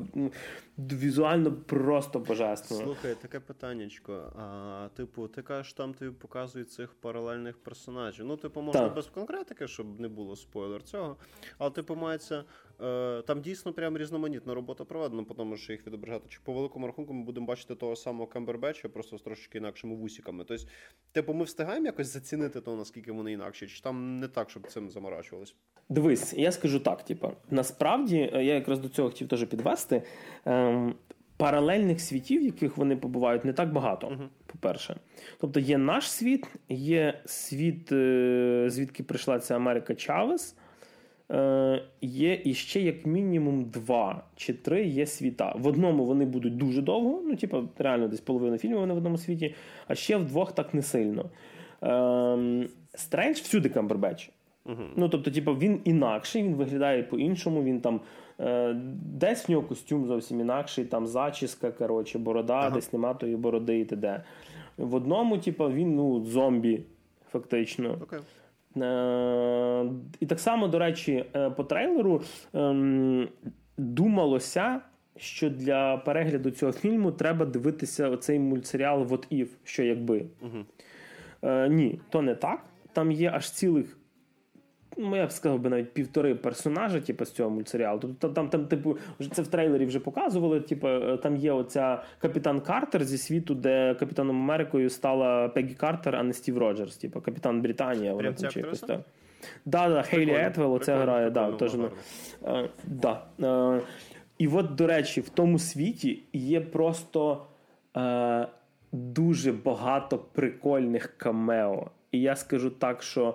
візуально 0.78 1.52
просто 1.52 2.18
божественно. 2.18 2.84
Слухай, 2.84 3.14
таке 3.14 3.40
питаннячко. 3.40 4.32
А, 4.38 4.88
Типу, 4.96 5.28
ти 5.28 5.42
кажеш, 5.42 5.72
там 5.72 5.94
тобі 5.94 6.10
показують 6.10 6.70
цих 6.70 6.94
паралельних 6.94 7.58
персонажів. 7.58 8.26
Ну, 8.26 8.36
типу, 8.36 8.60
можна 8.62 8.80
так. 8.80 8.94
без 8.94 9.06
конкретики, 9.06 9.68
щоб 9.68 10.00
не 10.00 10.08
було 10.08 10.36
спойлер 10.36 10.82
цього. 10.82 11.16
Але, 11.58 11.70
типу, 11.70 11.94
мається. 11.94 12.44
Е, 12.82 13.22
там 13.26 13.40
дійсно 13.40 13.72
прям 13.72 13.98
різноманітна 13.98 14.54
робота 14.54 14.84
проведена, 14.84 15.24
тому 15.36 15.56
що 15.56 15.72
їх 15.72 15.86
відображати. 15.86 16.28
Чи 16.28 16.38
по 16.44 16.52
великому 16.52 16.86
рахунку 16.86 17.12
ми 17.12 17.24
будемо 17.24 17.46
бачити 17.46 17.74
того 17.74 17.96
самого 17.96 18.26
Камбербеча, 18.26 18.88
просто 18.88 19.18
з 19.18 19.22
трошки 19.22 19.58
інакшими 19.58 19.94
вусіками. 19.94 20.44
Тобто, 20.48 20.64
типу, 21.12 21.34
ми 21.34 21.44
встигаємо 21.44 21.86
якось 21.86 22.06
зацінити 22.06 22.60
то, 22.60 22.76
наскільки 22.76 23.12
вони 23.12 23.32
інакші, 23.32 23.66
чи 23.66 23.82
там 23.82 24.18
не 24.18 24.28
так, 24.28 24.50
щоб 24.50 24.66
цим 24.66 24.90
заморачувались? 24.90 25.54
Дивись, 25.88 26.34
я 26.34 26.52
скажу 26.52 26.80
так: 26.80 27.04
типу, 27.04 27.32
насправді 27.50 28.30
е, 28.34 28.44
я 28.44 28.54
якраз 28.54 28.78
до 28.78 28.88
цього 28.88 29.08
хотів 29.08 29.28
теж 29.28 29.44
підвести. 29.44 30.02
Ем, 30.44 30.94
паралельних 31.36 32.00
світів, 32.00 32.42
в 32.42 32.44
яких 32.44 32.76
вони 32.76 32.96
побувають, 32.96 33.44
не 33.44 33.52
так 33.52 33.72
багато. 33.72 34.06
Uh-huh. 34.06 34.28
По-перше, 34.46 34.96
тобто 35.40 35.60
є 35.60 35.78
наш 35.78 36.10
світ, 36.10 36.46
є 36.68 37.20
світ, 37.26 37.92
е, 37.92 38.64
звідки 38.68 39.02
прийшла 39.02 39.38
ця 39.38 39.56
Америка 39.56 39.94
Чавес. 39.94 40.56
Е, 41.30 41.82
є 42.00 42.40
іще 42.44 42.80
як 42.80 43.06
мінімум 43.06 43.64
два 43.64 44.22
чи 44.36 44.52
три 44.52 44.84
є 44.84 45.06
світа. 45.06 45.54
В 45.58 45.66
одному 45.66 46.04
вони 46.04 46.24
будуть 46.24 46.56
дуже 46.56 46.82
довго, 46.82 47.22
ну, 47.26 47.36
типу, 47.36 47.68
реально 47.78 48.08
десь 48.08 48.20
половина 48.20 48.58
фільму 48.58 48.80
вони 48.80 48.94
в 48.94 48.96
одному 48.96 49.18
світі, 49.18 49.54
а 49.86 49.94
ще 49.94 50.16
в 50.16 50.24
двох 50.24 50.52
так 50.52 50.74
не 50.74 50.82
сильно. 50.82 51.30
Стрендж 52.94 53.36
всюди 53.36 53.68
Камбербеч. 53.68 54.30
Uh-huh. 54.66 54.88
Ну, 54.96 55.08
тобто, 55.08 55.30
типу, 55.30 55.52
він 55.52 55.80
інакший, 55.84 56.42
він 56.42 56.54
виглядає 56.54 57.02
по-іншому, 57.02 57.62
він 57.62 57.80
там 57.80 58.00
е, 58.40 58.74
десь 59.04 59.48
в 59.48 59.50
нього 59.50 59.62
костюм 59.62 60.06
зовсім 60.06 60.40
інакший, 60.40 60.84
там 60.84 61.06
зачіска, 61.06 61.70
коротше, 61.70 62.18
борода, 62.18 62.60
uh-huh. 62.60 62.72
десь 62.72 62.92
нема 62.92 63.14
тої 63.14 63.36
бороди 63.36 63.80
і 63.80 63.84
т.д. 63.84 64.22
В 64.76 64.94
одному, 64.94 65.38
типу, 65.38 65.70
він 65.70 65.96
ну, 65.96 66.24
зомбі, 66.24 66.82
фактично. 67.30 67.88
Okay. 67.88 68.20
Е, 68.76 69.84
І 70.20 70.26
так 70.26 70.40
само, 70.40 70.68
до 70.68 70.78
речі, 70.78 71.24
е, 71.36 71.50
по 71.50 71.64
трейлеру 71.64 72.22
е, 72.54 73.28
думалося. 73.78 74.80
Що 75.16 75.50
для 75.50 75.96
перегляду 75.96 76.50
цього 76.50 76.72
фільму 76.72 77.12
треба 77.12 77.46
дивитися 77.46 78.08
оцей 78.08 78.38
мультсеріал 78.38 79.02
«What 79.02 79.40
If», 79.40 79.48
що 79.64 79.82
якби. 79.82 80.18
Uh-huh. 80.42 80.64
Е, 81.42 81.68
Ні, 81.68 82.00
то 82.10 82.22
не 82.22 82.34
так. 82.34 82.64
Там 82.92 83.12
є 83.12 83.30
аж 83.34 83.50
цілих 83.50 83.99
ну, 84.96 85.16
я 85.16 85.26
б 85.26 85.32
сказав 85.32 85.60
би 85.60 85.70
навіть 85.70 85.92
півтори 85.92 86.34
персонажа, 86.34 87.00
типу, 87.00 87.24
з 87.24 87.30
цього 87.30 87.50
мультсеріалу. 87.50 87.98
Тобто 87.98 88.28
там, 88.28 88.48
там, 88.48 88.66
типу, 88.66 88.98
це 89.32 89.42
в 89.42 89.46
трейлері 89.46 89.86
вже 89.86 90.00
показували. 90.00 90.60
Типу, 90.60 90.88
е, 90.88 91.16
там 91.16 91.36
є 91.36 91.52
оця 91.52 92.02
капітан 92.18 92.60
Картер 92.60 93.04
зі 93.04 93.18
світу, 93.18 93.54
де 93.54 93.94
капітаном 93.94 94.42
Америкою 94.42 94.90
стала 94.90 95.48
Пегі 95.48 95.74
Картер, 95.74 96.16
а 96.16 96.22
не 96.22 96.32
Стів 96.32 96.58
Роджерс, 96.58 96.96
типу, 96.96 97.20
капітан 97.20 97.62
Британія. 97.62 98.14
Вона 98.14 98.32
там 98.32 98.50
чи 98.50 98.60
якось 98.60 98.80
так. 98.80 99.00
Да, 99.64 99.88
да, 99.88 100.02
Гейлі 100.02 100.34
Етвелл, 100.34 100.74
оце 100.74 100.96
грає, 100.96 101.30
да, 101.30 101.52
теж. 101.52 101.74
Uh, 101.74 102.68
да. 102.84 103.22
Uh, 103.38 103.80
і 104.38 104.48
от, 104.48 104.74
до 104.74 104.86
речі, 104.86 105.20
в 105.20 105.28
тому 105.28 105.58
світі 105.58 106.22
є 106.32 106.60
просто 106.60 107.46
uh, 107.94 108.46
дуже 108.92 109.52
багато 109.52 110.18
прикольних 110.18 111.16
камео. 111.16 111.90
І 112.12 112.20
я 112.20 112.36
скажу 112.36 112.70
так, 112.70 113.02
що 113.02 113.34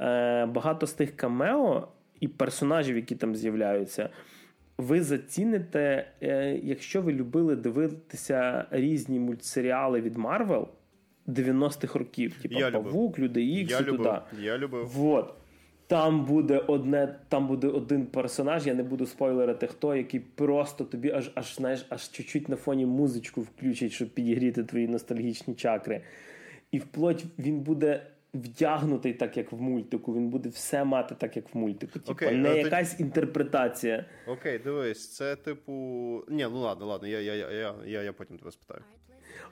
е, 0.00 0.46
багато 0.46 0.86
з 0.86 0.92
тих 0.92 1.16
камео 1.16 1.88
і 2.20 2.28
персонажів, 2.28 2.96
які 2.96 3.14
там 3.14 3.36
з'являються, 3.36 4.10
ви 4.78 5.02
заціните, 5.02 6.06
е, 6.22 6.60
якщо 6.62 7.02
ви 7.02 7.12
любили 7.12 7.56
дивитися 7.56 8.66
різні 8.70 9.18
мультсеріали 9.18 10.00
від 10.00 10.16
Марвел 10.16 10.68
90-х 11.26 11.98
років, 11.98 12.34
типу 12.42 12.54
Павук, 12.72 13.18
Люди 13.18 13.44
Ікс 13.44 13.80
і 13.80 13.84
туди. 13.84 14.12
Я 14.40 14.58
любив. 14.58 14.88
Вот. 14.88 15.34
Там 15.88 16.24
буде 16.24 16.58
одне, 16.58 17.16
там 17.28 17.46
буде 17.46 17.66
один 17.66 18.06
персонаж, 18.06 18.66
я 18.66 18.74
не 18.74 18.82
буду 18.82 19.06
спойлерити, 19.06 19.66
хто, 19.66 19.96
який 19.96 20.20
просто 20.20 20.84
тобі 20.84 21.10
аж 21.10 21.30
аж 21.34 21.54
знаєш, 21.54 21.86
аж 21.88 22.10
чуть-чуть 22.10 22.48
на 22.48 22.56
фоні 22.56 22.86
музичку 22.86 23.40
включить, 23.40 23.92
щоб 23.92 24.08
підігріти 24.08 24.64
твої 24.64 24.88
ностальгічні 24.88 25.54
чакри. 25.54 26.00
І 26.72 26.78
вплоть 26.78 27.24
він 27.38 27.60
буде 27.60 28.02
вдягнутий 28.36 29.12
так, 29.12 29.36
як 29.36 29.52
в 29.52 29.60
мультику. 29.60 30.14
Він 30.14 30.28
буде 30.28 30.48
все 30.48 30.84
мати 30.84 31.14
так, 31.14 31.36
як 31.36 31.54
в 31.54 31.58
мультику. 31.58 31.98
Типу, 31.98 32.24
okay, 32.24 32.36
не 32.36 32.56
якась 32.56 32.94
ти... 32.94 33.02
інтерпретація. 33.02 34.04
Окей, 34.26 34.58
okay, 34.58 34.64
дивись, 34.64 35.08
це 35.08 35.36
типу. 35.36 35.72
Ні, 36.28 36.46
ну 36.50 36.60
ладно, 36.60 36.86
ладно, 36.86 37.08
я 37.08 37.20
я, 37.20 37.34
я, 37.34 37.74
я, 37.86 38.02
я 38.02 38.12
потім 38.12 38.38
тебе 38.38 38.50
спитаю. 38.50 38.80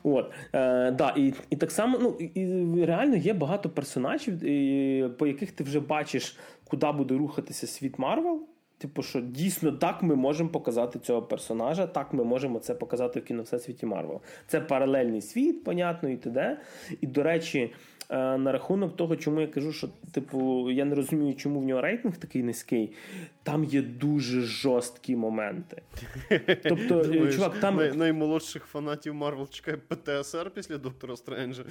От, 0.03 0.33
е, 0.53 0.91
да, 0.91 1.15
І 1.17 1.35
і 1.51 1.57
так 1.57 1.71
само 1.71 1.99
ну, 1.99 2.11
і 2.11 2.85
реально 2.85 3.17
є 3.17 3.35
багато 3.35 3.71
персонажів, 3.71 4.45
і, 4.45 5.09
по 5.09 5.27
яких 5.27 5.53
ти 5.53 5.65
вже 5.65 5.81
бачиш, 5.81 6.39
куди 6.65 6.93
буде 6.93 7.15
рухатися 7.15 7.67
світ 7.67 7.99
Марвел. 7.99 8.49
Типу, 8.85 9.03
що 9.03 9.21
дійсно 9.21 9.73
так 9.73 10.03
ми 10.03 10.15
можемо 10.15 10.49
показати 10.49 10.99
цього 10.99 11.23
персонажа, 11.23 11.87
так 11.87 12.13
ми 12.13 12.25
можемо 12.25 12.59
це 12.59 12.75
показати 12.75 13.21
в 13.21 13.25
кіно 13.25 13.43
всесвіті 13.43 13.87
Марвел. 13.87 14.21
Це 14.47 14.61
паралельний 14.61 15.21
світ, 15.21 15.65
понятно, 15.65 16.09
і 16.09 16.17
т.д. 16.17 16.61
І, 17.01 17.07
до 17.07 17.23
речі, 17.23 17.71
Е, 18.11 18.39
на 18.39 18.53
рахунок 18.53 18.97
того, 18.97 19.17
чому 19.17 19.41
я 19.41 19.47
кажу, 19.47 19.73
що 19.73 19.89
типу 20.13 20.71
я 20.71 20.85
не 20.85 20.95
розумію, 20.95 21.35
чому 21.35 21.61
в 21.61 21.65
нього 21.65 21.81
рейтинг 21.81 22.17
такий 22.17 22.43
низький. 22.43 22.93
Там 23.43 23.65
є 23.65 23.83
дуже 23.83 24.41
жорсткі 24.41 25.17
моменти. 25.17 25.83
Тобто, 26.63 27.01
е, 27.01 27.05
Думаєш, 27.05 27.35
чувак, 27.35 27.61
там 27.61 27.77
най- 27.77 27.97
наймолодших 27.97 28.65
фанатів 28.65 29.15
Марвел 29.15 29.49
чекає 29.49 29.77
ПТСР 29.77 30.51
після 30.51 30.79
Доктора 30.79 31.17
Стренджа. 31.17 31.63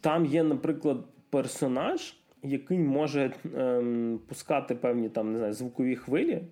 Там 0.00 0.26
є, 0.26 0.42
наприклад, 0.42 0.98
персонаж, 1.30 2.14
який 2.42 2.78
може 2.78 3.32
ем, 3.56 4.20
пускати 4.28 4.74
певні 4.74 5.08
там 5.08 5.32
не 5.32 5.38
знаю, 5.38 5.52
звукові 5.52 5.96
хвилі. 5.96 6.42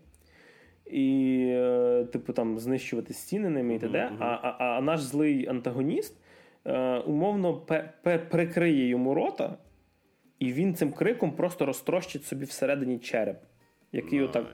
І, 0.86 1.39
е, 1.48 2.06
типу, 2.12 2.32
там 2.32 2.59
знищувати 2.59 3.15
стіни 3.15 3.51
ними 3.51 3.74
і 3.74 3.78
т.д. 3.78 4.10
А, 4.19 4.24
а, 4.24 4.65
а 4.65 4.81
наш 4.81 5.01
злий 5.01 5.47
антагоніст 5.47 6.15
Е, 6.69 6.98
умовно 6.98 7.60
прикриє 8.31 8.89
йому 8.89 9.15
рота, 9.15 9.59
і 10.39 10.52
він 10.52 10.74
цим 10.74 10.93
криком 10.93 11.32
просто 11.32 11.66
розтрощить 11.66 12.24
собі 12.24 12.44
всередині 12.44 12.98
череп. 12.98 13.36
Який 13.93 14.20
nice. 14.20 14.24
отак. 14.24 14.47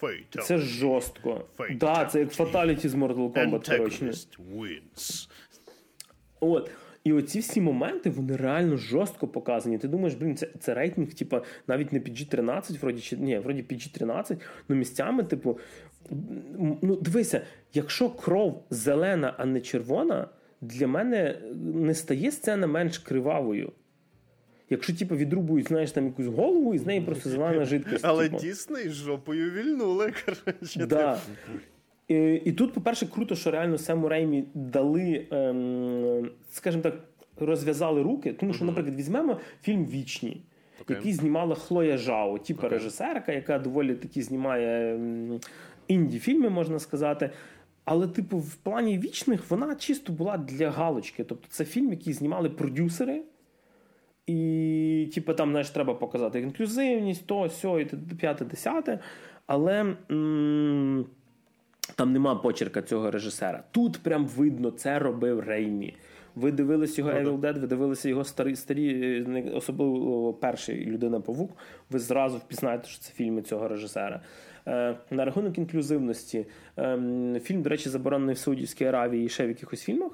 Fatality. 0.00 0.40
Це 0.40 0.58
жорстко. 0.58 1.44
Так, 1.56 1.76
да, 1.76 2.04
це 2.04 2.20
як 2.20 2.28
Fatality 2.28 2.88
з 2.88 2.94
Mortal 2.94 3.32
Kombat. 3.32 3.76
коротше. 3.76 4.12
От. 6.40 6.70
І 7.06 7.12
оці 7.12 7.38
всі 7.38 7.60
моменти 7.60 8.10
вони 8.10 8.36
реально 8.36 8.76
жорстко 8.76 9.28
показані. 9.28 9.78
Ти 9.78 9.88
думаєш, 9.88 10.14
блін, 10.14 10.36
це 10.36 10.48
це 10.60 10.74
рейтинг, 10.74 11.14
типу, 11.14 11.36
навіть 11.66 11.92
не 11.92 11.98
PG-13, 11.98 12.80
вроді 12.80 13.00
чи 13.00 13.16
ні, 13.16 13.38
вроді 13.38 13.62
PG-13, 13.62 14.40
ну 14.68 14.76
місцями, 14.76 15.24
типу, 15.24 15.58
ну 16.82 16.96
дивися, 16.96 17.40
якщо 17.74 18.10
кров 18.10 18.64
зелена, 18.70 19.34
а 19.38 19.46
не 19.46 19.60
червона, 19.60 20.28
для 20.60 20.86
мене 20.86 21.38
не 21.74 21.94
стає 21.94 22.30
сцена 22.30 22.66
менш 22.66 22.98
кривавою. 22.98 23.72
Якщо 24.70 24.96
типу, 24.96 25.16
відрубують, 25.16 25.68
знаєш, 25.68 25.90
там 25.90 26.06
якусь 26.06 26.26
голову, 26.26 26.74
і 26.74 26.78
з 26.78 26.86
неї 26.86 27.00
просто 27.00 27.30
зелена 27.30 27.64
жидкость. 27.64 28.04
Але 28.04 28.28
типу. 28.28 28.40
Дісней 28.40 28.90
жопою 28.90 29.50
вільнули. 29.50 30.12
коротше. 30.26 30.86
Да. 30.86 31.20
І, 32.08 32.34
і 32.44 32.52
тут, 32.52 32.72
по-перше, 32.72 33.06
круто, 33.06 33.34
що 33.34 33.50
реально 33.50 33.78
Сему 33.78 34.08
Реймі 34.08 34.44
дали, 34.54 35.26
ем, 35.30 36.30
скажімо 36.50 36.82
так, 36.82 36.94
розв'язали 37.36 38.02
руки. 38.02 38.32
Тому 38.32 38.52
що, 38.52 38.64
наприклад, 38.64 38.96
візьмемо 38.96 39.40
фільм 39.62 39.86
Вічні, 39.86 40.42
okay. 40.80 40.94
який 40.94 41.12
знімала 41.12 41.54
Хлоя 41.54 41.96
Жао, 41.96 42.38
типу 42.38 42.62
okay. 42.62 42.68
режисерка, 42.68 43.32
яка 43.32 43.58
доволі 43.58 43.94
таки 43.94 44.22
знімає 44.22 44.94
ем, 44.94 45.40
інді-фільми, 45.88 46.48
можна 46.50 46.78
сказати. 46.78 47.30
Але, 47.84 48.08
типу, 48.08 48.38
в 48.38 48.54
плані 48.54 48.98
вічних 48.98 49.50
вона 49.50 49.74
чисто 49.74 50.12
була 50.12 50.38
для 50.38 50.70
галочки. 50.70 51.24
Тобто, 51.24 51.46
це 51.50 51.64
фільм, 51.64 51.90
який 51.90 52.12
знімали 52.12 52.50
продюсери. 52.50 53.22
І, 54.26 55.10
типу, 55.14 55.34
там, 55.34 55.50
знаєш, 55.50 55.70
треба 55.70 55.94
показати 55.94 56.40
інклюзивність, 56.40 57.26
то, 57.26 57.48
сьо, 57.48 57.80
і 57.80 57.84
п'яте, 58.20 58.44
десяте. 58.44 58.98
Але 59.46 59.96
м- 60.10 61.06
там 61.94 62.12
нема 62.12 62.34
почерка 62.34 62.82
цього 62.82 63.10
режисера. 63.10 63.62
Тут 63.70 63.98
прям 63.98 64.26
видно, 64.26 64.70
це 64.70 64.98
робив 64.98 65.40
Реймі. 65.40 65.94
Ви 66.34 66.52
дивились 66.52 66.98
його 66.98 67.10
Evil 67.10 67.40
Dead, 67.40 67.60
ви 67.60 67.66
дивилися 67.66 68.08
його 68.08 68.24
старі, 68.24 68.56
старі 68.56 69.50
особливо 69.54 70.32
перший 70.32 70.86
людина 70.86 71.20
павук. 71.20 71.50
Ви 71.90 71.98
зразу 71.98 72.36
впізнаєте, 72.36 72.88
що 72.88 73.00
це 73.00 73.12
фільми 73.12 73.42
цього 73.42 73.68
режисера. 73.68 74.20
Е, 74.68 74.96
на 75.10 75.24
рахунок 75.24 75.58
інклюзивності, 75.58 76.46
ем, 76.76 77.40
фільм, 77.42 77.62
до 77.62 77.70
речі, 77.70 77.88
заборонений 77.88 78.34
в 78.34 78.38
Саудівській 78.38 78.84
Аравії 78.84 79.26
і 79.26 79.28
ще 79.28 79.46
в 79.46 79.48
якихось 79.48 79.82
фільмах, 79.82 80.12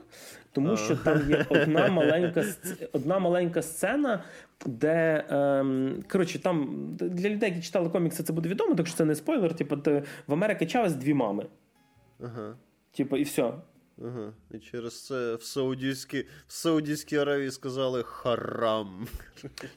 тому 0.53 0.77
що 0.77 0.97
там 0.97 1.31
є 1.31 1.47
одна 1.49 1.89
маленька 1.91 2.45
одна 2.93 3.19
маленька 3.19 3.63
сцена, 3.63 4.25
де 4.67 5.25
ем, 5.29 6.05
коротше, 6.09 6.39
там 6.39 6.87
для 7.01 7.29
людей, 7.29 7.51
які 7.51 7.63
читали 7.63 7.89
комікси, 7.89 8.23
це 8.23 8.33
буде 8.33 8.49
відомо, 8.49 8.75
так 8.75 8.87
що 8.87 8.97
це 8.97 9.05
не 9.05 9.15
спойлер. 9.15 9.55
Типу, 9.55 9.77
в 10.27 10.33
Америці 10.33 10.67
Чавес 10.67 10.95
дві 10.95 11.15
мами. 11.15 11.47
Ага. 12.23 12.57
Типа, 12.93 13.19
і 13.19 13.23
все. 13.23 13.55
Ага. 13.99 14.33
І 14.51 14.59
через 14.59 15.07
це 15.07 15.35
в 15.35 15.43
Саудівській 15.43 16.25
в 16.47 16.53
Саудівській 16.53 17.17
Аравії 17.17 17.51
сказали 17.51 18.03
харам. 18.03 19.07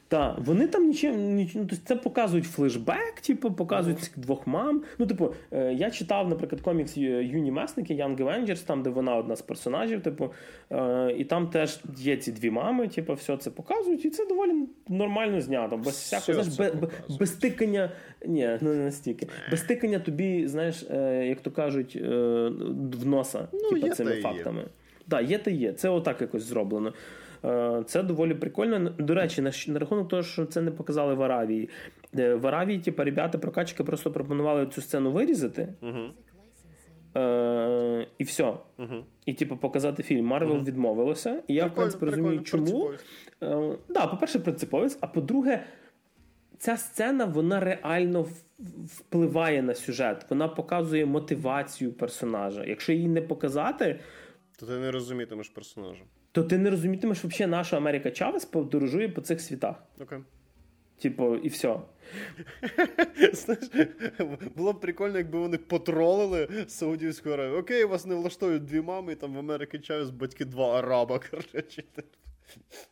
Так, 0.08 0.38
вони 0.38 0.66
там 0.66 0.86
нічим 0.88 1.34
ніч, 1.34 1.50
ну, 1.54 1.68
це 1.84 1.96
показують 1.96 2.44
флешбек, 2.44 3.20
типу, 3.20 3.52
показують 3.52 4.00
цих 4.00 4.18
двох 4.18 4.46
мам. 4.46 4.82
Ну, 4.98 5.06
типу, 5.06 5.34
е, 5.50 5.72
я 5.72 5.90
читав, 5.90 6.28
наприклад, 6.28 6.60
комікс 6.60 6.96
Юні 6.96 7.50
Месники, 7.50 7.94
Young 7.94 8.16
Avengers, 8.16 8.66
там, 8.66 8.82
де 8.82 8.90
вона 8.90 9.16
одна 9.16 9.36
з 9.36 9.42
персонажів, 9.42 10.02
типу, 10.02 10.32
е, 10.70 11.14
і 11.18 11.24
там 11.24 11.48
теж 11.50 11.80
є 11.96 12.16
ці 12.16 12.32
дві 12.32 12.50
мами, 12.50 12.88
типу, 12.88 13.14
все 13.14 13.36
це 13.36 13.50
показують, 13.50 14.04
і 14.04 14.10
це 14.10 14.26
доволі 14.26 14.52
нормально 14.88 15.40
знято. 15.40 15.76
Без 15.76 15.94
всякого, 15.94 16.42
знаєш, 16.42 16.74
без, 16.74 17.16
без 17.18 17.30
тикання, 17.30 17.92
ні, 18.26 18.58
ну 18.60 18.74
не 18.74 18.84
настільки. 18.84 19.28
Без 19.50 19.62
тикання 19.62 19.98
тобі, 19.98 20.48
знаєш, 20.48 20.84
е, 20.90 21.26
як 21.26 21.40
то 21.40 21.50
кажуть, 21.50 21.96
в 21.96 23.06
носа, 23.06 23.48
ну, 23.52 23.80
типу, 23.80 24.05
цими 24.10 24.22
фактами. 24.22 24.64
Так, 25.08 25.30
є 25.30 25.38
та 25.38 25.50
є. 25.50 25.72
Це 25.72 25.88
отак 25.88 26.20
якось 26.20 26.42
зроблено. 26.42 26.92
Е, 27.44 27.82
це 27.86 28.02
доволі 28.02 28.34
прикольно. 28.34 28.90
До 28.98 29.14
речі, 29.14 29.42
на, 29.42 29.52
на 29.68 29.78
рахунок 29.78 30.08
того, 30.08 30.22
що 30.22 30.46
це 30.46 30.62
не 30.62 30.70
показали 30.70 31.14
в 31.14 31.22
Аравії. 31.22 31.68
Е, 32.18 32.34
в 32.34 32.46
Аравії, 32.46 32.78
типу, 32.78 33.04
ребята 33.04 33.38
прокачки 33.38 33.84
просто 33.84 34.10
пропонували 34.10 34.66
цю 34.66 34.82
сцену 34.82 35.12
вирізати. 35.12 35.68
uh 35.82 36.10
Е, 37.16 38.06
І 38.18 38.24
все. 38.24 38.44
uh 38.78 39.02
І, 39.26 39.32
типу, 39.34 39.56
показати 39.56 40.02
фільм. 40.02 40.26
Марвел 40.26 40.56
uh 40.56 40.64
відмовилося. 40.64 41.42
І 41.48 41.54
я, 41.54 41.66
в 41.66 41.74
принципі, 41.74 42.04
розумію, 42.04 42.40
чому. 42.40 42.90
Е, 43.42 43.78
да, 43.88 44.06
По-перше, 44.06 44.38
принциповість, 44.38 44.98
а 45.00 45.06
по-друге, 45.06 45.64
ця 46.58 46.76
сцена 46.76 47.24
вона 47.24 47.60
реально 47.60 48.26
впливає 48.86 49.62
на 49.62 49.74
сюжет. 49.74 50.26
Вона 50.30 50.48
показує 50.48 51.06
мотивацію 51.06 51.92
персонажа. 51.92 52.64
Якщо 52.64 52.92
її 52.92 53.08
не 53.08 53.22
показати, 53.22 54.00
то 54.58 54.66
ти 54.66 54.72
не 54.72 54.90
розумітимеш 54.90 55.48
персонажа 55.48 56.02
то 56.36 56.42
ти 56.42 56.58
не 56.58 56.70
розумітимеш, 56.70 57.24
взагалі, 57.24 57.50
наша 57.50 57.76
Америка 57.76 58.10
Чавес 58.10 58.44
подорожує 58.44 59.08
по 59.08 59.20
цих 59.20 59.40
світах. 59.40 59.76
Окей. 60.00 60.18
Типу, 61.02 61.36
і 61.36 61.48
все. 61.48 61.76
Знаєш, 63.32 63.88
Було 64.56 64.72
б 64.72 64.80
прикольно, 64.80 65.18
якби 65.18 65.38
вони 65.38 65.58
потролили 65.58 66.48
Саудівську 66.68 67.30
Аравію. 67.30 67.58
Окей, 67.58 67.84
вас 67.84 68.06
не 68.06 68.14
влаштують 68.14 68.64
дві 68.64 68.80
мами, 68.80 69.12
і 69.12 69.16
там 69.16 69.34
в 69.34 69.38
Америці 69.38 69.78
Чавес 69.78 70.10
батьки 70.10 70.44
два 70.44 70.78
араба. 70.78 71.20
коротше. 71.30 71.84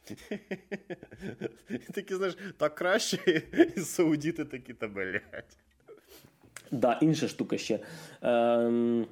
Такі, 1.95 2.15
знаєш, 2.15 2.37
так 2.57 2.75
краще, 2.75 3.43
і 3.77 3.81
саудіти 3.81 4.45
такі 4.45 4.75
та 4.75 4.89
блять. 4.89 5.59
Да, 6.71 6.99
інша 7.03 7.29
штука 7.29 7.59
ще. 7.59 7.79
Ем, 8.23 9.07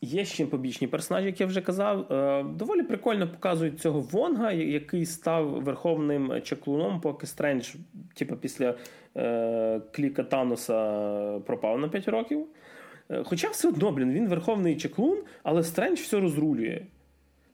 Є 0.00 0.24
ще 0.24 0.46
побічні 0.46 0.86
персонажі, 0.86 1.26
як 1.26 1.40
я 1.40 1.46
вже 1.46 1.60
казав. 1.60 2.12
Е, 2.12 2.42
доволі 2.42 2.82
прикольно 2.82 3.28
показують 3.28 3.80
цього 3.80 4.00
Вонга, 4.00 4.52
який 4.52 5.06
став 5.06 5.48
верховним 5.48 6.42
чаклуном, 6.42 7.00
поки 7.00 7.26
Стрендж, 7.26 7.74
типу, 8.14 8.36
після 8.36 8.74
е, 9.16 9.80
кліка 9.92 10.22
Таноса 10.22 11.40
пропав 11.46 11.78
на 11.78 11.88
5 11.88 12.08
років. 12.08 12.46
Е, 13.10 13.22
хоча 13.24 13.48
все 13.48 13.68
одно, 13.68 13.92
блін, 13.92 14.12
він 14.12 14.28
верховний 14.28 14.76
чаклун, 14.76 15.18
але 15.42 15.62
Стрендж 15.62 15.98
все 15.98 16.20
розрулює. 16.20 16.80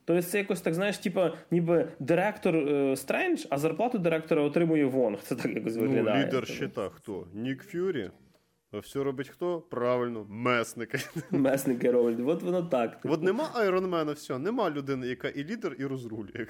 Тобто 0.05 0.23
це 0.23 0.37
якось 0.37 0.61
так, 0.61 0.73
знаєш, 0.73 0.97
типу, 0.97 1.21
ніби 1.51 1.87
директор 1.99 2.55
е, 2.55 2.95
Стрендж, 2.95 3.45
а 3.49 3.57
зарплату 3.57 3.97
директора 3.97 4.41
отримує 4.41 4.85
Вонг. 4.85 5.19
Це 5.21 5.35
так 5.35 5.51
якось 5.55 5.75
ну, 5.75 5.81
виглядає. 5.81 6.19
Ну, 6.21 6.27
Лідер 6.27 6.47
щита 6.47 6.89
хто? 6.89 7.27
Нік 7.33 7.63
Ф'юрі? 7.63 8.11
А 8.71 8.79
все 8.79 9.03
робить 9.03 9.29
хто? 9.29 9.61
Правильно, 9.61 10.25
месники. 10.29 10.99
Месники 11.31 11.91
роблять. 11.91 12.19
От 12.25 12.43
воно 12.43 12.63
так. 12.63 12.99
От 13.03 13.23
нема 13.23 13.49
айронмена, 13.53 14.11
все, 14.11 14.39
нема 14.39 14.69
людини, 14.69 15.07
яка 15.07 15.29
і 15.29 15.43
лідер, 15.43 15.75
і 15.79 15.85
розрулює. 15.85 16.45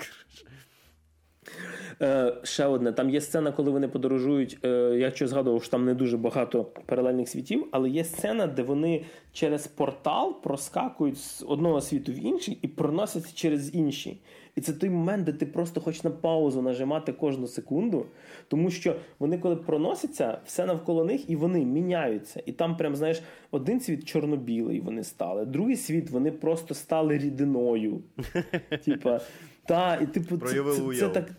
Е, 2.01 2.33
Ще 2.43 2.65
одне, 2.65 2.91
там 2.91 3.09
є 3.09 3.21
сцена, 3.21 3.51
коли 3.51 3.71
вони 3.71 3.87
подорожують. 3.87 4.57
Е, 4.65 4.67
Я 4.99 5.11
що 5.11 5.27
згадував, 5.27 5.61
що 5.63 5.71
там 5.71 5.85
не 5.85 5.93
дуже 5.93 6.17
багато 6.17 6.63
паралельних 6.63 7.29
світів, 7.29 7.67
але 7.71 7.89
є 7.89 8.03
сцена, 8.03 8.47
де 8.47 8.63
вони 8.63 9.03
через 9.33 9.67
портал 9.67 10.41
проскакують 10.41 11.17
з 11.17 11.43
одного 11.47 11.81
світу 11.81 12.11
в 12.11 12.25
інший 12.25 12.57
і 12.61 12.67
проносяться 12.67 13.31
через 13.35 13.75
інший. 13.75 14.21
І 14.55 14.61
це 14.61 14.73
той 14.73 14.89
момент, 14.89 15.23
де 15.23 15.31
ти 15.31 15.45
просто 15.45 15.81
хочеш 15.81 16.03
на 16.03 16.09
паузу 16.09 16.61
нажимати 16.61 17.13
кожну 17.13 17.47
секунду, 17.47 18.05
тому 18.47 18.69
що 18.71 18.95
вони, 19.19 19.37
коли 19.37 19.55
проносяться, 19.55 20.37
все 20.45 20.65
навколо 20.65 21.03
них 21.03 21.29
і 21.29 21.35
вони 21.35 21.65
міняються. 21.65 22.43
І 22.45 22.51
там, 22.51 22.77
прям, 22.77 22.95
знаєш, 22.95 23.21
один 23.51 23.79
світ 23.79 24.05
чорно-білий 24.05 24.79
вони 24.79 25.03
стали, 25.03 25.45
другий 25.45 25.75
світ 25.75 26.09
вони 26.09 26.31
просто 26.31 26.73
стали 26.73 27.17
рідиною. 27.17 28.01
Типа, 28.85 29.21
та, 29.65 29.95
і 29.95 30.05
типу, 30.05 30.37
це, 30.37 30.63
це, 30.63 30.99
це 30.99 31.09
так. 31.09 31.31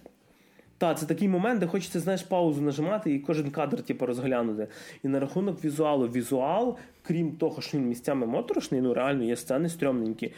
Так, 0.78 0.98
це 0.98 1.06
такий 1.06 1.28
момент, 1.28 1.60
де 1.60 1.66
хочеться, 1.66 2.00
знаєш, 2.00 2.22
паузу 2.22 2.62
нажимати 2.62 3.14
і 3.14 3.18
кожен 3.18 3.50
кадр 3.50 3.82
типу, 3.82 4.06
розглянути. 4.06 4.68
І 5.02 5.08
на 5.08 5.20
рахунок 5.20 5.64
візуалу, 5.64 6.06
візуал, 6.06 6.76
крім 7.02 7.36
того, 7.36 7.62
що 7.62 7.78
він 7.78 7.88
місцями 7.88 8.26
моторошний, 8.26 8.80
ну 8.80 8.94
реально 8.94 9.24
є 9.24 9.36
сцени 9.36 9.68
стрьомненькі. 9.68 10.32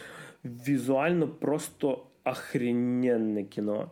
Візуально 0.44 1.28
просто 1.28 2.05
охрененне 2.24 3.44
кіно. 3.44 3.90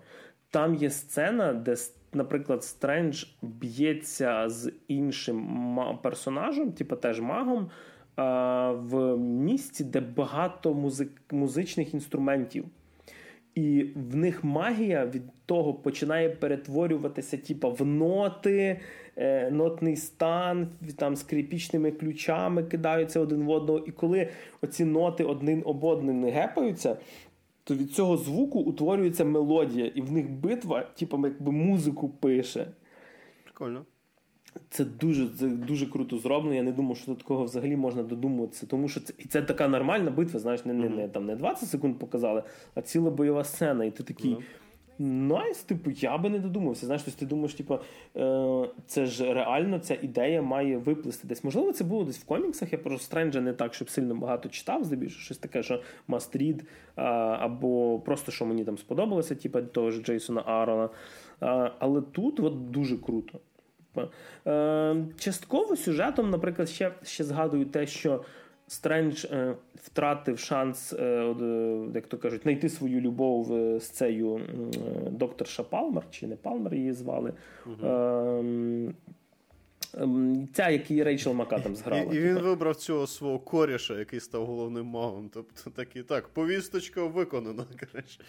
Там 0.50 0.74
є 0.74 0.90
сцена, 0.90 1.52
де, 1.52 1.76
наприклад, 2.12 2.64
Стрендж 2.64 3.24
б'ється 3.42 4.48
з 4.48 4.72
іншим 4.88 5.80
персонажем, 6.02 6.72
типу 6.72 6.96
теж 6.96 7.20
магом, 7.20 7.70
в 8.72 9.16
місці, 9.16 9.84
де 9.84 10.00
багато 10.00 10.74
музик, 10.74 11.10
музичних 11.30 11.94
інструментів. 11.94 12.64
І 13.56 13.86
в 13.94 14.16
них 14.16 14.44
магія 14.44 15.06
від 15.06 15.22
того 15.46 15.74
починає 15.74 16.28
перетворюватися, 16.28 17.36
типу, 17.36 17.70
в 17.70 17.86
ноти, 17.86 18.80
е, 19.16 19.50
нотний 19.50 19.96
стан, 19.96 20.68
там 20.96 21.16
скрипічними 21.16 21.90
ключами 21.90 22.62
кидаються 22.62 23.20
один 23.20 23.44
в 23.44 23.50
одного. 23.50 23.78
І 23.78 23.90
коли 23.90 24.28
оці 24.62 24.84
ноти 24.84 25.24
один 25.24 25.62
об 25.64 25.84
одним 25.84 26.20
не 26.20 26.30
гепаються, 26.30 26.96
то 27.64 27.74
від 27.74 27.92
цього 27.92 28.16
звуку 28.16 28.58
утворюється 28.60 29.24
мелодія, 29.24 29.86
і 29.86 30.00
в 30.00 30.12
них 30.12 30.30
битва, 30.30 30.82
типу, 30.82 31.20
якби 31.24 31.52
музику 31.52 32.08
пише. 32.08 32.66
Прикольно. 33.44 33.84
Це 34.70 34.84
дуже 34.84 35.28
це 35.28 35.46
дуже 35.46 35.86
круто 35.86 36.18
зроблено. 36.18 36.54
Я 36.54 36.62
не 36.62 36.72
думав, 36.72 36.96
що 36.96 37.12
до 37.12 37.18
такого 37.18 37.44
взагалі 37.44 37.76
можна 37.76 38.02
додумуватися. 38.02 38.66
Тому 38.66 38.88
що 38.88 39.00
це 39.00 39.14
і 39.18 39.24
це 39.24 39.42
така 39.42 39.68
нормальна 39.68 40.10
битва, 40.10 40.40
знаєш, 40.40 40.64
не 40.64 40.74
не, 40.74 40.88
не, 40.88 41.08
там, 41.08 41.26
не 41.26 41.36
20 41.36 41.68
секунд 41.68 41.98
показали, 41.98 42.42
а 42.74 42.82
ціла 42.82 43.10
бойова 43.10 43.44
сцена. 43.44 43.84
І 43.84 43.90
ти 43.90 44.02
такий. 44.02 44.30
Mm-hmm. 44.30 44.42
Nice, 44.98 45.62
типу, 45.62 45.90
я 45.90 46.18
би 46.18 46.30
не 46.30 46.38
додумався. 46.38 46.86
Знаєш, 46.86 47.02
тобто 47.02 47.20
ти 47.20 47.26
думаєш, 47.26 47.54
типу, 47.54 47.78
е, 48.16 48.68
це 48.86 49.06
ж 49.06 49.34
реально 49.34 49.78
ця 49.78 49.98
ідея 50.02 50.42
має 50.42 50.78
виплисти 50.78 51.28
десь. 51.28 51.44
Можливо, 51.44 51.72
це 51.72 51.84
було 51.84 52.04
десь 52.04 52.18
в 52.18 52.24
коміксах. 52.24 52.72
Я 52.72 52.78
про 52.78 52.98
Стренджа 52.98 53.40
не 53.40 53.52
так, 53.52 53.74
щоб 53.74 53.90
сильно 53.90 54.14
багато 54.14 54.48
читав, 54.48 54.84
здебільшого, 54.84 55.22
щось 55.22 55.38
таке, 55.38 55.62
що 55.62 55.82
read, 56.08 56.60
або 57.40 57.98
просто 57.98 58.32
що 58.32 58.46
мені 58.46 58.64
там 58.64 58.78
сподобалося, 58.78 59.34
типу, 59.34 59.62
того 59.62 59.90
ж 59.90 60.02
Джейсона 60.02 60.42
Аарона. 60.46 60.88
Але 61.78 62.00
тут 62.00 62.40
от 62.40 62.70
дуже 62.70 62.96
круто. 62.96 63.40
Е, 64.46 64.96
частково 65.18 65.76
сюжетом, 65.76 66.30
наприклад, 66.30 66.68
ще, 66.68 66.92
ще 67.02 67.24
згадую 67.24 67.64
те, 67.64 67.86
що. 67.86 68.24
Стрендж 68.68 69.24
е, 69.24 69.54
втратив 69.74 70.38
шанс, 70.38 70.92
е, 70.92 71.02
е, 71.02 71.88
як 71.94 72.06
то 72.06 72.18
кажуть, 72.18 72.42
знайти 72.42 72.68
свою 72.68 73.00
любов 73.00 73.52
е, 73.52 73.80
з 73.80 73.90
цією 73.90 74.36
е, 74.36 74.40
докторша 75.10 75.62
Палмер, 75.62 76.02
чи 76.10 76.26
не 76.26 76.36
Палмер 76.36 76.74
її 76.74 76.92
звали. 76.92 77.32
Угу. 77.66 78.92
Ця, 80.52 80.68
який 80.68 81.02
Рейчел 81.02 81.32
Мака 81.32 81.58
там 81.58 81.76
зграла. 81.76 82.02
І, 82.02 82.16
і 82.16 82.20
він 82.20 82.34
типу. 82.34 82.46
вибрав 82.46 82.76
цього 82.76 83.06
свого 83.06 83.38
коріша, 83.38 83.98
який 83.98 84.20
став 84.20 84.46
головним 84.46 84.86
магом. 84.86 85.30
Тобто 85.34 85.70
такий, 85.70 86.02
так, 86.02 86.28
повісточка 86.28 87.04
виконана. 87.04 87.64
коротше. 87.80 88.20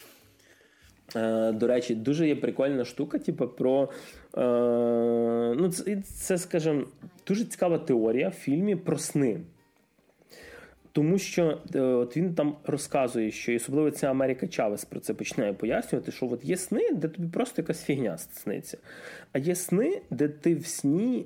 До 1.58 1.68
речі, 1.68 1.96
дуже 1.96 2.28
є 2.28 2.36
прикольна 2.36 2.86
штука, 2.86 3.20
типу, 3.20 3.48
про. 3.48 3.90
Е, 4.38 5.56
ну, 5.58 5.70
Це, 5.70 6.02
це 6.02 6.38
скажімо, 6.38 6.84
дуже 7.28 7.46
цікава 7.46 7.78
теорія 7.78 8.30
в 8.30 8.32
фільмі 8.32 8.76
про 8.76 8.98
сни. 8.98 9.40
Тому 10.92 11.18
що 11.18 11.58
е, 11.76 11.82
от 11.82 12.18
він 12.18 12.34
там 12.34 12.56
розказує, 12.66 13.32
що 13.32 13.52
і 13.52 13.56
особливо 13.56 13.92
ця 13.92 14.08
Америка 14.08 14.48
Чавес 14.48 14.86
про 14.86 15.00
це 15.00 15.14
починає 15.14 15.54
пояснювати, 15.54 16.12
що 16.12 16.26
от 16.32 16.46
є 16.46 16.58
сни, 16.58 16.92
де 16.92 17.08
тобі 17.08 17.28
просто 17.28 17.62
якась 17.62 17.84
фігня 17.84 18.18
сниться. 18.18 18.78
А 19.32 19.40
є 19.40 19.56
сни, 19.56 20.02
де 20.10 20.28
ти 20.28 20.56
в 20.56 20.66
сні 20.66 21.26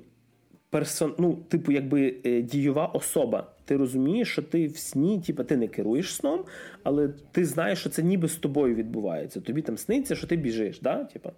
персон... 0.70 1.14
ну, 1.18 1.34
типу, 1.48 1.72
якби 1.72 2.14
е, 2.24 2.42
дієва 2.42 2.86
особа. 2.86 3.46
Ти 3.64 3.76
розумієш, 3.76 4.32
що 4.32 4.42
ти 4.42 4.66
в 4.66 4.78
сні, 4.78 5.20
типу, 5.20 5.44
ти 5.44 5.56
не 5.56 5.68
керуєш 5.68 6.14
сном, 6.14 6.44
але 6.82 7.08
ти 7.32 7.44
знаєш, 7.44 7.78
що 7.78 7.90
це 7.90 8.02
ніби 8.02 8.28
з 8.28 8.36
тобою 8.36 8.74
відбувається. 8.74 9.40
Тобі 9.40 9.62
там 9.62 9.78
сниться, 9.78 10.14
що 10.14 10.26
ти 10.26 10.36
біжиш. 10.36 10.80
Да? 10.80 11.04
Типу. 11.04 11.30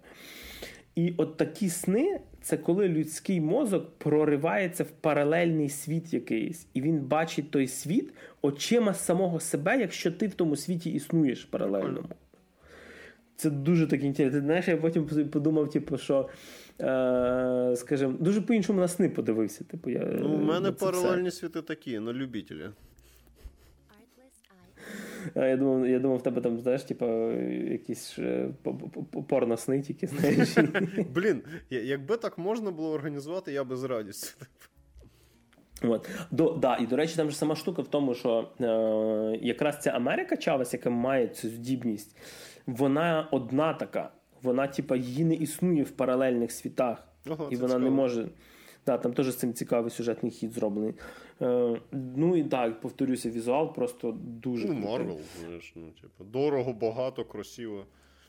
І 0.95 1.13
от 1.17 1.37
такі 1.37 1.69
сни 1.69 2.19
це 2.41 2.57
коли 2.57 2.87
людський 2.87 3.41
мозок 3.41 3.97
проривається 3.97 4.83
в 4.83 4.91
паралельний 4.91 5.69
світ 5.69 6.13
якийсь, 6.13 6.67
і 6.73 6.81
він 6.81 6.99
бачить 6.99 7.51
той 7.51 7.67
світ 7.67 8.13
очима 8.41 8.93
самого 8.93 9.39
себе, 9.39 9.79
якщо 9.79 10.11
ти 10.11 10.27
в 10.27 10.33
тому 10.33 10.55
світі 10.55 10.91
існуєш 10.91 11.45
паралельному. 11.45 12.07
Це 13.35 13.49
дуже 13.49 13.87
так 13.87 14.03
інтересно. 14.03 14.39
Ти 14.39 14.45
знаєш, 14.45 14.67
я 14.67 14.77
потім 14.77 15.29
подумав, 15.29 15.69
типу, 15.69 15.97
що, 15.97 16.29
е, 16.81 17.73
скажімо, 17.75 18.13
дуже 18.19 18.41
по-іншому 18.41 18.79
на 18.79 18.87
сни 18.87 19.09
подивився. 19.09 19.63
Типу, 19.63 19.89
я, 19.89 19.99
Ну, 20.19 20.29
У 20.35 20.43
мене 20.43 20.71
паралельні 20.71 21.29
все. 21.29 21.39
світи 21.39 21.61
такі, 21.61 21.99
на 21.99 22.13
любителя. 22.13 22.71
Я 25.35 25.57
думав, 25.57 25.87
я 25.87 25.99
думав, 25.99 26.17
в 26.17 26.23
тебе 26.23 26.41
там, 26.41 26.59
знаєш, 26.59 26.83
типу, 26.83 27.05
якісь 27.71 28.19
порносни 29.27 29.81
тільки, 29.81 30.07
знаєш. 30.07 30.55
Блін, 31.15 31.41
якби 31.69 32.17
так 32.17 32.37
можна 32.37 32.71
було 32.71 32.91
організувати, 32.91 33.51
я 33.51 33.63
би 33.63 33.75
з 33.75 33.83
радістю. 33.83 34.45
От. 35.83 36.09
До, 36.31 36.51
да, 36.51 36.77
І, 36.77 36.85
до 36.85 36.95
речі, 36.95 37.15
там 37.15 37.29
ж 37.29 37.37
сама 37.37 37.55
штука 37.55 37.81
в 37.81 37.87
тому, 37.87 38.13
що 38.13 38.49
е, 38.61 39.39
якраз 39.41 39.79
ця 39.81 39.89
Америка 39.89 40.37
Чавес, 40.37 40.73
яка 40.73 40.89
має 40.89 41.27
цю 41.27 41.49
здібність, 41.49 42.17
вона 42.65 43.27
одна 43.31 43.73
така. 43.73 44.11
Вона, 44.41 44.67
типа, 44.67 44.95
її 44.95 45.25
не 45.25 45.35
існує 45.35 45.83
в 45.83 45.91
паралельних 45.91 46.51
світах. 46.51 47.07
Ого, 47.29 47.47
і 47.51 47.55
вона 47.55 47.67
цікаво. 47.67 47.83
не 47.83 47.89
може. 47.89 48.27
Да, 48.85 48.97
Там 48.97 49.13
теж 49.13 49.31
з 49.31 49.35
цим 49.35 49.53
цікавий 49.53 49.91
сюжетний 49.91 50.31
хід 50.31 50.53
зроблений. 50.53 50.93
Е, 51.41 51.79
Ну 51.91 52.35
і 52.35 52.43
так, 52.43 52.81
повторюся, 52.81 53.29
візуал 53.29 53.75
просто 53.75 54.17
дуже. 54.41 54.67
Ну, 54.67 54.73
Марвел, 54.73 55.19
ну, 55.75 55.83
типу, 56.01 56.23
дорого, 56.23 56.73
багато, 56.73 57.25
красиво. 57.25 57.85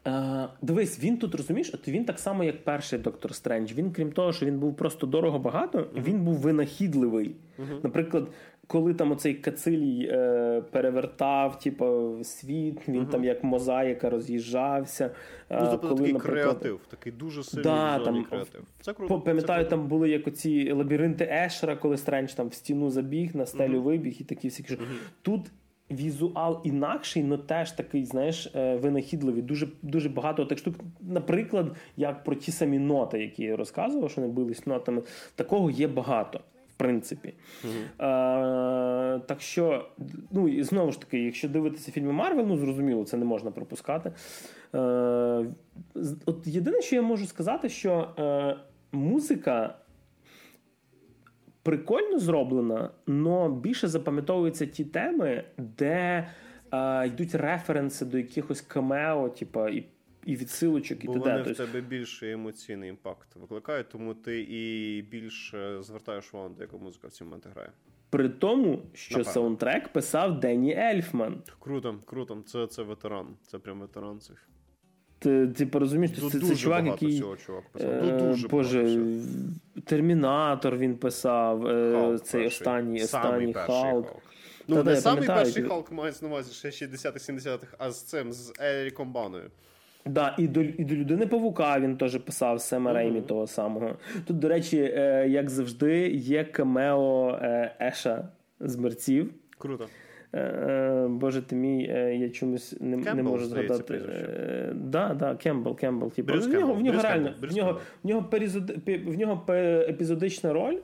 Е, 0.06 0.48
Дивись, 0.62 1.04
він 1.04 1.18
тут 1.18 1.34
розумієш, 1.34 1.70
от 1.74 1.88
він 1.88 2.04
так 2.04 2.18
само, 2.18 2.44
як 2.44 2.64
перший 2.64 2.98
доктор 2.98 3.34
Стрендж. 3.34 3.72
Він, 3.72 3.92
крім 3.92 4.12
того, 4.12 4.32
що 4.32 4.46
він 4.46 4.58
був 4.58 4.76
просто 4.76 5.06
дорого 5.06 5.38
багато, 5.38 5.78
uh-huh. 5.78 6.02
він 6.02 6.24
був 6.24 6.34
винахідливий. 6.34 7.36
Uh-huh. 7.58 7.80
Наприклад, 7.82 8.28
коли 8.66 8.94
там 8.94 9.12
оцей 9.12 9.34
Кецилій 9.34 10.08
е, 10.12 10.62
перевертав, 10.70 11.58
типу, 11.58 12.18
світ, 12.22 12.88
він 12.88 13.02
uh-huh. 13.02 13.10
там 13.10 13.24
як 13.24 13.44
мозаїка 13.44 14.10
роз'їжджався. 14.10 15.10
Ну, 15.50 15.68
тобто 15.70 15.88
коли, 15.88 16.00
такий 16.00 16.12
наприклад, 16.12 16.58
креатив, 16.58 16.80
такий 16.88 17.12
дуже 17.12 17.42
сильний 17.42 17.64
да, 17.64 17.98
там, 17.98 18.24
креатив. 18.24 18.64
Це 18.80 18.92
круто. 18.92 19.20
Пам'ятаю, 19.20 19.64
це 19.64 19.70
там 19.70 19.88
були 19.88 20.10
як 20.10 20.26
оці 20.26 20.72
лабіринти 20.72 21.24
Ешера, 21.24 21.76
коли 21.76 21.96
Стрендж 21.96 22.32
там 22.32 22.48
в 22.48 22.54
стіну 22.54 22.90
забіг, 22.90 23.36
на 23.36 23.46
стелю 23.46 23.82
вибіг 23.82 24.16
і 24.20 24.24
такі 24.24 24.48
всі. 24.48 24.78
Тут 25.22 25.40
візуал 25.90 26.60
інакший, 26.64 27.24
але 27.26 27.38
теж 27.38 27.72
такий, 27.72 28.04
знаєш, 28.04 28.50
е, 28.54 28.76
винахідливий. 28.76 29.42
Дуже 29.42 29.68
дуже 29.82 30.08
багато 30.08 30.44
тих 30.44 30.58
штук. 30.58 30.74
Наприклад, 31.00 31.76
як 31.96 32.24
про 32.24 32.34
ті 32.34 32.52
самі 32.52 32.78
ноти, 32.78 33.20
які 33.20 33.42
я 33.42 33.56
розказував, 33.56 34.10
що 34.10 34.20
не 34.20 34.28
бились 34.28 34.66
нотами, 34.66 35.02
такого 35.34 35.70
є 35.70 35.88
багато. 35.88 36.40
Принципі. 36.76 37.34
Uh-huh. 37.64 38.04
А, 38.06 39.18
Так 39.26 39.40
що, 39.40 39.88
ну 40.30 40.48
і 40.48 40.62
знову 40.62 40.92
ж 40.92 41.00
таки, 41.00 41.18
якщо 41.18 41.48
дивитися 41.48 41.92
фільми 41.92 42.12
Марвел, 42.12 42.46
ну 42.46 42.56
зрозуміло, 42.56 43.04
це 43.04 43.16
не 43.16 43.24
можна 43.24 43.50
пропускати. 43.50 44.12
А, 44.72 45.44
от 46.26 46.46
Єдине, 46.46 46.82
що 46.82 46.96
я 46.96 47.02
можу 47.02 47.26
сказати, 47.26 47.68
що 47.68 47.92
а, 47.92 48.54
музика 48.92 49.74
прикольно 51.66 52.18
зроблена, 52.18 52.90
але 53.06 53.48
більше 53.48 53.88
запам'ятовуються 53.88 54.66
ті 54.66 54.84
теми, 54.84 55.44
де 55.58 56.28
е, 56.72 57.06
йдуть 57.06 57.34
референси 57.34 58.04
до 58.04 58.18
якихось 58.18 58.60
камео, 58.60 59.28
типа 59.28 59.68
і. 59.68 59.86
І 60.26 60.36
відсилочок, 60.36 61.04
і 61.04 61.06
т.д. 61.06 61.18
вони 61.18 61.42
в 61.42 61.56
тебе 61.56 61.80
більше 61.80 62.32
емоційний 62.32 62.90
імпакт 62.90 63.28
викликають, 63.36 63.88
тому 63.88 64.14
ти 64.14 64.40
і 64.40 65.02
більше 65.02 65.82
звертаєш 65.82 66.34
увагу, 66.34 66.54
до 66.56 66.62
яка 66.62 66.76
музика 66.76 67.08
в 67.08 67.10
цьому 67.10 67.28
моменті 67.30 67.48
грає. 67.54 67.70
При 68.10 68.28
тому, 68.28 68.82
що 68.94 69.18
Напевно. 69.18 69.32
саундтрек 69.32 69.88
писав 69.88 70.40
Денні 70.40 70.72
Ельфман. 70.72 71.42
Круто, 71.58 71.98
круто. 72.04 72.42
Це 72.46 72.66
це 72.66 72.82
ветеран. 72.82 73.26
Це 73.46 73.58
прям 73.58 73.80
ветеран 73.80 74.20
цих. 74.20 74.48
Ти, 75.18 75.48
ти 75.48 75.66
порозумієш, 75.66 76.16
що 76.16 76.30
це, 76.30 76.40
це 76.40 76.56
чувак, 76.56 76.86
який. 76.86 77.16
Всього, 77.16 77.36
чувак 77.36 77.64
писав. 77.72 77.90
Е, 77.90 78.28
дуже 78.28 78.48
Боже, 78.48 79.08
Термінатор 79.84 80.76
він 80.76 80.96
писав, 80.96 81.66
е, 81.66 81.92
Халк 81.92 82.22
цей 82.22 82.42
перший. 82.42 82.58
останній 82.58 83.02
останній 83.02 83.52
Халк. 83.52 84.16
Ну, 84.68 84.76
Та, 84.76 84.82
не 84.82 84.96
самий 84.96 85.26
перший 85.26 85.62
Халк 85.62 85.92
мається 85.92 86.24
на 86.24 86.30
увазі 86.30 86.52
ще 86.52 86.86
60-х-70-х, 86.86 87.76
а 87.78 87.90
з 87.90 88.02
цим, 88.02 88.32
з 88.32 88.52
Еріком 88.60 89.12
Баною. 89.12 89.50
Да, 90.06 90.34
і 90.38 90.48
до 90.48 90.62
і 90.62 90.84
до 90.84 90.94
людини 90.94 91.26
Павука 91.26 91.80
він 91.80 91.96
теж 91.96 92.18
писав 92.18 92.60
Сема 92.60 92.92
mm-hmm. 92.92 93.22
Того 93.22 93.46
самого. 93.46 93.96
Тут, 94.26 94.38
до 94.38 94.48
речі, 94.48 94.78
е, 94.78 95.28
як 95.28 95.50
завжди, 95.50 96.08
є 96.08 96.44
камео 96.44 97.38
Еша 97.80 98.28
з 98.60 98.76
мерців. 98.76 99.34
Круто. 99.58 99.86
Е, 100.34 101.06
Боже 101.10 101.42
ти 101.42 101.56
мій, 101.56 101.90
е, 101.90 102.16
я 102.16 102.30
чомусь 102.30 102.76
не 102.80 102.96
Кембл, 102.96 103.16
не 103.16 103.22
можу 103.22 103.46
згадати. 103.46 103.94
Е, 103.94 104.72
да, 104.74 105.14
да, 105.14 105.34
Кембл, 105.34 105.76
Кембл. 105.76 106.10
Типу. 106.10 106.32
В 106.32 106.48
нього 106.48 106.74
в 106.74 106.80
нього 106.80 107.02
реально 107.02 107.34
в 107.40 107.56
нього, 107.56 107.80
в 108.04 108.06
нього 108.06 108.30
в 108.86 109.18
нього 109.18 109.44
епізодична 109.88 110.52
роль. 110.52 110.76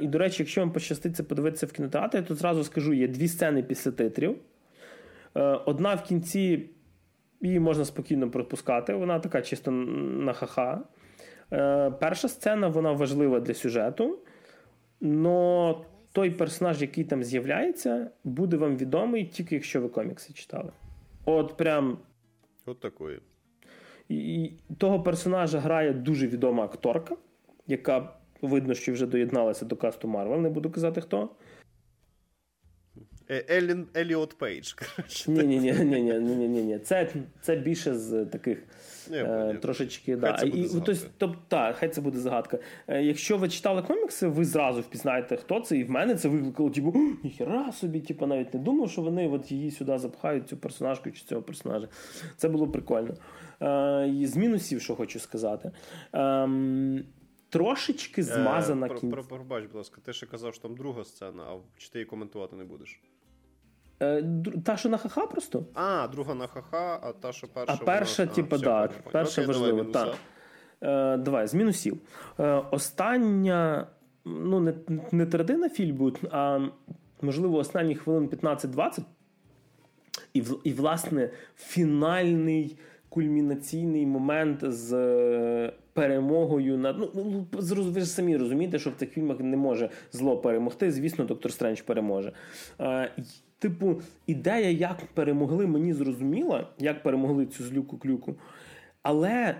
І, 0.00 0.06
до 0.06 0.18
речі, 0.18 0.42
якщо 0.42 0.60
вам 0.60 0.72
пощаститься 0.72 1.24
подивитися 1.24 1.66
в 1.66 1.72
кінотеатрі, 1.72 2.22
то 2.22 2.34
зразу 2.34 2.64
скажу: 2.64 2.92
є 2.92 3.08
дві 3.08 3.28
сцени 3.28 3.62
після 3.62 3.90
титрів. 3.90 4.36
Одна 5.64 5.94
в 5.94 6.02
кінці 6.02 6.70
її 7.40 7.60
можна 7.60 7.84
спокійно 7.84 8.30
пропускати. 8.30 8.94
Вона 8.94 9.18
така 9.18 9.42
чисто 9.42 9.70
на 9.70 10.32
ха-ха. 10.32 10.80
Перша 12.00 12.28
сцена 12.28 12.68
вона 12.68 12.92
важлива 12.92 13.40
для 13.40 13.54
сюжету. 13.54 14.18
Но 15.00 15.84
той 16.12 16.30
персонаж, 16.30 16.82
який 16.82 17.04
там 17.04 17.24
з'являється, 17.24 18.10
буде 18.24 18.56
вам 18.56 18.76
відомий 18.76 19.24
тільки 19.24 19.54
якщо 19.54 19.80
ви 19.80 19.88
комікси 19.88 20.32
читали. 20.32 20.72
От 21.24 21.56
прям. 21.56 21.98
От 22.66 22.80
такої. 22.80 23.20
І 24.08 24.52
Того 24.78 25.02
персонажа 25.02 25.60
грає 25.60 25.92
дуже 25.92 26.26
відома 26.26 26.64
акторка, 26.64 27.16
яка 27.66 28.12
видно, 28.42 28.74
що 28.74 28.92
вже 28.92 29.06
доєдналася 29.06 29.64
до 29.64 29.76
касту 29.76 30.08
Марвел, 30.08 30.40
не 30.40 30.48
буду 30.48 30.70
казати 30.70 31.00
хто. 31.00 31.28
Еллен 33.28 33.86
Еліот 33.96 34.38
Пейдж. 34.38 34.74
Ні, 35.26 35.42
ні, 35.42 35.58
ні, 35.58 35.72
ні, 35.72 36.00
ні, 36.00 36.18
ні, 36.20 36.48
ні, 36.48 36.62
ні. 36.62 36.78
Це 36.78 37.12
це 37.40 37.56
більше 37.56 37.94
з 37.94 38.24
таких 38.24 38.58
е, 39.12 39.58
трошечки. 39.62 40.16
да. 40.16 40.32
Це 40.32 40.46
буде 40.46 40.62
і, 40.62 40.68
тобто, 41.18 41.36
так, 41.48 41.76
хай 41.76 41.88
це 41.88 42.00
буде 42.00 42.18
загадка. 42.18 42.58
Е, 42.86 43.02
якщо 43.02 43.36
ви 43.36 43.48
читали 43.48 43.82
комікси, 43.82 44.26
ви 44.26 44.44
зразу 44.44 44.80
впізнаєте, 44.80 45.36
хто 45.36 45.60
це, 45.60 45.76
і 45.78 45.84
в 45.84 45.90
мене 45.90 46.14
це 46.14 46.28
викликало, 46.28 46.70
типу, 46.70 46.94
ніхера 47.24 47.72
собі, 47.72 48.00
типу, 48.00 48.26
навіть 48.26 48.54
не 48.54 48.60
думав, 48.60 48.90
що 48.90 49.02
вони 49.02 49.28
от 49.28 49.52
її 49.52 49.70
сюди 49.70 49.98
запхають, 49.98 50.48
цю 50.48 50.56
персонажку 50.56 51.10
чи 51.10 51.24
цього 51.24 51.42
персонажа. 51.42 51.88
Це 52.36 52.48
було 52.48 52.68
прикольно. 52.68 53.14
Е, 53.62 54.26
з 54.26 54.36
мінусів, 54.36 54.80
що 54.82 54.94
хочу 54.94 55.20
сказати. 55.20 55.70
Е, 56.14 56.48
Трошечки 57.48 58.22
змазана 58.22 58.88
кінця. 58.88 59.16
Пробач, 59.28 59.64
будь 59.64 59.74
ласка, 59.74 60.00
ти 60.04 60.12
ще 60.12 60.26
казав, 60.26 60.54
що 60.54 60.62
там 60.62 60.76
друга 60.76 61.04
сцена, 61.04 61.42
а 61.42 61.58
чи 61.78 61.88
ти 61.88 61.98
її 61.98 62.06
коментувати 62.06 62.56
не 62.56 62.64
будеш? 62.64 63.00
Е, 64.02 64.24
та, 64.64 64.76
що 64.76 64.88
на 64.88 64.96
ха-ха 64.96 65.26
просто? 65.26 65.66
А, 65.74 66.08
друга 66.08 66.34
на 66.34 66.46
ха-ха, 66.46 66.98
а 67.02 67.12
та, 67.12 67.32
що 67.32 67.48
перша. 67.48 67.78
А 67.80 67.84
перша, 67.84 68.22
вона... 68.22 68.34
типу, 68.34 68.58
так, 68.58 68.90
перша 69.12 69.42
Окей, 69.42 69.46
важлива. 69.46 69.82
Давай, 69.82 70.14
Е, 70.80 71.16
давай, 71.16 71.46
з 71.46 71.54
мінусів. 71.54 71.98
Е, 72.40 72.62
остання, 72.70 73.86
ну, 74.24 74.60
не 74.60 74.74
не 75.12 75.26
третина 75.26 75.68
фільму, 75.68 76.12
а 76.30 76.68
можливо, 77.22 77.58
останні 77.58 77.94
хвилин 77.94 78.28
15-20. 78.28 79.00
І, 80.34 80.42
і, 80.64 80.72
власне, 80.72 81.30
фінальний 81.56 82.78
кульмінаційний 83.08 84.06
момент 84.06 84.58
з 84.62 84.92
перемогою 85.92 86.78
над. 86.78 86.98
Ну, 86.98 87.10
ну 87.14 87.46
ви 87.90 88.00
ж 88.00 88.06
самі 88.06 88.36
розумієте, 88.36 88.78
що 88.78 88.90
в 88.90 88.94
цих 88.94 89.10
фільмах 89.10 89.40
не 89.40 89.56
може 89.56 89.90
зло 90.12 90.36
перемогти. 90.36 90.92
Звісно, 90.92 91.24
доктор 91.24 91.52
Стрендж 91.52 91.80
переможе. 91.80 92.32
Е, 92.80 93.12
Типу, 93.58 94.00
ідея, 94.26 94.70
як 94.70 95.06
перемогли, 95.14 95.66
мені 95.66 95.92
зрозуміла, 95.92 96.68
як 96.78 97.02
перемогли 97.02 97.46
цю 97.46 97.64
злюку 97.64 97.98
клюку. 97.98 98.34
Але 99.02 99.56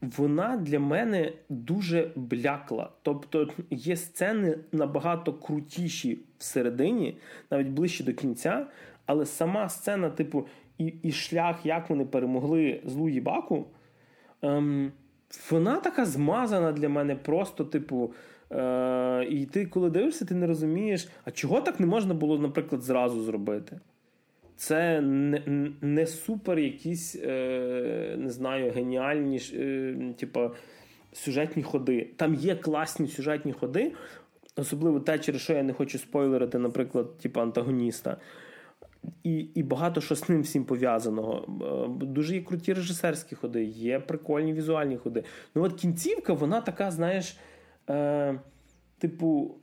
вона 0.00 0.56
для 0.56 0.80
мене 0.80 1.32
дуже 1.48 2.10
блякла. 2.16 2.90
Тобто 3.02 3.48
є 3.70 3.96
сцени 3.96 4.58
набагато 4.72 5.32
крутіші 5.32 6.18
всередині, 6.38 7.18
навіть 7.50 7.68
ближче 7.68 8.04
до 8.04 8.12
кінця, 8.12 8.66
але 9.06 9.26
сама 9.26 9.68
сцена, 9.68 10.10
типу, 10.10 10.46
і 10.78 10.86
і 11.02 11.12
шлях, 11.12 11.66
як 11.66 11.90
вони 11.90 12.04
перемогли 12.04 12.80
злу 12.84 13.08
їбаку, 13.08 13.66
ем, 14.42 14.92
вона 15.50 15.76
така 15.76 16.04
змазана 16.04 16.72
для 16.72 16.88
мене, 16.88 17.16
просто, 17.16 17.64
типу. 17.64 18.12
Е, 18.52 19.26
І 19.30 19.46
ти, 19.46 19.66
коли 19.66 19.90
дивишся, 19.90 20.24
ти 20.24 20.34
не 20.34 20.46
розумієш, 20.46 21.08
а 21.24 21.30
чого 21.30 21.60
так 21.60 21.80
не 21.80 21.86
можна 21.86 22.14
було, 22.14 22.38
наприклад, 22.38 22.82
зразу 22.82 23.22
зробити? 23.22 23.80
Це 24.56 25.00
не 25.00 25.72
не 25.80 26.06
супер 26.06 26.58
якісь, 26.58 27.16
е, 27.24 28.16
не 28.18 28.30
знаю, 28.30 28.72
геніальні 28.72 29.40
е, 29.54 29.94
типу, 30.18 30.50
сюжетні 31.12 31.62
ходи. 31.62 32.10
Там 32.16 32.34
є 32.34 32.56
класні 32.56 33.08
сюжетні 33.08 33.52
ходи, 33.52 33.92
особливо 34.56 35.00
те, 35.00 35.18
через 35.18 35.40
що 35.40 35.52
я 35.52 35.62
не 35.62 35.72
хочу 35.72 35.98
спойлерити, 35.98 36.58
наприклад, 36.58 37.18
типу, 37.18 37.40
антагоніста. 37.40 38.16
І 39.24 39.38
і 39.38 39.62
багато 39.62 40.00
що 40.00 40.16
з 40.16 40.28
ним 40.28 40.42
всім 40.42 40.64
пов'язаного. 40.64 41.46
Е, 42.00 42.04
дуже 42.06 42.34
є 42.34 42.42
круті 42.42 42.72
режисерські 42.72 43.34
ходи, 43.34 43.64
є 43.64 44.00
прикольні 44.00 44.52
візуальні 44.52 44.96
ходи. 44.96 45.24
Ну 45.54 45.62
от 45.62 45.74
кінцівка, 45.74 46.32
вона 46.32 46.60
така, 46.60 46.90
знаєш, 46.90 47.36
е, 47.88 48.40
типу, 48.98 49.54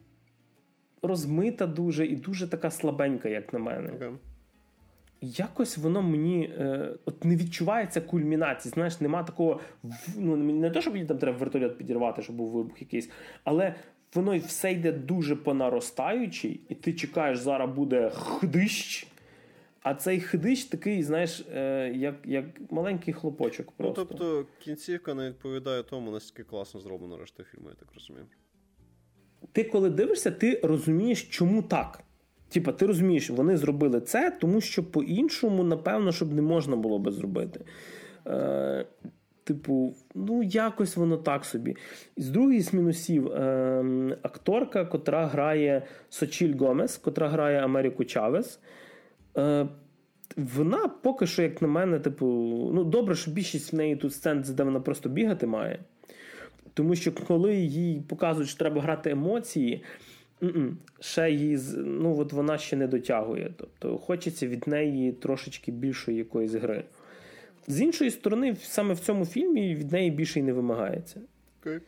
розмита 1.02 1.68
дуже 1.68 2.06
і 2.06 2.15
дуже 2.15 2.47
така 2.47 2.72
слабенька, 2.72 3.30
як 3.30 3.53
на 3.53 3.60
мене. 3.60 3.91
Okay 3.91 4.15
якось 5.26 5.77
воно 5.77 6.02
мені 6.02 6.43
е, 6.43 6.89
от 7.06 7.26
не 7.26 7.35
відчувається 7.35 8.02
кульмінації. 8.02 8.72
Знаєш, 8.72 9.02
нема 9.02 9.23
такого 9.23 9.60
ну 10.18 10.35
не 10.38 10.69
те, 10.69 10.81
щоб 10.81 11.07
там 11.07 11.18
треба 11.18 11.38
вертольот 11.38 11.77
підірвати, 11.77 12.22
щоб 12.22 12.35
був 12.35 12.52
вибух 12.52 12.81
якийсь, 12.81 13.10
але 13.43 13.76
воно 14.15 14.38
все 14.38 14.72
йде 14.72 14.91
дуже 14.91 15.35
по 15.35 15.53
наростаючій, 15.53 16.60
і 16.69 16.76
ти 16.76 16.93
чекаєш, 16.93 17.38
зараз 17.38 17.76
буде 17.76 18.11
хдищ. 18.14 19.07
А 19.86 19.94
цей 19.94 20.20
хидич 20.20 20.66
такий, 20.66 21.03
знаєш, 21.03 21.45
е, 21.56 21.91
як 21.95 22.16
як 22.26 22.45
маленький 22.72 23.14
хлопочок. 23.14 23.66
Ну, 23.68 23.74
просто. 23.78 24.02
Ну, 24.02 24.07
тобто, 24.10 24.45
кінцівка 24.60 25.14
не 25.14 25.30
відповідає 25.30 25.84
тому, 25.84 26.12
наскільки 26.12 26.44
класно 26.44 26.80
зроблено 26.80 27.18
решта 27.18 27.44
фільму, 27.44 27.70
я 27.70 27.76
так 27.76 27.88
розумію. 27.94 28.26
Ти 29.52 29.64
коли 29.64 29.90
дивишся, 29.90 30.32
ти 30.32 30.60
розумієш, 30.64 31.24
чому 31.24 31.62
так. 31.62 32.03
Типа, 32.49 32.72
ти 32.72 32.86
розумієш, 32.86 33.30
вони 33.30 33.57
зробили 33.57 34.02
це, 34.02 34.32
тому 34.41 34.62
що 34.62 34.91
по-іншому, 34.91 35.64
напевно, 35.64 36.12
щоб 36.12 36.34
не 36.34 36.41
можна 36.41 36.76
було 36.76 36.99
би 36.99 37.12
зробити. 37.12 37.66
Е, 38.28 38.86
Типу, 39.44 39.95
ну, 40.16 40.44
якось 40.44 40.98
воно 40.98 41.18
так 41.18 41.45
собі. 41.45 41.76
з 42.18 42.30
другої 42.30 42.62
з 42.62 42.74
мінусів, 42.74 43.28
е, 43.28 44.18
акторка, 44.22 44.86
котра 44.86 45.28
грає 45.28 45.82
Сочіль 46.10 46.57
Гомес, 46.57 46.98
котра 46.98 47.30
грає 47.30 47.60
Америку 47.60 48.03
Чавес. 48.03 48.60
Е, 49.38 49.68
Вона 50.38 50.88
поки 50.88 51.28
що, 51.28 51.41
як 51.41 51.62
на 51.62 51.68
мене, 51.68 51.99
типу, 51.99 52.26
ну, 52.74 52.84
добре, 52.84 53.16
що 53.16 53.32
більшість 53.32 53.74
в 53.74 53.76
неї 53.76 53.95
тут 53.95 54.14
сцен, 54.14 54.44
де 54.48 54.64
вона 54.64 54.80
просто 54.80 55.10
бігати 55.10 55.48
має. 55.48 55.80
Тому 56.74 56.95
що 56.95 57.12
коли 57.12 57.56
їй 57.56 58.02
показують, 58.02 58.49
що 58.49 58.60
треба 58.60 58.82
грати 58.82 59.12
емоції. 59.12 59.84
Ще 60.99 61.32
її 61.32 61.60
ну 61.78 62.18
от 62.20 62.34
вона 62.34 62.57
ще 62.57 62.76
не 62.76 62.88
дотягує. 62.88 63.53
Тобто 63.57 63.98
хочеться 63.98 64.48
від 64.48 64.68
неї 64.68 65.12
трошечки 65.12 65.72
більшої 65.72 66.18
якоїсь 66.18 66.53
гри. 66.53 66.84
З 67.68 67.82
іншої 67.82 68.12
сторони, 68.12 68.56
саме 68.62 68.94
в 68.94 68.99
цьому 68.99 69.26
фільмі 69.26 69.76
від 69.76 69.91
неї 69.91 70.12
більше 70.12 70.40
й 70.40 70.44
не 70.44 70.53
вимагається. 70.53 71.22
Okay. 71.64 71.82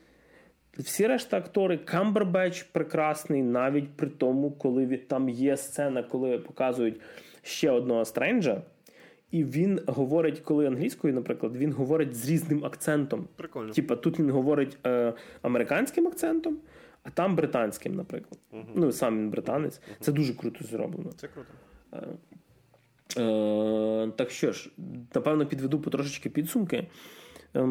Всі 0.78 1.08
решта 1.08 1.38
актори, 1.38 1.78
Камбербеч 1.78 2.64
прекрасний, 2.64 3.44
навіть 3.44 3.90
при 3.90 4.10
тому, 4.10 4.52
коли 4.52 4.86
від, 4.86 5.08
там 5.08 5.30
є 5.30 5.58
сцена, 5.58 6.04
коли 6.04 6.38
показують 6.38 7.00
ще 7.48 7.72
одного 7.72 8.06
стренджа, 8.06 8.62
і 9.32 9.44
він 9.44 9.82
говорить, 9.88 10.40
коли 10.40 10.68
англійською, 10.68 11.14
наприклад, 11.14 11.58
він 11.58 11.74
говорить 11.74 12.16
з 12.16 12.30
різним 12.30 12.66
акцентом. 12.66 13.28
Прикольно. 13.36 13.74
Типа 13.74 13.96
тут 13.96 14.20
він 14.20 14.30
говорить 14.30 14.78
е, 14.86 15.14
американським 15.42 16.08
акцентом 16.08 16.58
а 17.08 17.10
там 17.10 17.36
британським, 17.36 17.96
наприклад. 17.96 18.40
uh 18.54 18.64
Ну, 18.76 18.92
сам 18.92 19.18
він 19.18 19.30
британець. 19.30 19.80
uh 19.80 19.96
Це 20.00 20.12
дуже 20.12 20.34
круто 20.34 20.66
зроблено. 20.66 21.12
Це 21.12 21.28
круто. 21.28 21.50
Е, 21.94 23.22
е, 23.22 24.12
Так 24.16 24.32
що 24.32 24.52
ж, 24.52 24.70
напевно, 25.16 25.46
підведу 25.46 25.80
потрошечки 25.80 26.30
підсумки. 26.30 26.88
Е, 27.56 27.68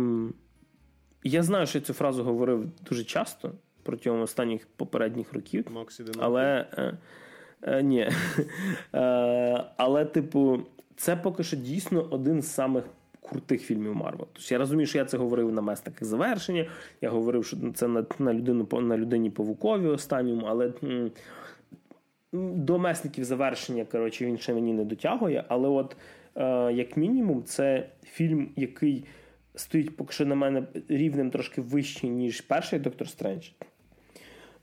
я 1.24 1.42
знаю, 1.42 1.66
що 1.66 1.78
я 1.78 1.84
цю 1.84 1.92
фразу 1.92 2.24
говорив 2.24 2.70
дуже 2.88 3.04
часто 3.04 3.52
протягом 3.82 4.20
останніх 4.20 4.66
попередніх 4.66 5.32
років. 5.32 5.66
Максі 5.70 6.04
але 6.18 6.66
е, 6.78 6.98
е, 7.62 7.82
ні. 7.82 8.08
Е, 8.94 9.64
але, 9.76 10.04
типу, 10.04 10.60
це 10.96 11.16
поки 11.16 11.42
що 11.42 11.56
дійсно 11.56 12.06
один 12.10 12.42
з 12.42 12.46
самих 12.46 12.84
крутих 13.28 13.62
фільмів 13.62 13.96
Марвел. 13.96 14.28
Тобто 14.32 14.54
я 14.54 14.58
розумію, 14.58 14.86
що 14.86 14.98
я 14.98 15.04
це 15.04 15.16
говорив 15.16 15.52
на 15.52 15.62
месниках 15.62 16.04
завершення. 16.04 16.66
Я 17.00 17.10
говорив, 17.10 17.44
що 17.44 17.56
це 17.74 17.88
на 17.88 18.04
на, 18.18 18.34
людину 18.34 18.68
на 18.72 18.96
людині 18.96 19.30
павукові 19.30 19.86
останньому, 19.86 20.46
але 20.46 20.72
до 22.32 22.78
месників 22.78 23.24
завершення 23.24 23.84
коротше, 23.84 24.26
він 24.26 24.38
ще 24.38 24.54
мені 24.54 24.72
не 24.72 24.84
дотягує. 24.84 25.44
Але 25.48 25.68
от 25.68 25.96
е, 26.36 26.72
як 26.72 26.96
мінімум, 26.96 27.44
це 27.44 27.88
фільм, 28.02 28.48
який 28.56 29.04
стоїть 29.54 29.96
поки 29.96 30.12
що 30.12 30.26
на 30.26 30.34
мене 30.34 30.62
рівнем 30.88 31.30
трошки 31.30 31.60
вищий, 31.60 32.10
ніж 32.10 32.40
перший 32.40 32.78
Доктор 32.78 33.08
Стрендж. 33.08 33.48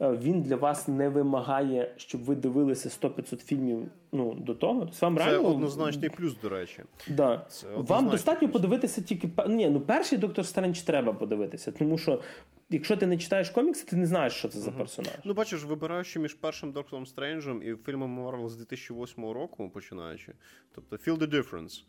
Е, 0.01 0.11
він 0.11 0.41
для 0.41 0.55
вас 0.55 0.87
не 0.87 1.09
вимагає, 1.09 1.93
щоб 1.97 2.23
ви 2.23 2.35
дивилися 2.35 2.89
100-500 2.89 3.37
фільмів 3.37 3.87
ну, 4.11 4.33
до 4.33 4.55
того. 4.55 4.79
Тобто 4.79 4.97
вам 5.01 5.17
Це 5.17 5.25
реально... 5.25 5.47
однозначний 5.47 6.09
плюс, 6.09 6.37
до 6.41 6.49
речі. 6.49 6.83
Да. 7.07 7.45
Це 7.49 7.67
вам 7.75 8.09
достатньо 8.09 8.47
плюс. 8.47 8.61
подивитися 8.61 9.01
тільки 9.01 9.29
Ні, 9.47 9.69
ну 9.69 9.81
перший 9.81 10.17
доктор 10.17 10.45
Стрендж 10.45 10.79
треба 10.79 11.13
подивитися, 11.13 11.71
тому 11.71 11.97
що. 11.97 12.21
Якщо 12.69 12.97
ти 12.97 13.05
не 13.05 13.17
читаєш 13.17 13.49
комікси, 13.49 13.85
ти 13.85 13.95
не 13.95 14.05
знаєш, 14.05 14.33
що 14.33 14.47
це 14.47 14.59
за 14.59 14.71
персонаж. 14.71 15.13
Ну, 15.23 15.33
бачиш, 15.33 15.63
вибираючи 15.63 16.19
між 16.19 16.33
першим 16.33 16.71
Доктором 16.71 17.05
Стренджем 17.05 17.63
і 17.63 17.75
фільмом 17.85 18.09
Марвел 18.09 18.49
з 18.49 18.55
2008 18.55 19.23
року, 19.31 19.71
починаючи. 19.73 20.33
Тобто, 20.75 20.95
feel 20.95 21.17
the 21.17 21.29
difference. 21.29 21.83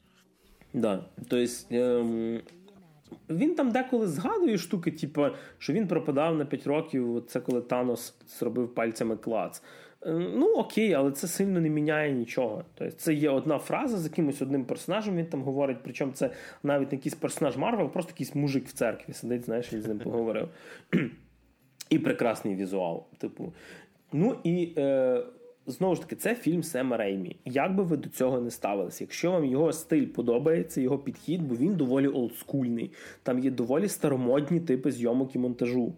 Да. 0.75 1.05
Тобто, 1.17 1.47
ем, 1.71 2.41
він 3.31 3.55
там 3.55 3.71
деколи 3.71 4.07
згадує 4.07 4.59
штуки, 4.59 4.91
типу, 4.91 5.27
що 5.59 5.73
він 5.73 5.87
пропадав 5.87 6.37
на 6.37 6.45
5 6.45 6.67
років. 6.67 7.25
Це 7.29 7.41
коли 7.41 7.61
Танос 7.61 8.15
зробив 8.39 8.75
пальцями 8.75 9.17
клац. 9.17 9.63
Е, 10.07 10.13
ну 10.13 10.47
окей, 10.47 10.95
але 10.95 11.13
це 11.13 11.27
сильно 11.27 11.61
не 11.61 11.69
міняє 11.69 12.13
нічого. 12.13 12.65
Тобто 12.75 12.97
Це 12.97 13.15
є 13.15 13.31
одна 13.31 13.59
фраза 13.59 13.99
з 13.99 14.05
якимось 14.05 14.43
одним 14.43 14.65
персонажем. 14.65 15.17
Він 15.17 15.27
там 15.27 15.43
говорить, 15.43 15.79
причому 15.83 16.13
це 16.13 16.31
навіть 16.63 16.93
не 16.93 16.97
якийсь 16.97 17.15
персонаж 17.15 17.57
Марвел, 17.57 17.89
просто 17.89 18.11
якийсь 18.11 18.35
мужик 18.35 18.69
в 18.69 18.73
церкві 18.73 19.13
сидить, 19.13 19.45
знаєш, 19.45 19.73
він 19.73 19.83
з 19.83 19.87
ним 19.87 19.99
поговорив. 19.99 20.49
І 21.91 21.99
прекрасний 21.99 22.55
візуал. 22.55 23.07
Типу. 23.19 23.53
Ну 24.13 24.37
і 24.45 24.75
е, 24.79 25.23
знову 25.67 25.95
ж 25.95 26.01
таки, 26.01 26.17
це 26.17 26.35
фільм 26.35 26.63
Сема 26.63 26.97
Реймі. 26.97 27.37
Як 27.45 27.75
би 27.75 27.83
ви 27.83 27.97
до 27.97 28.09
цього 28.09 28.41
не 28.41 28.51
ставилися? 28.51 29.05
Якщо 29.05 29.31
вам 29.31 29.45
його 29.45 29.73
стиль 29.73 30.07
подобається, 30.07 30.81
його 30.81 30.99
підхід, 30.99 31.43
бо 31.43 31.55
він 31.55 31.77
доволі 31.77 32.09
олдскульний. 32.09 32.93
Там 33.23 33.39
є 33.39 33.51
доволі 33.51 33.89
старомодні 33.89 34.61
типи 34.61 34.91
зйомок 34.91 35.35
і 35.35 35.39
монтажу. 35.39 35.93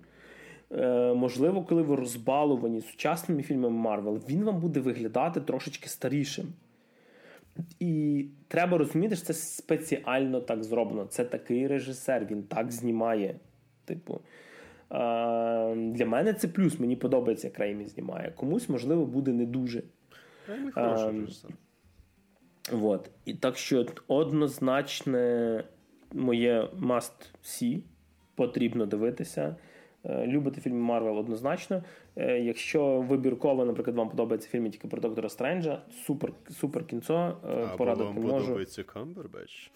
Е, 0.72 1.14
Можливо, 1.14 1.62
коли 1.62 1.82
ви 1.82 1.96
розбалувані 1.96 2.80
сучасними 2.80 3.42
фільмами 3.42 3.76
Марвел, 3.78 4.20
він 4.28 4.44
вам 4.44 4.60
буде 4.60 4.80
виглядати 4.80 5.40
трошечки 5.40 5.88
старішим. 5.88 6.46
І 7.80 8.24
треба 8.48 8.78
розуміти, 8.78 9.16
що 9.16 9.24
це 9.24 9.32
спеціально 9.32 10.40
так 10.40 10.64
зроблено. 10.64 11.06
Це 11.06 11.24
такий 11.24 11.66
режисер, 11.66 12.26
він 12.30 12.42
так 12.42 12.72
знімає. 12.72 13.36
Типу, 13.84 14.20
для 15.76 16.06
мене 16.06 16.32
це 16.32 16.48
плюс. 16.48 16.80
Мені 16.80 16.96
подобається, 16.96 17.46
як 17.46 17.58
Реймі 17.58 17.86
знімає. 17.86 18.32
Комусь, 18.36 18.68
можливо, 18.68 19.06
буде 19.06 19.32
не 19.32 19.46
дуже. 19.46 19.82
Реймі 20.48 20.70
хороший 20.70 21.20
режисер. 21.20 21.50
Вот. 22.72 23.10
І 23.24 23.34
так 23.34 23.56
що 23.56 23.86
однозначно 24.08 25.64
моє 26.12 26.62
must 26.62 27.30
see 27.44 27.80
потрібно 28.34 28.86
дивитися. 28.86 29.56
Е, 30.08 30.26
любите 30.26 30.60
фільми 30.60 30.78
Марвел 30.78 31.18
однозначно. 31.18 31.82
Е, 32.16 32.40
якщо 32.40 33.00
вибірково, 33.00 33.64
наприклад, 33.64 33.96
вам 33.96 34.08
подобається 34.08 34.48
фільм 34.48 34.70
тільки 34.70 34.88
про 34.88 35.00
доктора 35.00 35.28
Стренджа, 35.28 35.82
супер 36.06 36.32
супер 36.50 36.86
кінцо. 36.86 37.36
Е, 37.44 37.76
порадити 37.76 38.04
вам 38.04 38.14
можу. 38.14 38.44
подобається 38.44 38.82
Камбербеч. 38.82 39.70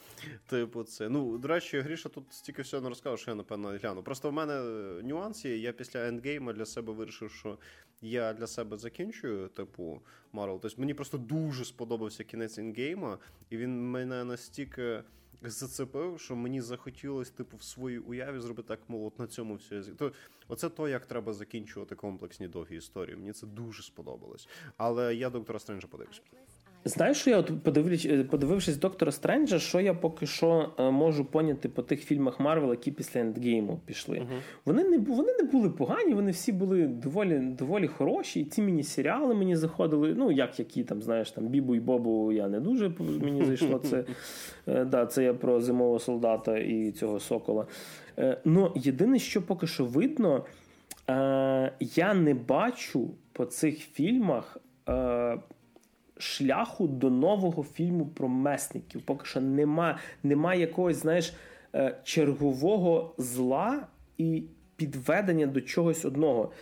Типу, 0.47 0.83
це. 0.83 1.09
Ну, 1.09 1.39
до 1.39 1.49
речі, 1.49 1.81
Гріша 1.81 2.09
тут 2.09 2.25
стільки 2.31 2.63
всього 2.63 2.83
не 2.83 2.89
розказав, 2.89 3.19
що 3.19 3.31
я 3.31 3.35
напевно 3.35 3.69
гляну. 3.83 4.03
Просто 4.03 4.31
в 4.31 4.33
мене 4.33 4.63
нюанс 5.03 5.45
є. 5.45 5.57
Я 5.57 5.73
після 5.73 6.09
ендгейма 6.09 6.53
для 6.53 6.65
себе 6.65 6.93
вирішив, 6.93 7.31
що 7.31 7.59
я 8.03 8.33
для 8.33 8.47
себе 8.47 8.77
закінчую, 8.77 9.49
типу, 9.49 10.01
Марвел. 10.33 10.61
Тобто 10.61 10.81
мені 10.81 10.95
просто 10.95 11.19
дуже 11.19 11.65
сподобався 11.65 12.25
кінець 12.25 12.59
ендгейма, 12.59 13.19
і 13.51 13.57
він 13.57 13.91
мене 13.91 14.25
настільки 14.25 15.03
зацепив, 15.43 16.21
що 16.21 16.37
мені 16.37 16.61
захотілося, 16.61 17.33
типу, 17.33 17.57
в 17.57 17.63
своїй 17.63 17.99
уяві 17.99 18.41
зробити 18.41 18.69
так, 18.69 18.81
мов, 18.89 19.05
от 19.05 19.19
на 19.19 19.27
цьому 19.27 19.55
все. 19.55 19.83
То, 19.83 20.13
Оце 20.49 20.69
то, 20.69 20.89
як 20.89 21.07
треба 21.07 21.33
закінчувати 21.33 21.95
комплексні 21.95 22.49
довгі 22.49 22.77
історії. 22.77 23.17
Мені 23.17 23.33
це 23.33 23.47
дуже 23.47 23.83
сподобалось. 23.83 24.49
Але 24.77 25.15
я 25.15 25.31
доктора 25.31 25.59
Стренджа 25.59 25.87
подивлюсь. 25.89 26.23
Знаєш, 26.85 27.17
що 27.17 27.31
я 27.31 27.39
от 27.39 27.53
е, 28.05 28.25
подивившись 28.25 28.77
доктора 28.77 29.13
Стренджа, 29.13 29.59
що 29.59 29.81
я 29.81 29.95
поки 29.95 30.27
що 30.27 30.71
е, 30.79 30.91
можу 30.91 31.25
поняти 31.25 31.69
по 31.69 31.83
тих 31.83 32.05
фільмах 32.05 32.41
Марвел, 32.41 32.71
які 32.71 32.91
після 32.91 33.21
ендгейму 33.21 33.81
пішли. 33.87 34.17
Uh-huh. 34.17 34.41
Вони 34.65 34.85
не 34.85 34.99
вони 34.99 35.33
не 35.33 35.43
були 35.43 35.71
погані, 35.71 36.15
вони 36.15 36.31
всі 36.31 36.53
були 36.53 36.87
доволі 36.87 37.39
доволі 37.39 37.87
хороші. 37.87 38.41
І 38.41 38.45
ці 38.45 38.63
міні-серіали 38.63 39.35
мені 39.35 39.57
заходили. 39.57 40.15
Ну, 40.15 40.33
як 40.33 40.59
які 40.59 40.85
там, 40.85 41.03
знаєш, 41.03 41.31
там 41.31 41.47
Бібу 41.47 41.75
і 41.75 41.81
Бобу 41.81 42.33
я 42.33 42.49
не 42.49 42.61
дуже 42.61 42.93
мені 42.99 43.45
зайшло. 43.45 43.79
Це 43.79 44.05
е, 44.69 44.85
да, 44.85 45.07
це 45.07 45.25
я 45.25 45.35
про 45.35 45.61
зимового 45.61 45.99
солдата 45.99 46.59
і 46.59 46.93
цього 46.93 47.21
сокола. 47.21 47.67
Ну, 48.45 48.73
єдине, 48.77 49.19
що 49.19 49.43
поки 49.43 49.67
що 49.67 49.85
видно, 49.85 50.45
я 51.81 52.15
не 52.15 52.35
бачу 52.35 53.11
по 53.33 53.45
цих 53.45 53.79
фільмах 53.79 54.57
шляху 56.21 56.89
до 56.89 57.11
нового 57.11 57.63
фільму 57.65 58.07
про 58.07 58.29
месників. 58.29 59.03
Поки 59.03 59.27
що 59.27 59.41
нема, 59.41 59.99
нема 60.23 60.55
якогось, 60.55 60.97
знаєш, 60.97 61.33
е, 61.75 62.01
чергового 62.05 63.15
зла 63.19 63.87
і 64.19 64.43
підведення 64.77 65.47
до 65.47 65.61
чогось 65.61 66.05
одного. 66.05 66.53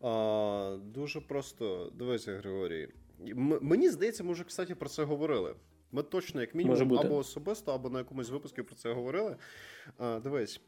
А, 0.00 0.76
Дуже 0.94 1.20
просто 1.20 1.92
дивися, 1.98 2.38
Григорій. 2.38 2.88
М- 3.28 3.58
мені 3.62 3.90
здається, 3.90 4.24
ми 4.24 4.32
вже, 4.32 4.44
кстати, 4.44 4.74
про 4.74 4.88
це 4.88 5.04
говорили. 5.04 5.54
Ми 5.92 6.02
точно, 6.02 6.40
як 6.40 6.54
мінімум, 6.54 6.76
або 7.06 7.16
особисто, 7.16 7.72
або 7.72 7.90
на 7.90 7.98
якомусь 7.98 8.30
випуску 8.30 8.64
про 8.64 8.74
це 8.74 8.92
говорили. 8.92 9.36
А, 9.98 10.20
Дивись. 10.20 10.60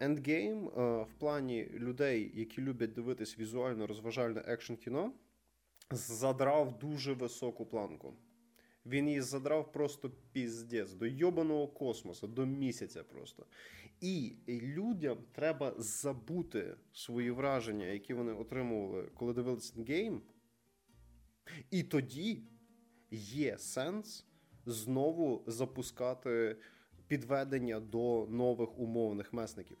Ендгейм 0.00 0.64
в 0.76 1.06
плані 1.18 1.66
людей, 1.78 2.32
які 2.34 2.60
люблять 2.62 2.92
дивитись 2.92 3.38
візуально 3.38 3.86
розважальне 3.86 4.40
екшн 4.46 4.74
кіно 4.74 5.12
задрав 5.90 6.78
дуже 6.78 7.12
високу 7.12 7.66
планку. 7.66 8.14
Він 8.86 9.08
її 9.08 9.20
задрав 9.20 9.72
просто 9.72 10.10
піздець, 10.32 10.92
до 10.92 11.06
йобаного 11.06 11.68
космосу, 11.68 12.26
до 12.26 12.46
місяця 12.46 13.04
просто. 13.04 13.46
І 14.00 14.36
людям 14.48 15.18
треба 15.32 15.74
забути 15.78 16.76
свої 16.92 17.30
враження, 17.30 17.86
які 17.86 18.14
вони 18.14 18.32
отримували, 18.32 19.10
коли 19.14 19.32
дивилися 19.32 19.74
гейм. 19.88 20.22
І 21.70 21.82
тоді 21.82 22.42
є 23.10 23.58
сенс 23.58 24.26
знову 24.66 25.44
запускати 25.46 26.56
підведення 27.06 27.80
до 27.80 28.26
нових 28.30 28.78
умовних 28.78 29.32
месників. 29.32 29.78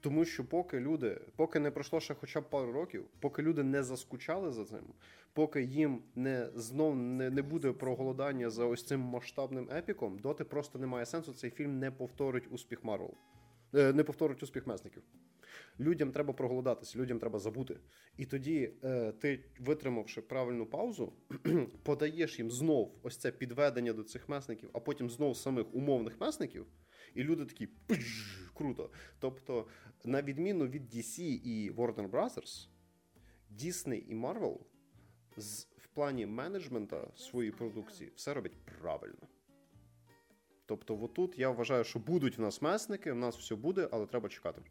Тому 0.00 0.24
що 0.24 0.44
поки 0.44 0.80
люди, 0.80 1.20
поки 1.36 1.58
не 1.60 1.70
пройшло 1.70 2.00
ще 2.00 2.14
хоча 2.14 2.40
б 2.40 2.50
пару 2.50 2.72
років, 2.72 3.06
поки 3.20 3.42
люди 3.42 3.62
не 3.62 3.82
заскучали 3.82 4.52
за 4.52 4.64
цим, 4.64 4.84
поки 5.32 5.62
їм 5.62 6.02
не 6.14 6.50
знов 6.54 6.96
не, 6.96 7.30
не 7.30 7.42
буде 7.42 7.72
проголодання 7.72 8.50
за 8.50 8.64
ось 8.64 8.84
цим 8.84 9.00
масштабним 9.00 9.68
епіком, 9.70 10.18
доти 10.18 10.44
просто 10.44 10.78
немає 10.78 11.06
сенсу. 11.06 11.32
Цей 11.32 11.50
фільм 11.50 11.78
не 11.78 11.90
повторить 11.90 12.48
успіх 12.50 12.84
Марвел. 12.84 13.14
Не 13.72 14.04
повторить 14.04 14.42
успіх 14.42 14.66
месників. 14.66 15.02
Людям 15.80 16.12
треба 16.12 16.32
проголодатися, 16.32 16.98
людям 16.98 17.18
треба 17.18 17.38
забути. 17.38 17.76
І 18.16 18.26
тоді 18.26 18.72
е, 18.84 19.12
ти, 19.12 19.44
витримавши 19.60 20.20
правильну 20.20 20.66
паузу, 20.66 21.12
подаєш 21.82 22.38
їм 22.38 22.50
знов 22.50 22.98
ось 23.02 23.16
це 23.16 23.32
підведення 23.32 23.92
до 23.92 24.02
цих 24.02 24.28
месників, 24.28 24.70
а 24.72 24.80
потім 24.80 25.10
знов 25.10 25.36
самих 25.36 25.74
умовних 25.74 26.20
месників. 26.20 26.66
І 27.14 27.22
люди 27.22 27.44
такі 27.44 27.68
круто. 28.54 28.90
Тобто, 29.18 29.66
на 30.04 30.22
відміну 30.22 30.66
від 30.66 30.94
DC 30.94 31.20
і 31.22 31.70
Warner 31.70 32.10
Brothers, 32.10 32.68
Disney 33.58 33.98
і 34.08 34.14
Marvel 34.14 34.58
з, 35.40 35.68
в 35.78 35.86
плані 35.86 36.26
менеджмента 36.26 37.06
своєї 37.16 37.52
продукції 37.52 38.12
все 38.16 38.34
робить 38.34 38.52
правильно. 38.80 39.28
Тобто, 40.66 40.98
отут 41.02 41.38
я 41.38 41.50
вважаю, 41.50 41.84
що 41.84 41.98
будуть 41.98 42.38
в 42.38 42.40
нас 42.40 42.62
месники, 42.62 43.12
в 43.12 43.16
нас 43.16 43.36
все 43.36 43.54
буде, 43.54 43.88
але 43.92 44.06
треба 44.06 44.28
чекати. 44.28 44.62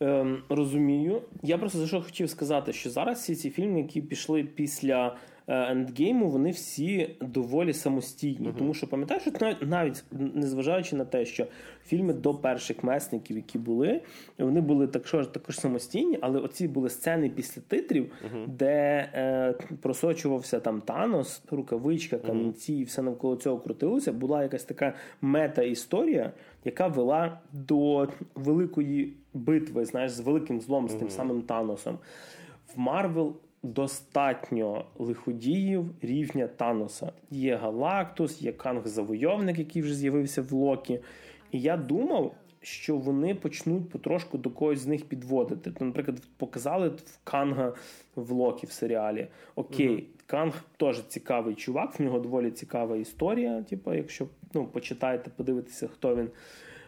Ем, 0.00 0.42
Розумію. 0.48 1.22
Я 1.42 1.58
просто 1.58 1.78
за 1.78 1.86
що 1.86 2.02
хотів 2.02 2.30
сказати, 2.30 2.72
що 2.72 2.90
зараз 2.90 3.18
всі 3.18 3.36
ці 3.36 3.50
фільми, 3.50 3.80
які 3.80 4.02
пішли 4.02 4.44
після 4.44 5.16
ендгейму, 5.48 6.30
вони 6.30 6.50
всі 6.50 7.16
доволі 7.20 7.72
самостійні. 7.72 8.48
Uh-huh. 8.48 8.58
Тому 8.58 8.74
що 8.74 8.86
пам'ятаєш, 8.86 9.22
що 9.22 9.32
навіть 9.40 9.62
навіть 9.62 10.04
незважаючи 10.34 10.96
на 10.96 11.04
те, 11.04 11.24
що 11.24 11.46
фільми 11.86 12.12
до 12.12 12.34
перших 12.34 12.84
месників, 12.84 13.36
які 13.36 13.58
були, 13.58 14.00
вони 14.38 14.60
були 14.60 14.86
також 14.86 15.26
також 15.26 15.60
самостійні, 15.60 16.18
але 16.20 16.38
оці 16.38 16.68
були 16.68 16.88
сцени 16.90 17.30
після 17.30 17.62
титрів, 17.62 18.04
uh-huh. 18.04 18.46
де 18.46 19.08
е, 19.14 19.54
просочувався 19.82 20.60
там 20.60 20.80
Танос, 20.80 21.42
рукавичка, 21.50 22.18
камінці, 22.18 22.74
і 22.74 22.84
все 22.84 23.02
навколо 23.02 23.36
цього 23.36 23.58
крутилося. 23.58 24.12
Була 24.12 24.42
якась 24.42 24.64
така 24.64 24.94
мета-історія, 25.20 26.32
яка 26.64 26.86
вела 26.86 27.40
до 27.52 28.08
великої 28.34 29.12
битви, 29.34 29.84
знаєш, 29.84 30.12
з 30.12 30.20
великим 30.20 30.60
злом, 30.60 30.88
з 30.88 30.94
тим 30.94 31.10
самим 31.10 31.42
Таносом. 31.42 31.98
В 32.74 32.78
Марвел 32.78 33.36
достатньо 33.72 34.84
лиходіїв 34.98 35.90
рівня 36.02 36.46
Таноса. 36.46 37.12
Є 37.30 37.56
Галактус, 37.56 38.42
є 38.42 38.52
Канг-завойовник, 38.52 39.58
який 39.58 39.82
вже 39.82 39.94
з'явився 39.94 40.42
в 40.42 40.52
Локі. 40.52 41.00
І 41.52 41.60
я 41.60 41.76
думав, 41.76 42.34
що 42.60 42.96
вони 42.96 43.34
почнуть 43.34 43.90
потрошку 43.90 44.38
до 44.38 44.50
когось 44.50 44.78
з 44.78 44.86
них 44.86 45.04
підводити. 45.04 45.70
То, 45.70 45.84
наприклад, 45.84 46.22
показали 46.36 46.88
в 46.88 47.18
Канга 47.24 47.72
в 48.16 48.30
Локі 48.30 48.66
в 48.66 48.70
серіалі. 48.70 49.26
Окей, 49.54 49.94
угу. 49.94 50.02
Канг 50.26 50.64
теж 50.76 51.02
цікавий 51.08 51.54
чувак, 51.54 52.00
в 52.00 52.02
нього 52.02 52.18
доволі 52.18 52.50
цікава 52.50 52.96
історія. 52.96 53.62
Типу, 53.62 53.94
якщо 53.94 54.26
ну, 54.54 54.66
почитаєте, 54.66 55.30
подивитися, 55.36 55.88
хто 55.88 56.16
він. 56.16 56.30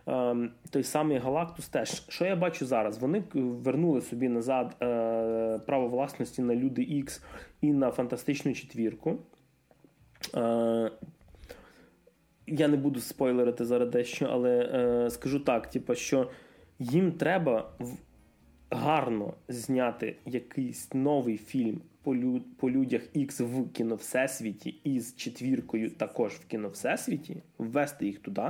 Ем, 0.07 0.51
той 0.71 0.83
самий 0.83 1.19
Галактус 1.19 1.69
теж. 1.69 2.03
Що 2.09 2.25
я 2.25 2.37
бачу 2.37 2.67
зараз? 2.67 2.99
Вони 2.99 3.23
вернули 3.35 4.01
собі 4.01 4.29
назад 4.29 4.77
е, 4.83 5.61
право 5.67 5.89
власності 5.89 6.43
на 6.43 6.55
Люди 6.55 6.83
Ікс 6.83 7.23
і 7.61 7.73
на 7.73 7.91
фантастичну 7.91 8.55
четвірку. 8.55 9.19
Е, 10.35 10.91
я 12.47 12.69
не 12.69 12.77
буду 12.77 13.01
спойлерити 13.01 13.65
зараз 13.65 13.89
дещо, 13.89 14.29
але 14.31 14.59
е, 14.59 15.11
скажу 15.11 15.41
так: 15.41 15.71
типу, 15.71 15.95
що 15.95 16.31
їм 16.79 17.13
треба 17.13 17.73
гарно 18.71 19.35
зняти 19.49 20.17
якийсь 20.27 20.95
новий 20.95 21.37
фільм 21.37 21.81
по, 22.03 22.17
лю, 22.17 22.41
по 22.57 22.71
людях 22.71 23.03
X 23.17 23.45
в 23.45 23.73
кіновсесвіті 23.73 24.75
і 24.85 25.01
з 25.01 25.17
четвіркою 25.17 25.91
також 25.91 26.33
в 26.33 26.47
кіновсесвіті, 26.47 27.43
ввести 27.59 28.07
їх 28.07 28.19
туди 28.19 28.49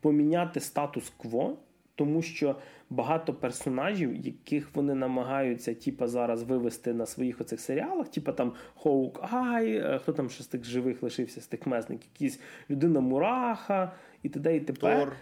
поміняти 0.00 0.60
статус-кво, 0.60 1.56
тому 1.94 2.22
що 2.22 2.56
багато 2.90 3.34
персонажів, 3.34 4.26
яких 4.26 4.74
вони 4.74 4.94
намагаються 4.94 5.74
типа, 5.74 6.08
зараз 6.08 6.42
вивести 6.42 6.94
на 6.94 7.06
своїх 7.06 7.40
оцих 7.40 7.60
серіалах, 7.60 8.08
типа 8.08 8.32
там 8.32 8.52
Хоук 8.74 9.20
Ай, 9.32 9.76
е, 9.76 9.98
хто 10.02 10.12
там 10.12 10.30
ще 10.30 10.42
з 10.42 10.46
тих 10.46 10.64
живих 10.64 11.02
лишився 11.02 11.40
з 11.40 11.46
тих 11.46 11.66
месників, 11.66 12.10
якісь 12.14 12.40
людина 12.70 13.00
Мураха 13.00 13.92
і 14.22 14.28
т.д. 14.28 14.56
і 14.56 14.60
тепер. 14.60 14.98
Тор. 14.98 15.16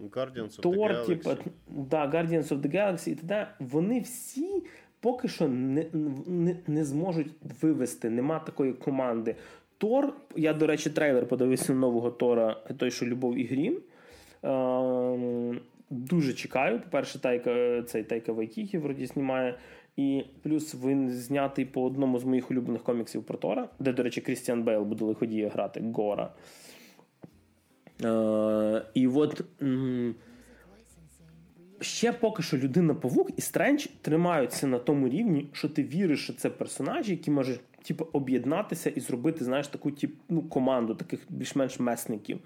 Guardians 0.00 0.56
of 0.56 0.60
Тор, 0.60 0.90
the 0.90 1.22
Galaxy. 1.22 1.46
Да, 1.66 2.10
Guardians 2.10 2.48
of 2.48 2.60
the 2.60 2.74
Galaxy 2.74 3.08
і 3.08 3.14
т.д. 3.14 3.48
Вони 3.58 4.00
всі 4.00 4.62
поки 5.00 5.28
що 5.28 5.48
не, 5.48 5.86
не, 6.26 6.56
не 6.66 6.84
зможуть 6.84 7.32
вивести, 7.62 8.10
нема 8.10 8.38
такої 8.38 8.72
команди. 8.72 9.36
Тор, 9.78 10.14
я, 10.36 10.52
до 10.52 10.66
речі, 10.66 10.90
трейлер 10.90 11.28
подивився 11.28 11.74
нового 11.74 12.10
Тора, 12.10 12.62
той, 12.76 12.90
що 12.90 13.06
Любов 13.06 13.38
і 13.38 13.44
Грім. 13.44 13.80
Ем, 14.42 15.60
дуже 15.90 16.32
чекаю. 16.32 16.80
По-перше, 16.80 17.18
Тайка, 17.20 17.82
цей 17.82 18.04
Тайка 18.04 18.32
Вайтіті 18.32 18.78
вроді 18.78 19.06
знімає. 19.06 19.58
І 19.96 20.24
плюс 20.42 20.74
він 20.74 21.10
знятий 21.10 21.64
по 21.64 21.84
одному 21.84 22.18
з 22.18 22.24
моїх 22.24 22.50
улюблених 22.50 22.82
коміксів 22.82 23.24
про 23.24 23.38
Тора, 23.38 23.68
де, 23.78 23.92
до 23.92 24.02
речі, 24.02 24.20
Крістіан 24.20 24.62
Бейл 24.62 24.82
буде 24.82 25.04
лиходіє 25.04 25.48
грати 25.48 25.84
Гора. 25.94 26.32
Е, 28.04 28.82
І 28.94 29.06
от 29.06 29.40
м- 29.62 30.14
ще 31.80 32.12
поки 32.12 32.42
що 32.42 32.56
людина 32.58 32.94
Павук 32.94 33.30
і 33.36 33.40
Стрендж 33.40 33.86
тримаються 34.02 34.66
на 34.66 34.78
тому 34.78 35.08
рівні, 35.08 35.48
що 35.52 35.68
ти 35.68 35.82
віриш, 35.82 36.24
що 36.24 36.32
це 36.32 36.50
персонажі, 36.50 37.10
які 37.10 37.30
можуть 37.30 37.60
типу, 37.82 38.06
об'єднатися 38.12 38.90
і 38.90 39.00
зробити 39.00 39.44
знаєш, 39.44 39.68
таку 39.68 39.90
тип, 39.90 40.14
ну, 40.28 40.42
команду 40.42 40.94
таких 40.94 41.20
більш-менш 41.28 41.80
месників. 41.80 42.38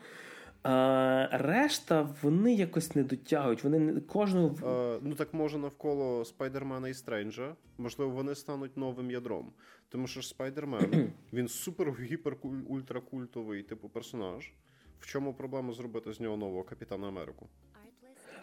А, 0.68 1.28
Решта 1.32 2.14
вони 2.22 2.54
якось 2.54 2.94
не 2.94 3.02
дотягують. 3.02 3.64
Вони 3.64 4.00
кожного 4.00 4.68
а, 4.68 4.98
ну 5.02 5.14
так 5.14 5.34
може 5.34 5.58
навколо 5.58 6.24
Спайдермена 6.24 6.88
і 6.88 6.94
Стренджа. 6.94 7.54
Можливо, 7.78 8.10
вони 8.10 8.34
стануть 8.34 8.76
новим 8.76 9.10
ядром. 9.10 9.52
Тому 9.88 10.06
що 10.06 10.20
ж 10.20 10.28
Спайдермен 10.28 11.12
він 11.32 11.48
супер 11.48 11.92
гіпер 12.00 12.36
ультракультовий 12.68 13.62
типу 13.62 13.88
персонаж. 13.88 14.52
В 15.00 15.06
чому 15.06 15.34
проблема 15.34 15.72
зробити 15.72 16.12
з 16.12 16.20
нього 16.20 16.36
нового 16.36 16.62
Капітана 16.62 17.08
Америку? 17.08 17.48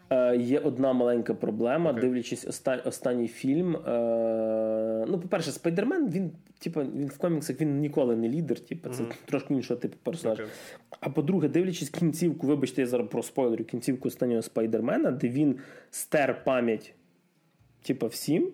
Е, 0.09 0.38
Є 0.38 0.59
одна 0.59 0.93
маленька 0.93 1.34
проблема, 1.34 1.91
Окей. 1.91 2.01
дивлячись 2.01 2.47
оста- 2.47 2.81
останній 2.88 3.27
фільм. 3.27 3.75
Е, 3.75 5.05
ну, 5.07 5.19
по-перше, 5.19 5.51
Спайдермен, 5.51 6.09
він, 6.09 6.31
типу, 6.59 6.81
він 6.81 7.07
в 7.07 7.17
коміксах 7.17 7.61
він 7.61 7.80
ніколи 7.80 8.15
не 8.15 8.30
лідер, 8.30 8.59
типу, 8.59 8.89
це 8.89 9.03
трошки 9.25 9.53
іншого 9.53 9.80
типу 9.80 9.95
персонаж. 10.03 10.39
Окей. 10.39 10.51
А 10.99 11.09
по-друге, 11.09 11.47
дивлячись 11.47 11.89
кінцівку, 11.89 12.47
вибачте, 12.47 12.81
я 12.81 12.88
зараз 12.88 13.07
про 13.07 13.23
спойлерю, 13.23 13.63
кінцівку 13.63 14.07
останнього 14.07 14.41
Спайдермена, 14.41 15.11
де 15.11 15.30
він 15.30 15.59
стер 15.89 16.43
пам'ять, 16.43 16.93
типу, 17.81 18.07
всім. 18.07 18.53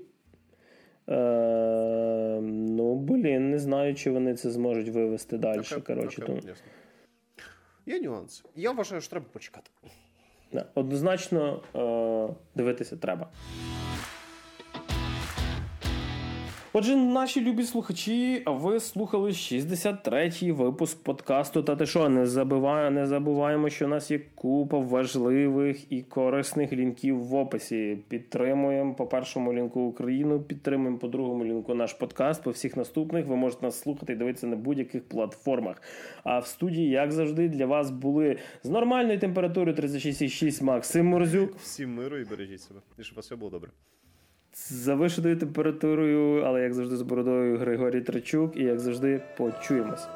Е, 1.09 2.39
ну, 2.41 2.95
блін, 2.95 3.49
не 3.49 3.59
знаю, 3.59 3.95
чи 3.95 4.11
вони 4.11 4.35
це 4.35 4.51
зможуть 4.51 4.89
вивести 4.89 5.37
далі. 5.37 5.59
Окей, 5.59 5.81
коротше, 5.81 6.21
тому. 6.21 6.39
Є 7.85 7.99
нюанси. 7.99 8.43
Я 8.55 8.71
вважаю, 8.71 9.01
що 9.01 9.09
треба 9.09 9.25
почекати. 9.33 9.69
Однозначно 10.75 11.61
е, 11.75 12.33
дивитися 12.55 12.97
треба. 12.97 13.27
Отже, 16.73 16.95
наші 16.95 17.41
любі 17.41 17.63
слухачі, 17.63 18.43
ви 18.45 18.79
слухали 18.79 19.29
63-й 19.29 20.51
випуск 20.51 21.03
подкасту. 21.03 21.63
Та 21.63 21.75
ти 21.75 21.85
що, 21.85 22.09
не 22.09 22.25
забуває, 22.25 22.91
не 22.91 23.07
забуваємо, 23.07 23.69
що 23.69 23.85
у 23.85 23.87
нас 23.87 24.11
є 24.11 24.19
купа 24.35 24.77
важливих 24.77 25.91
і 25.91 26.01
корисних 26.01 26.73
лінків 26.73 27.23
в 27.23 27.35
описі. 27.35 27.97
Підтримуємо 28.07 28.95
по 28.95 29.07
першому 29.07 29.53
лінку 29.53 29.81
Україну, 29.81 30.39
підтримуємо 30.41 30.97
по 30.97 31.07
другому 31.07 31.45
лінку 31.45 31.73
наш 31.73 31.93
подкаст. 31.93 32.43
По 32.43 32.51
всіх 32.51 32.77
наступних 32.77 33.25
ви 33.25 33.35
можете 33.35 33.65
нас 33.65 33.79
слухати 33.79 34.13
і 34.13 34.15
дивитися 34.15 34.47
на 34.47 34.55
будь-яких 34.55 35.03
платформах. 35.03 35.81
А 36.23 36.39
в 36.39 36.47
студії, 36.47 36.89
як 36.89 37.11
завжди, 37.11 37.49
для 37.49 37.65
вас 37.65 37.91
були 37.91 38.37
з 38.63 38.69
нормальною 38.69 39.19
температурою 39.19 39.77
36,6 39.77 40.63
Максим 40.63 41.05
Морзюк. 41.05 41.55
Всім 41.55 41.95
миру 41.95 42.17
і 42.17 42.23
бережіть 42.23 42.61
себе. 42.61 42.79
І 42.99 43.03
щоб 43.03 43.15
у 43.15 43.17
вас 43.17 43.25
все 43.25 43.35
було 43.35 43.51
добре. 43.51 43.71
Завишеною 44.53 45.37
температурою, 45.37 46.43
але 46.45 46.61
як 46.61 46.73
завжди 46.73 46.97
з 46.97 47.01
бородою 47.01 47.57
Григорій 47.57 48.01
Трачук, 48.01 48.57
і 48.57 48.63
як 48.63 48.79
завжди 48.79 49.21
почуємось. 49.37 50.07